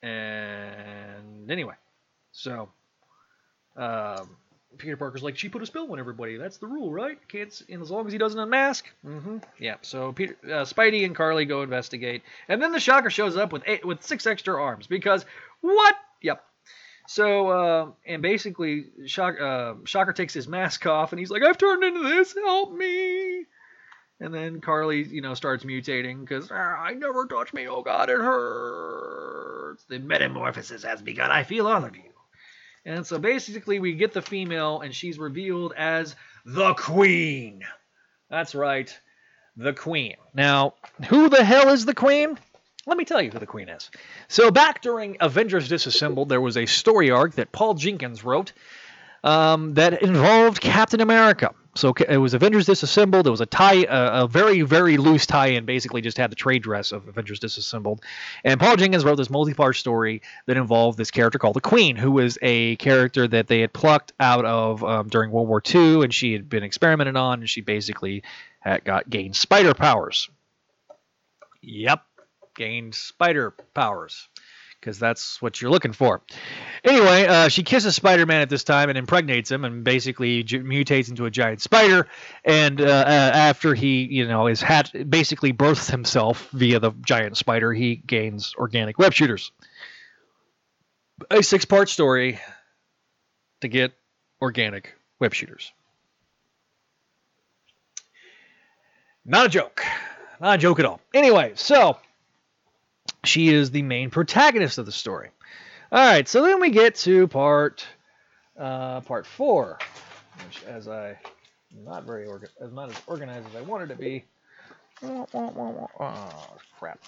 And 0.01 1.49
anyway, 1.49 1.75
so 2.31 2.69
um, 3.75 4.29
Peter 4.77 4.97
Parker's 4.97 5.23
like, 5.23 5.37
she 5.37 5.49
put 5.49 5.61
a 5.61 5.65
spell 5.65 5.91
on 5.91 5.99
everybody. 5.99 6.37
That's 6.37 6.57
the 6.57 6.67
rule, 6.67 6.91
right? 6.91 7.17
Can't 7.27 7.61
and 7.69 7.81
as 7.81 7.89
long 7.89 8.05
as 8.05 8.11
he 8.11 8.17
doesn't 8.17 8.39
unmask. 8.39 8.85
Mm-hmm. 9.05 9.37
Yeah. 9.59 9.75
So 9.81 10.11
Peter, 10.11 10.37
uh, 10.45 10.65
Spidey 10.65 11.05
and 11.05 11.15
Carlie 11.15 11.45
go 11.45 11.63
investigate, 11.63 12.23
and 12.47 12.61
then 12.61 12.71
the 12.71 12.79
Shocker 12.79 13.09
shows 13.09 13.37
up 13.37 13.51
with 13.51 13.63
eight, 13.65 13.85
with 13.85 14.03
six 14.03 14.25
extra 14.27 14.61
arms 14.61 14.87
because 14.87 15.25
what? 15.61 15.95
Yep. 16.21 16.43
So 17.07 17.47
uh, 17.49 17.91
and 18.05 18.21
basically, 18.21 18.87
Shock, 19.05 19.39
uh, 19.39 19.75
Shocker 19.85 20.13
takes 20.13 20.33
his 20.33 20.47
mask 20.47 20.85
off, 20.85 21.11
and 21.11 21.19
he's 21.19 21.31
like, 21.31 21.43
"I've 21.43 21.57
turned 21.57 21.83
into 21.83 22.03
this. 22.03 22.35
Help 22.35 22.73
me!" 22.73 23.45
And 24.19 24.33
then 24.33 24.61
Carlie, 24.61 25.03
you 25.03 25.21
know, 25.21 25.33
starts 25.35 25.63
mutating 25.63 26.21
because 26.21 26.49
ah, 26.51 26.55
I 26.55 26.93
never 26.93 27.25
touch 27.27 27.53
me. 27.53 27.67
Oh 27.67 27.81
God, 27.81 28.09
it 28.09 28.17
hurts. 28.17 29.56
The 29.85 29.99
metamorphosis 29.99 30.83
has 30.83 31.01
begun. 31.01 31.31
I 31.31 31.43
feel 31.43 31.67
all 31.67 31.83
of 31.83 31.95
you. 31.95 32.03
And 32.85 33.05
so 33.05 33.19
basically, 33.19 33.79
we 33.79 33.93
get 33.93 34.13
the 34.13 34.21
female, 34.21 34.79
and 34.79 34.95
she's 34.95 35.19
revealed 35.19 35.73
as 35.75 36.15
the 36.45 36.73
Queen. 36.73 37.63
That's 38.29 38.55
right, 38.55 38.97
the 39.57 39.73
Queen. 39.73 40.15
Now, 40.33 40.75
who 41.09 41.27
the 41.29 41.43
hell 41.43 41.69
is 41.69 41.85
the 41.85 41.93
Queen? 41.93 42.37
Let 42.85 42.97
me 42.97 43.03
tell 43.03 43.21
you 43.21 43.29
who 43.29 43.39
the 43.39 43.45
Queen 43.45 43.67
is. 43.67 43.91
So, 44.29 44.51
back 44.51 44.81
during 44.81 45.17
Avengers 45.19 45.67
Disassembled, 45.67 46.29
there 46.29 46.39
was 46.39 46.55
a 46.55 46.65
story 46.65 47.11
arc 47.11 47.35
that 47.35 47.51
Paul 47.51 47.73
Jenkins 47.73 48.23
wrote 48.23 48.53
um, 49.23 49.73
that 49.73 50.01
involved 50.01 50.61
Captain 50.61 51.01
America. 51.01 51.53
So 51.77 51.93
it 52.07 52.17
was 52.17 52.33
Avengers 52.33 52.65
Disassembled. 52.65 53.27
It 53.27 53.29
was 53.29 53.41
a 53.41 53.45
tie, 53.45 53.83
a, 53.83 54.23
a 54.23 54.27
very 54.27 54.61
very 54.61 54.97
loose 54.97 55.25
tie-in. 55.25 55.65
Basically, 55.65 56.01
just 56.01 56.17
had 56.17 56.31
the 56.31 56.35
trade 56.35 56.63
dress 56.63 56.91
of 56.91 57.07
Avengers 57.07 57.39
Disassembled. 57.39 58.03
And 58.43 58.59
Paul 58.59 58.75
Jenkins 58.75 59.05
wrote 59.05 59.15
this 59.15 59.29
multi-part 59.29 59.75
story 59.75 60.21
that 60.45 60.57
involved 60.57 60.97
this 60.97 61.11
character 61.11 61.39
called 61.39 61.55
the 61.55 61.61
Queen, 61.61 61.95
who 61.95 62.11
was 62.11 62.37
a 62.41 62.75
character 62.77 63.27
that 63.27 63.47
they 63.47 63.61
had 63.61 63.73
plucked 63.73 64.13
out 64.19 64.45
of 64.45 64.83
um, 64.83 65.07
during 65.07 65.31
World 65.31 65.47
War 65.47 65.61
II, 65.63 66.03
and 66.03 66.13
she 66.13 66.33
had 66.33 66.49
been 66.49 66.63
experimented 66.63 67.15
on, 67.15 67.39
and 67.39 67.49
she 67.49 67.61
basically 67.61 68.23
had 68.59 68.83
got 68.83 69.09
gained 69.09 69.35
spider 69.35 69.73
powers. 69.73 70.29
Yep, 71.61 72.01
gained 72.55 72.95
spider 72.95 73.51
powers 73.73 74.27
because 74.79 74.99
that's 74.99 75.41
what 75.41 75.61
you're 75.61 75.71
looking 75.71 75.93
for. 75.93 76.21
Anyway, 76.83 77.25
uh, 77.25 77.47
she 77.47 77.63
kisses 77.63 77.95
Spider-Man 77.95 78.41
at 78.41 78.49
this 78.49 78.63
time 78.63 78.89
and 78.89 78.97
impregnates 78.97 79.51
him, 79.51 79.65
and 79.65 79.83
basically 79.83 80.43
j- 80.43 80.59
mutates 80.59 81.09
into 81.09 81.25
a 81.25 81.31
giant 81.31 81.61
spider. 81.61 82.07
And 82.45 82.79
uh, 82.79 82.85
uh, 82.85 83.31
after 83.33 83.73
he, 83.73 84.03
you 84.05 84.27
know, 84.27 84.47
is 84.47 84.61
hat 84.61 84.91
basically 85.09 85.51
births 85.51 85.89
himself 85.89 86.49
via 86.51 86.79
the 86.79 86.91
giant 87.01 87.37
spider, 87.37 87.73
he 87.73 87.95
gains 87.95 88.53
organic 88.57 88.97
web 88.97 89.13
shooters. 89.13 89.51
A 91.31 91.41
six-part 91.41 91.89
story 91.89 92.39
to 93.61 93.67
get 93.67 93.93
organic 94.41 94.93
web 95.19 95.33
shooters. 95.33 95.71
Not 99.25 99.47
a 99.47 99.49
joke. 99.49 99.83
Not 100.39 100.55
a 100.55 100.57
joke 100.59 100.79
at 100.79 100.85
all. 100.85 101.01
Anyway, 101.13 101.53
so 101.55 101.97
she 103.27 103.49
is 103.49 103.71
the 103.71 103.81
main 103.81 104.09
protagonist 104.09 104.77
of 104.77 104.85
the 104.85 104.91
story. 104.91 105.29
All 105.91 106.05
right, 106.05 106.27
so 106.27 106.43
then 106.43 106.59
we 106.59 106.69
get 106.69 106.95
to 106.95 107.27
part 107.27 107.85
uh, 108.57 109.01
part 109.01 109.25
four, 109.25 109.77
which, 110.45 110.63
as 110.65 110.87
I 110.87 111.17
not 111.83 112.05
very 112.05 112.25
orga- 112.27 112.49
as 112.61 112.71
not 112.71 112.89
as 112.89 112.97
organized 113.07 113.47
as 113.49 113.55
I 113.55 113.61
wanted 113.61 113.89
to 113.89 113.95
be. 113.95 114.25
Oh 115.03 115.27
crap! 116.79 116.99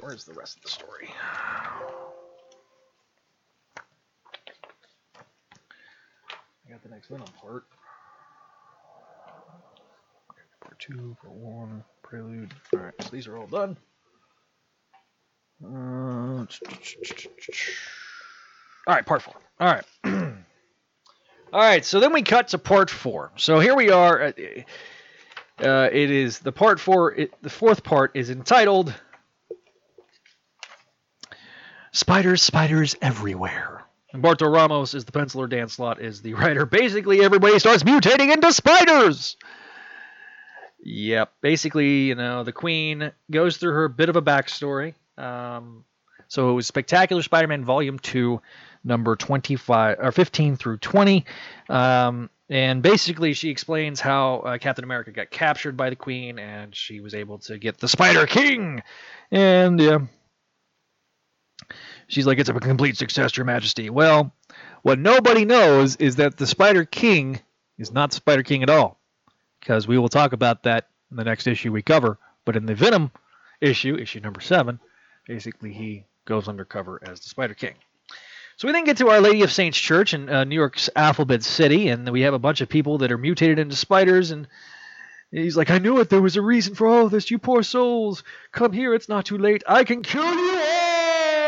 Where's 0.00 0.24
the 0.24 0.34
rest 0.34 0.56
of 0.56 0.62
the 0.64 0.70
story? 0.70 1.08
I 6.66 6.70
got 6.70 6.82
the 6.82 6.88
next 6.88 7.08
Venom 7.08 7.26
part. 7.40 7.64
Part 10.26 10.60
part 10.60 10.78
two, 10.78 11.16
part 11.22 11.34
one, 11.34 11.84
prelude. 12.02 12.52
All 12.74 12.80
right, 12.80 12.94
so 13.00 13.08
these 13.10 13.28
are 13.28 13.38
all 13.38 13.46
done. 13.46 13.76
Uh, 15.64 16.46
all 18.86 18.94
right, 18.94 19.06
part 19.06 19.22
four. 19.22 19.34
All 19.58 19.68
right. 19.68 19.84
all 20.04 21.60
right, 21.60 21.84
so 21.84 22.00
then 22.00 22.12
we 22.12 22.22
cut 22.22 22.48
to 22.48 22.58
part 22.58 22.90
four. 22.90 23.32
So 23.36 23.58
here 23.58 23.74
we 23.74 23.90
are. 23.90 24.22
Uh, 24.22 24.32
uh, 25.58 25.88
it 25.90 26.10
is 26.10 26.40
the 26.40 26.52
part 26.52 26.78
four. 26.78 27.14
It, 27.14 27.42
the 27.42 27.50
fourth 27.50 27.82
part 27.82 28.12
is 28.14 28.28
entitled 28.28 28.94
"Spiders, 31.92 32.42
Spiders 32.42 32.94
Everywhere." 33.00 33.82
Humberto 34.14 34.52
Ramos 34.52 34.94
is 34.94 35.04
the 35.04 35.12
penciler. 35.12 35.48
Dan 35.48 35.68
Slott 35.68 36.00
is 36.00 36.22
the 36.22 36.34
writer. 36.34 36.66
Basically, 36.66 37.22
everybody 37.22 37.58
starts 37.58 37.82
mutating 37.82 38.32
into 38.32 38.52
spiders. 38.52 39.36
Yep. 40.80 41.32
Basically, 41.40 42.04
you 42.04 42.14
know, 42.14 42.44
the 42.44 42.52
Queen 42.52 43.10
goes 43.30 43.56
through 43.56 43.72
her 43.72 43.88
bit 43.88 44.08
of 44.08 44.16
a 44.16 44.22
backstory. 44.22 44.94
Um, 45.18 45.84
so 46.28 46.50
it 46.50 46.54
was 46.54 46.66
Spectacular 46.66 47.22
Spider-Man 47.22 47.64
Volume 47.64 47.98
Two, 47.98 48.40
number 48.84 49.16
25 49.16 49.98
or 50.00 50.12
15 50.12 50.56
through 50.56 50.78
20. 50.78 51.24
Um, 51.68 52.30
and 52.48 52.82
basically, 52.82 53.32
she 53.32 53.50
explains 53.50 54.00
how 54.00 54.36
uh, 54.38 54.58
Captain 54.58 54.84
America 54.84 55.10
got 55.10 55.30
captured 55.30 55.76
by 55.76 55.90
the 55.90 55.96
Queen, 55.96 56.38
and 56.38 56.74
she 56.74 57.00
was 57.00 57.14
able 57.14 57.38
to 57.38 57.58
get 57.58 57.78
the 57.78 57.88
Spider 57.88 58.26
King. 58.26 58.82
And 59.32 59.80
yeah, 59.80 59.98
she's 62.06 62.26
like, 62.26 62.38
"It's 62.38 62.48
a 62.48 62.54
complete 62.54 62.96
success, 62.96 63.36
Your 63.36 63.46
Majesty." 63.46 63.90
Well, 63.90 64.32
what 64.82 65.00
nobody 65.00 65.44
knows 65.44 65.96
is 65.96 66.16
that 66.16 66.36
the 66.36 66.46
Spider 66.46 66.84
King 66.84 67.40
is 67.78 67.92
not 67.92 68.12
Spider 68.12 68.44
King 68.44 68.62
at 68.62 68.70
all, 68.70 69.00
because 69.58 69.88
we 69.88 69.98
will 69.98 70.08
talk 70.08 70.32
about 70.32 70.62
that 70.62 70.88
in 71.10 71.16
the 71.16 71.24
next 71.24 71.48
issue 71.48 71.72
we 71.72 71.82
cover. 71.82 72.16
But 72.44 72.54
in 72.54 72.66
the 72.66 72.76
Venom 72.76 73.10
issue, 73.60 73.96
issue 73.96 74.20
number 74.20 74.40
seven, 74.40 74.78
basically 75.26 75.72
he 75.72 76.04
goes 76.24 76.48
undercover 76.48 77.00
as 77.02 77.20
the 77.20 77.28
Spider 77.28 77.54
King. 77.54 77.74
So 78.56 78.66
we 78.68 78.72
then 78.72 78.84
get 78.84 78.96
to 78.98 79.10
Our 79.10 79.20
Lady 79.20 79.42
of 79.42 79.52
Saints 79.52 79.78
Church 79.78 80.14
in 80.14 80.30
uh, 80.30 80.44
New 80.44 80.54
York's 80.54 80.88
Alphabet 80.96 81.42
City, 81.42 81.88
and 81.88 82.10
we 82.10 82.22
have 82.22 82.32
a 82.32 82.38
bunch 82.38 82.62
of 82.62 82.70
people 82.70 82.98
that 82.98 83.12
are 83.12 83.18
mutated 83.18 83.58
into 83.58 83.76
spiders. 83.76 84.30
And 84.30 84.48
he's 85.30 85.58
like, 85.58 85.70
"I 85.70 85.76
knew 85.78 86.00
it. 86.00 86.08
There 86.08 86.22
was 86.22 86.36
a 86.36 86.42
reason 86.42 86.74
for 86.74 86.86
all 86.86 87.10
this. 87.10 87.30
You 87.30 87.38
poor 87.38 87.62
souls, 87.62 88.24
come 88.52 88.72
here. 88.72 88.94
It's 88.94 89.10
not 89.10 89.26
too 89.26 89.36
late. 89.36 89.62
I 89.68 89.84
can 89.84 90.02
kill 90.02 90.24
you 90.24 90.58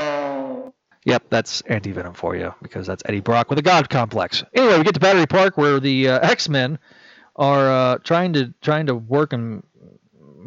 all." 0.02 0.74
Yep, 1.04 1.24
that's 1.30 1.62
anti 1.62 1.92
venom 1.92 2.12
for 2.12 2.36
you 2.36 2.54
because 2.60 2.86
that's 2.86 3.02
Eddie 3.06 3.20
Brock 3.20 3.48
with 3.48 3.58
a 3.58 3.62
god 3.62 3.88
complex. 3.88 4.44
Anyway, 4.52 4.76
we 4.76 4.84
get 4.84 4.92
to 4.92 5.00
Battery 5.00 5.26
Park 5.26 5.56
where 5.56 5.80
the 5.80 6.10
uh, 6.10 6.18
X 6.18 6.50
Men 6.50 6.78
are 7.36 7.70
uh, 7.70 7.98
trying 8.04 8.34
to 8.34 8.52
trying 8.60 8.86
to 8.86 8.94
work 8.94 9.32
and 9.32 9.62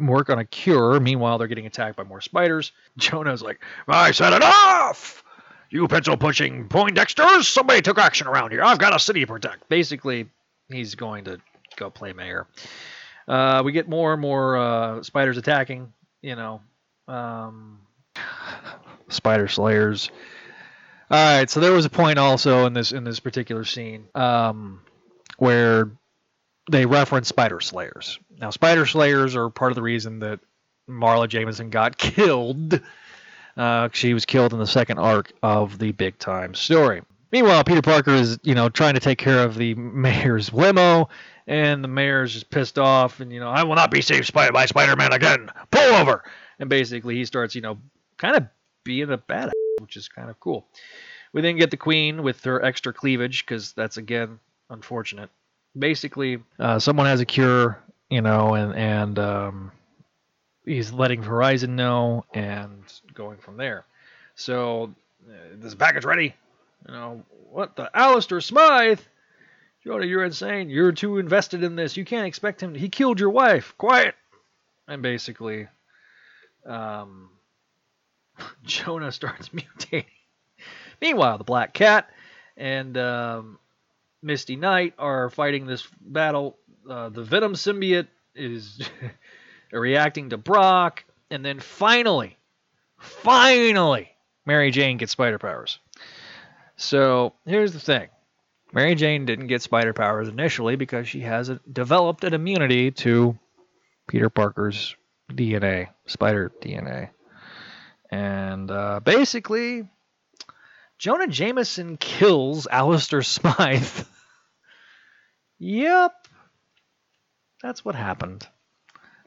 work 0.06 0.30
on 0.30 0.38
a 0.38 0.44
cure. 0.44 0.98
Meanwhile, 1.00 1.38
they're 1.38 1.48
getting 1.48 1.66
attacked 1.66 1.96
by 1.96 2.04
more 2.04 2.20
spiders. 2.20 2.72
Jonah's 2.96 3.42
like, 3.42 3.60
"I 3.88 4.12
said 4.12 4.32
enough." 4.32 5.24
You 5.70 5.88
pencil 5.88 6.18
pushing 6.18 6.68
Poindexters! 6.68 7.44
Somebody 7.44 7.80
took 7.80 7.98
action 7.98 8.26
around 8.26 8.50
here. 8.50 8.62
I've 8.62 8.78
got 8.78 8.94
a 8.94 8.98
city 8.98 9.20
to 9.20 9.26
protect. 9.26 9.68
Basically, 9.70 10.28
he's 10.68 10.94
going 10.94 11.24
to 11.24 11.40
go 11.76 11.88
play 11.88 12.12
mayor. 12.12 12.46
Uh, 13.26 13.62
we 13.64 13.72
get 13.72 13.88
more 13.88 14.12
and 14.12 14.20
more 14.20 14.56
uh, 14.56 15.02
spiders 15.02 15.38
attacking. 15.38 15.92
You 16.20 16.36
know, 16.36 16.60
um, 17.08 17.80
spider 19.08 19.48
slayers. 19.48 20.10
All 21.10 21.38
right, 21.38 21.50
so 21.50 21.60
there 21.60 21.72
was 21.72 21.84
a 21.84 21.90
point 21.90 22.18
also 22.18 22.64
in 22.66 22.72
this 22.72 22.92
in 22.92 23.04
this 23.04 23.20
particular 23.20 23.64
scene 23.64 24.08
um, 24.14 24.80
where 25.36 25.90
they 26.70 26.86
reference 26.86 27.28
spider 27.28 27.60
slayers. 27.60 28.18
Now, 28.38 28.50
spider 28.50 28.86
slayers 28.86 29.36
are 29.36 29.50
part 29.50 29.72
of 29.72 29.76
the 29.76 29.82
reason 29.82 30.20
that 30.20 30.40
Marla 30.88 31.28
Jameson 31.28 31.70
got 31.70 31.96
killed 31.98 32.80
uh, 33.56 33.88
she 33.92 34.14
was 34.14 34.24
killed 34.24 34.52
in 34.52 34.58
the 34.58 34.66
second 34.66 34.98
arc 34.98 35.32
of 35.42 35.78
the 35.78 35.92
big 35.92 36.18
time 36.18 36.54
story. 36.54 37.02
Meanwhile, 37.30 37.64
Peter 37.64 37.82
Parker 37.82 38.12
is, 38.12 38.38
you 38.42 38.54
know, 38.54 38.68
trying 38.68 38.94
to 38.94 39.00
take 39.00 39.18
care 39.18 39.42
of 39.42 39.56
the 39.56 39.74
mayor's 39.76 40.52
limo, 40.52 41.08
and 41.46 41.82
the 41.82 41.88
mayor's 41.88 42.32
just 42.32 42.50
pissed 42.50 42.78
off, 42.78 43.20
and 43.20 43.32
you 43.32 43.40
know, 43.40 43.48
I 43.48 43.64
will 43.64 43.74
not 43.74 43.90
be 43.90 44.00
saved 44.00 44.32
by, 44.32 44.66
Spider-Man 44.66 45.12
again. 45.12 45.50
Pull 45.70 45.94
over, 45.94 46.24
and 46.58 46.68
basically 46.68 47.16
he 47.16 47.24
starts, 47.24 47.54
you 47.54 47.60
know, 47.60 47.78
kind 48.16 48.36
of 48.36 48.46
being 48.84 49.10
a 49.10 49.18
badass, 49.18 49.52
which 49.80 49.96
is 49.96 50.08
kind 50.08 50.30
of 50.30 50.38
cool. 50.40 50.66
We 51.32 51.40
then 51.40 51.56
get 51.56 51.70
the 51.70 51.78
Queen 51.78 52.22
with 52.22 52.44
her 52.44 52.62
extra 52.62 52.92
cleavage, 52.92 53.44
because 53.44 53.72
that's 53.72 53.96
again 53.96 54.38
unfortunate. 54.70 55.30
Basically, 55.78 56.38
uh, 56.58 56.78
someone 56.78 57.06
has 57.06 57.20
a 57.20 57.24
cure, 57.24 57.78
you 58.10 58.20
know, 58.20 58.54
and 58.54 58.74
and 58.74 59.18
um, 59.18 59.72
he's 60.64 60.92
letting 60.92 61.22
Horizon 61.22 61.76
know 61.76 62.24
and 62.34 62.82
going 63.14 63.38
from 63.38 63.56
there. 63.56 63.84
So, 64.34 64.94
uh, 65.26 65.32
this 65.54 65.74
package 65.74 66.04
ready? 66.04 66.34
You 66.86 66.94
know, 66.94 67.24
what 67.50 67.76
the? 67.76 67.90
Alistair 67.96 68.40
Smythe? 68.40 69.00
Jonah, 69.84 70.06
you're 70.06 70.24
insane. 70.24 70.70
You're 70.70 70.92
too 70.92 71.18
invested 71.18 71.64
in 71.64 71.74
this. 71.74 71.96
You 71.96 72.04
can't 72.04 72.26
expect 72.26 72.62
him. 72.62 72.74
To, 72.74 72.78
he 72.78 72.88
killed 72.88 73.18
your 73.18 73.30
wife. 73.30 73.74
Quiet. 73.78 74.14
And 74.86 75.02
basically, 75.02 75.68
um, 76.66 77.30
Jonah 78.64 79.10
starts 79.10 79.48
mutating. 79.50 80.04
Meanwhile, 81.00 81.38
the 81.38 81.44
Black 81.44 81.74
Cat 81.74 82.08
and 82.56 82.96
um, 82.96 83.58
Misty 84.22 84.56
Knight 84.56 84.94
are 84.98 85.30
fighting 85.30 85.66
this 85.66 85.86
battle. 86.00 86.56
Uh, 86.88 87.08
the 87.08 87.22
Venom 87.22 87.54
symbiote 87.54 88.08
is 88.34 88.80
reacting 89.72 90.30
to 90.30 90.36
Brock, 90.36 91.04
and 91.30 91.44
then 91.44 91.60
finally, 91.60 92.36
finally, 92.98 94.10
Mary 94.46 94.70
Jane 94.70 94.98
gets 94.98 95.12
spider 95.12 95.38
powers. 95.38 95.78
So 96.76 97.34
here's 97.44 97.72
the 97.72 97.80
thing. 97.80 98.08
Mary 98.72 98.94
Jane 98.94 99.26
didn't 99.26 99.48
get 99.48 99.62
spider 99.62 99.92
powers 99.92 100.28
initially 100.28 100.76
because 100.76 101.06
she 101.08 101.20
has 101.20 101.50
a, 101.50 101.60
developed 101.70 102.24
an 102.24 102.32
immunity 102.32 102.90
to 102.90 103.38
Peter 104.08 104.30
Parker's 104.30 104.96
DNA, 105.30 105.88
spider 106.06 106.50
DNA. 106.62 107.10
And 108.10 108.70
uh, 108.70 109.00
basically, 109.00 109.88
Jonah 110.98 111.26
Jameson 111.26 111.96
kills 111.96 112.66
Alistair 112.70 113.22
Smythe. 113.22 114.06
yep. 115.62 116.12
That's 117.62 117.84
what 117.84 117.94
happened. 117.94 118.46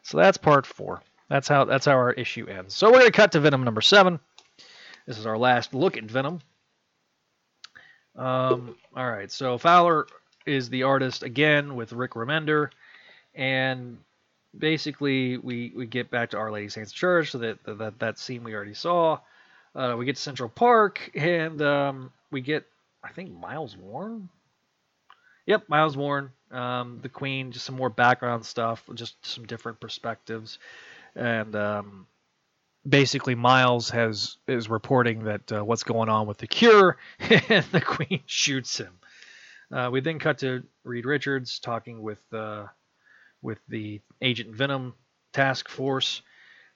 So 0.03 0.17
that's 0.17 0.37
part 0.37 0.65
four. 0.65 1.01
That's 1.29 1.47
how 1.47 1.65
that's 1.65 1.85
how 1.85 1.93
our 1.93 2.13
issue 2.13 2.47
ends. 2.47 2.75
So 2.75 2.91
we're 2.91 2.99
gonna 2.99 3.11
cut 3.11 3.31
to 3.31 3.39
Venom 3.39 3.63
number 3.63 3.81
seven. 3.81 4.19
This 5.07 5.17
is 5.17 5.25
our 5.25 5.37
last 5.37 5.73
look 5.73 5.97
at 5.97 6.03
Venom. 6.03 6.41
Um, 8.15 8.75
all 8.95 9.11
right, 9.11 9.31
so 9.31 9.57
Fowler 9.57 10.07
is 10.45 10.69
the 10.69 10.83
artist 10.83 11.23
again 11.23 11.75
with 11.75 11.91
Rick 11.91 12.11
Remender, 12.11 12.69
and 13.33 13.97
basically 14.57 15.37
we 15.37 15.73
we 15.75 15.85
get 15.85 16.09
back 16.11 16.29
to 16.31 16.37
Our 16.37 16.51
Lady 16.51 16.69
Saints 16.69 16.91
Church, 16.91 17.31
so 17.31 17.39
that 17.39 17.63
that 17.65 17.99
that 17.99 18.19
scene 18.19 18.43
we 18.43 18.53
already 18.53 18.73
saw. 18.73 19.19
Uh, 19.73 19.95
we 19.97 20.05
get 20.05 20.15
to 20.15 20.21
Central 20.21 20.49
Park, 20.49 21.11
and 21.15 21.61
um, 21.61 22.11
we 22.31 22.41
get 22.41 22.65
I 23.03 23.09
think 23.09 23.31
Miles 23.37 23.75
Warren. 23.75 24.29
Yep, 25.45 25.69
Miles 25.69 25.95
Warren 25.95 26.31
um, 26.51 26.99
the 27.01 27.09
Queen, 27.09 27.51
just 27.51 27.65
some 27.65 27.75
more 27.75 27.89
background 27.89 28.45
stuff, 28.45 28.87
just 28.93 29.23
some 29.25 29.45
different 29.45 29.79
perspectives, 29.79 30.59
and 31.15 31.55
um, 31.55 32.07
basically 32.87 33.35
Miles 33.35 33.89
has 33.89 34.37
is 34.47 34.69
reporting 34.69 35.25
that 35.25 35.51
uh, 35.51 35.63
what's 35.65 35.83
going 35.83 36.09
on 36.09 36.27
with 36.27 36.37
the 36.37 36.47
cure, 36.47 36.97
and 37.19 37.65
the 37.71 37.81
Queen 37.81 38.21
shoots 38.25 38.77
him. 38.77 38.93
Uh, 39.71 39.89
we 39.91 39.99
then 39.99 40.19
cut 40.19 40.37
to 40.39 40.63
Reed 40.83 41.05
Richards 41.05 41.59
talking 41.59 42.01
with 42.01 42.21
uh, 42.31 42.67
with 43.41 43.59
the 43.67 44.01
Agent 44.21 44.55
Venom 44.55 44.93
task 45.33 45.67
force. 45.67 46.21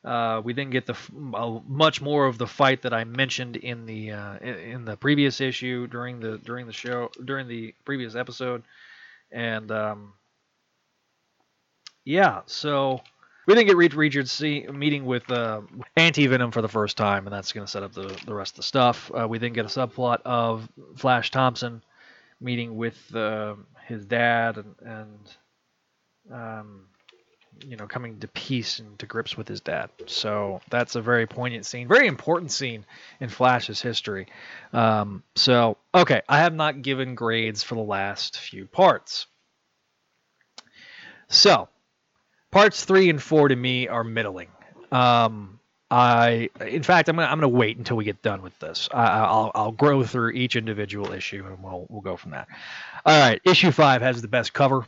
Uh, 0.03 0.41
we 0.43 0.53
then 0.53 0.69
get 0.69 0.85
the 0.85 0.95
uh, 1.33 1.59
much 1.67 2.01
more 2.01 2.25
of 2.25 2.37
the 2.37 2.47
fight 2.47 2.83
that 2.83 2.93
I 2.93 3.03
mentioned 3.03 3.57
in 3.57 3.85
the 3.85 4.11
uh, 4.11 4.37
in 4.37 4.85
the 4.85 4.95
previous 4.95 5.41
issue 5.41 5.87
during 5.87 6.21
the 6.21 6.37
during 6.37 6.67
the 6.67 6.73
show 6.73 7.11
during 7.25 7.47
the 7.47 7.75
previous 7.83 8.15
episode. 8.15 8.63
And 9.31 9.69
um, 9.71 10.13
yeah, 12.05 12.41
so 12.45 13.01
we 13.45 13.55
didn't 13.55 13.67
get 13.67 13.77
Reed 13.77 13.93
Richards 13.93 14.31
see, 14.31 14.65
meeting 14.67 15.05
with 15.05 15.29
uh, 15.31 15.61
Anti 15.97 16.27
Venom 16.27 16.51
for 16.51 16.61
the 16.61 16.69
first 16.69 16.97
time, 16.97 17.25
and 17.27 17.33
that's 17.33 17.51
going 17.51 17.65
to 17.65 17.71
set 17.71 17.83
up 17.83 17.93
the, 17.93 18.15
the 18.25 18.33
rest 18.33 18.53
of 18.53 18.57
the 18.57 18.63
stuff. 18.63 19.11
Uh, 19.11 19.27
we 19.27 19.37
then 19.37 19.53
get 19.53 19.65
a 19.65 19.69
subplot 19.69 20.21
of 20.23 20.69
Flash 20.95 21.31
Thompson 21.31 21.83
meeting 22.39 22.77
with 22.77 23.15
uh, 23.15 23.55
his 23.87 24.05
dad 24.05 24.57
and, 24.57 24.75
and 24.81 25.35
um, 26.31 26.85
you 27.63 27.75
know 27.77 27.87
coming 27.87 28.19
to 28.19 28.27
peace 28.27 28.79
and 28.79 28.97
to 28.99 29.05
grips 29.05 29.37
with 29.37 29.47
his 29.47 29.61
dad. 29.61 29.89
So 30.07 30.61
that's 30.69 30.95
a 30.95 31.01
very 31.01 31.27
poignant 31.27 31.65
scene, 31.65 31.87
very 31.87 32.07
important 32.07 32.51
scene 32.51 32.85
in 33.19 33.29
Flash's 33.29 33.81
history. 33.81 34.27
Um, 34.73 35.23
so 35.35 35.77
okay, 35.93 36.21
I 36.27 36.39
have 36.39 36.53
not 36.53 36.81
given 36.81 37.15
grades 37.15 37.63
for 37.63 37.75
the 37.75 37.81
last 37.81 38.39
few 38.39 38.65
parts. 38.65 39.27
So 41.27 41.69
parts 42.51 42.85
three 42.85 43.09
and 43.09 43.21
four 43.21 43.47
to 43.47 43.55
me 43.55 43.87
are 43.87 44.03
middling. 44.03 44.49
Um, 44.91 45.59
I, 45.91 46.49
in 46.59 46.83
fact, 46.83 47.09
I'm 47.09 47.15
gonna 47.15 47.27
I'm 47.27 47.37
gonna 47.39 47.49
wait 47.49 47.77
until 47.77 47.97
we 47.97 48.05
get 48.05 48.21
done 48.21 48.41
with 48.41 48.57
this. 48.59 48.89
I, 48.93 49.05
I'll 49.05 49.51
I'll 49.55 49.71
grow 49.71 50.03
through 50.03 50.31
each 50.31 50.55
individual 50.55 51.11
issue 51.13 51.45
and 51.47 51.63
we'll 51.63 51.87
we'll 51.89 52.01
go 52.01 52.15
from 52.15 52.31
that. 52.31 52.47
All 53.05 53.19
right, 53.19 53.41
issue 53.43 53.71
five 53.71 54.01
has 54.01 54.21
the 54.21 54.27
best 54.27 54.53
cover. 54.53 54.85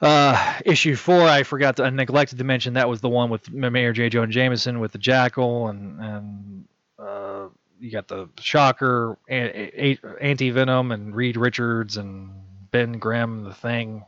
Uh, 0.00 0.60
issue 0.64 0.94
four, 0.94 1.22
I 1.22 1.42
forgot 1.42 1.76
to, 1.76 1.84
I 1.84 1.90
neglected 1.90 2.38
to 2.38 2.44
mention 2.44 2.74
that 2.74 2.88
was 2.88 3.00
the 3.00 3.08
one 3.08 3.30
with 3.30 3.50
Mayor 3.50 3.92
J. 3.92 4.10
Jonah 4.10 4.30
Jameson 4.30 4.78
with 4.78 4.92
the 4.92 4.98
Jackal 4.98 5.68
and 5.68 6.00
and 6.00 6.64
uh, 6.98 7.48
you 7.80 7.90
got 7.90 8.08
the 8.08 8.28
Shocker, 8.38 9.16
Anti 9.28 10.50
Venom, 10.50 10.92
and 10.92 11.14
Reed 11.14 11.36
Richards 11.36 11.96
and 11.96 12.30
Ben 12.70 12.98
Grimm, 12.98 13.44
the 13.44 13.54
Thing, 13.54 14.04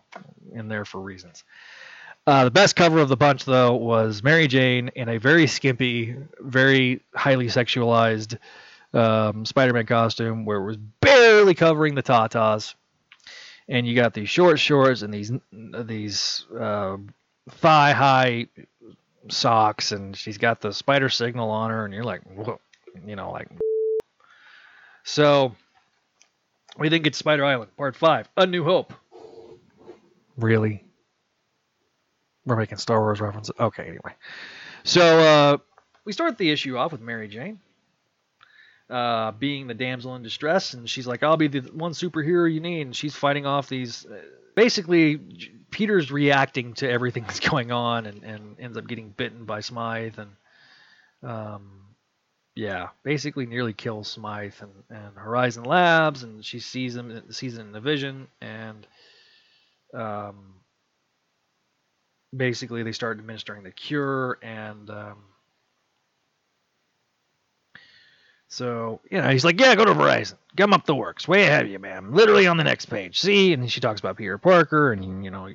in 0.53 0.69
there 0.69 0.85
for 0.85 1.01
reasons. 1.01 1.45
Uh, 2.27 2.45
the 2.45 2.51
best 2.51 2.77
cover 2.77 2.99
of 2.99 3.09
the 3.09 3.17
bunch, 3.17 3.47
though, 3.47 3.75
was 3.75 4.23
Mary 4.23 4.47
Jane 4.49 4.91
in 4.95 5.09
a 5.09 5.19
very 5.19 5.47
skimpy, 5.47 6.15
very 6.39 7.01
highly 7.15 7.47
sexualized 7.47 8.37
um, 8.93 9.47
Spider-Man 9.47 9.87
costume, 9.87 10.45
where 10.45 10.59
it 10.59 10.67
was 10.67 10.77
barely 10.77 11.55
covering 11.55 11.95
the 11.95 12.03
tatas, 12.03 12.75
and 13.69 13.87
you 13.87 13.95
got 13.95 14.15
these 14.15 14.29
short 14.29 14.59
shorts 14.59 15.03
and 15.03 15.13
these 15.13 15.33
these 15.53 16.47
uh, 16.59 16.97
thigh-high 17.51 18.49
socks, 19.29 19.93
and 19.93 20.17
she's 20.17 20.39
got 20.39 20.61
the 20.61 20.73
spider 20.73 21.09
signal 21.09 21.51
on 21.51 21.71
her, 21.71 21.85
and 21.85 21.93
you're 21.93 22.05
like, 22.05 22.23
Whoa. 22.23 22.61
you 23.07 23.17
know, 23.17 23.31
like. 23.31 23.49
So, 25.05 25.55
we 26.79 26.91
think 26.91 27.07
it's 27.07 27.17
Spider 27.17 27.45
Island, 27.45 27.75
Part 27.77 27.97
Five, 27.97 28.29
A 28.37 28.47
New 28.47 28.65
Hope. 28.65 28.93
Really? 30.37 30.85
We're 32.45 32.57
making 32.57 32.79
Star 32.79 33.01
Wars 33.01 33.21
references. 33.21 33.55
Okay, 33.59 33.85
anyway. 33.85 34.15
So 34.85 35.19
uh, 35.21 35.57
we 36.05 36.13
start 36.13 36.39
the 36.39 36.51
issue 36.51 36.77
off 36.77 36.93
with 36.93 37.01
Mary 37.01 37.29
Jane 37.29 37.61
uh, 38.91 39.33
being 39.33 39.67
the 39.67 39.75
damsel 39.75 40.15
in 40.17 40.23
distress, 40.23 40.75
and 40.75 40.89
she's 40.89 41.07
like, 41.07 41.23
"I'll 41.23 41.37
be 41.37 41.49
the 41.49 41.61
one 41.73 41.93
superhero 41.93 42.53
you 42.53 42.61
need." 42.61 42.83
And 42.83 42.97
she's 42.97 43.15
fighting 43.15 43.47
off 43.47 43.69
these. 43.69 44.07
Uh, 44.07 44.21
basically, 44.55 45.21
Peter's 45.71 46.11
reacting 46.11 46.75
to 46.75 46.91
everything 46.91 47.23
that's 47.27 47.41
going 47.41 47.73
on, 47.73 48.07
and, 48.07 48.25
and 48.25 48.57
ends 48.59 48.79
up 48.79 48.87
getting 48.87 49.11
bitten 49.11 49.45
by 49.45 49.61
Smythe, 49.61 50.19
and 50.19 50.31
um, 51.23 51.71
yeah, 52.55 52.89
basically 53.05 53.47
nearly 53.47 53.73
kills 53.73 54.09
Smythe 54.09 54.55
and, 54.61 54.73
and 54.91 55.17
Horizon 55.17 55.65
Labs, 55.65 56.23
and 56.23 56.45
she 56.45 56.59
sees 56.59 56.97
him, 56.97 57.31
sees 57.31 57.57
it 57.57 57.61
in 57.61 57.73
the 57.73 57.81
vision, 57.81 58.27
and 58.41 58.87
um, 59.95 60.55
basically 62.37 62.83
they 62.83 62.93
start 62.93 63.19
administering 63.19 63.63
the 63.63 63.71
cure 63.71 64.39
and 64.43 64.91
um, 64.91 65.19
so 68.49 69.01
you 69.11 69.21
know 69.21 69.29
he's 69.29 69.45
like 69.45 69.61
yeah 69.61 69.75
go 69.75 69.85
to 69.85 69.95
horizon 69.95 70.39
come 70.57 70.73
up 70.73 70.87
the 70.87 70.95
works 70.95 71.29
way 71.29 71.43
ahead 71.47 71.67
of 71.67 71.71
you 71.71 71.79
man 71.79 72.13
literally 72.13 72.47
on 72.47 72.57
the 72.57 72.65
next 72.65 72.87
page 72.87 73.21
see 73.21 73.53
and 73.53 73.71
she 73.71 73.81
talks 73.81 74.01
about 74.01 74.17
peter 74.17 74.39
parker 74.39 74.93
and 74.93 75.25
you 75.25 75.31
know 75.31 75.49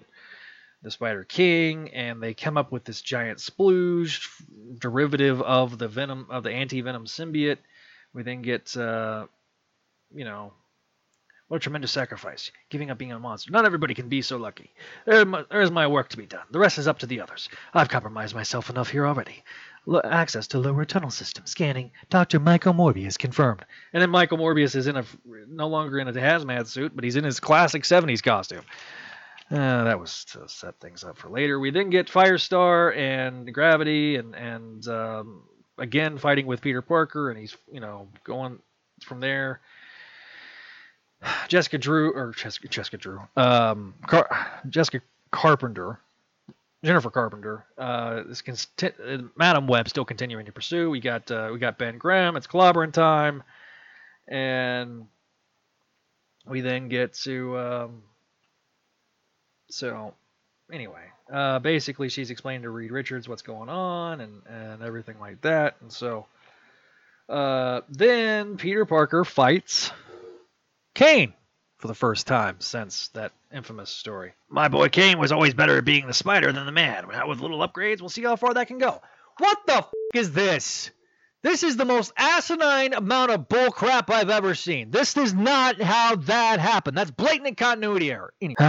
the 0.84 0.92
spider 0.92 1.24
king 1.24 1.90
and 1.94 2.22
they 2.22 2.34
come 2.34 2.58
up 2.58 2.72
with 2.72 2.84
this 2.84 3.02
giant 3.02 3.40
splooge 3.40 4.28
derivative 4.78 5.42
of 5.42 5.78
the 5.78 5.88
venom 5.88 6.28
of 6.30 6.44
the 6.44 6.52
anti-venom 6.52 7.06
symbiote 7.06 7.58
we 8.14 8.22
then 8.22 8.42
get 8.42 8.76
uh, 8.78 9.26
you 10.14 10.24
know 10.24 10.54
what 11.54 11.58
a 11.58 11.60
tremendous 11.60 11.92
sacrifice, 11.92 12.52
giving 12.72 12.90
up 12.90 12.98
being 12.98 13.12
a 13.12 13.20
monster. 13.20 13.52
Not 13.52 13.66
everybody 13.66 13.94
can 13.94 14.10
be 14.10 14.24
so 14.24 14.38
lucky. 14.38 14.72
There, 15.06 15.24
there 15.24 15.62
is 15.62 15.70
my 15.70 15.86
work 15.86 16.10
to 16.10 16.18
be 16.18 16.26
done. 16.26 16.46
The 16.50 16.58
rest 16.58 16.80
is 16.80 16.88
up 16.88 16.98
to 17.00 17.06
the 17.06 17.22
others. 17.22 17.48
I've 17.76 17.90
compromised 17.90 18.34
myself 18.34 18.72
enough 18.72 18.90
here 18.90 19.06
already. 19.06 19.44
Access 20.06 20.48
to 20.48 20.60
lower 20.60 20.86
tunnel 20.86 21.10
system 21.10 21.46
scanning. 21.46 21.92
Dr. 22.10 22.40
Michael 22.40 22.74
Morbius 22.74 23.18
confirmed. 23.18 23.66
And 23.92 24.02
then 24.02 24.10
Michael 24.10 24.38
Morbius 24.38 24.76
is 24.76 24.88
in 24.88 24.96
a 24.96 25.04
no 25.50 25.68
longer 25.68 26.00
in 26.00 26.08
a 26.08 26.14
hazmat 26.14 26.68
suit, 26.68 26.96
but 26.96 27.04
he's 27.04 27.18
in 27.18 27.24
his 27.24 27.40
classic 27.40 27.84
70s 27.84 28.24
costume. 28.24 28.64
Uh, 29.52 29.84
that 29.84 30.00
was 30.00 30.26
to 30.26 30.48
set 30.48 30.80
things 30.80 31.04
up 31.04 31.18
for 31.18 31.30
later. 31.30 31.60
We 31.60 31.70
then 31.70 31.90
get 31.90 32.08
Firestar 32.08 32.96
and 32.96 33.54
Gravity, 33.54 34.16
and 34.16 34.34
and 34.36 34.88
um, 34.88 35.44
again 35.78 36.18
fighting 36.18 36.46
with 36.46 36.62
Peter 36.62 36.82
Parker, 36.82 37.30
and 37.30 37.38
he's 37.38 37.56
you 37.72 37.80
know 37.80 38.08
going 38.24 38.60
from 39.04 39.20
there. 39.20 39.60
Jessica 41.50 41.78
Drew 41.78 42.14
or 42.14 42.32
Jessica, 42.32 42.68
Jessica 42.68 42.98
Drew, 42.98 43.20
um, 43.36 43.94
Car- 44.08 44.62
Jessica 44.70 45.02
Carpenter, 45.32 46.00
Jennifer 46.84 47.10
Carpenter. 47.10 47.66
Uh, 47.78 48.24
uh, 48.28 49.18
Madame 49.38 49.68
Web 49.68 49.88
still 49.88 50.06
continuing 50.06 50.46
to 50.46 50.52
pursue. 50.52 50.90
We 50.90 51.00
got 51.00 51.32
uh, 51.32 51.50
we 51.52 51.60
got 51.60 51.78
Ben 51.78 51.98
Grimm. 51.98 52.36
It's 52.36 52.48
clobbering 52.48 52.92
time, 52.92 53.44
and 54.28 55.08
we 56.46 56.62
then 56.62 56.90
get 56.90 57.14
to 57.24 57.58
um, 57.58 58.04
so 59.70 60.14
anyway. 60.72 61.06
Uh, 61.32 61.60
basically, 61.60 62.10
she's 62.10 62.30
explaining 62.30 62.64
to 62.64 62.70
Reed 62.70 62.92
Richards 62.92 63.30
what's 63.30 63.42
going 63.42 63.70
on 63.70 64.20
and 64.20 64.42
and 64.48 64.84
everything 64.84 65.20
like 65.20 65.42
that, 65.42 65.78
and 65.82 65.92
so. 65.92 66.26
Uh, 67.30 67.80
then 67.88 68.58
Peter 68.58 68.86
Parker 68.86 69.24
fights 69.24 69.92
Kaine 70.94 71.34
for 71.84 71.90
the 71.90 71.94
first 71.94 72.28
time 72.28 72.56
since 72.60 73.10
that 73.10 73.34
infamous 73.52 73.90
story. 73.90 74.32
My 74.48 74.70
boy 74.70 74.88
Kaine 74.88 75.20
was 75.20 75.34
always 75.34 75.54
better 75.54 75.80
at 75.80 75.84
being 75.84 76.08
the 76.08 76.14
spider 76.14 76.50
than 76.54 76.66
the 76.66 76.72
man. 76.72 77.08
Now 77.12 77.28
with 77.28 77.42
little 77.42 77.60
upgrades, 77.60 78.00
we'll 78.00 78.08
see 78.08 78.24
how 78.24 78.38
far 78.38 78.54
that 78.54 78.68
can 78.68 78.78
go. 78.78 79.02
What 79.38 79.58
the 79.68 79.74
f- 79.74 79.92
is 80.14 80.32
this? 80.32 80.92
This 81.42 81.62
is 81.62 81.76
the 81.76 81.84
most 81.84 82.14
asinine 82.16 82.94
amount 82.94 83.32
of 83.32 83.50
bull 83.50 83.70
crap 83.70 84.10
I've 84.10 84.30
ever 84.30 84.56
seen. 84.56 84.92
This 84.92 85.18
is 85.18 85.34
not 85.34 85.82
how 85.82 86.16
that 86.16 86.62
happened. 86.62 86.96
That's 86.96 87.12
blatant 87.12 87.58
continuity 87.58 88.14
error. 88.14 88.34
Anyway. 88.42 88.56
All 88.62 88.66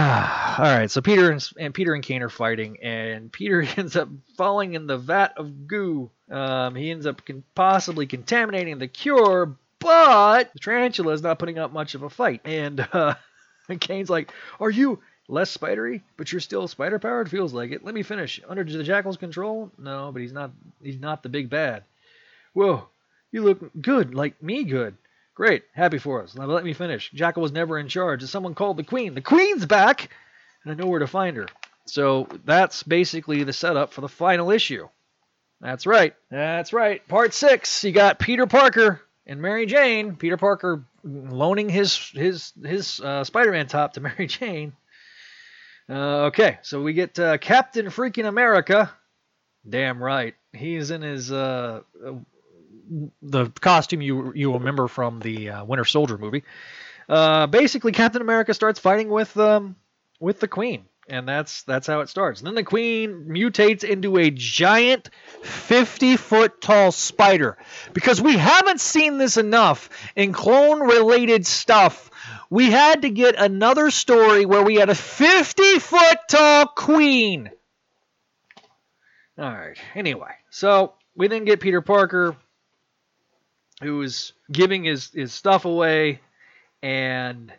right, 0.59 0.91
so 0.91 0.99
Peter 0.99 1.31
and, 1.31 1.49
and, 1.57 1.73
Peter 1.73 1.93
and 1.93 2.03
Kaine 2.03 2.21
are 2.21 2.27
fighting, 2.27 2.79
and 2.83 3.31
Peter 3.31 3.61
ends 3.77 3.95
up 3.95 4.09
falling 4.35 4.73
in 4.73 4.87
the 4.87 4.97
vat 4.97 5.35
of 5.37 5.67
goo. 5.67 6.11
Um, 6.29 6.75
he 6.75 6.91
ends 6.91 7.05
up 7.05 7.25
con- 7.25 7.45
possibly 7.55 8.07
contaminating 8.07 8.77
the 8.77 8.89
cure, 8.89 9.55
but 9.85 10.51
the 10.53 10.59
tarantula 10.59 11.13
is 11.13 11.21
not 11.21 11.37
putting 11.37 11.59
up 11.59 11.71
much 11.71 11.93
of 11.93 12.01
a 12.01 12.09
fight. 12.09 12.41
And, 12.43 12.85
uh, 12.91 13.13
and 13.69 13.79
Kaine's 13.79 14.09
like, 14.09 14.31
Are 14.59 14.69
you 14.69 14.99
less 15.27 15.51
spidery, 15.51 16.03
but 16.17 16.31
you're 16.31 16.41
still 16.41 16.67
spider 16.67 16.99
powered? 16.99 17.29
Feels 17.29 17.53
like 17.53 17.71
it. 17.71 17.85
Let 17.85 17.93
me 17.93 18.03
finish. 18.03 18.41
Under 18.47 18.63
the 18.63 18.83
jackal's 18.83 19.17
control? 19.17 19.71
No, 19.77 20.11
but 20.11 20.21
he's 20.21 20.33
not 20.33 20.51
he's 20.81 20.99
not 20.99 21.23
the 21.23 21.29
big 21.29 21.49
bad. 21.49 21.83
Whoa, 22.53 22.87
you 23.31 23.43
look 23.43 23.59
good, 23.79 24.15
like 24.15 24.41
me 24.41 24.63
good. 24.63 24.97
Great, 25.35 25.63
happy 25.73 25.97
for 25.97 26.23
us. 26.23 26.35
Now 26.35 26.45
let 26.45 26.63
me 26.63 26.73
finish. 26.73 27.11
Jackal 27.11 27.43
was 27.43 27.51
never 27.51 27.77
in 27.77 27.87
charge. 27.87 28.23
Is 28.23 28.31
someone 28.31 28.55
called 28.55 28.77
the 28.77 28.83
Queen? 28.83 29.13
The 29.13 29.21
Queen's 29.21 29.65
back, 29.65 30.09
and 30.63 30.71
I 30.71 30.75
know 30.75 30.89
where 30.89 30.99
to 30.99 31.07
find 31.07 31.37
her. 31.37 31.47
So 31.85 32.27
that's 32.45 32.81
basically 32.83 33.43
the 33.43 33.53
setup 33.53 33.93
for 33.93 34.01
the 34.01 34.09
final 34.09 34.49
issue. 34.49 34.87
That's 35.61 35.85
right. 35.85 36.15
That's 36.31 36.73
right. 36.73 37.05
Part 37.07 37.33
six. 37.33 37.83
You 37.83 37.91
got 37.91 38.19
Peter 38.19 38.47
Parker 38.47 39.01
and 39.27 39.41
Mary 39.41 39.65
Jane, 39.65 40.15
Peter 40.15 40.37
Parker 40.37 40.85
loaning 41.03 41.69
his 41.69 41.95
his 42.09 42.53
his 42.63 42.99
uh, 42.99 43.23
Spider-Man 43.23 43.67
top 43.67 43.93
to 43.93 44.01
Mary 44.01 44.27
Jane. 44.27 44.73
Uh, 45.89 46.25
okay, 46.25 46.57
so 46.61 46.81
we 46.81 46.93
get 46.93 47.17
uh, 47.19 47.37
Captain 47.37 47.87
Freaking 47.87 48.27
America. 48.27 48.91
Damn 49.67 50.01
right, 50.01 50.35
he's 50.53 50.91
in 50.91 51.01
his 51.01 51.31
uh, 51.31 51.81
the 53.21 53.49
costume 53.61 54.01
you 54.01 54.33
you 54.35 54.53
remember 54.53 54.87
from 54.87 55.19
the 55.19 55.49
uh, 55.49 55.65
Winter 55.65 55.85
Soldier 55.85 56.17
movie. 56.17 56.43
Uh, 57.07 57.47
basically, 57.47 57.91
Captain 57.91 58.21
America 58.21 58.53
starts 58.53 58.79
fighting 58.79 59.09
with 59.09 59.35
um, 59.37 59.75
with 60.19 60.39
the 60.39 60.47
Queen 60.47 60.85
and 61.07 61.27
that's 61.27 61.63
that's 61.63 61.87
how 61.87 61.99
it 61.99 62.09
starts. 62.09 62.39
And 62.39 62.47
then 62.47 62.55
the 62.55 62.63
queen 62.63 63.25
mutates 63.29 63.83
into 63.83 64.17
a 64.17 64.31
giant 64.31 65.09
50 65.43 66.17
foot 66.17 66.61
tall 66.61 66.91
spider 66.91 67.57
because 67.93 68.21
we 68.21 68.37
haven't 68.37 68.81
seen 68.81 69.17
this 69.17 69.37
enough 69.37 69.89
in 70.15 70.33
clone 70.33 70.81
related 70.81 71.45
stuff. 71.45 72.09
We 72.49 72.71
had 72.71 73.03
to 73.03 73.09
get 73.09 73.35
another 73.35 73.91
story 73.91 74.45
where 74.45 74.63
we 74.63 74.75
had 74.75 74.89
a 74.89 74.95
50 74.95 75.79
foot 75.79 76.17
tall 76.29 76.67
queen. 76.67 77.51
All 79.37 79.51
right. 79.51 79.77
Anyway, 79.93 80.31
so 80.49 80.93
we 81.15 81.27
then 81.27 81.45
get 81.45 81.59
Peter 81.59 81.81
Parker, 81.81 82.35
who's 83.81 84.33
giving 84.51 84.85
his 84.85 85.11
his 85.11 85.33
stuff 85.33 85.65
away, 85.65 86.21
and 86.81 87.51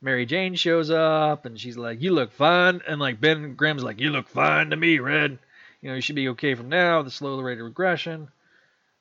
Mary 0.00 0.26
Jane 0.26 0.54
shows 0.54 0.90
up 0.90 1.44
and 1.44 1.58
she's 1.58 1.76
like, 1.76 2.00
"You 2.00 2.12
look 2.12 2.32
fine," 2.32 2.82
and 2.86 3.00
like 3.00 3.20
Ben 3.20 3.54
Grimm's 3.54 3.82
like, 3.82 4.00
"You 4.00 4.10
look 4.10 4.28
fine 4.28 4.70
to 4.70 4.76
me, 4.76 4.98
Red. 4.98 5.38
You 5.80 5.88
know, 5.88 5.94
you 5.96 6.00
should 6.00 6.16
be 6.16 6.28
okay 6.30 6.54
from 6.54 6.68
now." 6.68 7.02
The 7.02 7.10
slow 7.10 7.40
rate 7.40 7.58
of 7.58 7.64
regression. 7.64 8.28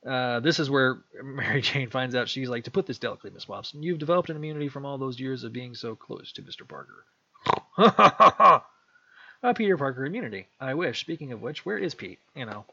Uh, 0.06 0.40
this 0.40 0.60
is 0.60 0.70
where 0.70 1.00
Mary 1.24 1.62
Jane 1.62 1.90
finds 1.90 2.16
out 2.16 2.30
she's 2.30 2.50
like, 2.50 2.64
"To 2.66 2.72
put 2.72 2.86
this 2.88 3.00
delicately, 3.00 3.32
Miss 3.32 3.48
Watson, 3.48 3.84
you've 3.84 4.00
developed 4.00 4.30
an 4.30 4.38
immunity 4.38 4.70
from 4.70 4.86
all 4.86 4.98
those 4.98 5.20
years 5.20 5.44
of 5.44 5.54
being 5.54 5.76
so 5.76 5.96
close 5.96 6.32
to 6.34 6.42
Mr. 6.42 6.68
Parker." 6.68 7.06
Uh, 9.44 9.54
Peter 9.54 9.78
Parker 9.78 10.04
immunity. 10.04 10.48
I 10.60 10.74
wish. 10.74 11.00
Speaking 11.00 11.32
of 11.32 11.42
which, 11.44 11.64
where 11.64 11.78
is 11.78 11.94
Pete? 11.94 12.18
You 12.36 12.46
know, 12.46 12.66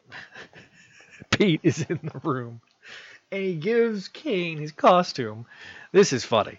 Pete 1.30 1.60
is 1.62 1.82
in 1.82 2.00
the 2.02 2.18
room, 2.26 2.62
and 3.30 3.42
he 3.42 3.54
gives 3.56 4.08
Kaine 4.08 4.56
his 4.56 4.72
costume. 4.72 5.44
This 5.92 6.14
is 6.14 6.24
funny. 6.24 6.58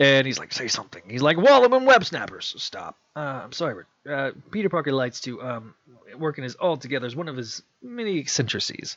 And 0.00 0.26
he's 0.26 0.38
like, 0.38 0.52
say 0.52 0.66
something. 0.66 1.02
He's 1.08 1.22
like, 1.22 1.36
Wallum 1.36 1.76
and 1.76 1.86
web 1.86 2.04
snappers. 2.04 2.54
Stop. 2.58 2.96
Uh, 3.14 3.42
I'm 3.44 3.52
sorry, 3.52 3.84
uh, 4.10 4.32
Peter 4.50 4.68
Parker 4.68 4.92
likes 4.92 5.20
to 5.20 5.40
um, 5.40 5.74
work 6.18 6.38
in 6.38 6.44
his 6.44 6.56
all 6.56 6.76
together 6.76 7.06
is 7.06 7.14
one 7.14 7.28
of 7.28 7.36
his 7.36 7.62
many 7.80 8.18
eccentricities. 8.18 8.96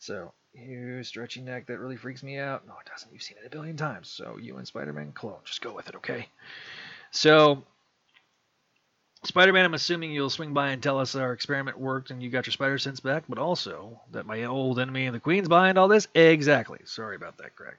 So, 0.00 0.32
you 0.52 1.02
stretchy 1.02 1.40
neck, 1.40 1.66
that 1.66 1.78
really 1.78 1.96
freaks 1.96 2.22
me 2.22 2.38
out. 2.38 2.66
No, 2.66 2.74
it 2.74 2.90
doesn't. 2.90 3.10
You've 3.12 3.22
seen 3.22 3.38
it 3.42 3.46
a 3.46 3.50
billion 3.50 3.76
times. 3.76 4.08
So, 4.08 4.36
you 4.38 4.56
and 4.58 4.66
Spider 4.66 4.92
Man 4.92 5.12
clone, 5.12 5.38
just 5.44 5.62
go 5.62 5.72
with 5.72 5.88
it, 5.88 5.96
okay? 5.96 6.28
So, 7.10 7.64
Spider 9.24 9.52
Man, 9.52 9.64
I'm 9.64 9.74
assuming 9.74 10.12
you'll 10.12 10.30
swing 10.30 10.52
by 10.52 10.70
and 10.70 10.82
tell 10.82 11.00
us 11.00 11.14
our 11.14 11.32
experiment 11.32 11.78
worked 11.78 12.10
and 12.10 12.22
you 12.22 12.30
got 12.30 12.46
your 12.46 12.52
spider 12.52 12.78
sense 12.78 13.00
back, 13.00 13.24
but 13.28 13.38
also 13.38 14.00
that 14.12 14.26
my 14.26 14.44
old 14.44 14.78
enemy 14.78 15.06
and 15.06 15.14
the 15.14 15.20
Queen's 15.20 15.48
behind 15.48 15.78
all 15.78 15.88
this? 15.88 16.06
Exactly. 16.14 16.80
Sorry 16.84 17.16
about 17.16 17.38
that, 17.38 17.56
Greg. 17.56 17.74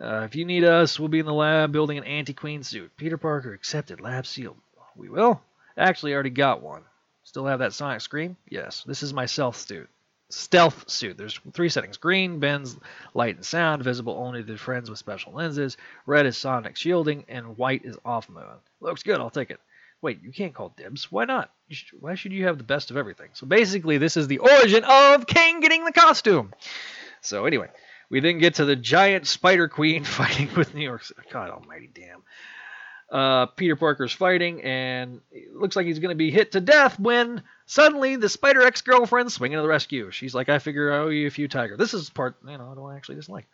Uh, 0.00 0.22
if 0.22 0.34
you 0.34 0.44
need 0.44 0.64
us, 0.64 0.98
we'll 0.98 1.08
be 1.08 1.18
in 1.18 1.26
the 1.26 1.32
lab 1.32 1.72
building 1.72 1.98
an 1.98 2.04
anti-queen 2.04 2.62
suit. 2.62 2.90
Peter 2.96 3.18
Parker 3.18 3.52
accepted, 3.52 4.00
lab 4.00 4.26
sealed. 4.26 4.56
We 4.96 5.08
will. 5.08 5.40
Actually, 5.76 6.12
I 6.12 6.14
already 6.14 6.30
got 6.30 6.62
one. 6.62 6.82
Still 7.24 7.46
have 7.46 7.58
that 7.58 7.74
sonic 7.74 8.00
scream? 8.00 8.36
Yes. 8.48 8.82
This 8.86 9.02
is 9.02 9.12
my 9.12 9.26
stealth 9.26 9.56
suit. 9.56 9.88
Stealth 10.30 10.88
suit. 10.88 11.18
There's 11.18 11.38
three 11.52 11.68
settings: 11.68 11.96
green 11.96 12.38
bends 12.38 12.76
light 13.14 13.34
and 13.36 13.44
sound, 13.44 13.82
visible 13.82 14.14
only 14.14 14.42
to 14.44 14.56
friends 14.56 14.88
with 14.88 14.98
special 14.98 15.32
lenses. 15.32 15.76
Red 16.06 16.24
is 16.24 16.36
sonic 16.36 16.76
shielding, 16.76 17.24
and 17.28 17.58
white 17.58 17.84
is 17.84 17.96
off 18.04 18.28
mode. 18.28 18.60
Looks 18.80 19.02
good. 19.02 19.20
I'll 19.20 19.30
take 19.30 19.50
it. 19.50 19.60
Wait, 20.02 20.22
you 20.22 20.32
can't 20.32 20.54
call 20.54 20.72
dibs. 20.76 21.10
Why 21.10 21.24
not? 21.24 21.50
Why 21.98 22.14
should 22.14 22.32
you 22.32 22.46
have 22.46 22.58
the 22.58 22.64
best 22.64 22.90
of 22.90 22.96
everything? 22.96 23.30
So 23.34 23.46
basically, 23.46 23.98
this 23.98 24.16
is 24.16 24.28
the 24.28 24.38
origin 24.38 24.84
of 24.84 25.26
Kaine 25.26 25.60
getting 25.60 25.84
the 25.84 25.92
costume. 25.92 26.54
So 27.20 27.44
anyway, 27.44 27.68
we 28.10 28.20
then 28.20 28.38
get 28.38 28.54
to 28.54 28.64
the 28.64 28.76
giant 28.76 29.26
Spider 29.26 29.68
Queen 29.68 30.04
fighting 30.04 30.50
with 30.56 30.74
New 30.74 30.82
York. 30.82 31.04
God 31.32 31.50
Almighty, 31.50 31.88
damn. 31.92 32.22
Uh, 33.10 33.46
Peter 33.46 33.74
Parker's 33.74 34.12
fighting, 34.12 34.62
and 34.62 35.20
it 35.32 35.54
looks 35.54 35.74
like 35.74 35.86
he's 35.86 35.98
going 35.98 36.10
to 36.10 36.16
be 36.16 36.30
hit 36.30 36.52
to 36.52 36.60
death 36.60 36.98
when 37.00 37.42
suddenly 37.66 38.16
the 38.16 38.28
Spider 38.28 38.62
ex 38.62 38.82
girlfriend 38.82 39.32
swinging 39.32 39.56
to 39.56 39.62
the 39.62 39.68
rescue. 39.68 40.12
She's 40.12 40.32
like, 40.32 40.48
"I 40.48 40.60
figure 40.60 40.92
I 40.92 40.98
owe 40.98 41.08
you 41.08 41.26
a 41.26 41.30
few 41.30 41.48
tiger." 41.48 41.76
This 41.76 41.92
is 41.92 42.08
part 42.08 42.36
you 42.46 42.56
know 42.56 42.70
I 42.70 42.74
don't 42.76 42.94
actually 42.94 43.16
dislike. 43.16 43.48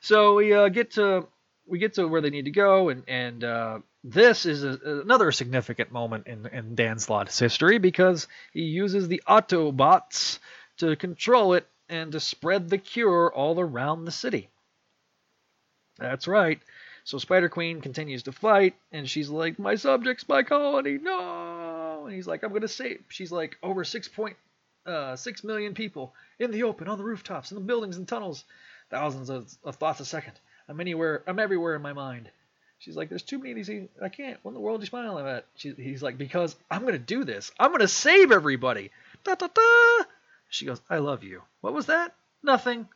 So 0.00 0.34
we 0.34 0.52
uh, 0.52 0.70
get 0.70 0.92
to 0.92 1.28
we 1.66 1.78
get 1.78 1.94
to 1.94 2.08
where 2.08 2.20
they 2.20 2.30
need 2.30 2.46
to 2.46 2.50
go, 2.50 2.88
and 2.88 3.04
and 3.06 3.44
uh, 3.44 3.78
this 4.02 4.44
is 4.44 4.64
a, 4.64 4.78
another 4.84 5.30
significant 5.30 5.92
moment 5.92 6.26
in 6.26 6.46
in 6.46 6.74
Dan 6.74 6.98
Slott's 6.98 7.38
history 7.38 7.78
because 7.78 8.26
he 8.52 8.62
uses 8.62 9.06
the 9.06 9.22
Octobots 9.28 10.40
to 10.78 10.96
control 10.96 11.54
it 11.54 11.68
and 11.90 12.12
to 12.12 12.20
spread 12.20 12.70
the 12.70 12.78
cure 12.78 13.30
all 13.34 13.60
around 13.60 14.04
the 14.04 14.12
city. 14.12 14.48
That's 15.98 16.26
right. 16.26 16.60
So 17.04 17.18
Spider 17.18 17.48
Queen 17.48 17.80
continues 17.80 18.22
to 18.22 18.32
fight, 18.32 18.74
and 18.92 19.08
she's 19.08 19.28
like, 19.28 19.58
"My 19.58 19.74
subjects, 19.74 20.28
my 20.28 20.42
colony, 20.42 20.98
no!" 20.98 22.04
And 22.06 22.14
he's 22.14 22.26
like, 22.28 22.42
"I'm 22.42 22.52
gonna 22.52 22.68
save." 22.68 23.02
She's 23.08 23.32
like, 23.32 23.58
"Over 23.62 23.84
six 23.84 24.06
point 24.06 24.36
uh, 24.86 25.16
six 25.16 25.42
million 25.42 25.74
people 25.74 26.14
in 26.38 26.52
the 26.52 26.62
open, 26.62 26.88
on 26.88 26.96
the 26.96 27.04
rooftops, 27.04 27.50
in 27.50 27.56
the 27.56 27.64
buildings 27.64 27.96
and 27.96 28.06
tunnels, 28.08 28.44
thousands 28.88 29.28
of, 29.28 29.52
of 29.64 29.76
thoughts 29.76 30.00
a 30.00 30.04
second. 30.04 30.34
I'm 30.68 30.80
anywhere, 30.80 31.22
I'm 31.26 31.38
everywhere 31.38 31.74
in 31.74 31.82
my 31.82 31.92
mind." 31.92 32.30
She's 32.78 32.96
like, 32.96 33.08
"There's 33.08 33.22
too 33.22 33.38
many 33.38 33.60
of 33.60 33.66
these. 33.66 33.88
I 34.00 34.08
can't. 34.08 34.38
What 34.42 34.52
in 34.52 34.54
the 34.54 34.60
world 34.60 34.80
are 34.80 34.82
you 34.82 34.86
smiling 34.86 35.26
at?" 35.26 35.44
She, 35.56 35.72
he's 35.72 36.02
like, 36.02 36.16
"Because 36.16 36.54
I'm 36.70 36.84
gonna 36.84 36.98
do 36.98 37.24
this. 37.24 37.50
I'm 37.58 37.72
gonna 37.72 37.88
save 37.88 38.30
everybody." 38.30 38.90
Da 39.24 39.34
da 39.34 39.48
da. 39.48 40.04
She 40.50 40.66
goes, 40.66 40.80
I 40.90 40.98
love 40.98 41.22
you. 41.24 41.42
What 41.60 41.72
was 41.72 41.86
that? 41.86 42.14
Nothing. 42.42 42.88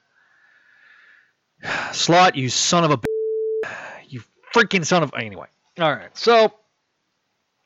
Slott, 1.92 2.36
you 2.36 2.48
son 2.48 2.84
of 2.84 2.90
a 2.90 2.96
b- 2.98 3.68
you 4.08 4.22
freaking 4.54 4.84
son 4.84 5.02
of 5.02 5.12
anyway. 5.14 5.46
All 5.78 5.90
right. 5.92 6.16
So 6.16 6.52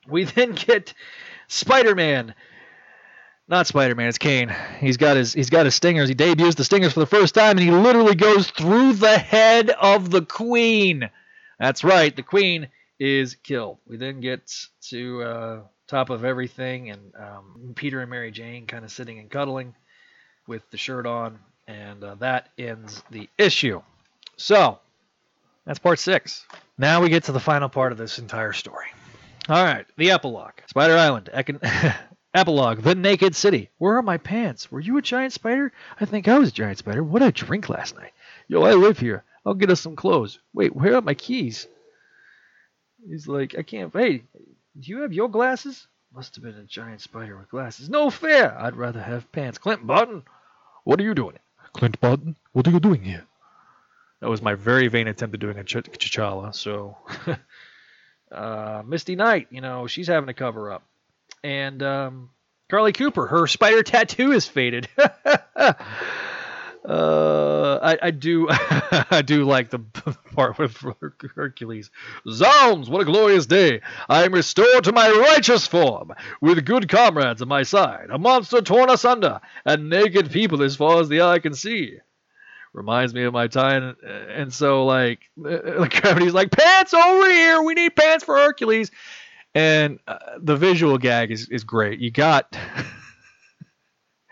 we 0.07 0.25
then 0.37 0.53
get 0.53 0.95
Spider-Man. 1.49 2.35
Not 3.51 3.67
Spider-Man, 3.67 4.09
it's 4.09 4.19
Kaine. 4.19 4.55
He's 4.79 4.99
got 4.99 5.17
his 5.17 5.33
he's 5.33 5.49
got 5.49 5.65
his 5.65 5.75
stingers. 5.75 6.09
He 6.11 6.15
debuts 6.15 6.55
the 6.57 6.65
stingers 6.65 6.93
for 6.93 7.01
the 7.01 7.07
first 7.07 7.35
time 7.35 7.53
and 7.53 7.61
he 7.61 7.71
literally 7.71 8.15
goes 8.15 8.51
through 8.51 8.93
the 8.95 9.17
head 9.17 9.71
of 9.71 10.11
the 10.11 10.21
queen. 10.21 11.09
That's 11.59 11.83
right, 11.83 12.15
the 12.15 12.23
queen 12.23 12.69
is 13.01 13.37
killed. 13.37 13.79
We 13.87 13.97
then 13.97 14.21
get 14.21 14.53
to 14.91 15.23
uh, 15.23 15.61
top 15.89 16.11
of 16.11 16.25
everything, 16.25 16.91
and 16.91 17.13
um, 17.17 17.73
Peter 17.75 18.01
and 18.01 18.11
Mary 18.11 18.31
Jane 18.31 18.67
kind 18.67 18.85
of 18.85 18.93
sitting 18.93 19.19
and 19.19 19.31
cuddling 19.31 19.75
with 20.47 20.63
the 20.71 20.77
shirt 20.77 21.07
on, 21.07 21.39
and 21.67 22.05
uh, 22.05 22.15
that 22.17 22.51
ends 22.59 23.03
the 23.11 23.29
issue. 23.39 23.83
So 24.37 24.79
that's 25.67 25.79
part 25.79 25.99
six. 25.99 26.47
Now 26.77 27.03
we 27.03 27.09
get 27.09 27.25
to 27.25 27.33
the 27.33 27.41
final 27.41 27.69
part 27.69 27.93
of 27.93 27.99
this 27.99 28.19
entire 28.19 28.53
story. 28.53 28.87
All 29.49 29.65
right, 29.65 29.87
the 29.97 30.11
epilogue. 30.11 30.53
Spider 30.67 30.97
Island. 30.97 31.31
Econ- 31.35 31.95
epilogue. 32.35 32.83
The 32.83 32.95
Naked 32.95 33.35
City. 33.35 33.71
Where 33.79 33.97
are 33.97 34.03
my 34.03 34.19
pants? 34.19 34.71
Were 34.71 34.81
you 34.81 34.99
a 34.99 35.03
giant 35.03 35.33
spider? 35.33 35.73
I 35.99 36.05
think 36.05 36.29
I 36.29 36.39
was 36.39 36.51
a 36.51 36.53
giant 36.53 36.79
spider. 36.79 37.03
What 37.03 37.21
did 37.21 37.29
I 37.29 37.31
drink 37.31 37.69
last 37.69 37.97
night? 37.97 38.13
Yo, 38.47 38.63
I 38.63 38.75
live 38.75 38.99
here. 38.99 39.25
I'll 39.47 39.55
get 39.55 39.71
us 39.71 39.81
some 39.81 39.97
clothes. 39.97 40.39
Wait, 40.53 40.77
where 40.77 40.97
are 40.97 41.03
my 41.03 41.15
keys? 41.15 41.67
He's 43.09 43.27
like, 43.27 43.55
I 43.59 43.63
can't. 43.63 43.93
Hey, 43.93 44.25
do 44.79 44.91
you 44.91 45.01
have 45.03 45.13
your 45.13 45.29
glasses? 45.29 45.87
Must 46.15 46.35
have 46.37 46.45
been 46.45 46.55
a 46.57 46.65
giant 46.65 47.01
spider 47.01 47.37
with 47.37 47.51
glasses. 47.51 47.89
No 47.91 48.11
fair. 48.11 48.59
I'd 48.59 48.77
rather 48.77 49.03
have 49.03 49.31
pants. 49.33 49.59
Clint 49.59 49.87
Barton, 49.87 50.23
what 50.85 51.01
are 51.01 51.05
you 51.05 51.15
doing? 51.15 51.39
Clint 51.75 52.01
Barton, 52.01 52.37
what 52.53 52.67
are 52.67 52.71
you 52.71 52.81
doing 52.81 53.03
here? 53.03 53.25
That 54.21 54.31
was 54.31 54.43
my 54.43 54.55
very 54.55 54.89
vain 54.89 55.07
attempt 55.07 55.35
at 55.35 55.41
doing 55.41 55.59
a 55.59 55.65
Ch- 55.65 55.77
T'Challa. 55.77 56.55
So, 56.55 56.97
uh, 58.33 58.83
Misty 58.87 59.17
Knight, 59.17 59.49
you 59.51 59.61
know, 59.61 59.87
she's 59.87 60.09
having 60.09 60.27
to 60.27 60.35
cover 60.35 60.73
up, 60.73 60.83
and 61.45 61.83
um, 61.83 62.31
Carlie 62.69 62.93
Cooper, 62.93 63.27
her 63.27 63.47
spider 63.47 63.83
tattoo 63.83 64.33
is 64.33 64.47
faded. 64.47 64.89
Uh, 66.85 67.79
I, 67.83 67.99
I 68.03 68.11
do, 68.11 68.47
I 68.51 69.23
do 69.25 69.45
like 69.45 69.71
the 69.71 69.79
part 70.35 70.59
with 70.59 70.77
Hercules. 71.35 71.91
Zounds, 72.31 72.89
what 72.89 73.03
a 73.03 73.05
glorious 73.05 73.47
day! 73.47 73.81
I 74.09 74.25
am 74.25 74.33
restored 74.33 74.85
to 74.85 74.93
my 74.93 75.11
righteous 75.11 75.67
form, 75.67 76.13
with 76.41 76.65
good 76.65 76.89
comrades 76.89 77.43
at 77.43 77.49
my 77.49 77.63
side, 77.63 78.09
a 78.11 78.19
monster 78.19 78.63
torn 78.63 78.91
asunder, 78.91 79.41
and 79.65 79.91
naked 79.91 80.31
people 80.31 80.63
as 80.63 80.77
far 80.77 81.01
as 81.01 81.09
the 81.09 81.23
eye 81.23 81.41
can 81.41 81.55
see. 81.55 81.99
Reminds 82.73 83.13
me 83.13 83.25
of 83.25 83.33
my 83.33 83.49
time, 83.49 83.97
and 84.05 84.53
so 84.53 84.85
like, 84.85 85.21
like 85.37 86.01
gravity's 86.01 86.35
like 86.35 86.51
pants 86.51 86.95
over 86.95 87.31
here. 87.31 87.63
We 87.63 87.75
need 87.75 87.97
pants 87.97 88.25
for 88.25 88.37
Hercules, 88.37 88.91
and 89.55 89.99
uh, 90.07 90.19
the 90.39 90.57
visual 90.57 90.97
gag 90.99 91.31
is 91.33 91.49
is 91.49 91.65
great. 91.65 91.99
You 91.99 92.11
got. 92.11 92.57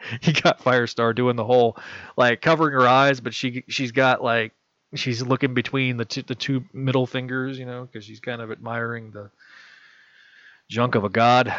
you 0.23 0.33
got 0.33 0.61
Firestar 0.61 1.15
doing 1.15 1.37
the 1.37 1.45
whole 1.45 1.77
like 2.17 2.41
covering 2.41 2.73
her 2.73 2.87
eyes, 2.87 3.21
but 3.21 3.35
she 3.35 3.65
she's 3.69 3.93
got 3.93 4.23
like 4.23 4.53
she's 4.95 5.23
looking 5.23 5.55
between 5.55 5.97
the 5.97 6.05
two, 6.05 6.23
the 6.23 6.35
two 6.35 6.65
middle 6.73 7.07
fingers, 7.07 7.59
you 7.59 7.67
know, 7.67 7.85
because 7.85 8.05
she's 8.05 8.21
kind 8.21 8.41
of 8.41 8.51
admiring 8.51 9.11
the 9.11 9.31
junk 10.69 10.95
of 10.95 11.05
a 11.05 11.09
god. 11.09 11.55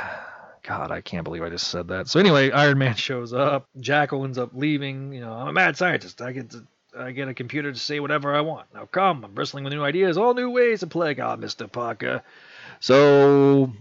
God, 0.63 0.91
I 0.91 0.99
can't 0.99 1.23
believe 1.23 1.43
I 1.43 1.49
just 1.49 1.69
said 1.69 1.87
that. 1.89 2.09
So 2.09 2.19
anyway, 2.19 2.51
Iron 2.51 2.77
Man 2.77 2.95
shows 2.97 3.31
up. 3.33 3.67
Jackal 3.79 4.25
ends 4.25 4.37
up 4.37 4.51
leaving. 4.53 5.13
You 5.13 5.21
know, 5.21 5.31
I'm 5.31 5.47
a 5.47 5.53
mad 5.53 5.77
scientist. 5.77 6.21
I 6.21 6.33
get 6.33 6.49
to 6.51 6.65
I 6.97 7.11
get 7.11 7.27
a 7.27 7.33
computer 7.33 7.71
to 7.71 7.79
say 7.79 7.99
whatever 7.99 8.35
I 8.35 8.41
want. 8.41 8.73
Now 8.73 8.85
come, 8.85 9.23
I'm 9.23 9.33
bristling 9.33 9.63
with 9.63 9.73
new 9.73 9.83
ideas, 9.83 10.17
all 10.17 10.33
new 10.33 10.49
ways 10.49 10.81
to 10.81 10.87
play 10.87 11.11
ah, 11.11 11.13
God, 11.13 11.41
Mr. 11.41 11.71
Parker. 11.71 12.23
So 12.79 13.71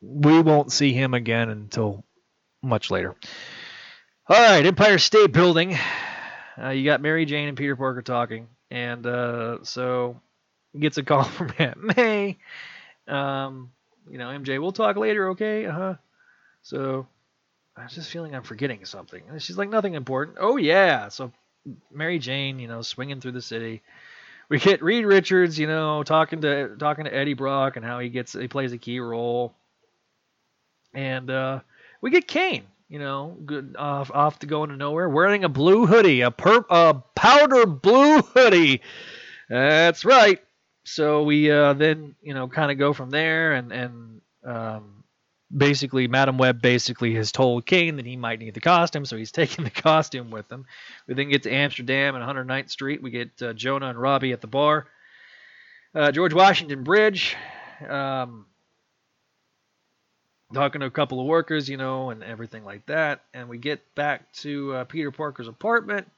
we 0.00 0.40
won't 0.40 0.72
see 0.72 0.92
him 0.92 1.14
again 1.14 1.48
until 1.48 2.04
much 2.62 2.90
later. 2.90 3.14
All 4.26 4.36
right, 4.36 4.64
Empire 4.64 4.96
State 4.96 5.32
Building. 5.32 5.76
Uh, 6.56 6.70
you 6.70 6.82
got 6.82 7.02
Mary 7.02 7.26
Jane 7.26 7.46
and 7.48 7.58
Peter 7.58 7.76
Parker 7.76 8.00
talking, 8.00 8.48
and 8.70 9.04
uh, 9.06 9.58
so 9.64 10.18
gets 10.78 10.96
a 10.96 11.02
call 11.02 11.24
from 11.24 11.52
Aunt 11.58 11.96
May. 11.96 12.38
Um, 13.06 13.70
you 14.08 14.16
know, 14.16 14.28
MJ, 14.28 14.58
we'll 14.58 14.72
talk 14.72 14.96
later, 14.96 15.28
okay? 15.30 15.66
Uh 15.66 15.72
huh. 15.72 15.94
So 16.62 17.06
I 17.76 17.84
was 17.84 17.92
just 17.92 18.10
feeling 18.10 18.34
I'm 18.34 18.44
forgetting 18.44 18.86
something. 18.86 19.22
And 19.28 19.42
she's 19.42 19.58
like, 19.58 19.68
nothing 19.68 19.92
important. 19.92 20.38
Oh 20.40 20.56
yeah. 20.56 21.08
So 21.08 21.30
Mary 21.92 22.18
Jane, 22.18 22.58
you 22.58 22.66
know, 22.66 22.80
swinging 22.80 23.20
through 23.20 23.32
the 23.32 23.42
city. 23.42 23.82
We 24.48 24.58
get 24.58 24.82
Reed 24.82 25.04
Richards, 25.04 25.58
you 25.58 25.66
know, 25.66 26.02
talking 26.02 26.40
to 26.40 26.76
talking 26.78 27.04
to 27.04 27.14
Eddie 27.14 27.34
Brock 27.34 27.76
and 27.76 27.84
how 27.84 27.98
he 27.98 28.08
gets 28.08 28.32
he 28.32 28.48
plays 28.48 28.72
a 28.72 28.78
key 28.78 29.00
role. 29.00 29.52
And 30.94 31.28
uh, 31.28 31.60
we 32.00 32.10
get 32.10 32.26
Kaine, 32.26 32.64
you 32.88 32.98
know, 32.98 33.36
good 33.44 33.76
off 33.78 34.10
off 34.10 34.38
to 34.40 34.46
go 34.46 34.64
into 34.64 34.76
nowhere, 34.76 35.08
wearing 35.08 35.44
a 35.44 35.48
blue 35.48 35.86
hoodie, 35.86 36.20
a 36.20 36.30
per 36.30 36.64
a 36.70 36.94
powder 37.14 37.66
blue 37.66 38.20
hoodie. 38.20 38.82
That's 39.48 40.04
right. 40.04 40.40
So 40.84 41.22
we 41.22 41.50
uh, 41.50 41.72
then 41.74 42.14
you 42.22 42.34
know 42.34 42.48
kind 42.48 42.70
of 42.70 42.78
go 42.78 42.92
from 42.92 43.10
there, 43.10 43.52
and 43.52 43.72
and 43.72 44.20
um, 44.44 45.04
basically, 45.54 46.08
Madame 46.08 46.38
Web 46.38 46.60
basically 46.60 47.14
has 47.14 47.32
told 47.32 47.66
Kaine 47.66 47.96
that 47.96 48.06
he 48.06 48.16
might 48.16 48.38
need 48.38 48.54
the 48.54 48.60
costume, 48.60 49.04
so 49.04 49.16
he's 49.16 49.32
taking 49.32 49.64
the 49.64 49.70
costume 49.70 50.30
with 50.30 50.50
him. 50.50 50.66
We 51.06 51.14
then 51.14 51.30
get 51.30 51.44
to 51.44 51.52
Amsterdam 51.52 52.14
and 52.14 52.24
109th 52.24 52.70
Street. 52.70 53.02
We 53.02 53.10
get 53.10 53.42
uh, 53.42 53.52
Jonah 53.52 53.88
and 53.88 54.00
Robbie 54.00 54.32
at 54.32 54.40
the 54.40 54.46
bar. 54.46 54.86
Uh, 55.94 56.10
George 56.10 56.34
Washington 56.34 56.82
Bridge. 56.82 57.36
Um, 57.88 58.46
talking 60.54 60.80
to 60.80 60.86
a 60.86 60.90
couple 60.90 61.20
of 61.20 61.26
workers, 61.26 61.68
you 61.68 61.76
know, 61.76 62.10
and 62.10 62.22
everything 62.22 62.64
like 62.64 62.86
that. 62.86 63.22
And 63.32 63.48
we 63.48 63.58
get 63.58 63.94
back 63.94 64.32
to 64.34 64.74
uh, 64.74 64.84
Peter 64.84 65.10
Parker's 65.10 65.48
apartment, 65.48 66.08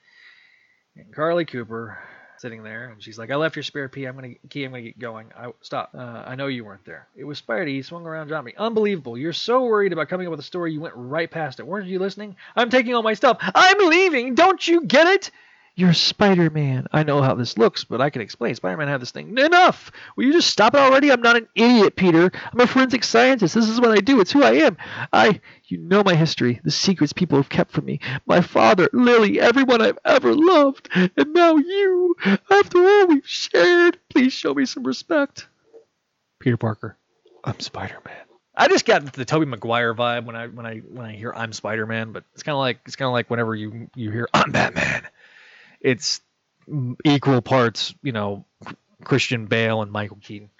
and 0.96 1.12
Carlie 1.14 1.44
Cooper 1.44 1.98
sitting 2.38 2.62
there, 2.62 2.90
and 2.90 3.02
she's 3.02 3.18
like, 3.18 3.30
"I 3.30 3.36
left 3.36 3.56
your 3.56 3.62
spare 3.62 3.88
key. 3.88 4.04
I'm 4.04 4.14
gonna 4.14 4.34
key. 4.50 4.64
I'm 4.64 4.70
gonna 4.70 4.82
get 4.82 4.98
going. 4.98 5.32
I 5.36 5.52
stop. 5.62 5.90
Uh, 5.94 6.22
I 6.26 6.34
know 6.34 6.46
you 6.46 6.64
weren't 6.64 6.84
there. 6.84 7.08
It 7.16 7.24
was 7.24 7.40
Spidey. 7.40 7.68
He 7.68 7.82
swung 7.82 8.06
around, 8.06 8.28
dropped 8.28 8.44
me. 8.46 8.54
Unbelievable. 8.56 9.16
You're 9.16 9.32
so 9.32 9.64
worried 9.64 9.92
about 9.92 10.08
coming 10.08 10.26
up 10.26 10.30
with 10.30 10.40
a 10.40 10.44
story, 10.44 10.72
you 10.72 10.80
went 10.80 10.94
right 10.96 11.30
past 11.30 11.60
it. 11.60 11.66
Weren't 11.66 11.86
you 11.86 11.98
listening? 11.98 12.36
I'm 12.54 12.70
taking 12.70 12.94
all 12.94 13.02
my 13.02 13.14
stuff. 13.14 13.38
I'm 13.40 13.88
leaving. 13.88 14.34
Don't 14.34 14.66
you 14.66 14.82
get 14.82 15.06
it?" 15.06 15.30
You're 15.78 15.92
Spider 15.92 16.48
Man. 16.48 16.86
I 16.90 17.02
know 17.02 17.20
how 17.20 17.34
this 17.34 17.58
looks, 17.58 17.84
but 17.84 18.00
I 18.00 18.08
can 18.08 18.22
explain. 18.22 18.54
Spider 18.54 18.78
Man 18.78 18.88
had 18.88 19.02
this 19.02 19.10
thing. 19.10 19.36
Enough! 19.36 19.92
Will 20.16 20.24
you 20.24 20.32
just 20.32 20.48
stop 20.48 20.74
it 20.74 20.80
already? 20.80 21.12
I'm 21.12 21.20
not 21.20 21.36
an 21.36 21.48
idiot, 21.54 21.96
Peter. 21.96 22.32
I'm 22.50 22.60
a 22.60 22.66
forensic 22.66 23.04
scientist. 23.04 23.54
This 23.54 23.68
is 23.68 23.78
what 23.78 23.90
I 23.90 24.00
do. 24.00 24.18
It's 24.22 24.32
who 24.32 24.42
I 24.42 24.52
am. 24.52 24.78
I. 25.12 25.38
You 25.68 25.78
know 25.78 26.02
my 26.02 26.14
history, 26.14 26.60
the 26.64 26.70
secrets 26.70 27.12
people 27.12 27.36
have 27.36 27.48
kept 27.48 27.72
from 27.72 27.84
me. 27.84 28.00
My 28.24 28.40
father, 28.40 28.88
Lily, 28.92 29.38
everyone 29.40 29.82
I've 29.82 29.98
ever 30.04 30.32
loved. 30.32 30.88
And 30.94 31.34
now 31.34 31.56
you. 31.56 32.16
After 32.24 32.78
all 32.78 33.08
we've 33.08 33.26
shared, 33.26 33.98
please 34.08 34.32
show 34.32 34.54
me 34.54 34.64
some 34.64 34.84
respect. 34.84 35.48
Peter 36.38 36.56
Parker. 36.56 36.96
I'm 37.44 37.60
Spider 37.60 37.98
Man. 38.04 38.14
I 38.56 38.68
just 38.68 38.86
got 38.86 39.12
the 39.12 39.24
Tobey 39.26 39.44
Maguire 39.44 39.92
vibe 39.94 40.24
when 40.24 40.36
I 40.36 40.46
when 40.46 40.64
I 40.64 40.78
when 40.78 41.04
I 41.04 41.12
hear 41.12 41.34
I'm 41.34 41.52
Spider 41.52 41.84
Man, 41.84 42.12
but 42.12 42.24
it's 42.32 42.42
kind 42.42 42.54
of 42.54 42.60
like 42.60 42.78
it's 42.86 42.96
kind 42.96 43.08
of 43.08 43.12
like 43.12 43.28
whenever 43.28 43.54
you 43.54 43.90
you 43.94 44.10
hear 44.10 44.26
I'm 44.32 44.52
Batman 44.52 45.06
it's 45.80 46.20
equal 47.04 47.42
parts, 47.42 47.94
you 48.02 48.12
know, 48.12 48.44
Christian 49.04 49.46
Bale 49.46 49.82
and 49.82 49.92
Michael 49.92 50.18
Keaton. 50.22 50.50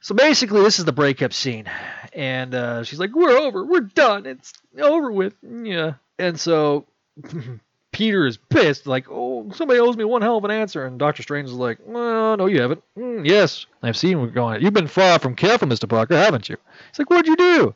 So 0.00 0.14
basically, 0.14 0.62
this 0.62 0.78
is 0.78 0.84
the 0.84 0.92
breakup 0.92 1.32
scene, 1.32 1.68
and 2.12 2.54
uh, 2.54 2.84
she's 2.84 3.00
like, 3.00 3.10
"We're 3.12 3.38
over. 3.38 3.64
We're 3.64 3.80
done. 3.80 4.26
It's 4.26 4.52
over 4.80 5.10
with." 5.10 5.34
Yeah, 5.42 5.94
and 6.18 6.38
so 6.38 6.86
Peter 7.92 8.26
is 8.26 8.36
pissed, 8.36 8.86
like, 8.86 9.06
"Oh, 9.10 9.50
somebody 9.52 9.80
owes 9.80 9.96
me 9.96 10.04
one 10.04 10.22
hell 10.22 10.36
of 10.36 10.44
an 10.44 10.50
answer." 10.52 10.86
And 10.86 10.98
Doctor 10.98 11.22
Strange 11.22 11.48
is 11.48 11.54
like, 11.54 11.78
"Well, 11.84 12.36
no, 12.36 12.46
you 12.46 12.60
haven't. 12.60 12.84
Mm, 12.96 13.26
yes, 13.26 13.66
I've 13.82 13.96
seen 13.96 14.20
what's 14.20 14.32
going 14.32 14.56
on. 14.56 14.62
You've 14.62 14.74
been 14.74 14.86
far 14.86 15.18
from 15.18 15.34
careful, 15.34 15.66
Mister 15.66 15.88
Parker, 15.88 16.16
haven't 16.16 16.48
you?" 16.48 16.56
He's 16.92 16.98
like, 17.00 17.10
"What'd 17.10 17.26
you 17.26 17.36
do?" 17.36 17.74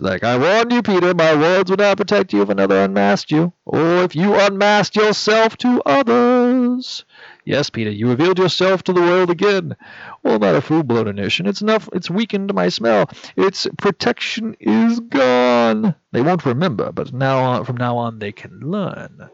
Like, 0.00 0.24
I 0.24 0.38
warned 0.38 0.72
you, 0.72 0.82
Peter, 0.82 1.12
my 1.14 1.34
words 1.34 1.70
would 1.70 1.80
not 1.80 1.98
protect 1.98 2.32
you 2.32 2.40
if 2.42 2.48
another 2.48 2.82
unmasked 2.82 3.30
you, 3.30 3.52
or 3.66 4.02
if 4.02 4.16
you 4.16 4.34
unmasked 4.34 4.96
yourself 4.96 5.56
to 5.58 5.82
others. 5.84 7.04
Yes, 7.44 7.68
Peter, 7.68 7.90
you 7.90 8.08
revealed 8.08 8.38
yourself 8.38 8.82
to 8.84 8.92
the 8.92 9.00
world 9.00 9.28
again. 9.28 9.76
Well, 10.22 10.38
not 10.38 10.54
a 10.54 10.60
full-blown 10.60 11.08
ignition. 11.08 11.46
It's 11.46 11.60
enough. 11.60 11.88
It's 11.92 12.10
weakened 12.10 12.54
my 12.54 12.68
smell. 12.70 13.10
Its 13.36 13.66
protection 13.76 14.56
is 14.58 15.00
gone. 15.00 15.94
They 16.12 16.22
won't 16.22 16.46
remember, 16.46 16.92
but 16.92 17.12
now 17.12 17.38
on, 17.40 17.64
from 17.64 17.76
now 17.76 17.98
on 17.98 18.18
they 18.18 18.32
can 18.32 18.60
learn. 18.60 19.28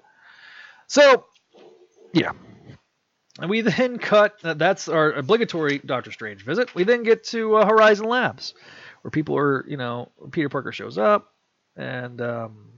So, 0.89 1.27
yeah. 2.13 2.33
And 3.39 3.51
we 3.51 3.61
then 3.61 3.99
cut. 3.99 4.39
That's 4.43 4.89
our 4.89 5.13
obligatory 5.13 5.79
Doctor 5.79 6.11
Strange 6.11 6.45
visit. 6.45 6.75
We 6.75 6.85
then 6.85 7.03
get 7.03 7.25
to 7.25 7.57
uh, 7.57 7.67
Horizon 7.67 8.07
Labs 8.07 8.55
where 9.07 9.11
people 9.13 9.39
are, 9.39 9.65
you 9.69 9.77
know, 9.77 10.11
Peter 10.33 10.49
Parker 10.49 10.73
shows 10.73 10.99
up 10.99 11.33
and, 11.77 12.21
um, 12.21 12.73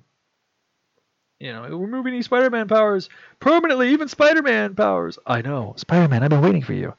you 1.40 1.50
know, 1.50 1.62
we're 1.74 1.86
moving 1.86 2.12
these 2.12 2.26
Spider-Man 2.26 2.68
powers 2.68 3.08
permanently, 3.40 3.94
even 3.94 4.08
Spider-Man 4.08 4.74
powers. 4.74 5.18
I 5.26 5.40
know, 5.40 5.72
Spider-Man. 5.78 6.22
I've 6.22 6.28
been 6.28 6.42
waiting 6.42 6.62
for 6.62 6.74
you. 6.74 6.92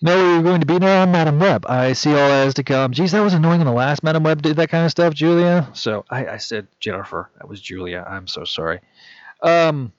Where 0.00 0.34
you're 0.34 0.42
going 0.42 0.60
to 0.60 0.66
be 0.66 0.78
now, 0.78 1.06
Madame 1.06 1.40
Web. 1.40 1.64
I 1.66 1.94
see 1.94 2.10
all 2.10 2.46
is 2.46 2.52
to 2.54 2.62
come. 2.62 2.92
Geez, 2.92 3.12
that 3.12 3.22
was 3.22 3.32
annoying 3.32 3.60
when 3.60 3.66
the 3.66 3.72
last 3.72 4.02
Madame 4.02 4.24
Web 4.24 4.42
did 4.42 4.56
that 4.56 4.68
kind 4.68 4.84
of 4.84 4.90
stuff, 4.90 5.14
Julia. 5.14 5.66
So 5.72 6.04
I, 6.10 6.26
I 6.26 6.36
said 6.36 6.66
Jennifer. 6.80 7.30
That 7.38 7.48
was 7.48 7.62
Julia. 7.62 8.06
I'm 8.06 8.26
so 8.26 8.44
sorry. 8.44 8.80
Um, 9.42 9.90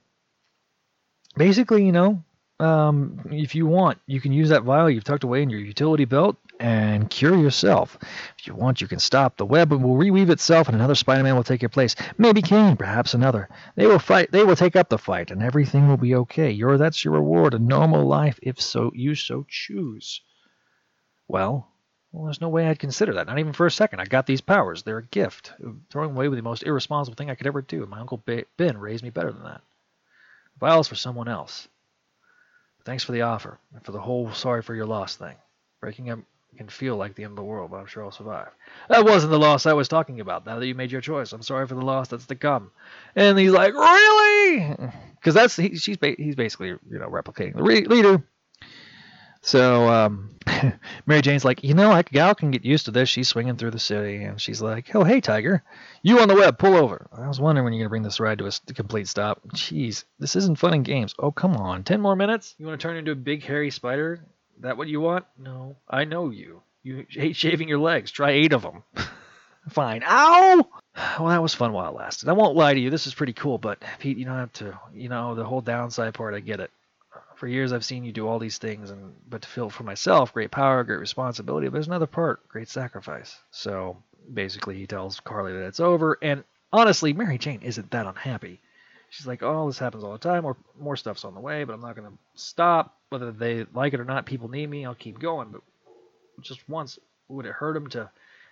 basically, 1.35 1.83
you 1.83 1.93
know, 1.93 2.23
um, 2.59 3.21
if 3.31 3.55
you 3.55 3.65
want, 3.65 3.97
you 4.05 4.21
can 4.21 4.33
use 4.33 4.49
that 4.49 4.61
vial 4.61 4.87
you've 4.87 5.03
tucked 5.03 5.23
away 5.23 5.41
in 5.41 5.49
your 5.49 5.61
utility 5.61 6.05
belt 6.05 6.37
and 6.59 7.09
cure 7.09 7.37
yourself. 7.37 7.97
If 8.37 8.45
you 8.45 8.53
want, 8.53 8.81
you 8.81 8.87
can 8.87 8.99
stop. 8.99 9.37
The 9.37 9.45
web 9.45 9.71
will 9.71 9.95
reweave 9.95 10.29
itself, 10.29 10.67
and 10.67 10.75
another 10.75 10.95
Spider-Man 10.95 11.35
will 11.35 11.43
take 11.43 11.61
your 11.61 11.69
place. 11.69 11.95
Maybe 12.17 12.41
Kaine, 12.41 12.75
perhaps 12.75 13.13
another. 13.13 13.49
They 13.75 13.87
will 13.87 13.99
fight. 13.99 14.31
They 14.31 14.43
will 14.43 14.55
take 14.55 14.75
up 14.75 14.89
the 14.89 14.97
fight, 14.97 15.31
and 15.31 15.41
everything 15.41 15.87
will 15.87 15.97
be 15.97 16.15
okay. 16.15 16.51
Your 16.51 16.77
that's 16.77 17.03
your 17.03 17.13
reward, 17.13 17.53
a 17.53 17.59
normal 17.59 18.05
life, 18.05 18.39
if 18.43 18.59
so 18.59 18.91
you 18.93 19.15
so 19.15 19.45
choose. 19.47 20.21
Well, 21.27 21.69
well, 22.11 22.25
there's 22.25 22.41
no 22.41 22.49
way 22.49 22.67
I'd 22.67 22.79
consider 22.79 23.13
that. 23.13 23.27
Not 23.27 23.39
even 23.39 23.53
for 23.53 23.67
a 23.67 23.71
second. 23.71 23.99
I 23.99 24.05
got 24.05 24.25
these 24.25 24.41
powers. 24.41 24.81
They're 24.81 24.97
a 24.97 25.05
gift. 25.05 25.53
Throwing 25.91 26.11
away 26.11 26.27
the 26.27 26.41
most 26.41 26.63
irresponsible 26.63 27.15
thing 27.15 27.29
I 27.29 27.35
could 27.35 27.47
ever 27.47 27.61
do. 27.61 27.85
My 27.85 27.99
uncle 27.99 28.23
Ben 28.57 28.77
raised 28.77 29.03
me 29.03 29.11
better 29.11 29.31
than 29.31 29.43
that. 29.43 29.61
Vials 30.59 30.87
for 30.87 30.95
someone 30.95 31.27
else. 31.27 31.67
Thanks 32.83 33.03
for 33.03 33.11
the 33.11 33.21
offer 33.21 33.59
and 33.73 33.85
for 33.85 33.91
the 33.91 34.01
whole 34.01 34.33
sorry 34.33 34.63
for 34.63 34.73
your 34.73 34.87
loss 34.87 35.15
thing. 35.15 35.35
Breaking 35.79 36.09
up 36.09 36.19
can 36.57 36.67
feel 36.67 36.95
like 36.97 37.15
the 37.15 37.23
end 37.23 37.31
of 37.31 37.35
the 37.37 37.43
world, 37.43 37.71
but 37.71 37.77
I'm 37.77 37.85
sure 37.85 38.03
I'll 38.03 38.11
survive. 38.11 38.49
That 38.89 39.05
wasn't 39.05 39.31
the 39.31 39.39
loss 39.39 39.65
I 39.65 39.73
was 39.73 39.87
talking 39.87 40.19
about. 40.19 40.45
Now 40.45 40.59
that 40.59 40.65
you 40.67 40.75
made 40.75 40.91
your 40.91 41.01
choice, 41.01 41.31
I'm 41.31 41.41
sorry 41.41 41.67
for 41.67 41.75
the 41.75 41.85
loss 41.85 42.09
that's 42.09 42.25
to 42.27 42.35
come. 42.35 42.71
And 43.15 43.37
he's 43.37 43.51
like, 43.51 43.73
really? 43.73 44.75
Because 45.15 45.33
that's 45.33 45.55
he, 45.55 45.75
she's 45.77 45.97
he's 46.01 46.35
basically 46.35 46.69
you 46.69 46.99
know 46.99 47.07
replicating 47.07 47.55
the 47.55 47.63
re- 47.63 47.85
leader. 47.85 48.23
So 49.41 49.87
um, 49.87 50.35
Mary 51.05 51.21
Jane's 51.21 51.45
like, 51.45 51.63
you 51.63 51.73
know, 51.73 51.89
like 51.89 52.11
gal 52.11 52.35
can 52.35 52.51
get 52.51 52.65
used 52.65 52.85
to 52.85 52.91
this. 52.91 53.07
She's 53.07 53.29
swinging 53.29 53.55
through 53.55 53.71
the 53.71 53.79
city, 53.79 54.23
and 54.23 54.39
she's 54.41 54.61
like, 54.61 54.93
oh 54.95 55.03
hey 55.03 55.21
Tiger, 55.21 55.63
you 56.03 56.19
on 56.19 56.27
the 56.27 56.35
web, 56.35 56.57
pull 56.57 56.75
over. 56.75 57.07
I 57.13 57.27
was 57.27 57.39
wondering 57.39 57.63
when 57.63 57.73
you're 57.73 57.83
gonna 57.83 57.89
bring 57.89 58.03
this 58.03 58.19
ride 58.19 58.39
to 58.39 58.47
a 58.47 58.73
complete 58.73 59.07
stop. 59.07 59.41
Jeez, 59.49 60.03
this 60.19 60.35
isn't 60.35 60.57
fun 60.59 60.73
and 60.73 60.83
games. 60.85 61.13
Oh 61.19 61.31
come 61.31 61.55
on, 61.55 61.83
ten 61.83 62.01
more 62.01 62.15
minutes? 62.15 62.55
You 62.57 62.65
want 62.65 62.79
to 62.81 62.87
turn 62.87 62.97
into 62.97 63.11
a 63.11 63.15
big 63.15 63.43
hairy 63.43 63.71
spider? 63.71 64.25
That 64.59 64.77
what 64.77 64.87
you 64.87 65.01
want? 65.01 65.25
No, 65.37 65.77
I 65.89 66.05
know 66.05 66.29
you. 66.29 66.61
You 66.83 67.05
hate 67.09 67.35
shaving 67.35 67.67
your 67.67 67.79
legs. 67.79 68.11
Try 68.11 68.31
eight 68.31 68.53
of 68.53 68.61
them. 68.61 68.83
Fine. 69.69 70.03
Ow! 70.05 70.67
Well, 71.17 71.29
that 71.29 71.41
was 71.41 71.53
fun 71.53 71.71
while 71.71 71.91
it 71.91 71.95
lasted. 71.95 72.27
I 72.27 72.33
won't 72.33 72.57
lie 72.57 72.73
to 72.73 72.79
you. 72.79 72.89
This 72.89 73.07
is 73.07 73.13
pretty 73.13 73.31
cool, 73.31 73.57
but 73.57 73.81
Pete, 73.99 74.17
you 74.17 74.25
don't 74.25 74.35
have 74.35 74.51
to. 74.53 74.77
You 74.93 75.07
know, 75.07 75.33
the 75.33 75.45
whole 75.45 75.61
downside 75.61 76.13
part, 76.13 76.33
I 76.33 76.41
get 76.41 76.59
it. 76.59 76.71
For 77.35 77.47
years, 77.47 77.71
I've 77.71 77.85
seen 77.85 78.03
you 78.03 78.11
do 78.11 78.27
all 78.27 78.37
these 78.37 78.57
things, 78.57 78.89
and 78.89 79.13
but 79.29 79.43
to 79.43 79.47
feel 79.47 79.69
for 79.69 79.83
myself, 79.83 80.33
great 80.33 80.51
power, 80.51 80.83
great 80.83 80.99
responsibility. 80.99 81.67
But 81.67 81.73
there's 81.73 81.87
another 81.87 82.07
part, 82.07 82.45
great 82.49 82.67
sacrifice. 82.67 83.37
So 83.51 83.95
basically, 84.33 84.77
he 84.77 84.87
tells 84.87 85.21
Carlie 85.21 85.53
that 85.53 85.67
it's 85.67 85.79
over, 85.79 86.17
and 86.21 86.43
honestly, 86.73 87.13
Mary 87.13 87.37
Jane 87.37 87.61
isn't 87.61 87.91
that 87.91 88.07
unhappy. 88.07 88.59
She's 89.09 89.27
like, 89.27 89.41
"Oh, 89.41 89.67
this 89.67 89.79
happens 89.79 90.03
all 90.03 90.11
the 90.11 90.17
time. 90.17 90.45
Or 90.45 90.55
more 90.79 90.95
stuff's 90.95 91.25
on 91.25 91.33
the 91.33 91.39
way, 91.39 91.63
but 91.63 91.73
I'm 91.73 91.81
not 91.81 91.95
to 91.95 92.11
stop. 92.35 92.97
Whether 93.09 93.31
they 93.31 93.65
like 93.73 93.93
it 93.93 93.99
or 93.99 94.05
not, 94.05 94.25
people 94.25 94.49
need 94.49 94.69
me. 94.69 94.85
I'll 94.85 94.95
keep 94.95 95.19
going. 95.19 95.49
But 95.51 95.61
just 96.41 96.67
once, 96.69 96.99
would 97.27 97.45
it 97.45 97.53
hurt 97.53 97.75
him 97.75 97.87
to? 97.89 98.09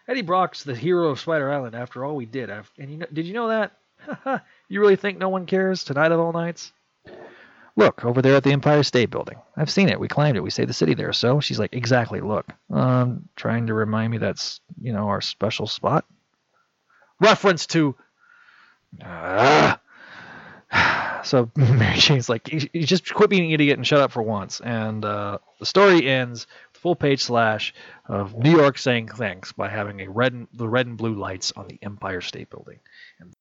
Eddie 0.08 0.22
Brock's 0.22 0.64
the 0.64 0.76
hero 0.76 1.10
of 1.10 1.20
Spider 1.20 1.52
Island. 1.52 1.76
After 1.76 2.06
all 2.06 2.16
we 2.16 2.26
did, 2.26 2.50
and 2.50 2.66
you 2.80 2.98
know, 2.98 3.08
did 3.12 3.26
you 3.26 3.34
know 3.34 3.50
that? 3.50 4.44
you 4.70 4.80
really 4.80 4.96
think 4.96 5.18
no 5.18 5.30
one 5.30 5.46
cares 5.46 5.84
tonight 5.84 6.12
of 6.12 6.20
all 6.20 6.32
nights? 6.32 6.72
Look 7.76 8.04
over 8.06 8.24
there 8.24 8.36
at 8.36 8.44
the 8.44 8.52
Empire 8.52 8.82
State 8.82 9.12
Building. 9.12 9.38
I've 9.56 9.70
seen 9.70 9.90
it. 9.90 10.00
We 10.00 10.08
climbed 10.08 10.36
it. 10.38 10.42
We 10.42 10.50
saved 10.50 10.70
the 10.70 10.74
city 10.74 10.96
there. 10.96 11.14
So 11.14 11.40
she's 11.40 11.60
like, 11.60 11.74
exactly. 11.74 12.22
Look, 12.22 12.48
um, 12.72 13.30
trying 13.36 13.68
to 13.68 13.74
remind 13.74 14.12
me 14.12 14.18
that's 14.18 14.62
you 14.82 14.94
know 14.94 15.10
our 15.10 15.22
special 15.22 15.68
spot. 15.68 16.06
Reference 17.20 17.68
to. 17.68 17.96
Uh, 19.04 19.76
so 21.24 21.52
Mary 21.56 21.98
Jane's 21.98 22.30
like, 22.30 22.52
you 22.52 22.84
just 22.84 23.14
quit 23.14 23.30
being 23.30 23.46
an 23.46 23.52
idiot 23.52 23.78
and 23.78 23.86
shut 23.86 24.00
up 24.00 24.12
for 24.12 24.22
once. 24.22 24.60
And 24.60 25.04
uh, 25.04 25.40
the 25.60 25.66
story 25.66 26.08
ends 26.08 26.48
with 26.72 26.82
full 26.82 26.96
page 26.96 27.24
slash 27.24 27.74
of 28.08 28.36
New 28.36 28.52
York 28.52 28.78
saying 28.78 29.10
thanks 29.10 29.52
by 29.52 29.70
having 29.70 30.02
a 30.02 30.10
red 30.10 30.34
and, 30.34 30.48
the 30.54 30.68
red 30.68 30.88
and 30.88 30.98
blue 30.98 31.14
lights 31.14 31.52
on 31.56 31.68
the 31.68 31.80
Empire 31.82 32.22
State 32.22 32.50
Building. 32.50 32.80
And 33.20 33.34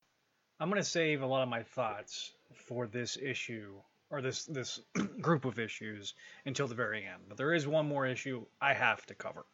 I'm 0.60 0.70
going 0.70 0.82
to 0.82 0.88
save 0.88 1.22
a 1.22 1.26
lot 1.26 1.42
of 1.42 1.48
my 1.48 1.62
thoughts 1.62 2.32
for 2.54 2.86
this 2.86 3.16
issue 3.20 3.74
or 4.10 4.22
this 4.22 4.44
this 4.44 4.80
group 5.20 5.44
of 5.44 5.58
issues 5.58 6.14
until 6.44 6.66
the 6.66 6.74
very 6.74 7.04
end. 7.04 7.22
But 7.28 7.36
there 7.36 7.54
is 7.54 7.66
one 7.66 7.88
more 7.88 8.06
issue 8.06 8.44
I 8.60 8.74
have 8.74 9.04
to 9.06 9.14
cover. 9.14 9.44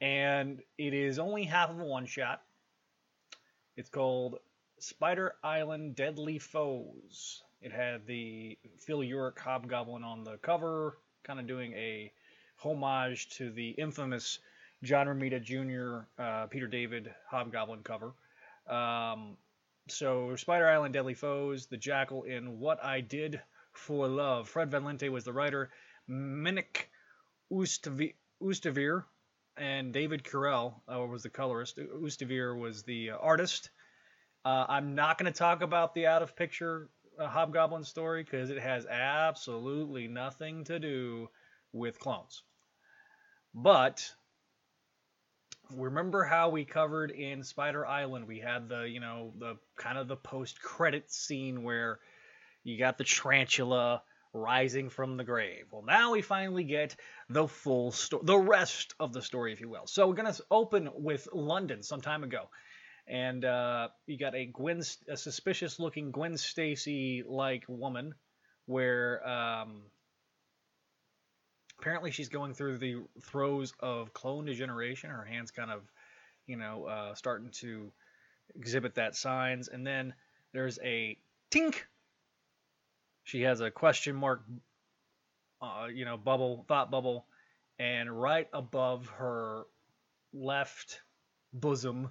And 0.00 0.60
it 0.76 0.92
is 0.92 1.18
only 1.18 1.44
half 1.44 1.70
of 1.70 1.80
a 1.80 1.84
one 1.84 2.06
shot. 2.06 2.42
It's 3.76 3.88
called 3.88 4.38
Spider 4.78 5.34
Island 5.42 5.96
Deadly 5.96 6.38
Foes. 6.38 7.42
It 7.60 7.72
had 7.72 8.06
the 8.06 8.58
Phil 8.78 8.98
Urich 8.98 9.38
Hobgoblin 9.38 10.04
on 10.04 10.24
the 10.24 10.36
cover, 10.38 10.98
kind 11.24 11.40
of 11.40 11.46
doing 11.46 11.72
a 11.72 12.12
homage 12.58 13.28
to 13.36 13.50
the 13.50 13.70
infamous 13.70 14.38
John 14.82 15.06
Romita 15.06 15.42
Jr., 15.42 16.06
uh, 16.22 16.46
Peter 16.46 16.66
David 16.66 17.12
Hobgoblin 17.30 17.82
cover. 17.82 18.12
Um, 18.66 19.36
so 19.88 20.36
Spider 20.36 20.68
Island 20.68 20.92
Deadly 20.92 21.14
Foes, 21.14 21.66
The 21.66 21.76
Jackal 21.76 22.24
in 22.24 22.58
What 22.58 22.84
I 22.84 23.00
Did 23.00 23.40
for 23.72 24.06
Love. 24.08 24.48
Fred 24.48 24.70
Van 24.70 24.84
Lente 24.84 25.10
was 25.10 25.24
the 25.24 25.32
writer. 25.32 25.70
Minck 26.08 26.88
Oosterveer 27.50 29.04
and 29.56 29.92
David 29.92 30.24
Carell 30.24 30.74
uh, 30.92 31.00
was 31.00 31.22
the 31.22 31.30
colorist. 31.30 31.78
Oosterveer 31.78 32.58
was 32.58 32.82
the 32.82 33.10
uh, 33.10 33.16
artist. 33.16 33.70
Uh, 34.46 34.64
I'm 34.68 34.94
not 34.94 35.18
going 35.18 35.32
to 35.32 35.36
talk 35.36 35.60
about 35.60 35.92
the 35.92 36.06
out 36.06 36.22
of 36.22 36.36
picture 36.36 36.88
uh, 37.18 37.26
Hobgoblin 37.26 37.82
story 37.82 38.22
because 38.22 38.48
it 38.48 38.60
has 38.60 38.86
absolutely 38.86 40.06
nothing 40.06 40.62
to 40.66 40.78
do 40.78 41.28
with 41.72 41.98
clones. 41.98 42.44
But 43.52 44.08
remember 45.74 46.22
how 46.22 46.50
we 46.50 46.64
covered 46.64 47.10
in 47.10 47.42
Spider 47.42 47.84
Island? 47.84 48.28
We 48.28 48.38
had 48.38 48.68
the, 48.68 48.82
you 48.82 49.00
know, 49.00 49.32
the 49.36 49.56
kind 49.76 49.98
of 49.98 50.06
the 50.06 50.14
post 50.14 50.62
credit 50.62 51.10
scene 51.10 51.64
where 51.64 51.98
you 52.62 52.78
got 52.78 52.98
the 52.98 53.04
tarantula 53.04 54.00
rising 54.32 54.90
from 54.90 55.16
the 55.16 55.24
grave. 55.24 55.64
Well, 55.72 55.82
now 55.82 56.12
we 56.12 56.22
finally 56.22 56.62
get 56.62 56.94
the 57.28 57.48
full 57.48 57.90
story, 57.90 58.22
the 58.24 58.38
rest 58.38 58.94
of 59.00 59.12
the 59.12 59.22
story, 59.22 59.52
if 59.52 59.60
you 59.60 59.68
will. 59.68 59.88
So 59.88 60.06
we're 60.06 60.14
gonna 60.14 60.36
open 60.52 60.90
with 60.94 61.26
London 61.32 61.82
some 61.82 62.00
time 62.00 62.22
ago, 62.22 62.48
and 63.08 63.44
uh, 63.44 63.88
you 64.06 64.18
got 64.18 64.34
a 64.34 64.46
Gwen, 64.46 64.82
a 65.08 65.16
suspicious-looking 65.16 66.10
Gwen 66.10 66.36
Stacy-like 66.36 67.64
woman, 67.68 68.14
where 68.66 69.26
um, 69.26 69.82
apparently 71.78 72.10
she's 72.10 72.28
going 72.28 72.54
through 72.54 72.78
the 72.78 72.96
throes 73.22 73.72
of 73.80 74.12
clone 74.12 74.46
degeneration. 74.46 75.10
Her 75.10 75.24
hands 75.24 75.50
kind 75.50 75.70
of, 75.70 75.82
you 76.46 76.56
know, 76.56 76.84
uh, 76.84 77.14
starting 77.14 77.50
to 77.60 77.92
exhibit 78.54 78.94
that 78.96 79.14
signs, 79.14 79.68
and 79.68 79.86
then 79.86 80.14
there's 80.52 80.78
a 80.82 81.16
tink. 81.50 81.76
She 83.24 83.42
has 83.42 83.60
a 83.60 83.70
question 83.70 84.16
mark, 84.16 84.42
uh, 85.60 85.86
you 85.92 86.04
know, 86.04 86.16
bubble, 86.16 86.64
thought 86.68 86.90
bubble, 86.90 87.26
and 87.78 88.10
right 88.10 88.48
above 88.52 89.08
her 89.18 89.64
left 90.32 91.00
bosom 91.52 92.10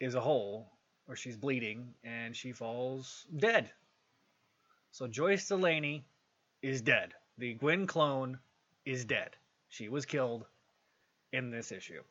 is 0.00 0.14
a 0.14 0.20
hole 0.20 0.72
where 1.06 1.16
she's 1.16 1.36
bleeding 1.36 1.94
and 2.02 2.34
she 2.34 2.52
falls 2.52 3.26
dead. 3.36 3.70
So 4.90 5.06
Joyce 5.06 5.46
Delaney 5.46 6.04
is 6.62 6.82
dead. 6.82 7.14
The 7.38 7.54
Gwen 7.54 7.86
clone 7.86 8.38
is 8.84 9.04
dead. 9.04 9.36
She 9.68 9.88
was 9.88 10.06
killed 10.06 10.46
in 11.32 11.50
this 11.50 11.70
issue. 11.70 12.02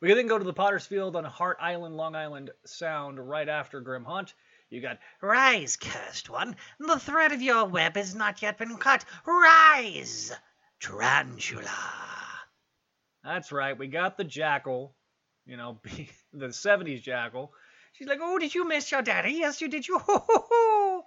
We 0.00 0.12
then 0.12 0.26
go 0.26 0.38
to 0.38 0.44
the 0.44 0.52
Potter's 0.52 0.86
Field 0.86 1.16
on 1.16 1.24
Hart 1.24 1.56
Island, 1.60 1.96
Long 1.96 2.14
Island 2.14 2.50
Sound, 2.64 3.18
right 3.18 3.48
after 3.48 3.80
Grim 3.80 4.04
Hunt. 4.04 4.34
You 4.70 4.80
got, 4.80 4.98
Rise, 5.20 5.76
cursed 5.76 6.28
one. 6.28 6.56
The 6.78 6.98
thread 6.98 7.32
of 7.32 7.42
your 7.42 7.66
web 7.66 7.96
has 7.96 8.14
not 8.14 8.42
yet 8.42 8.58
been 8.58 8.76
cut. 8.76 9.04
Rise, 9.26 10.32
tarantula. 10.80 11.70
That's 13.22 13.52
right. 13.52 13.78
We 13.78 13.86
got 13.86 14.16
the 14.16 14.24
jackal, 14.24 14.94
you 15.46 15.56
know, 15.56 15.78
the 16.32 16.52
70s 16.52 17.02
jackal. 17.02 17.52
She's 17.92 18.08
like, 18.08 18.20
Oh, 18.22 18.38
did 18.38 18.54
you 18.54 18.66
miss 18.66 18.90
your 18.90 19.02
daddy? 19.02 19.32
Yes, 19.32 19.60
you 19.60 19.68
did. 19.68 19.86
You. 19.86 19.98
Ho, 19.98 20.24
ho, 20.26 20.46
ho. 20.50 21.04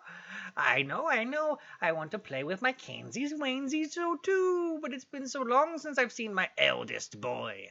I 0.55 0.81
know, 0.83 1.07
I 1.07 1.23
know. 1.23 1.57
I 1.81 1.91
want 1.91 2.11
to 2.11 2.19
play 2.19 2.43
with 2.43 2.61
my 2.61 2.73
Canesies, 2.73 3.33
Wainsies, 3.33 3.91
so 3.91 4.17
too. 4.23 4.79
But 4.81 4.93
it's 4.93 5.05
been 5.05 5.27
so 5.27 5.41
long 5.41 5.77
since 5.77 5.97
I've 5.97 6.11
seen 6.11 6.33
my 6.33 6.49
eldest 6.57 7.19
boy. 7.19 7.69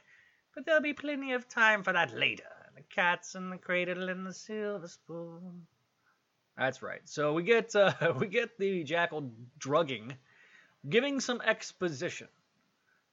But 0.54 0.66
there'll 0.66 0.82
be 0.82 0.92
plenty 0.92 1.32
of 1.32 1.48
time 1.48 1.82
for 1.82 1.92
that 1.92 2.14
later. 2.14 2.44
The 2.76 2.82
cats 2.82 3.34
and 3.34 3.50
the 3.50 3.58
cradle 3.58 4.08
and 4.08 4.26
the 4.26 4.32
silver 4.32 4.88
spoon. 4.88 5.66
That's 6.56 6.82
right. 6.82 7.02
So 7.04 7.32
we 7.32 7.42
get 7.42 7.74
uh, 7.74 7.92
we 8.18 8.26
get 8.28 8.58
the 8.58 8.84
jackal 8.84 9.30
drugging, 9.58 10.16
giving 10.88 11.20
some 11.20 11.40
exposition. 11.40 12.28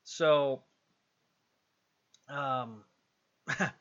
So, 0.03 0.63
um, 2.29 2.83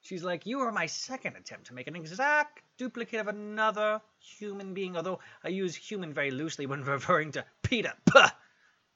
she's 0.00 0.24
like, 0.24 0.46
"You 0.46 0.60
are 0.60 0.72
my 0.72 0.86
second 0.86 1.36
attempt 1.36 1.66
to 1.66 1.74
make 1.74 1.86
an 1.86 1.96
exact 1.96 2.62
duplicate 2.78 3.20
of 3.20 3.28
another 3.28 4.00
human 4.20 4.72
being. 4.72 4.96
Although 4.96 5.18
I 5.44 5.48
use 5.48 5.74
human 5.74 6.14
very 6.14 6.30
loosely 6.30 6.66
when 6.66 6.82
referring 6.84 7.32
to 7.32 7.44
Peter 7.62 7.92
Puh, 8.06 8.30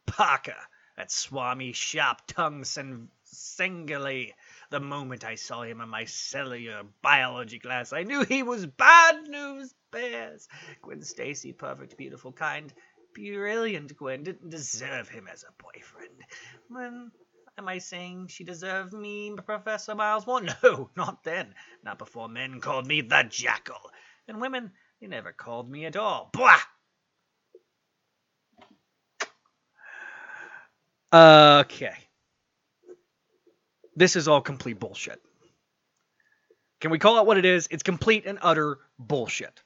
Parker, 0.07 0.57
that 0.97 1.11
swami 1.11 1.73
sharp 1.73 2.23
tongue 2.27 2.65
and 2.77 3.09
singularly 3.25 4.35
the 4.71 4.81
moment 4.81 5.25
I 5.25 5.35
saw 5.35 5.63
him 5.63 5.81
in 5.81 5.89
my 5.89 6.05
cellular 6.05 6.83
biology 7.03 7.59
class, 7.59 7.93
I 7.93 8.05
knew 8.05 8.25
he 8.25 8.43
was 8.43 8.67
bad 8.67 9.27
news 9.29 9.75
bears. 9.91 10.49
Gwen 10.83 11.03
Stacy, 11.03 11.53
perfect, 11.53 11.97
beautiful, 11.97 12.33
kind, 12.33 12.73
brilliant 13.15 13.97
Gwen, 13.97 14.23
didn't 14.23 14.51
deserve 14.51 15.09
him 15.09 15.29
as 15.29 15.45
a 15.45 15.63
boyfriend. 15.63 16.23
When 16.69 17.11
am 17.59 17.69
I 17.69 17.79
saying 17.79 18.29
she 18.29 18.45
deserved 18.45 18.93
me, 18.93 19.35
Professor 19.45 19.95
Miles 19.95 20.27
More? 20.27 20.43
No, 20.63 20.91
not 20.97 21.25
then. 21.25 21.55
Not 21.85 21.99
before 21.99 22.29
men 22.29 22.61
called 22.61 22.87
me 22.87 23.01
the 23.01 23.25
Jackal. 23.29 23.91
And 24.29 24.41
women, 24.41 24.73
they 25.01 25.07
never 25.07 25.33
called 25.33 25.71
me 25.71 25.85
at 25.85 25.97
all. 25.97 26.31
Blah! 26.33 26.59
Okay. 31.13 31.95
This 33.95 34.17
is 34.17 34.29
all 34.29 34.41
complete 34.41 34.81
bullshit. 34.81 35.21
Can 36.81 36.91
we 36.91 36.99
call 36.99 37.19
it 37.19 37.27
what 37.27 37.39
it 37.39 37.45
is? 37.45 37.69
It's 37.71 37.83
complete 37.83 38.25
and 38.27 38.39
utter 38.41 38.79
bullshit. 38.99 39.63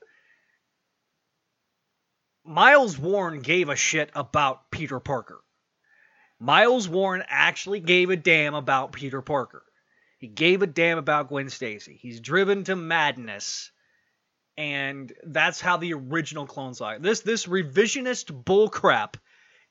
Miles 2.44 2.98
Warren 2.98 3.40
gave 3.40 3.68
a 3.68 3.76
shit 3.76 4.10
about 4.14 4.70
Peter 4.70 5.00
Parker. 5.00 5.40
Miles 6.38 6.88
Warren 6.88 7.24
actually 7.28 7.80
gave 7.80 8.10
a 8.10 8.16
damn 8.16 8.54
about 8.54 8.92
Peter 8.92 9.22
Parker. 9.22 9.62
He 10.18 10.28
gave 10.28 10.62
a 10.62 10.66
damn 10.66 10.98
about 10.98 11.28
Gwen 11.28 11.48
Stacy. 11.48 11.98
He's 12.00 12.20
driven 12.20 12.64
to 12.64 12.76
madness. 12.76 13.70
And 14.56 15.12
that's 15.24 15.60
how 15.60 15.76
the 15.76 15.92
original 15.92 16.46
Clone 16.46 16.74
Saga. 16.74 17.00
This 17.00 17.20
this 17.20 17.46
revisionist 17.46 18.44
bullcrap 18.44 19.16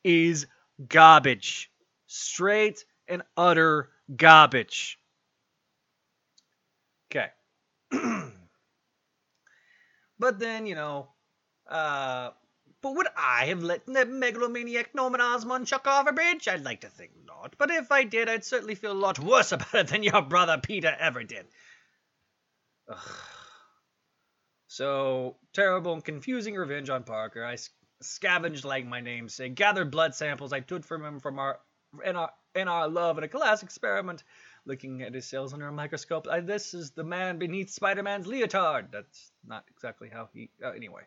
is 0.04 0.46
garbage. 0.88 1.72
Straight 2.06 2.86
and 3.08 3.24
utter 3.36 3.90
garbage. 4.16 5.00
Okay. 7.12 7.30
but 10.20 10.38
then, 10.38 10.68
you 10.68 10.76
know, 10.76 11.10
uh, 11.68 12.30
but 12.86 12.94
would 12.98 13.08
I 13.18 13.48
have 13.48 13.64
let 13.64 13.88
that 13.88 14.10
megalomaniac 14.10 14.94
Norman 14.94 15.20
Osborn 15.20 15.66
chuck 15.66 15.88
off 15.88 16.08
a 16.08 16.14
bridge? 16.14 16.48
I'd 16.48 16.64
like 16.64 16.82
to 16.82 16.88
think 16.88 17.14
not. 17.26 17.56
But 17.58 17.72
if 17.72 17.92
I 17.92 18.04
did, 18.04 18.30
I'd 18.30 18.46
certainly 18.46 18.76
feel 18.76 18.92
a 18.92 18.94
lot 18.94 19.18
worse 19.18 19.52
about 19.52 19.74
it 19.74 19.88
than 19.88 20.04
your 20.04 20.22
brother 20.22 20.60
Peter 20.62 20.96
ever 21.00 21.24
did. 21.24 21.48
Ugh. 22.88 23.00
So, 24.68 25.38
terrible 25.52 25.94
and 25.94 26.06
confusing 26.06 26.54
revenge 26.54 26.92
on 26.92 27.06
Parker. 27.06 27.44
I 27.44 27.58
scavenged 28.04 28.66
like 28.66 28.86
my 28.86 29.02
namesake, 29.02 29.56
gathered 29.56 29.90
blood 29.90 30.14
samples 30.14 30.54
I 30.54 30.60
took 30.60 30.86
from 30.86 31.04
him 31.04 31.20
from 31.20 31.40
our 31.40 31.60
in 32.06 32.16
our 32.16 32.30
in 32.54 32.68
our 32.68 32.88
love 32.88 33.18
in 33.18 33.24
a 33.24 33.28
class 33.28 33.64
experiment, 33.64 34.24
looking 34.68 35.02
at 35.02 35.16
his 35.16 35.26
cells 35.26 35.54
under 35.54 35.68
a 35.68 35.72
microscope. 35.72 36.28
I, 36.30 36.42
this 36.42 36.76
is 36.76 36.92
the 36.92 37.04
man 37.04 37.40
beneath 37.40 37.72
Spider-Man's 37.72 38.28
leotard. 38.28 38.92
That's 38.92 39.32
not 39.44 39.64
exactly 39.72 40.10
how 40.14 40.30
he. 40.36 40.52
Uh, 40.64 40.70
anyway. 40.70 41.02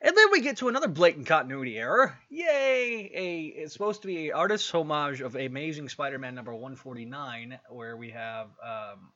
And 0.00 0.16
then 0.16 0.26
we 0.30 0.40
get 0.40 0.58
to 0.58 0.68
another 0.68 0.88
blatant 0.88 1.26
continuity 1.26 1.78
error. 1.78 2.18
Yay! 2.28 3.10
A 3.14 3.44
it's 3.62 3.72
supposed 3.72 4.02
to 4.02 4.06
be 4.06 4.28
a 4.28 4.34
artist's 4.34 4.70
homage 4.70 5.20
of 5.20 5.36
Amazing 5.36 5.88
Spider-Man 5.88 6.34
number 6.34 6.52
149, 6.52 7.58
where 7.70 7.96
we 7.96 8.10
have 8.10 8.48
um, 8.62 9.10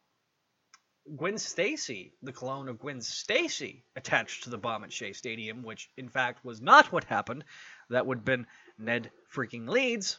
Gwen 1.17 1.39
Stacy, 1.39 2.13
the 2.23 2.33
clone 2.33 2.69
of 2.69 2.79
Gwen 2.79 3.01
Stacy, 3.01 3.85
attached 3.97 4.45
to 4.45 4.51
the 4.51 4.59
bomb 4.59 4.85
at 4.85 4.93
Shea 4.93 5.13
Stadium, 5.13 5.63
which 5.63 5.91
in 5.97 6.09
fact 6.09 6.45
was 6.45 6.61
not 6.61 6.93
what 6.93 7.05
happened. 7.05 7.45
That 7.91 8.07
would 8.07 8.19
have 8.19 8.25
been 8.25 8.47
Ned 8.79 9.11
freaking 9.35 9.69
Leeds. 9.69 10.19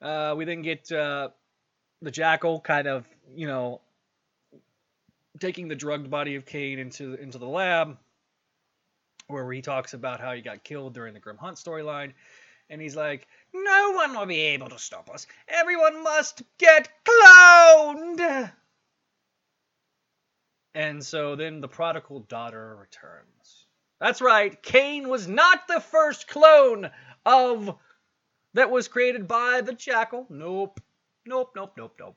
Uh, 0.00 0.34
we 0.36 0.44
then 0.44 0.62
get 0.62 0.90
uh, 0.90 1.28
the 2.02 2.10
Jackal 2.10 2.60
kind 2.60 2.86
of, 2.86 3.06
you 3.34 3.46
know, 3.46 3.80
taking 5.40 5.68
the 5.68 5.74
drugged 5.74 6.10
body 6.10 6.36
of 6.36 6.46
Kaine 6.46 6.78
into 6.78 7.14
into 7.14 7.38
the 7.38 7.46
lab, 7.46 7.96
where 9.28 9.52
he 9.52 9.62
talks 9.62 9.94
about 9.94 10.20
how 10.20 10.32
he 10.32 10.40
got 10.40 10.64
killed 10.64 10.94
during 10.94 11.14
the 11.14 11.20
Grim 11.20 11.36
Hunt 11.36 11.56
storyline, 11.56 12.12
and 12.70 12.80
he's 12.80 12.96
like, 12.96 13.28
"No 13.52 13.92
one 13.92 14.14
will 14.14 14.26
be 14.26 14.40
able 14.40 14.70
to 14.70 14.78
stop 14.78 15.10
us. 15.10 15.26
Everyone 15.46 16.02
must 16.02 16.42
get 16.58 16.88
cloned." 17.04 18.52
And 20.74 21.04
so 21.04 21.36
then 21.36 21.60
the 21.60 21.68
prodigal 21.68 22.20
daughter 22.20 22.76
returns. 22.76 23.66
That's 24.00 24.20
right, 24.20 24.60
Kaine 24.62 25.08
was 25.08 25.26
not 25.26 25.66
the 25.66 25.80
first 25.80 26.28
clone 26.28 26.90
of 27.26 27.78
that 28.54 28.70
was 28.70 28.88
created 28.88 29.28
by 29.28 29.60
the 29.60 29.74
Jackal. 29.74 30.26
Nope. 30.30 30.80
nope, 31.26 31.52
nope, 31.54 31.74
nope, 31.76 31.96
nope. 31.98 32.16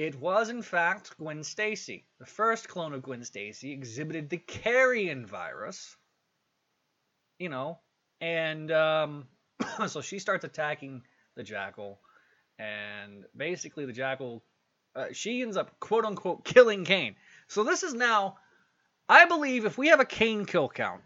It 0.00 0.18
was, 0.18 0.48
in 0.48 0.62
fact, 0.62 1.18
Gwen 1.18 1.44
Stacy. 1.44 2.06
The 2.20 2.24
first 2.24 2.68
clone 2.68 2.94
of 2.94 3.02
Gwen 3.02 3.22
Stacy 3.22 3.70
exhibited 3.70 4.30
the 4.30 4.38
carrion 4.38 5.26
virus. 5.26 5.94
You 7.38 7.50
know, 7.50 7.80
and 8.18 8.72
um, 8.72 9.28
so 9.88 10.00
she 10.00 10.18
starts 10.18 10.42
attacking 10.42 11.02
the 11.36 11.42
jackal, 11.42 12.00
and 12.58 13.26
basically 13.36 13.84
the 13.84 13.92
jackal, 13.92 14.42
uh, 14.96 15.08
she 15.12 15.42
ends 15.42 15.58
up 15.58 15.78
quote 15.80 16.06
unquote 16.06 16.46
killing 16.46 16.86
Kaine. 16.86 17.14
So 17.48 17.62
this 17.62 17.82
is 17.82 17.92
now, 17.92 18.38
I 19.06 19.26
believe, 19.26 19.66
if 19.66 19.76
we 19.76 19.88
have 19.88 20.00
a 20.00 20.06
Kaine 20.06 20.46
kill 20.46 20.70
count, 20.70 21.02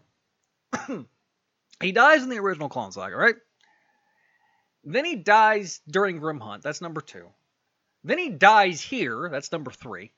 he 1.81 1.91
dies 1.91 2.23
in 2.23 2.29
the 2.29 2.39
original 2.39 2.69
Clone 2.69 2.93
Saga, 2.93 3.17
right? 3.17 3.35
Then 4.85 5.03
he 5.03 5.17
dies 5.17 5.81
during 5.85 6.19
Grim 6.19 6.39
Hunt. 6.39 6.63
That's 6.63 6.79
number 6.79 7.01
two. 7.01 7.27
Then 8.05 8.19
he 8.19 8.29
dies 8.29 8.81
here. 8.81 9.29
That's 9.31 9.51
number 9.51 9.71
three. 9.71 10.11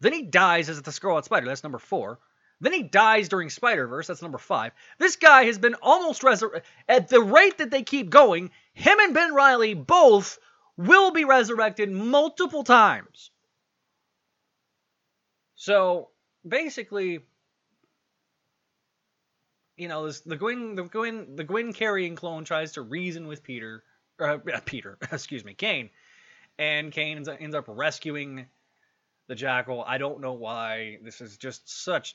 Then 0.00 0.12
he 0.12 0.22
dies 0.22 0.68
as 0.68 0.82
the 0.82 0.90
Scarlet 0.90 1.24
Spider. 1.24 1.46
That's 1.46 1.62
number 1.62 1.78
four. 1.78 2.18
Then 2.60 2.72
he 2.72 2.82
dies 2.82 3.28
during 3.28 3.48
Spider 3.48 3.86
Verse. 3.86 4.08
That's 4.08 4.22
number 4.22 4.38
five. 4.38 4.72
This 4.98 5.14
guy 5.14 5.44
has 5.44 5.56
been 5.56 5.76
almost 5.80 6.24
resurrected. 6.24 6.68
At 6.88 7.08
the 7.08 7.20
rate 7.20 7.58
that 7.58 7.70
they 7.70 7.84
keep 7.84 8.10
going, 8.10 8.50
him 8.72 8.98
and 8.98 9.14
Ben 9.14 9.32
Reilly 9.32 9.74
both 9.74 10.40
will 10.76 11.12
be 11.12 11.24
resurrected 11.24 11.92
multiple 11.92 12.64
times. 12.64 13.30
So 15.54 16.08
basically, 16.46 17.20
you 19.76 19.86
know, 19.86 20.06
this, 20.06 20.20
the 20.22 20.36
Gwen, 20.36 20.74
the 20.74 20.84
Gwen, 20.84 21.36
the 21.36 21.44
Gwen 21.44 21.72
carrying 21.72 22.16
clone 22.16 22.44
tries 22.44 22.72
to 22.72 22.82
reason 22.82 23.28
with 23.28 23.44
Peter, 23.44 23.84
uh, 24.18 24.38
Peter, 24.64 24.98
excuse 25.12 25.44
me, 25.44 25.54
Kaine, 25.54 25.90
and 26.58 26.92
Kaine 26.92 27.24
ends, 27.40 27.54
up 27.54 27.64
rescuing 27.68 28.46
the 29.28 29.34
Jackal. 29.34 29.84
I 29.86 29.98
don't 29.98 30.20
know 30.20 30.32
why. 30.32 30.98
This 31.02 31.20
is 31.20 31.36
just 31.36 31.84
such 31.84 32.14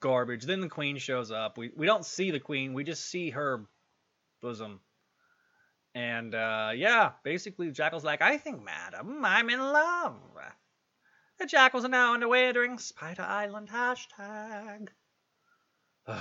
garbage. 0.00 0.44
Then 0.44 0.60
the 0.60 0.68
Queen 0.68 0.98
shows 0.98 1.30
up. 1.30 1.58
We 1.58 1.70
we 1.76 1.86
don't 1.86 2.04
see 2.04 2.30
the 2.30 2.40
Queen. 2.40 2.72
We 2.72 2.84
just 2.84 3.06
see 3.08 3.30
her 3.30 3.66
bosom. 4.40 4.80
And 5.94 6.34
uh, 6.34 6.70
yeah, 6.74 7.12
basically, 7.22 7.66
the 7.66 7.72
Jackal's 7.72 8.04
like, 8.04 8.22
I 8.22 8.38
think, 8.38 8.64
madam, 8.64 9.22
I'm 9.24 9.50
in 9.50 9.60
love. 9.60 10.16
The 11.38 11.46
Jackals 11.46 11.84
are 11.84 11.88
now 11.88 12.14
underway 12.14 12.52
during 12.52 12.78
Spider 12.78 13.22
Island 13.22 13.68
hashtag. 13.68 14.88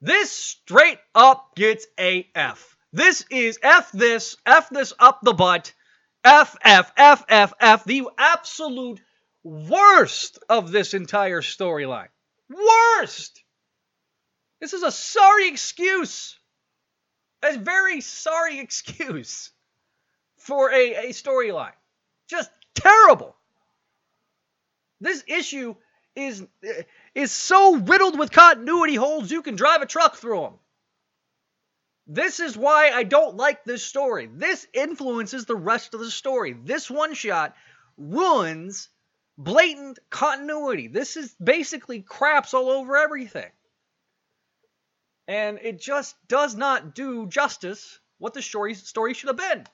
this 0.00 0.30
straight 0.30 1.00
up 1.14 1.54
gets 1.56 1.86
a 1.98 2.28
F. 2.34 2.76
This 2.92 3.24
is 3.30 3.58
F 3.62 3.92
this, 3.92 4.36
F 4.46 4.70
this 4.70 4.92
up 4.98 5.20
the 5.22 5.34
butt, 5.34 5.74
F, 6.24 6.56
F, 6.62 6.92
F, 6.96 7.24
F, 7.28 7.52
F, 7.60 7.84
the 7.84 8.08
absolute 8.18 9.00
worst 9.42 10.38
of 10.48 10.70
this 10.70 10.94
entire 10.94 11.42
storyline. 11.42 12.08
Worst! 12.50 13.42
This 14.60 14.72
is 14.72 14.82
a 14.82 14.90
sorry 14.90 15.48
excuse. 15.48 16.38
A 17.44 17.56
very 17.56 18.00
sorry 18.00 18.58
excuse 18.60 19.50
for 20.38 20.72
a, 20.72 20.94
a 20.94 21.08
storyline. 21.10 21.72
Just 22.28 22.50
terrible. 22.74 23.36
This 25.00 25.22
issue 25.28 25.76
is 26.16 26.44
is 27.14 27.30
so 27.30 27.76
riddled 27.76 28.18
with 28.18 28.32
continuity 28.32 28.96
holes 28.96 29.30
you 29.30 29.42
can 29.42 29.54
drive 29.54 29.82
a 29.82 29.86
truck 29.86 30.16
through 30.16 30.40
them. 30.40 30.54
This 32.10 32.40
is 32.40 32.56
why 32.56 32.90
I 32.90 33.02
don't 33.02 33.36
like 33.36 33.64
this 33.64 33.84
story. 33.84 34.30
This 34.32 34.66
influences 34.72 35.44
the 35.44 35.54
rest 35.54 35.92
of 35.92 36.00
the 36.00 36.10
story. 36.10 36.54
This 36.54 36.90
one 36.90 37.12
shot 37.12 37.54
ruins 37.98 38.88
blatant 39.36 39.98
continuity. 40.08 40.88
This 40.88 41.18
is 41.18 41.36
basically 41.42 42.00
craps 42.00 42.54
all 42.54 42.70
over 42.70 42.96
everything. 42.96 43.50
And 45.28 45.58
it 45.62 45.78
just 45.78 46.16
does 46.26 46.56
not 46.56 46.94
do 46.94 47.26
justice 47.26 48.00
what 48.16 48.32
the 48.32 48.40
story 48.40 48.72
story 48.72 49.12
should 49.12 49.28
have 49.28 49.36
been. 49.36 49.66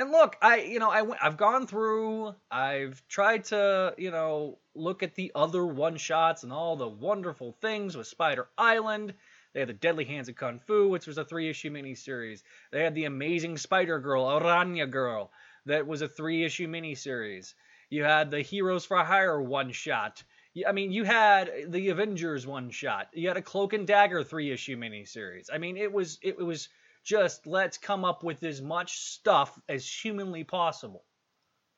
And 0.00 0.10
look, 0.10 0.36
I 0.42 0.56
you 0.56 0.80
know 0.80 0.90
I 0.90 1.04
I've 1.24 1.36
gone 1.36 1.68
through, 1.68 2.34
I've 2.50 3.06
tried 3.06 3.44
to 3.46 3.94
you 3.96 4.10
know 4.10 4.58
look 4.74 5.04
at 5.04 5.14
the 5.14 5.30
other 5.36 5.64
one 5.64 5.96
shots 5.96 6.42
and 6.42 6.52
all 6.52 6.74
the 6.74 6.88
wonderful 6.88 7.52
things 7.60 7.96
with 7.96 8.08
Spider 8.08 8.48
Island. 8.58 9.14
They 9.52 9.60
had 9.60 9.68
the 9.68 9.74
Deadly 9.74 10.04
Hands 10.04 10.28
of 10.28 10.36
Kung 10.36 10.60
Fu, 10.60 10.88
which 10.88 11.06
was 11.06 11.18
a 11.18 11.24
three 11.24 11.48
issue 11.50 11.70
miniseries. 11.70 12.42
They 12.70 12.82
had 12.82 12.94
the 12.94 13.04
Amazing 13.04 13.58
Spider 13.58 13.98
Girl, 13.98 14.24
Aranya 14.24 14.90
Girl, 14.90 15.30
that 15.66 15.86
was 15.86 16.02
a 16.02 16.08
three 16.08 16.44
issue 16.44 16.66
miniseries. 16.68 17.54
You 17.90 18.04
had 18.04 18.30
the 18.30 18.40
Heroes 18.40 18.86
for 18.86 18.96
Hire 19.04 19.40
one 19.40 19.72
shot. 19.72 20.22
I 20.66 20.72
mean, 20.72 20.92
you 20.92 21.04
had 21.04 21.50
the 21.68 21.90
Avengers 21.90 22.46
one 22.46 22.70
shot. 22.70 23.08
You 23.12 23.28
had 23.28 23.36
a 23.36 23.42
Cloak 23.42 23.72
and 23.74 23.86
Dagger 23.86 24.24
three 24.24 24.50
issue 24.50 24.76
miniseries. 24.76 25.48
I 25.52 25.58
mean, 25.58 25.76
it 25.76 25.92
was 25.92 26.18
it 26.22 26.38
was 26.38 26.68
just 27.04 27.46
let's 27.46 27.78
come 27.78 28.04
up 28.04 28.22
with 28.22 28.42
as 28.42 28.60
much 28.62 28.98
stuff 28.98 29.58
as 29.68 29.88
humanly 29.88 30.44
possible. 30.44 31.04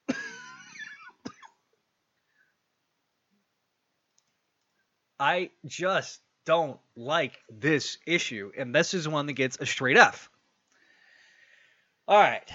I 5.18 5.50
just 5.66 6.20
don't 6.44 6.78
like 6.96 7.38
this 7.48 7.98
issue, 8.06 8.52
and 8.56 8.74
this 8.74 8.94
is 8.94 9.08
one 9.08 9.26
that 9.26 9.32
gets 9.34 9.58
a 9.60 9.66
straight 9.66 9.96
F. 9.96 10.30
All 12.06 12.18
right, 12.18 12.48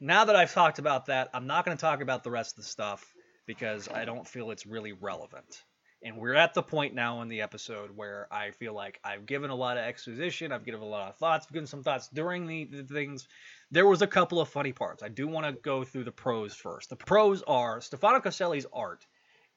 now 0.00 0.24
that 0.24 0.36
I've 0.36 0.52
talked 0.52 0.78
about 0.78 1.06
that, 1.06 1.30
I'm 1.32 1.46
not 1.46 1.64
going 1.64 1.76
to 1.76 1.80
talk 1.80 2.00
about 2.00 2.24
the 2.24 2.30
rest 2.30 2.58
of 2.58 2.64
the 2.64 2.68
stuff 2.68 3.14
because 3.46 3.88
I 3.88 4.04
don't 4.04 4.26
feel 4.26 4.50
it's 4.50 4.66
really 4.66 4.92
relevant. 4.92 5.62
And 6.02 6.16
we're 6.16 6.34
at 6.34 6.54
the 6.54 6.62
point 6.62 6.94
now 6.94 7.20
in 7.20 7.28
the 7.28 7.42
episode 7.42 7.90
where 7.94 8.26
I 8.32 8.52
feel 8.52 8.72
like 8.72 8.98
I've 9.04 9.26
given 9.26 9.50
a 9.50 9.54
lot 9.54 9.76
of 9.76 9.84
exposition, 9.84 10.50
I've 10.50 10.64
given 10.64 10.80
a 10.80 10.86
lot 10.86 11.10
of 11.10 11.16
thoughts, 11.16 11.46
I've 11.46 11.52
given 11.52 11.66
some 11.66 11.82
thoughts 11.82 12.08
during 12.08 12.46
the, 12.46 12.64
the 12.64 12.84
things. 12.84 13.28
There 13.70 13.86
was 13.86 14.00
a 14.00 14.06
couple 14.06 14.40
of 14.40 14.48
funny 14.48 14.72
parts. 14.72 15.02
I 15.02 15.08
do 15.08 15.28
want 15.28 15.46
to 15.46 15.52
go 15.52 15.84
through 15.84 16.04
the 16.04 16.12
pros 16.12 16.54
first. 16.54 16.88
The 16.88 16.96
pros 16.96 17.42
are 17.42 17.82
Stefano 17.82 18.20
Caselli's 18.20 18.66
art 18.72 19.06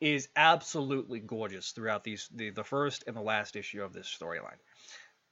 is 0.03 0.27
absolutely 0.35 1.21
gorgeous 1.21 1.71
throughout 1.71 2.03
these 2.03 2.27
the, 2.35 2.49
the 2.49 2.63
first 2.63 3.05
and 3.07 3.15
the 3.15 3.21
last 3.21 3.55
issue 3.55 3.81
of 3.81 3.93
this 3.93 4.07
storyline. 4.07 4.59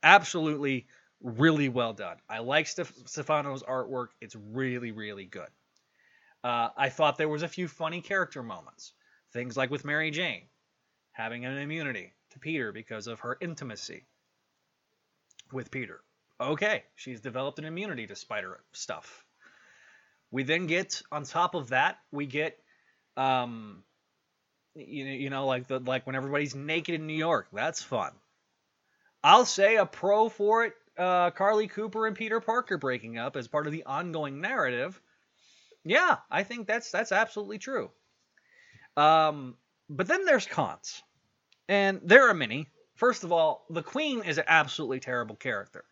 Absolutely 0.01 0.87
really 1.21 1.67
well 1.67 1.93
done. 1.93 2.17
I 2.29 2.39
like 2.39 2.65
Stef- 2.65 3.07
Stefano's 3.07 3.63
artwork. 3.63 4.07
It's 4.21 4.35
really 4.35 4.91
really 4.91 5.25
good. 5.25 5.49
Uh, 6.43 6.69
I 6.77 6.89
thought 6.89 7.17
there 7.17 7.29
was 7.29 7.43
a 7.43 7.47
few 7.47 7.67
funny 7.67 8.01
character 8.01 8.41
moments. 8.41 8.93
Things 9.33 9.57
like 9.57 9.69
with 9.69 9.85
Mary 9.85 10.09
Jane 10.09 10.43
having 11.11 11.45
an 11.45 11.57
immunity 11.57 12.13
to 12.31 12.39
Peter 12.39 12.71
because 12.71 13.07
of 13.07 13.19
her 13.19 13.37
intimacy 13.41 14.05
with 15.51 15.69
Peter. 15.69 15.99
Okay, 16.39 16.83
she's 16.95 17.19
developed 17.19 17.59
an 17.59 17.65
immunity 17.65 18.07
to 18.07 18.15
spider 18.15 18.61
stuff. 18.71 19.25
We 20.31 20.43
then 20.43 20.65
get 20.65 21.01
on 21.11 21.23
top 21.23 21.55
of 21.55 21.69
that, 21.69 21.97
we 22.11 22.25
get 22.25 22.57
um, 23.17 23.83
you 24.75 25.05
know, 25.05 25.11
you 25.11 25.29
know, 25.29 25.45
like 25.45 25.67
the 25.67 25.79
like 25.79 26.05
when 26.05 26.15
everybody's 26.15 26.55
naked 26.55 26.95
in 26.95 27.07
New 27.07 27.13
York. 27.13 27.47
That's 27.53 27.83
fun. 27.83 28.11
I'll 29.23 29.45
say 29.45 29.77
a 29.77 29.85
pro 29.85 30.29
for 30.29 30.65
it. 30.65 30.73
Uh, 30.97 31.31
Carlie 31.31 31.67
Cooper 31.67 32.05
and 32.05 32.15
Peter 32.15 32.39
Parker 32.39 32.77
breaking 32.77 33.17
up 33.17 33.35
as 33.35 33.47
part 33.47 33.65
of 33.65 33.73
the 33.73 33.85
ongoing 33.85 34.41
narrative. 34.41 34.99
Yeah, 35.83 36.17
I 36.29 36.43
think 36.43 36.67
that's 36.67 36.91
that's 36.91 37.11
absolutely 37.11 37.57
true. 37.57 37.91
Um, 38.97 39.55
but 39.89 40.07
then 40.07 40.25
there's 40.25 40.45
cons, 40.45 41.01
and 41.67 42.01
there 42.03 42.29
are 42.29 42.33
many. 42.33 42.67
First 42.95 43.23
of 43.23 43.31
all, 43.31 43.65
the 43.69 43.81
Queen 43.81 44.23
is 44.23 44.37
an 44.37 44.43
absolutely 44.47 44.99
terrible 44.99 45.35
character. 45.35 45.83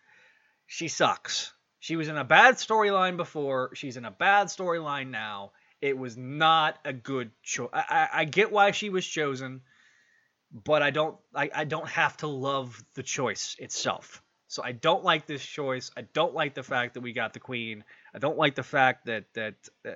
She 0.68 0.88
sucks. 0.90 1.54
She 1.80 1.96
was 1.96 2.08
in 2.08 2.18
a 2.18 2.24
bad 2.24 2.56
storyline 2.56 3.18
before. 3.18 3.72
She's 3.74 3.98
in 3.98 4.06
a 4.06 4.12
bad 4.12 4.48
storyline 4.48 5.10
now. 5.10 5.54
It 5.82 5.98
was 5.98 6.18
not 6.18 6.78
a 6.84 6.94
good 6.94 7.32
choice. 7.42 7.70
I, 7.74 8.10
I, 8.12 8.26
get 8.26 8.52
why 8.52 8.72
she 8.72 8.90
was 8.90 9.06
chosen, 9.06 9.62
but 10.52 10.82
I 10.82 10.90
don't 10.90 11.18
I, 11.34 11.50
I 11.56 11.64
don't 11.64 11.88
have 11.88 12.18
to 12.18 12.28
love 12.28 12.84
the 12.96 13.04
choice 13.04 13.56
itself. 13.60 14.22
So 14.48 14.64
I 14.64 14.72
don't 14.72 15.04
like 15.04 15.28
this 15.28 15.46
choice. 15.46 15.92
I 15.96 16.02
don't 16.02 16.34
like 16.34 16.56
the 16.56 16.64
fact 16.64 16.96
that 16.96 17.02
we 17.02 17.14
got 17.14 17.34
the 17.34 17.40
queen. 17.40 17.84
I 18.14 18.20
don't 18.20 18.38
like 18.38 18.56
the 18.56 18.64
fact 18.64 19.06
that 19.06 19.26
that 19.36 19.56
uh, 19.88 19.92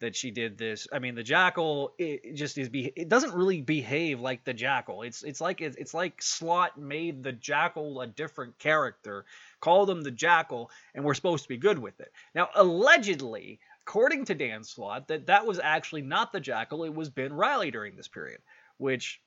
that 0.00 0.16
she 0.16 0.30
did 0.30 0.58
this. 0.58 0.88
I 0.92 0.98
mean, 0.98 1.14
the 1.14 1.22
jackal 1.22 1.94
it 1.98 2.34
just 2.34 2.58
is 2.58 2.68
be 2.68 2.92
it 2.96 3.08
doesn't 3.08 3.34
really 3.34 3.60
behave 3.60 4.20
like 4.20 4.44
the 4.44 4.52
jackal. 4.52 5.02
It's 5.02 5.22
it's 5.22 5.40
like 5.40 5.60
it's 5.60 5.76
it's 5.76 5.94
like 5.94 6.20
Slott 6.20 6.78
made 6.78 7.22
the 7.22 7.32
jackal 7.32 8.00
a 8.00 8.06
different 8.06 8.58
character, 8.58 9.24
called 9.60 9.88
him 9.88 10.02
the 10.02 10.10
jackal, 10.10 10.70
and 10.94 11.04
we're 11.04 11.14
supposed 11.14 11.44
to 11.44 11.48
be 11.48 11.56
good 11.56 11.78
with 11.78 12.00
it. 12.00 12.12
Now, 12.34 12.48
allegedly, 12.54 13.60
according 13.90 14.24
to 14.24 14.36
Dan 14.36 14.62
Slott, 14.62 15.08
that 15.08 15.26
that 15.26 15.46
was 15.46 15.58
actually 15.58 16.02
not 16.02 16.32
the 16.32 16.38
Jackal, 16.38 16.84
it 16.84 16.94
was 16.94 17.10
Ben 17.10 17.32
Reilly 17.32 17.72
during 17.72 17.96
this 17.96 18.06
period, 18.06 18.40
which 18.78 19.20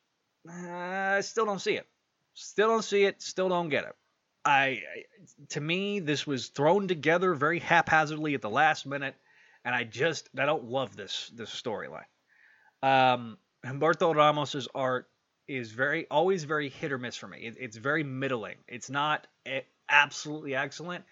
uh, 0.47 0.53
I 0.53 1.19
still 1.19 1.45
don't 1.45 1.59
see 1.59 1.73
it. 1.73 1.85
Still 2.33 2.69
don't 2.69 2.83
see 2.83 3.03
it, 3.03 3.21
still 3.21 3.49
don't 3.49 3.67
get 3.67 3.83
it. 3.83 3.93
I 4.45 4.83
to 5.49 5.59
me 5.59 5.99
this 5.99 6.25
was 6.25 6.47
thrown 6.47 6.87
together 6.87 7.33
very 7.33 7.59
haphazardly 7.59 8.35
at 8.35 8.41
the 8.41 8.49
last 8.49 8.85
minute, 8.85 9.15
and 9.65 9.75
I 9.75 9.83
just 9.83 10.29
I 10.37 10.45
don't 10.45 10.63
love 10.63 10.95
this 10.95 11.29
this 11.35 11.49
storyline. 11.49 12.05
Um, 12.81 13.37
Humberto 13.65 14.15
Ramos's 14.15 14.69
art 14.73 15.09
is 15.45 15.71
very 15.71 16.07
always 16.09 16.45
very 16.45 16.69
hit 16.69 16.93
or 16.93 16.97
miss 16.97 17.17
for 17.17 17.27
me. 17.27 17.39
It, 17.39 17.57
it's 17.59 17.75
very 17.75 18.05
middling. 18.05 18.59
It's 18.69 18.89
not 18.89 19.27
absolutely 19.89 20.55
excellent, 20.55 21.03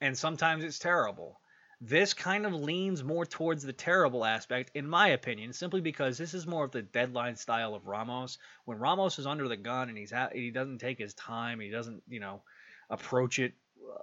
and 0.00 0.16
sometimes 0.16 0.64
it's 0.64 0.78
terrible. 0.78 1.38
This 1.80 2.14
kind 2.14 2.46
of 2.46 2.54
leans 2.54 3.04
more 3.04 3.26
towards 3.26 3.62
the 3.62 3.72
terrible 3.72 4.24
aspect, 4.24 4.70
in 4.74 4.88
my 4.88 5.08
opinion, 5.08 5.52
simply 5.52 5.82
because 5.82 6.16
this 6.16 6.32
is 6.32 6.46
more 6.46 6.64
of 6.64 6.70
the 6.70 6.80
deadline 6.80 7.36
style 7.36 7.74
of 7.74 7.86
Ramos. 7.86 8.38
When 8.64 8.78
Ramos 8.78 9.18
is 9.18 9.26
under 9.26 9.46
the 9.46 9.58
gun 9.58 9.90
and 9.90 9.98
he's 9.98 10.12
he 10.32 10.50
doesn't 10.50 10.78
take 10.78 10.98
his 10.98 11.12
time, 11.14 11.60
he 11.60 11.68
doesn't 11.68 12.02
you 12.08 12.20
know 12.20 12.42
approach 12.88 13.38
it 13.38 13.52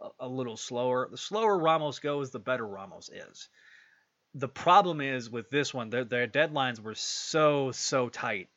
uh, 0.02 0.10
a 0.20 0.28
little 0.28 0.56
slower. 0.56 1.08
The 1.10 1.18
slower 1.18 1.58
Ramos 1.58 1.98
goes, 1.98 2.30
the 2.30 2.40
better 2.40 2.66
Ramos 2.66 3.10
is. 3.10 3.50
The 4.36 4.48
problem 4.48 5.02
is 5.02 5.30
with 5.30 5.50
this 5.50 5.74
one, 5.74 5.90
their, 5.90 6.04
their 6.04 6.28
deadlines 6.28 6.80
were 6.80 6.96
so 6.96 7.72
so 7.72 8.08
tight 8.08 8.50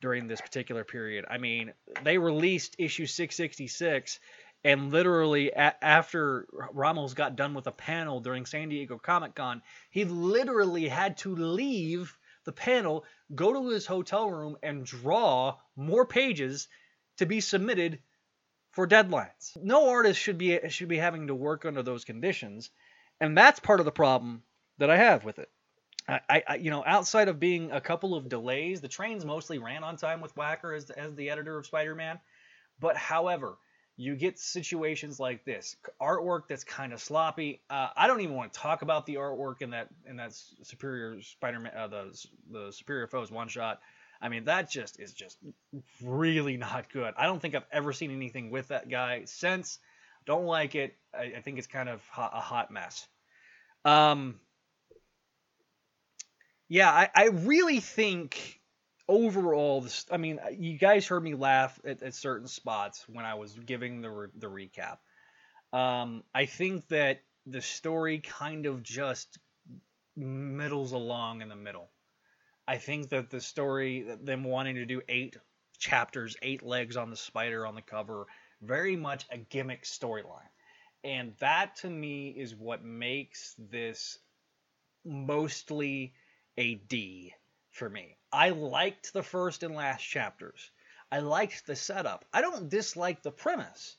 during 0.00 0.26
this 0.26 0.40
particular 0.40 0.84
period. 0.84 1.24
I 1.30 1.38
mean, 1.38 1.72
they 2.02 2.18
released 2.18 2.76
issue 2.78 3.06
666 3.06 4.18
and 4.64 4.90
literally 4.90 5.50
a- 5.50 5.84
after 5.84 6.46
Ramos 6.72 7.14
got 7.14 7.36
done 7.36 7.54
with 7.54 7.66
a 7.66 7.72
panel 7.72 8.20
during 8.20 8.46
San 8.46 8.70
Diego 8.70 8.98
Comic 8.98 9.34
Con, 9.34 9.62
he 9.90 10.04
literally 10.04 10.88
had 10.88 11.18
to 11.18 11.34
leave 11.36 12.16
the 12.44 12.52
panel, 12.52 13.04
go 13.34 13.52
to 13.52 13.68
his 13.68 13.86
hotel 13.86 14.30
room, 14.30 14.56
and 14.62 14.84
draw 14.84 15.56
more 15.76 16.06
pages 16.06 16.68
to 17.18 17.26
be 17.26 17.40
submitted 17.40 18.00
for 18.72 18.88
deadlines. 18.88 19.56
No 19.56 19.90
artist 19.90 20.20
should 20.20 20.38
be 20.38 20.58
should 20.68 20.88
be 20.88 20.96
having 20.96 21.28
to 21.28 21.34
work 21.34 21.64
under 21.64 21.82
those 21.82 22.04
conditions, 22.04 22.70
and 23.20 23.36
that's 23.36 23.60
part 23.60 23.80
of 23.80 23.86
the 23.86 23.92
problem 23.92 24.42
that 24.78 24.90
I 24.90 24.96
have 24.96 25.24
with 25.24 25.38
it. 25.38 25.50
I, 26.08 26.42
I 26.46 26.54
you 26.56 26.70
know, 26.70 26.82
outside 26.84 27.28
of 27.28 27.40
being 27.40 27.70
a 27.70 27.80
couple 27.80 28.14
of 28.14 28.28
delays, 28.28 28.80
the 28.80 28.88
trains 28.88 29.24
mostly 29.24 29.58
ran 29.58 29.84
on 29.84 29.96
time 29.96 30.20
with 30.20 30.34
Wacker 30.34 30.76
as 30.76 30.90
as 30.90 31.14
the 31.14 31.30
editor 31.30 31.56
of 31.56 31.66
Spider-Man. 31.66 32.18
But 32.80 32.96
however, 32.96 33.56
you 33.96 34.16
get 34.16 34.38
situations 34.38 35.20
like 35.20 35.44
this. 35.44 35.76
Artwork 36.00 36.48
that's 36.48 36.64
kind 36.64 36.92
of 36.92 37.00
sloppy. 37.00 37.60
Uh, 37.70 37.88
i 37.96 38.06
don't 38.06 38.20
even 38.20 38.34
want 38.34 38.52
to 38.52 38.58
talk 38.58 38.82
about 38.82 39.06
the 39.06 39.16
artwork 39.16 39.62
in 39.62 39.70
that 39.70 39.88
in 40.06 40.16
that 40.16 40.32
superior 40.62 41.20
spider-man 41.22 41.72
uh, 41.76 41.86
the, 41.86 42.26
the 42.50 42.72
superior 42.72 43.06
foes 43.06 43.30
one 43.30 43.48
shot. 43.48 43.80
I 44.20 44.28
mean 44.28 44.44
that 44.46 44.70
just 44.70 44.98
is 44.98 45.12
just 45.12 45.38
really 46.02 46.56
not 46.56 46.92
good. 46.92 47.14
I 47.16 47.26
don't 47.26 47.40
think 47.40 47.54
i've 47.54 47.66
ever 47.70 47.92
seen 47.92 48.10
anything 48.10 48.50
with 48.50 48.68
that 48.68 48.88
guy 48.88 49.22
since. 49.26 49.78
Don't 50.26 50.46
like 50.46 50.74
it. 50.74 50.96
I, 51.12 51.34
I 51.36 51.40
think 51.42 51.58
it's 51.58 51.66
kind 51.66 51.88
of 51.88 52.00
hot, 52.08 52.32
a 52.34 52.40
hot 52.40 52.70
mess. 52.70 53.06
Um 53.84 54.40
yeah 56.68 56.90
I, 56.90 57.10
I 57.14 57.24
really 57.26 57.78
think 57.78 58.60
overall, 59.08 59.86
I 60.10 60.16
mean, 60.16 60.40
you 60.56 60.78
guys 60.78 61.06
heard 61.06 61.22
me 61.22 61.34
laugh 61.34 61.78
at, 61.84 62.02
at 62.02 62.14
certain 62.14 62.48
spots 62.48 63.04
when 63.08 63.24
I 63.24 63.34
was 63.34 63.52
giving 63.52 64.00
the 64.00 64.10
re- 64.10 64.28
the 64.36 64.48
recap. 64.48 64.98
Um, 65.76 66.22
I 66.34 66.46
think 66.46 66.88
that 66.88 67.20
the 67.46 67.60
story 67.60 68.20
kind 68.20 68.66
of 68.66 68.82
just 68.82 69.38
middles 70.16 70.92
along 70.92 71.42
in 71.42 71.48
the 71.48 71.56
middle. 71.56 71.90
I 72.66 72.78
think 72.78 73.10
that 73.10 73.30
the 73.30 73.40
story, 73.40 74.06
them 74.22 74.44
wanting 74.44 74.76
to 74.76 74.86
do 74.86 75.02
eight 75.08 75.36
chapters, 75.78 76.36
eight 76.40 76.62
legs 76.62 76.96
on 76.96 77.10
the 77.10 77.16
spider 77.16 77.66
on 77.66 77.74
the 77.74 77.82
cover, 77.82 78.26
very 78.62 78.96
much 78.96 79.26
a 79.30 79.36
gimmick 79.36 79.82
storyline. 79.82 80.48
And 81.02 81.34
that 81.40 81.76
to 81.76 81.90
me 81.90 82.28
is 82.30 82.54
what 82.54 82.82
makes 82.82 83.54
this 83.58 84.18
mostly 85.04 86.14
a 86.56 86.76
D 86.76 87.34
for 87.74 87.90
me. 87.90 88.16
I 88.32 88.50
liked 88.50 89.12
the 89.12 89.22
first 89.22 89.62
and 89.62 89.74
last 89.74 90.02
chapters. 90.02 90.70
I 91.10 91.18
liked 91.18 91.66
the 91.66 91.76
setup. 91.76 92.24
I 92.32 92.40
don't 92.40 92.68
dislike 92.68 93.22
the 93.22 93.30
premise. 93.30 93.96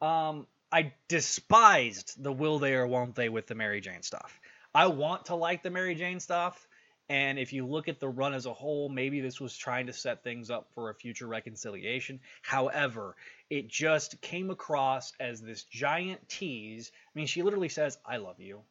Um, 0.00 0.46
I 0.72 0.92
despised 1.08 2.22
the 2.22 2.32
will 2.32 2.58
they 2.58 2.74
or 2.74 2.86
won't 2.86 3.14
they 3.14 3.28
with 3.28 3.46
the 3.46 3.54
Mary 3.54 3.80
Jane 3.80 4.02
stuff. 4.02 4.40
I 4.74 4.88
want 4.88 5.26
to 5.26 5.36
like 5.36 5.62
the 5.62 5.70
Mary 5.70 5.94
Jane 5.94 6.18
stuff, 6.18 6.66
and 7.08 7.38
if 7.38 7.52
you 7.52 7.66
look 7.66 7.88
at 7.88 8.00
the 8.00 8.08
run 8.08 8.34
as 8.34 8.46
a 8.46 8.52
whole, 8.52 8.88
maybe 8.88 9.20
this 9.20 9.40
was 9.40 9.56
trying 9.56 9.86
to 9.86 9.92
set 9.92 10.24
things 10.24 10.50
up 10.50 10.68
for 10.74 10.90
a 10.90 10.94
future 10.94 11.26
reconciliation. 11.26 12.20
However, 12.42 13.14
it 13.50 13.68
just 13.68 14.20
came 14.20 14.50
across 14.50 15.12
as 15.20 15.40
this 15.40 15.64
giant 15.64 16.28
tease. 16.28 16.90
I 16.94 17.10
mean, 17.18 17.26
she 17.26 17.42
literally 17.42 17.68
says, 17.68 17.98
I 18.04 18.16
love 18.16 18.40
you. 18.40 18.62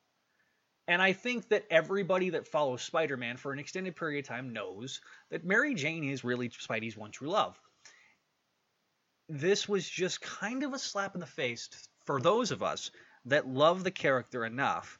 And 0.87 1.01
I 1.01 1.13
think 1.13 1.49
that 1.49 1.65
everybody 1.69 2.31
that 2.31 2.47
follows 2.47 2.81
Spider 2.81 3.15
Man 3.15 3.37
for 3.37 3.53
an 3.53 3.59
extended 3.59 3.95
period 3.95 4.25
of 4.25 4.27
time 4.27 4.51
knows 4.51 5.01
that 5.29 5.45
Mary 5.45 5.73
Jane 5.75 6.03
is 6.03 6.23
really 6.23 6.49
Spidey's 6.49 6.97
one 6.97 7.11
true 7.11 7.29
love. 7.29 7.59
This 9.29 9.67
was 9.69 9.87
just 9.87 10.21
kind 10.21 10.63
of 10.63 10.73
a 10.73 10.79
slap 10.79 11.15
in 11.15 11.21
the 11.21 11.25
face 11.25 11.69
for 12.05 12.19
those 12.19 12.51
of 12.51 12.61
us 12.61 12.91
that 13.25 13.47
love 13.47 13.83
the 13.83 13.91
character 13.91 14.45
enough 14.45 14.99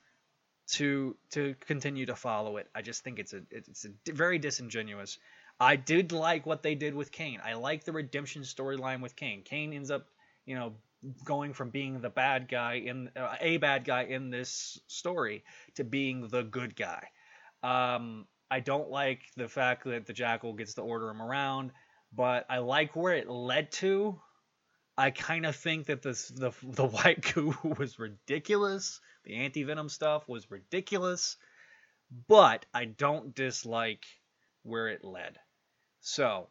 to 0.66 1.18
to 1.32 1.56
continue 1.60 2.06
to 2.06 2.16
follow 2.16 2.58
it. 2.58 2.70
I 2.74 2.82
just 2.82 3.04
think 3.04 3.20
it's 3.20 3.34
a 3.34 3.42
it's 3.52 3.86
a 3.86 4.12
very 4.12 4.40
disingenuous. 4.40 5.18
I 5.60 5.76
did 5.76 6.12
like 6.12 6.46
what 6.46 6.64
they 6.64 6.76
did 6.76 6.96
with 6.96 7.12
Kaine. 7.12 7.40
I 7.44 7.54
like 7.54 7.84
the 7.84 7.92
redemption 7.92 8.42
storyline 8.42 9.02
with 9.02 9.16
Kaine. 9.16 9.44
Kaine 9.44 9.74
ends 9.74 9.92
up, 9.92 10.08
you 10.46 10.56
know, 10.56 10.74
going 11.26 11.54
from 11.54 11.70
being 11.70 12.02
the 12.02 12.10
bad 12.10 12.48
guy 12.48 12.76
in 12.76 13.10
uh, 13.16 13.36
a 13.40 13.58
bad 13.58 13.86
guy 13.86 14.04
in 14.04 14.30
this 14.30 14.80
story 14.88 15.44
to 15.76 15.84
being 15.84 16.28
the 16.28 16.44
good 16.44 16.76
guy. 16.76 17.08
Um, 17.62 18.26
I 18.50 18.60
don't 18.60 18.90
like 18.90 19.22
the 19.36 19.48
fact 19.48 19.86
that 19.86 20.06
the 20.06 20.14
Jackal 20.14 20.54
gets 20.54 20.76
to 20.76 20.82
order 20.82 21.10
him 21.10 21.22
around, 21.22 21.72
but 22.14 22.46
I 22.50 22.60
like 22.60 22.96
where 22.96 23.16
it 23.16 23.30
led 23.30 23.72
to. 23.74 24.20
I 24.98 25.10
kind 25.10 25.46
of 25.46 25.56
think 25.56 25.88
that 25.88 26.02
this 26.02 26.28
the 26.28 26.52
the 26.64 26.86
white 26.88 27.34
goo 27.34 27.56
was 27.78 28.00
ridiculous. 28.00 29.02
The 29.26 29.36
anti 29.36 29.64
venom 29.64 29.90
stuff 29.90 30.28
was 30.28 30.52
ridiculous, 30.52 31.38
but 32.28 32.66
I 32.74 32.86
don't 32.86 33.34
dislike 33.34 34.06
where 34.64 34.90
it 34.90 35.04
led. 35.04 35.40
So 36.02 36.50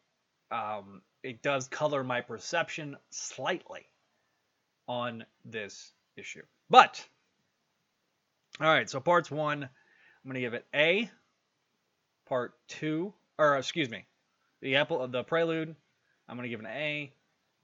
um, 0.51 1.03
it 1.23 1.43
does 1.43 1.69
color 1.69 2.03
my 2.05 2.21
perception 2.21 2.97
slightly 3.11 3.89
on 4.89 5.25
this 5.45 5.93
issue. 6.17 6.43
But, 6.69 7.07
all 8.61 8.67
right, 8.67 8.89
so 8.89 9.01
parts 9.01 9.31
one, 9.31 9.63
I'm 9.63 9.71
going 10.25 10.35
to 10.35 10.41
give 10.41 10.55
it 10.55 10.67
A. 10.75 11.11
Part 12.29 12.55
two, 12.67 13.13
or 13.39 13.59
excuse 13.59 13.91
me, 13.91 14.07
the 14.63 14.77
apple, 14.77 15.07
the 15.07 15.23
prelude, 15.23 15.75
I'm 16.29 16.37
going 16.37 16.49
to 16.49 16.51
give 16.51 16.61
an 16.61 16.67
A. 16.67 17.13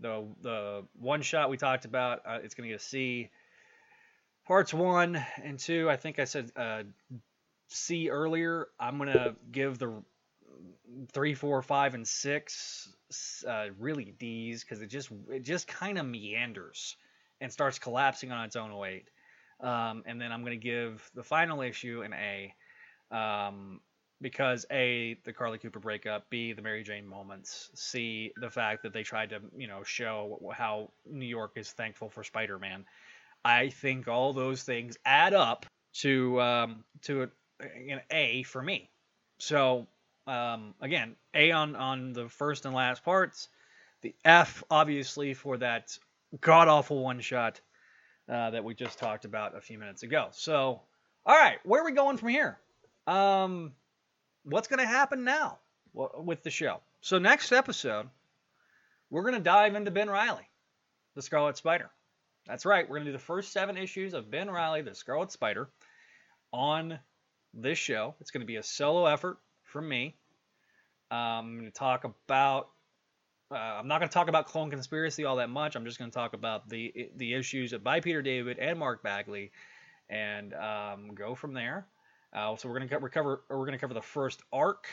The 0.00 0.26
the 0.42 0.84
one 0.98 1.22
shot 1.22 1.48
we 1.48 1.56
talked 1.56 1.84
about, 1.84 2.20
uh, 2.26 2.38
it's 2.42 2.54
going 2.54 2.68
to 2.68 2.74
get 2.74 2.80
a 2.80 2.84
C. 2.84 3.30
Parts 4.46 4.74
one 4.74 5.24
and 5.42 5.58
two, 5.58 5.88
I 5.88 5.96
think 5.96 6.18
I 6.18 6.24
said 6.24 6.50
uh, 6.54 6.82
C 7.68 8.10
earlier. 8.10 8.68
I'm 8.78 8.98
going 8.98 9.12
to 9.12 9.36
give 9.50 9.78
the 9.78 10.02
three, 11.12 11.34
four, 11.34 11.62
five, 11.62 11.94
and 11.94 12.06
six 12.06 12.94
uh, 13.46 13.66
really 13.78 14.14
D's 14.18 14.64
because 14.64 14.82
it 14.82 14.88
just 14.88 15.10
it 15.30 15.42
just 15.42 15.66
kind 15.66 15.98
of 15.98 16.06
meanders 16.06 16.96
and 17.40 17.52
starts 17.52 17.78
collapsing 17.78 18.32
on 18.32 18.44
its 18.44 18.56
own 18.56 18.76
weight. 18.76 19.08
Um, 19.60 20.02
and 20.06 20.20
then 20.20 20.32
I'm 20.32 20.42
going 20.42 20.58
to 20.58 20.64
give 20.64 21.10
the 21.14 21.22
final 21.22 21.62
issue 21.62 22.02
an 22.02 22.14
A 22.14 22.54
um, 23.10 23.80
because 24.20 24.66
A, 24.70 25.18
the 25.24 25.32
Carlie 25.32 25.58
Cooper 25.58 25.80
breakup, 25.80 26.28
B, 26.30 26.52
the 26.52 26.62
Mary 26.62 26.82
Jane 26.82 27.06
moments, 27.06 27.70
C, 27.74 28.32
the 28.40 28.50
fact 28.50 28.82
that 28.82 28.92
they 28.92 29.02
tried 29.02 29.30
to, 29.30 29.40
you 29.56 29.66
know, 29.66 29.82
show 29.82 30.40
how 30.54 30.90
New 31.08 31.26
York 31.26 31.52
is 31.56 31.70
thankful 31.72 32.08
for 32.08 32.22
Spider-Man. 32.22 32.84
I 33.44 33.68
think 33.68 34.08
all 34.08 34.32
those 34.32 34.62
things 34.62 34.96
add 35.04 35.34
up 35.34 35.66
to 35.94 36.40
um, 36.40 36.84
to 37.02 37.30
an 37.60 38.00
A 38.10 38.42
for 38.44 38.62
me. 38.62 38.90
So 39.38 39.86
um, 40.28 40.74
again, 40.80 41.16
A 41.34 41.50
on 41.52 41.74
on 41.74 42.12
the 42.12 42.28
first 42.28 42.66
and 42.66 42.74
last 42.74 43.02
parts, 43.02 43.48
the 44.02 44.14
F 44.24 44.62
obviously 44.70 45.34
for 45.34 45.56
that 45.56 45.98
god 46.40 46.68
awful 46.68 47.02
one 47.02 47.20
shot 47.20 47.60
uh, 48.28 48.50
that 48.50 48.62
we 48.62 48.74
just 48.74 48.98
talked 48.98 49.24
about 49.24 49.56
a 49.56 49.60
few 49.60 49.78
minutes 49.78 50.02
ago. 50.02 50.28
So, 50.32 50.82
all 51.24 51.36
right, 51.36 51.58
where 51.64 51.80
are 51.80 51.84
we 51.84 51.92
going 51.92 52.18
from 52.18 52.28
here? 52.28 52.58
Um, 53.06 53.72
what's 54.44 54.68
going 54.68 54.80
to 54.80 54.86
happen 54.86 55.24
now 55.24 55.58
with 55.94 56.42
the 56.42 56.50
show? 56.50 56.80
So, 57.00 57.18
next 57.18 57.52
episode, 57.52 58.08
we're 59.08 59.22
going 59.22 59.34
to 59.34 59.40
dive 59.40 59.74
into 59.74 59.90
Ben 59.90 60.10
Reilly, 60.10 60.46
the 61.14 61.22
Scarlet 61.22 61.56
Spider. 61.56 61.90
That's 62.46 62.66
right, 62.66 62.86
we're 62.88 62.96
going 62.96 63.06
to 63.06 63.12
do 63.12 63.18
the 63.18 63.24
first 63.24 63.52
seven 63.52 63.78
issues 63.78 64.12
of 64.12 64.30
Ben 64.30 64.50
Reilly, 64.50 64.82
the 64.82 64.94
Scarlet 64.94 65.32
Spider, 65.32 65.70
on 66.52 66.98
this 67.54 67.78
show. 67.78 68.14
It's 68.20 68.30
going 68.30 68.42
to 68.42 68.46
be 68.46 68.56
a 68.56 68.62
solo 68.62 69.06
effort 69.06 69.38
from 69.68 69.88
me. 69.88 70.16
Um, 71.10 71.18
I'm 71.18 71.58
going 71.58 71.64
to 71.66 71.70
talk 71.70 72.04
about 72.04 72.68
uh, 73.50 73.54
I'm 73.54 73.88
not 73.88 73.98
going 73.98 74.08
to 74.08 74.12
talk 74.12 74.28
about 74.28 74.46
Clone 74.46 74.70
Conspiracy 74.70 75.24
all 75.24 75.36
that 75.36 75.48
much. 75.48 75.74
I'm 75.74 75.86
just 75.86 75.98
going 75.98 76.10
to 76.10 76.14
talk 76.14 76.34
about 76.34 76.68
the 76.68 77.10
the 77.16 77.34
issues 77.34 77.72
by 77.72 78.00
Peter 78.00 78.20
David 78.20 78.58
and 78.58 78.78
Mark 78.78 79.02
Bagley, 79.02 79.52
and 80.10 80.52
um, 80.54 81.14
go 81.14 81.34
from 81.34 81.54
there. 81.54 81.86
Uh, 82.32 82.56
so 82.56 82.68
we're 82.68 82.78
going 82.78 82.88
to 82.88 83.10
cover 83.10 83.42
we're 83.48 83.56
going 83.56 83.72
to 83.72 83.78
cover 83.78 83.94
the 83.94 84.02
first 84.02 84.42
arc 84.52 84.86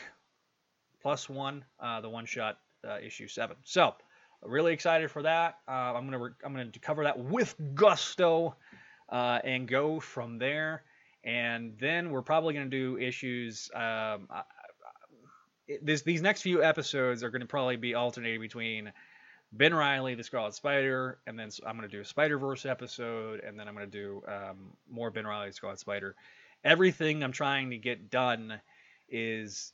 plus 1.02 1.28
one, 1.28 1.64
uh, 1.80 2.00
the 2.00 2.08
one 2.08 2.24
shot 2.24 2.58
uh, 2.88 2.98
issue 3.00 3.28
seven. 3.28 3.56
So 3.64 3.94
really 4.42 4.72
excited 4.72 5.10
for 5.10 5.22
that. 5.22 5.58
Uh, 5.68 5.94
I'm 5.94 6.10
gonna 6.10 6.30
I'm 6.44 6.52
gonna 6.52 6.70
cover 6.80 7.04
that 7.04 7.18
with 7.18 7.54
gusto 7.74 8.56
uh, 9.10 9.38
and 9.44 9.68
go 9.68 10.00
from 10.00 10.38
there. 10.38 10.82
And 11.24 11.76
then 11.78 12.10
we're 12.10 12.22
probably 12.22 12.54
gonna 12.54 12.66
do 12.66 12.98
issues. 12.98 13.70
Um, 13.74 14.28
this, 15.82 16.02
these 16.02 16.22
next 16.22 16.42
few 16.42 16.62
episodes 16.62 17.22
are 17.22 17.30
going 17.30 17.40
to 17.40 17.46
probably 17.46 17.76
be 17.76 17.94
alternating 17.94 18.40
between 18.40 18.92
Ben 19.52 19.74
Reilly, 19.74 20.14
the 20.14 20.24
Scarlet 20.24 20.54
Spider, 20.54 21.18
and 21.26 21.38
then 21.38 21.50
I'm 21.66 21.76
going 21.76 21.88
to 21.88 21.96
do 21.96 22.00
a 22.00 22.04
Spider 22.04 22.38
Verse 22.38 22.66
episode, 22.66 23.40
and 23.40 23.58
then 23.58 23.68
I'm 23.68 23.74
going 23.74 23.90
to 23.90 23.98
do 23.98 24.22
um, 24.28 24.72
more 24.90 25.10
Ben 25.10 25.26
Reilly, 25.26 25.52
Scarlet 25.52 25.78
Spider. 25.78 26.14
Everything 26.64 27.22
I'm 27.22 27.32
trying 27.32 27.70
to 27.70 27.78
get 27.78 28.10
done 28.10 28.60
is 29.08 29.72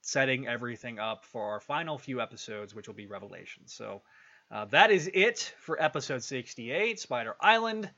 setting 0.00 0.46
everything 0.46 0.98
up 0.98 1.24
for 1.24 1.52
our 1.52 1.60
final 1.60 1.98
few 1.98 2.20
episodes, 2.20 2.74
which 2.74 2.86
will 2.86 2.94
be 2.94 3.06
Revelations. 3.06 3.72
So 3.72 4.02
uh, 4.50 4.66
that 4.66 4.90
is 4.90 5.10
it 5.12 5.54
for 5.58 5.80
episode 5.82 6.22
68, 6.22 7.00
Spider 7.00 7.34
Island 7.40 7.90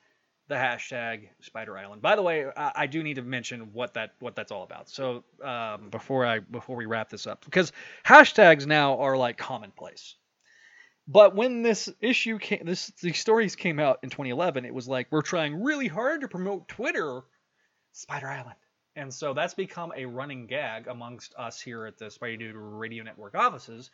the 0.48 0.54
hashtag 0.54 1.28
Spider 1.40 1.76
Island. 1.76 2.02
By 2.02 2.16
the 2.16 2.22
way, 2.22 2.46
I, 2.56 2.72
I, 2.74 2.86
do 2.86 3.02
need 3.02 3.14
to 3.14 3.22
mention 3.22 3.72
what 3.72 3.94
that 3.94 4.12
what 4.20 4.36
that's 4.36 4.52
all 4.52 4.62
about. 4.62 4.88
So 4.88 5.24
um, 5.42 5.90
before 5.90 6.24
I 6.24 6.38
before 6.38 6.76
we 6.76 6.86
wrap 6.86 7.10
this 7.10 7.26
up, 7.26 7.44
because 7.44 7.72
hashtags 8.04 8.66
now 8.66 8.98
are 8.98 9.16
like 9.16 9.38
commonplace. 9.38 10.14
But 11.08 11.34
when 11.34 11.62
this 11.62 11.88
issue 12.00 12.38
came, 12.38 12.62
this 12.64 12.92
these 13.02 13.18
stories 13.18 13.56
came 13.56 13.78
out 13.78 14.00
in 14.02 14.10
2011, 14.10 14.64
it 14.64 14.74
was 14.74 14.88
like 14.88 15.08
we're 15.10 15.22
trying 15.22 15.62
really 15.62 15.88
hard 15.88 16.20
to 16.20 16.28
promote 16.28 16.68
Twitter, 16.68 17.22
Spider 17.92 18.28
Island, 18.28 18.56
and 18.94 19.12
so 19.12 19.34
that's 19.34 19.54
become 19.54 19.92
a 19.96 20.06
running 20.06 20.46
gag 20.46 20.86
amongst 20.86 21.34
us 21.36 21.60
here 21.60 21.86
at 21.86 21.98
the 21.98 22.06
Spidey 22.06 22.38
Dude 22.38 22.54
Radio 22.56 23.04
Network 23.04 23.34
offices, 23.34 23.90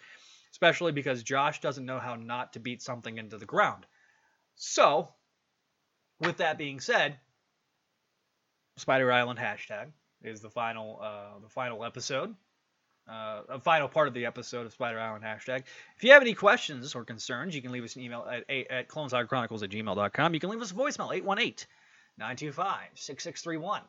especially 0.52 0.92
because 0.92 1.22
Josh 1.22 1.60
doesn't 1.60 1.84
know 1.86 1.98
how 1.98 2.14
not 2.14 2.54
to 2.54 2.60
beat 2.60 2.82
something 2.82 3.18
into 3.18 3.38
the 3.38 3.46
ground. 3.46 3.86
So 4.54 5.08
with 6.22 6.38
that 6.38 6.58
being 6.58 6.80
said, 6.80 7.16
Spider 8.76 9.12
Island 9.12 9.38
hashtag 9.38 9.88
is 10.22 10.40
the 10.40 10.50
final 10.50 11.00
uh, 11.02 11.38
the 11.42 11.48
final 11.48 11.84
episode. 11.84 12.34
Uh, 13.10 13.42
a 13.48 13.60
final 13.60 13.88
part 13.88 14.06
of 14.06 14.14
the 14.14 14.26
episode 14.26 14.64
of 14.64 14.72
Spider 14.72 15.00
Island 15.00 15.24
hashtag. 15.24 15.64
If 15.96 16.04
you 16.04 16.12
have 16.12 16.22
any 16.22 16.34
questions 16.34 16.94
or 16.94 17.04
concerns, 17.04 17.54
you 17.54 17.60
can 17.60 17.72
leave 17.72 17.82
us 17.82 17.96
an 17.96 18.02
email 18.02 18.26
at, 18.30 18.48
at 18.48 18.70
at 18.70 18.88
gmail.com. 18.88 20.34
You 20.34 20.40
can 20.40 20.50
leave 20.50 20.62
us 20.62 20.70
a 20.70 20.74
voicemail, 20.74 21.12
818 21.12 21.66
925 22.18 22.88
6631. 22.94 23.82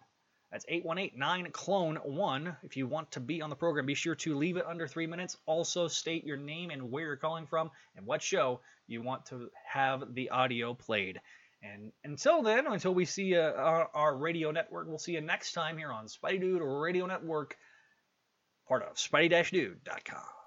That's 0.51 0.65
818 0.67 1.51
clone 1.51 1.95
1. 1.95 2.57
If 2.61 2.77
you 2.77 2.85
want 2.85 3.11
to 3.11 3.19
be 3.19 3.41
on 3.41 3.49
the 3.49 3.55
program, 3.55 3.87
be 3.87 3.95
sure 3.95 4.13
to 4.15 4.35
leave 4.35 4.57
it 4.57 4.65
under 4.67 4.87
three 4.87 5.07
minutes. 5.07 5.37
Also, 5.47 5.87
state 5.87 6.23
your 6.23 6.37
name 6.37 6.69
and 6.69 6.91
where 6.91 7.05
you're 7.05 7.15
calling 7.15 7.47
from 7.47 7.71
and 7.95 8.05
what 8.05 8.21
show 8.21 8.61
you 8.85 9.01
want 9.01 9.25
to 9.27 9.49
have 9.65 10.13
the 10.13 10.29
audio 10.29 10.75
played. 10.75 11.19
And 11.63 11.93
until 12.03 12.43
then, 12.43 12.67
until 12.67 12.93
we 12.93 13.05
see 13.05 13.37
uh, 13.37 13.53
our, 13.53 13.89
our, 13.93 14.17
radio 14.17 14.51
network, 14.51 14.87
we'll 14.87 14.97
see 14.97 15.13
you 15.13 15.21
next 15.21 15.53
time 15.53 15.77
here 15.77 15.91
on 15.91 16.07
Spidey 16.07 16.41
Dude 16.41 16.61
Radio 16.61 17.05
Network, 17.05 17.55
part 18.67 18.83
of 18.83 18.95
SpideyDude.com. 18.95 20.42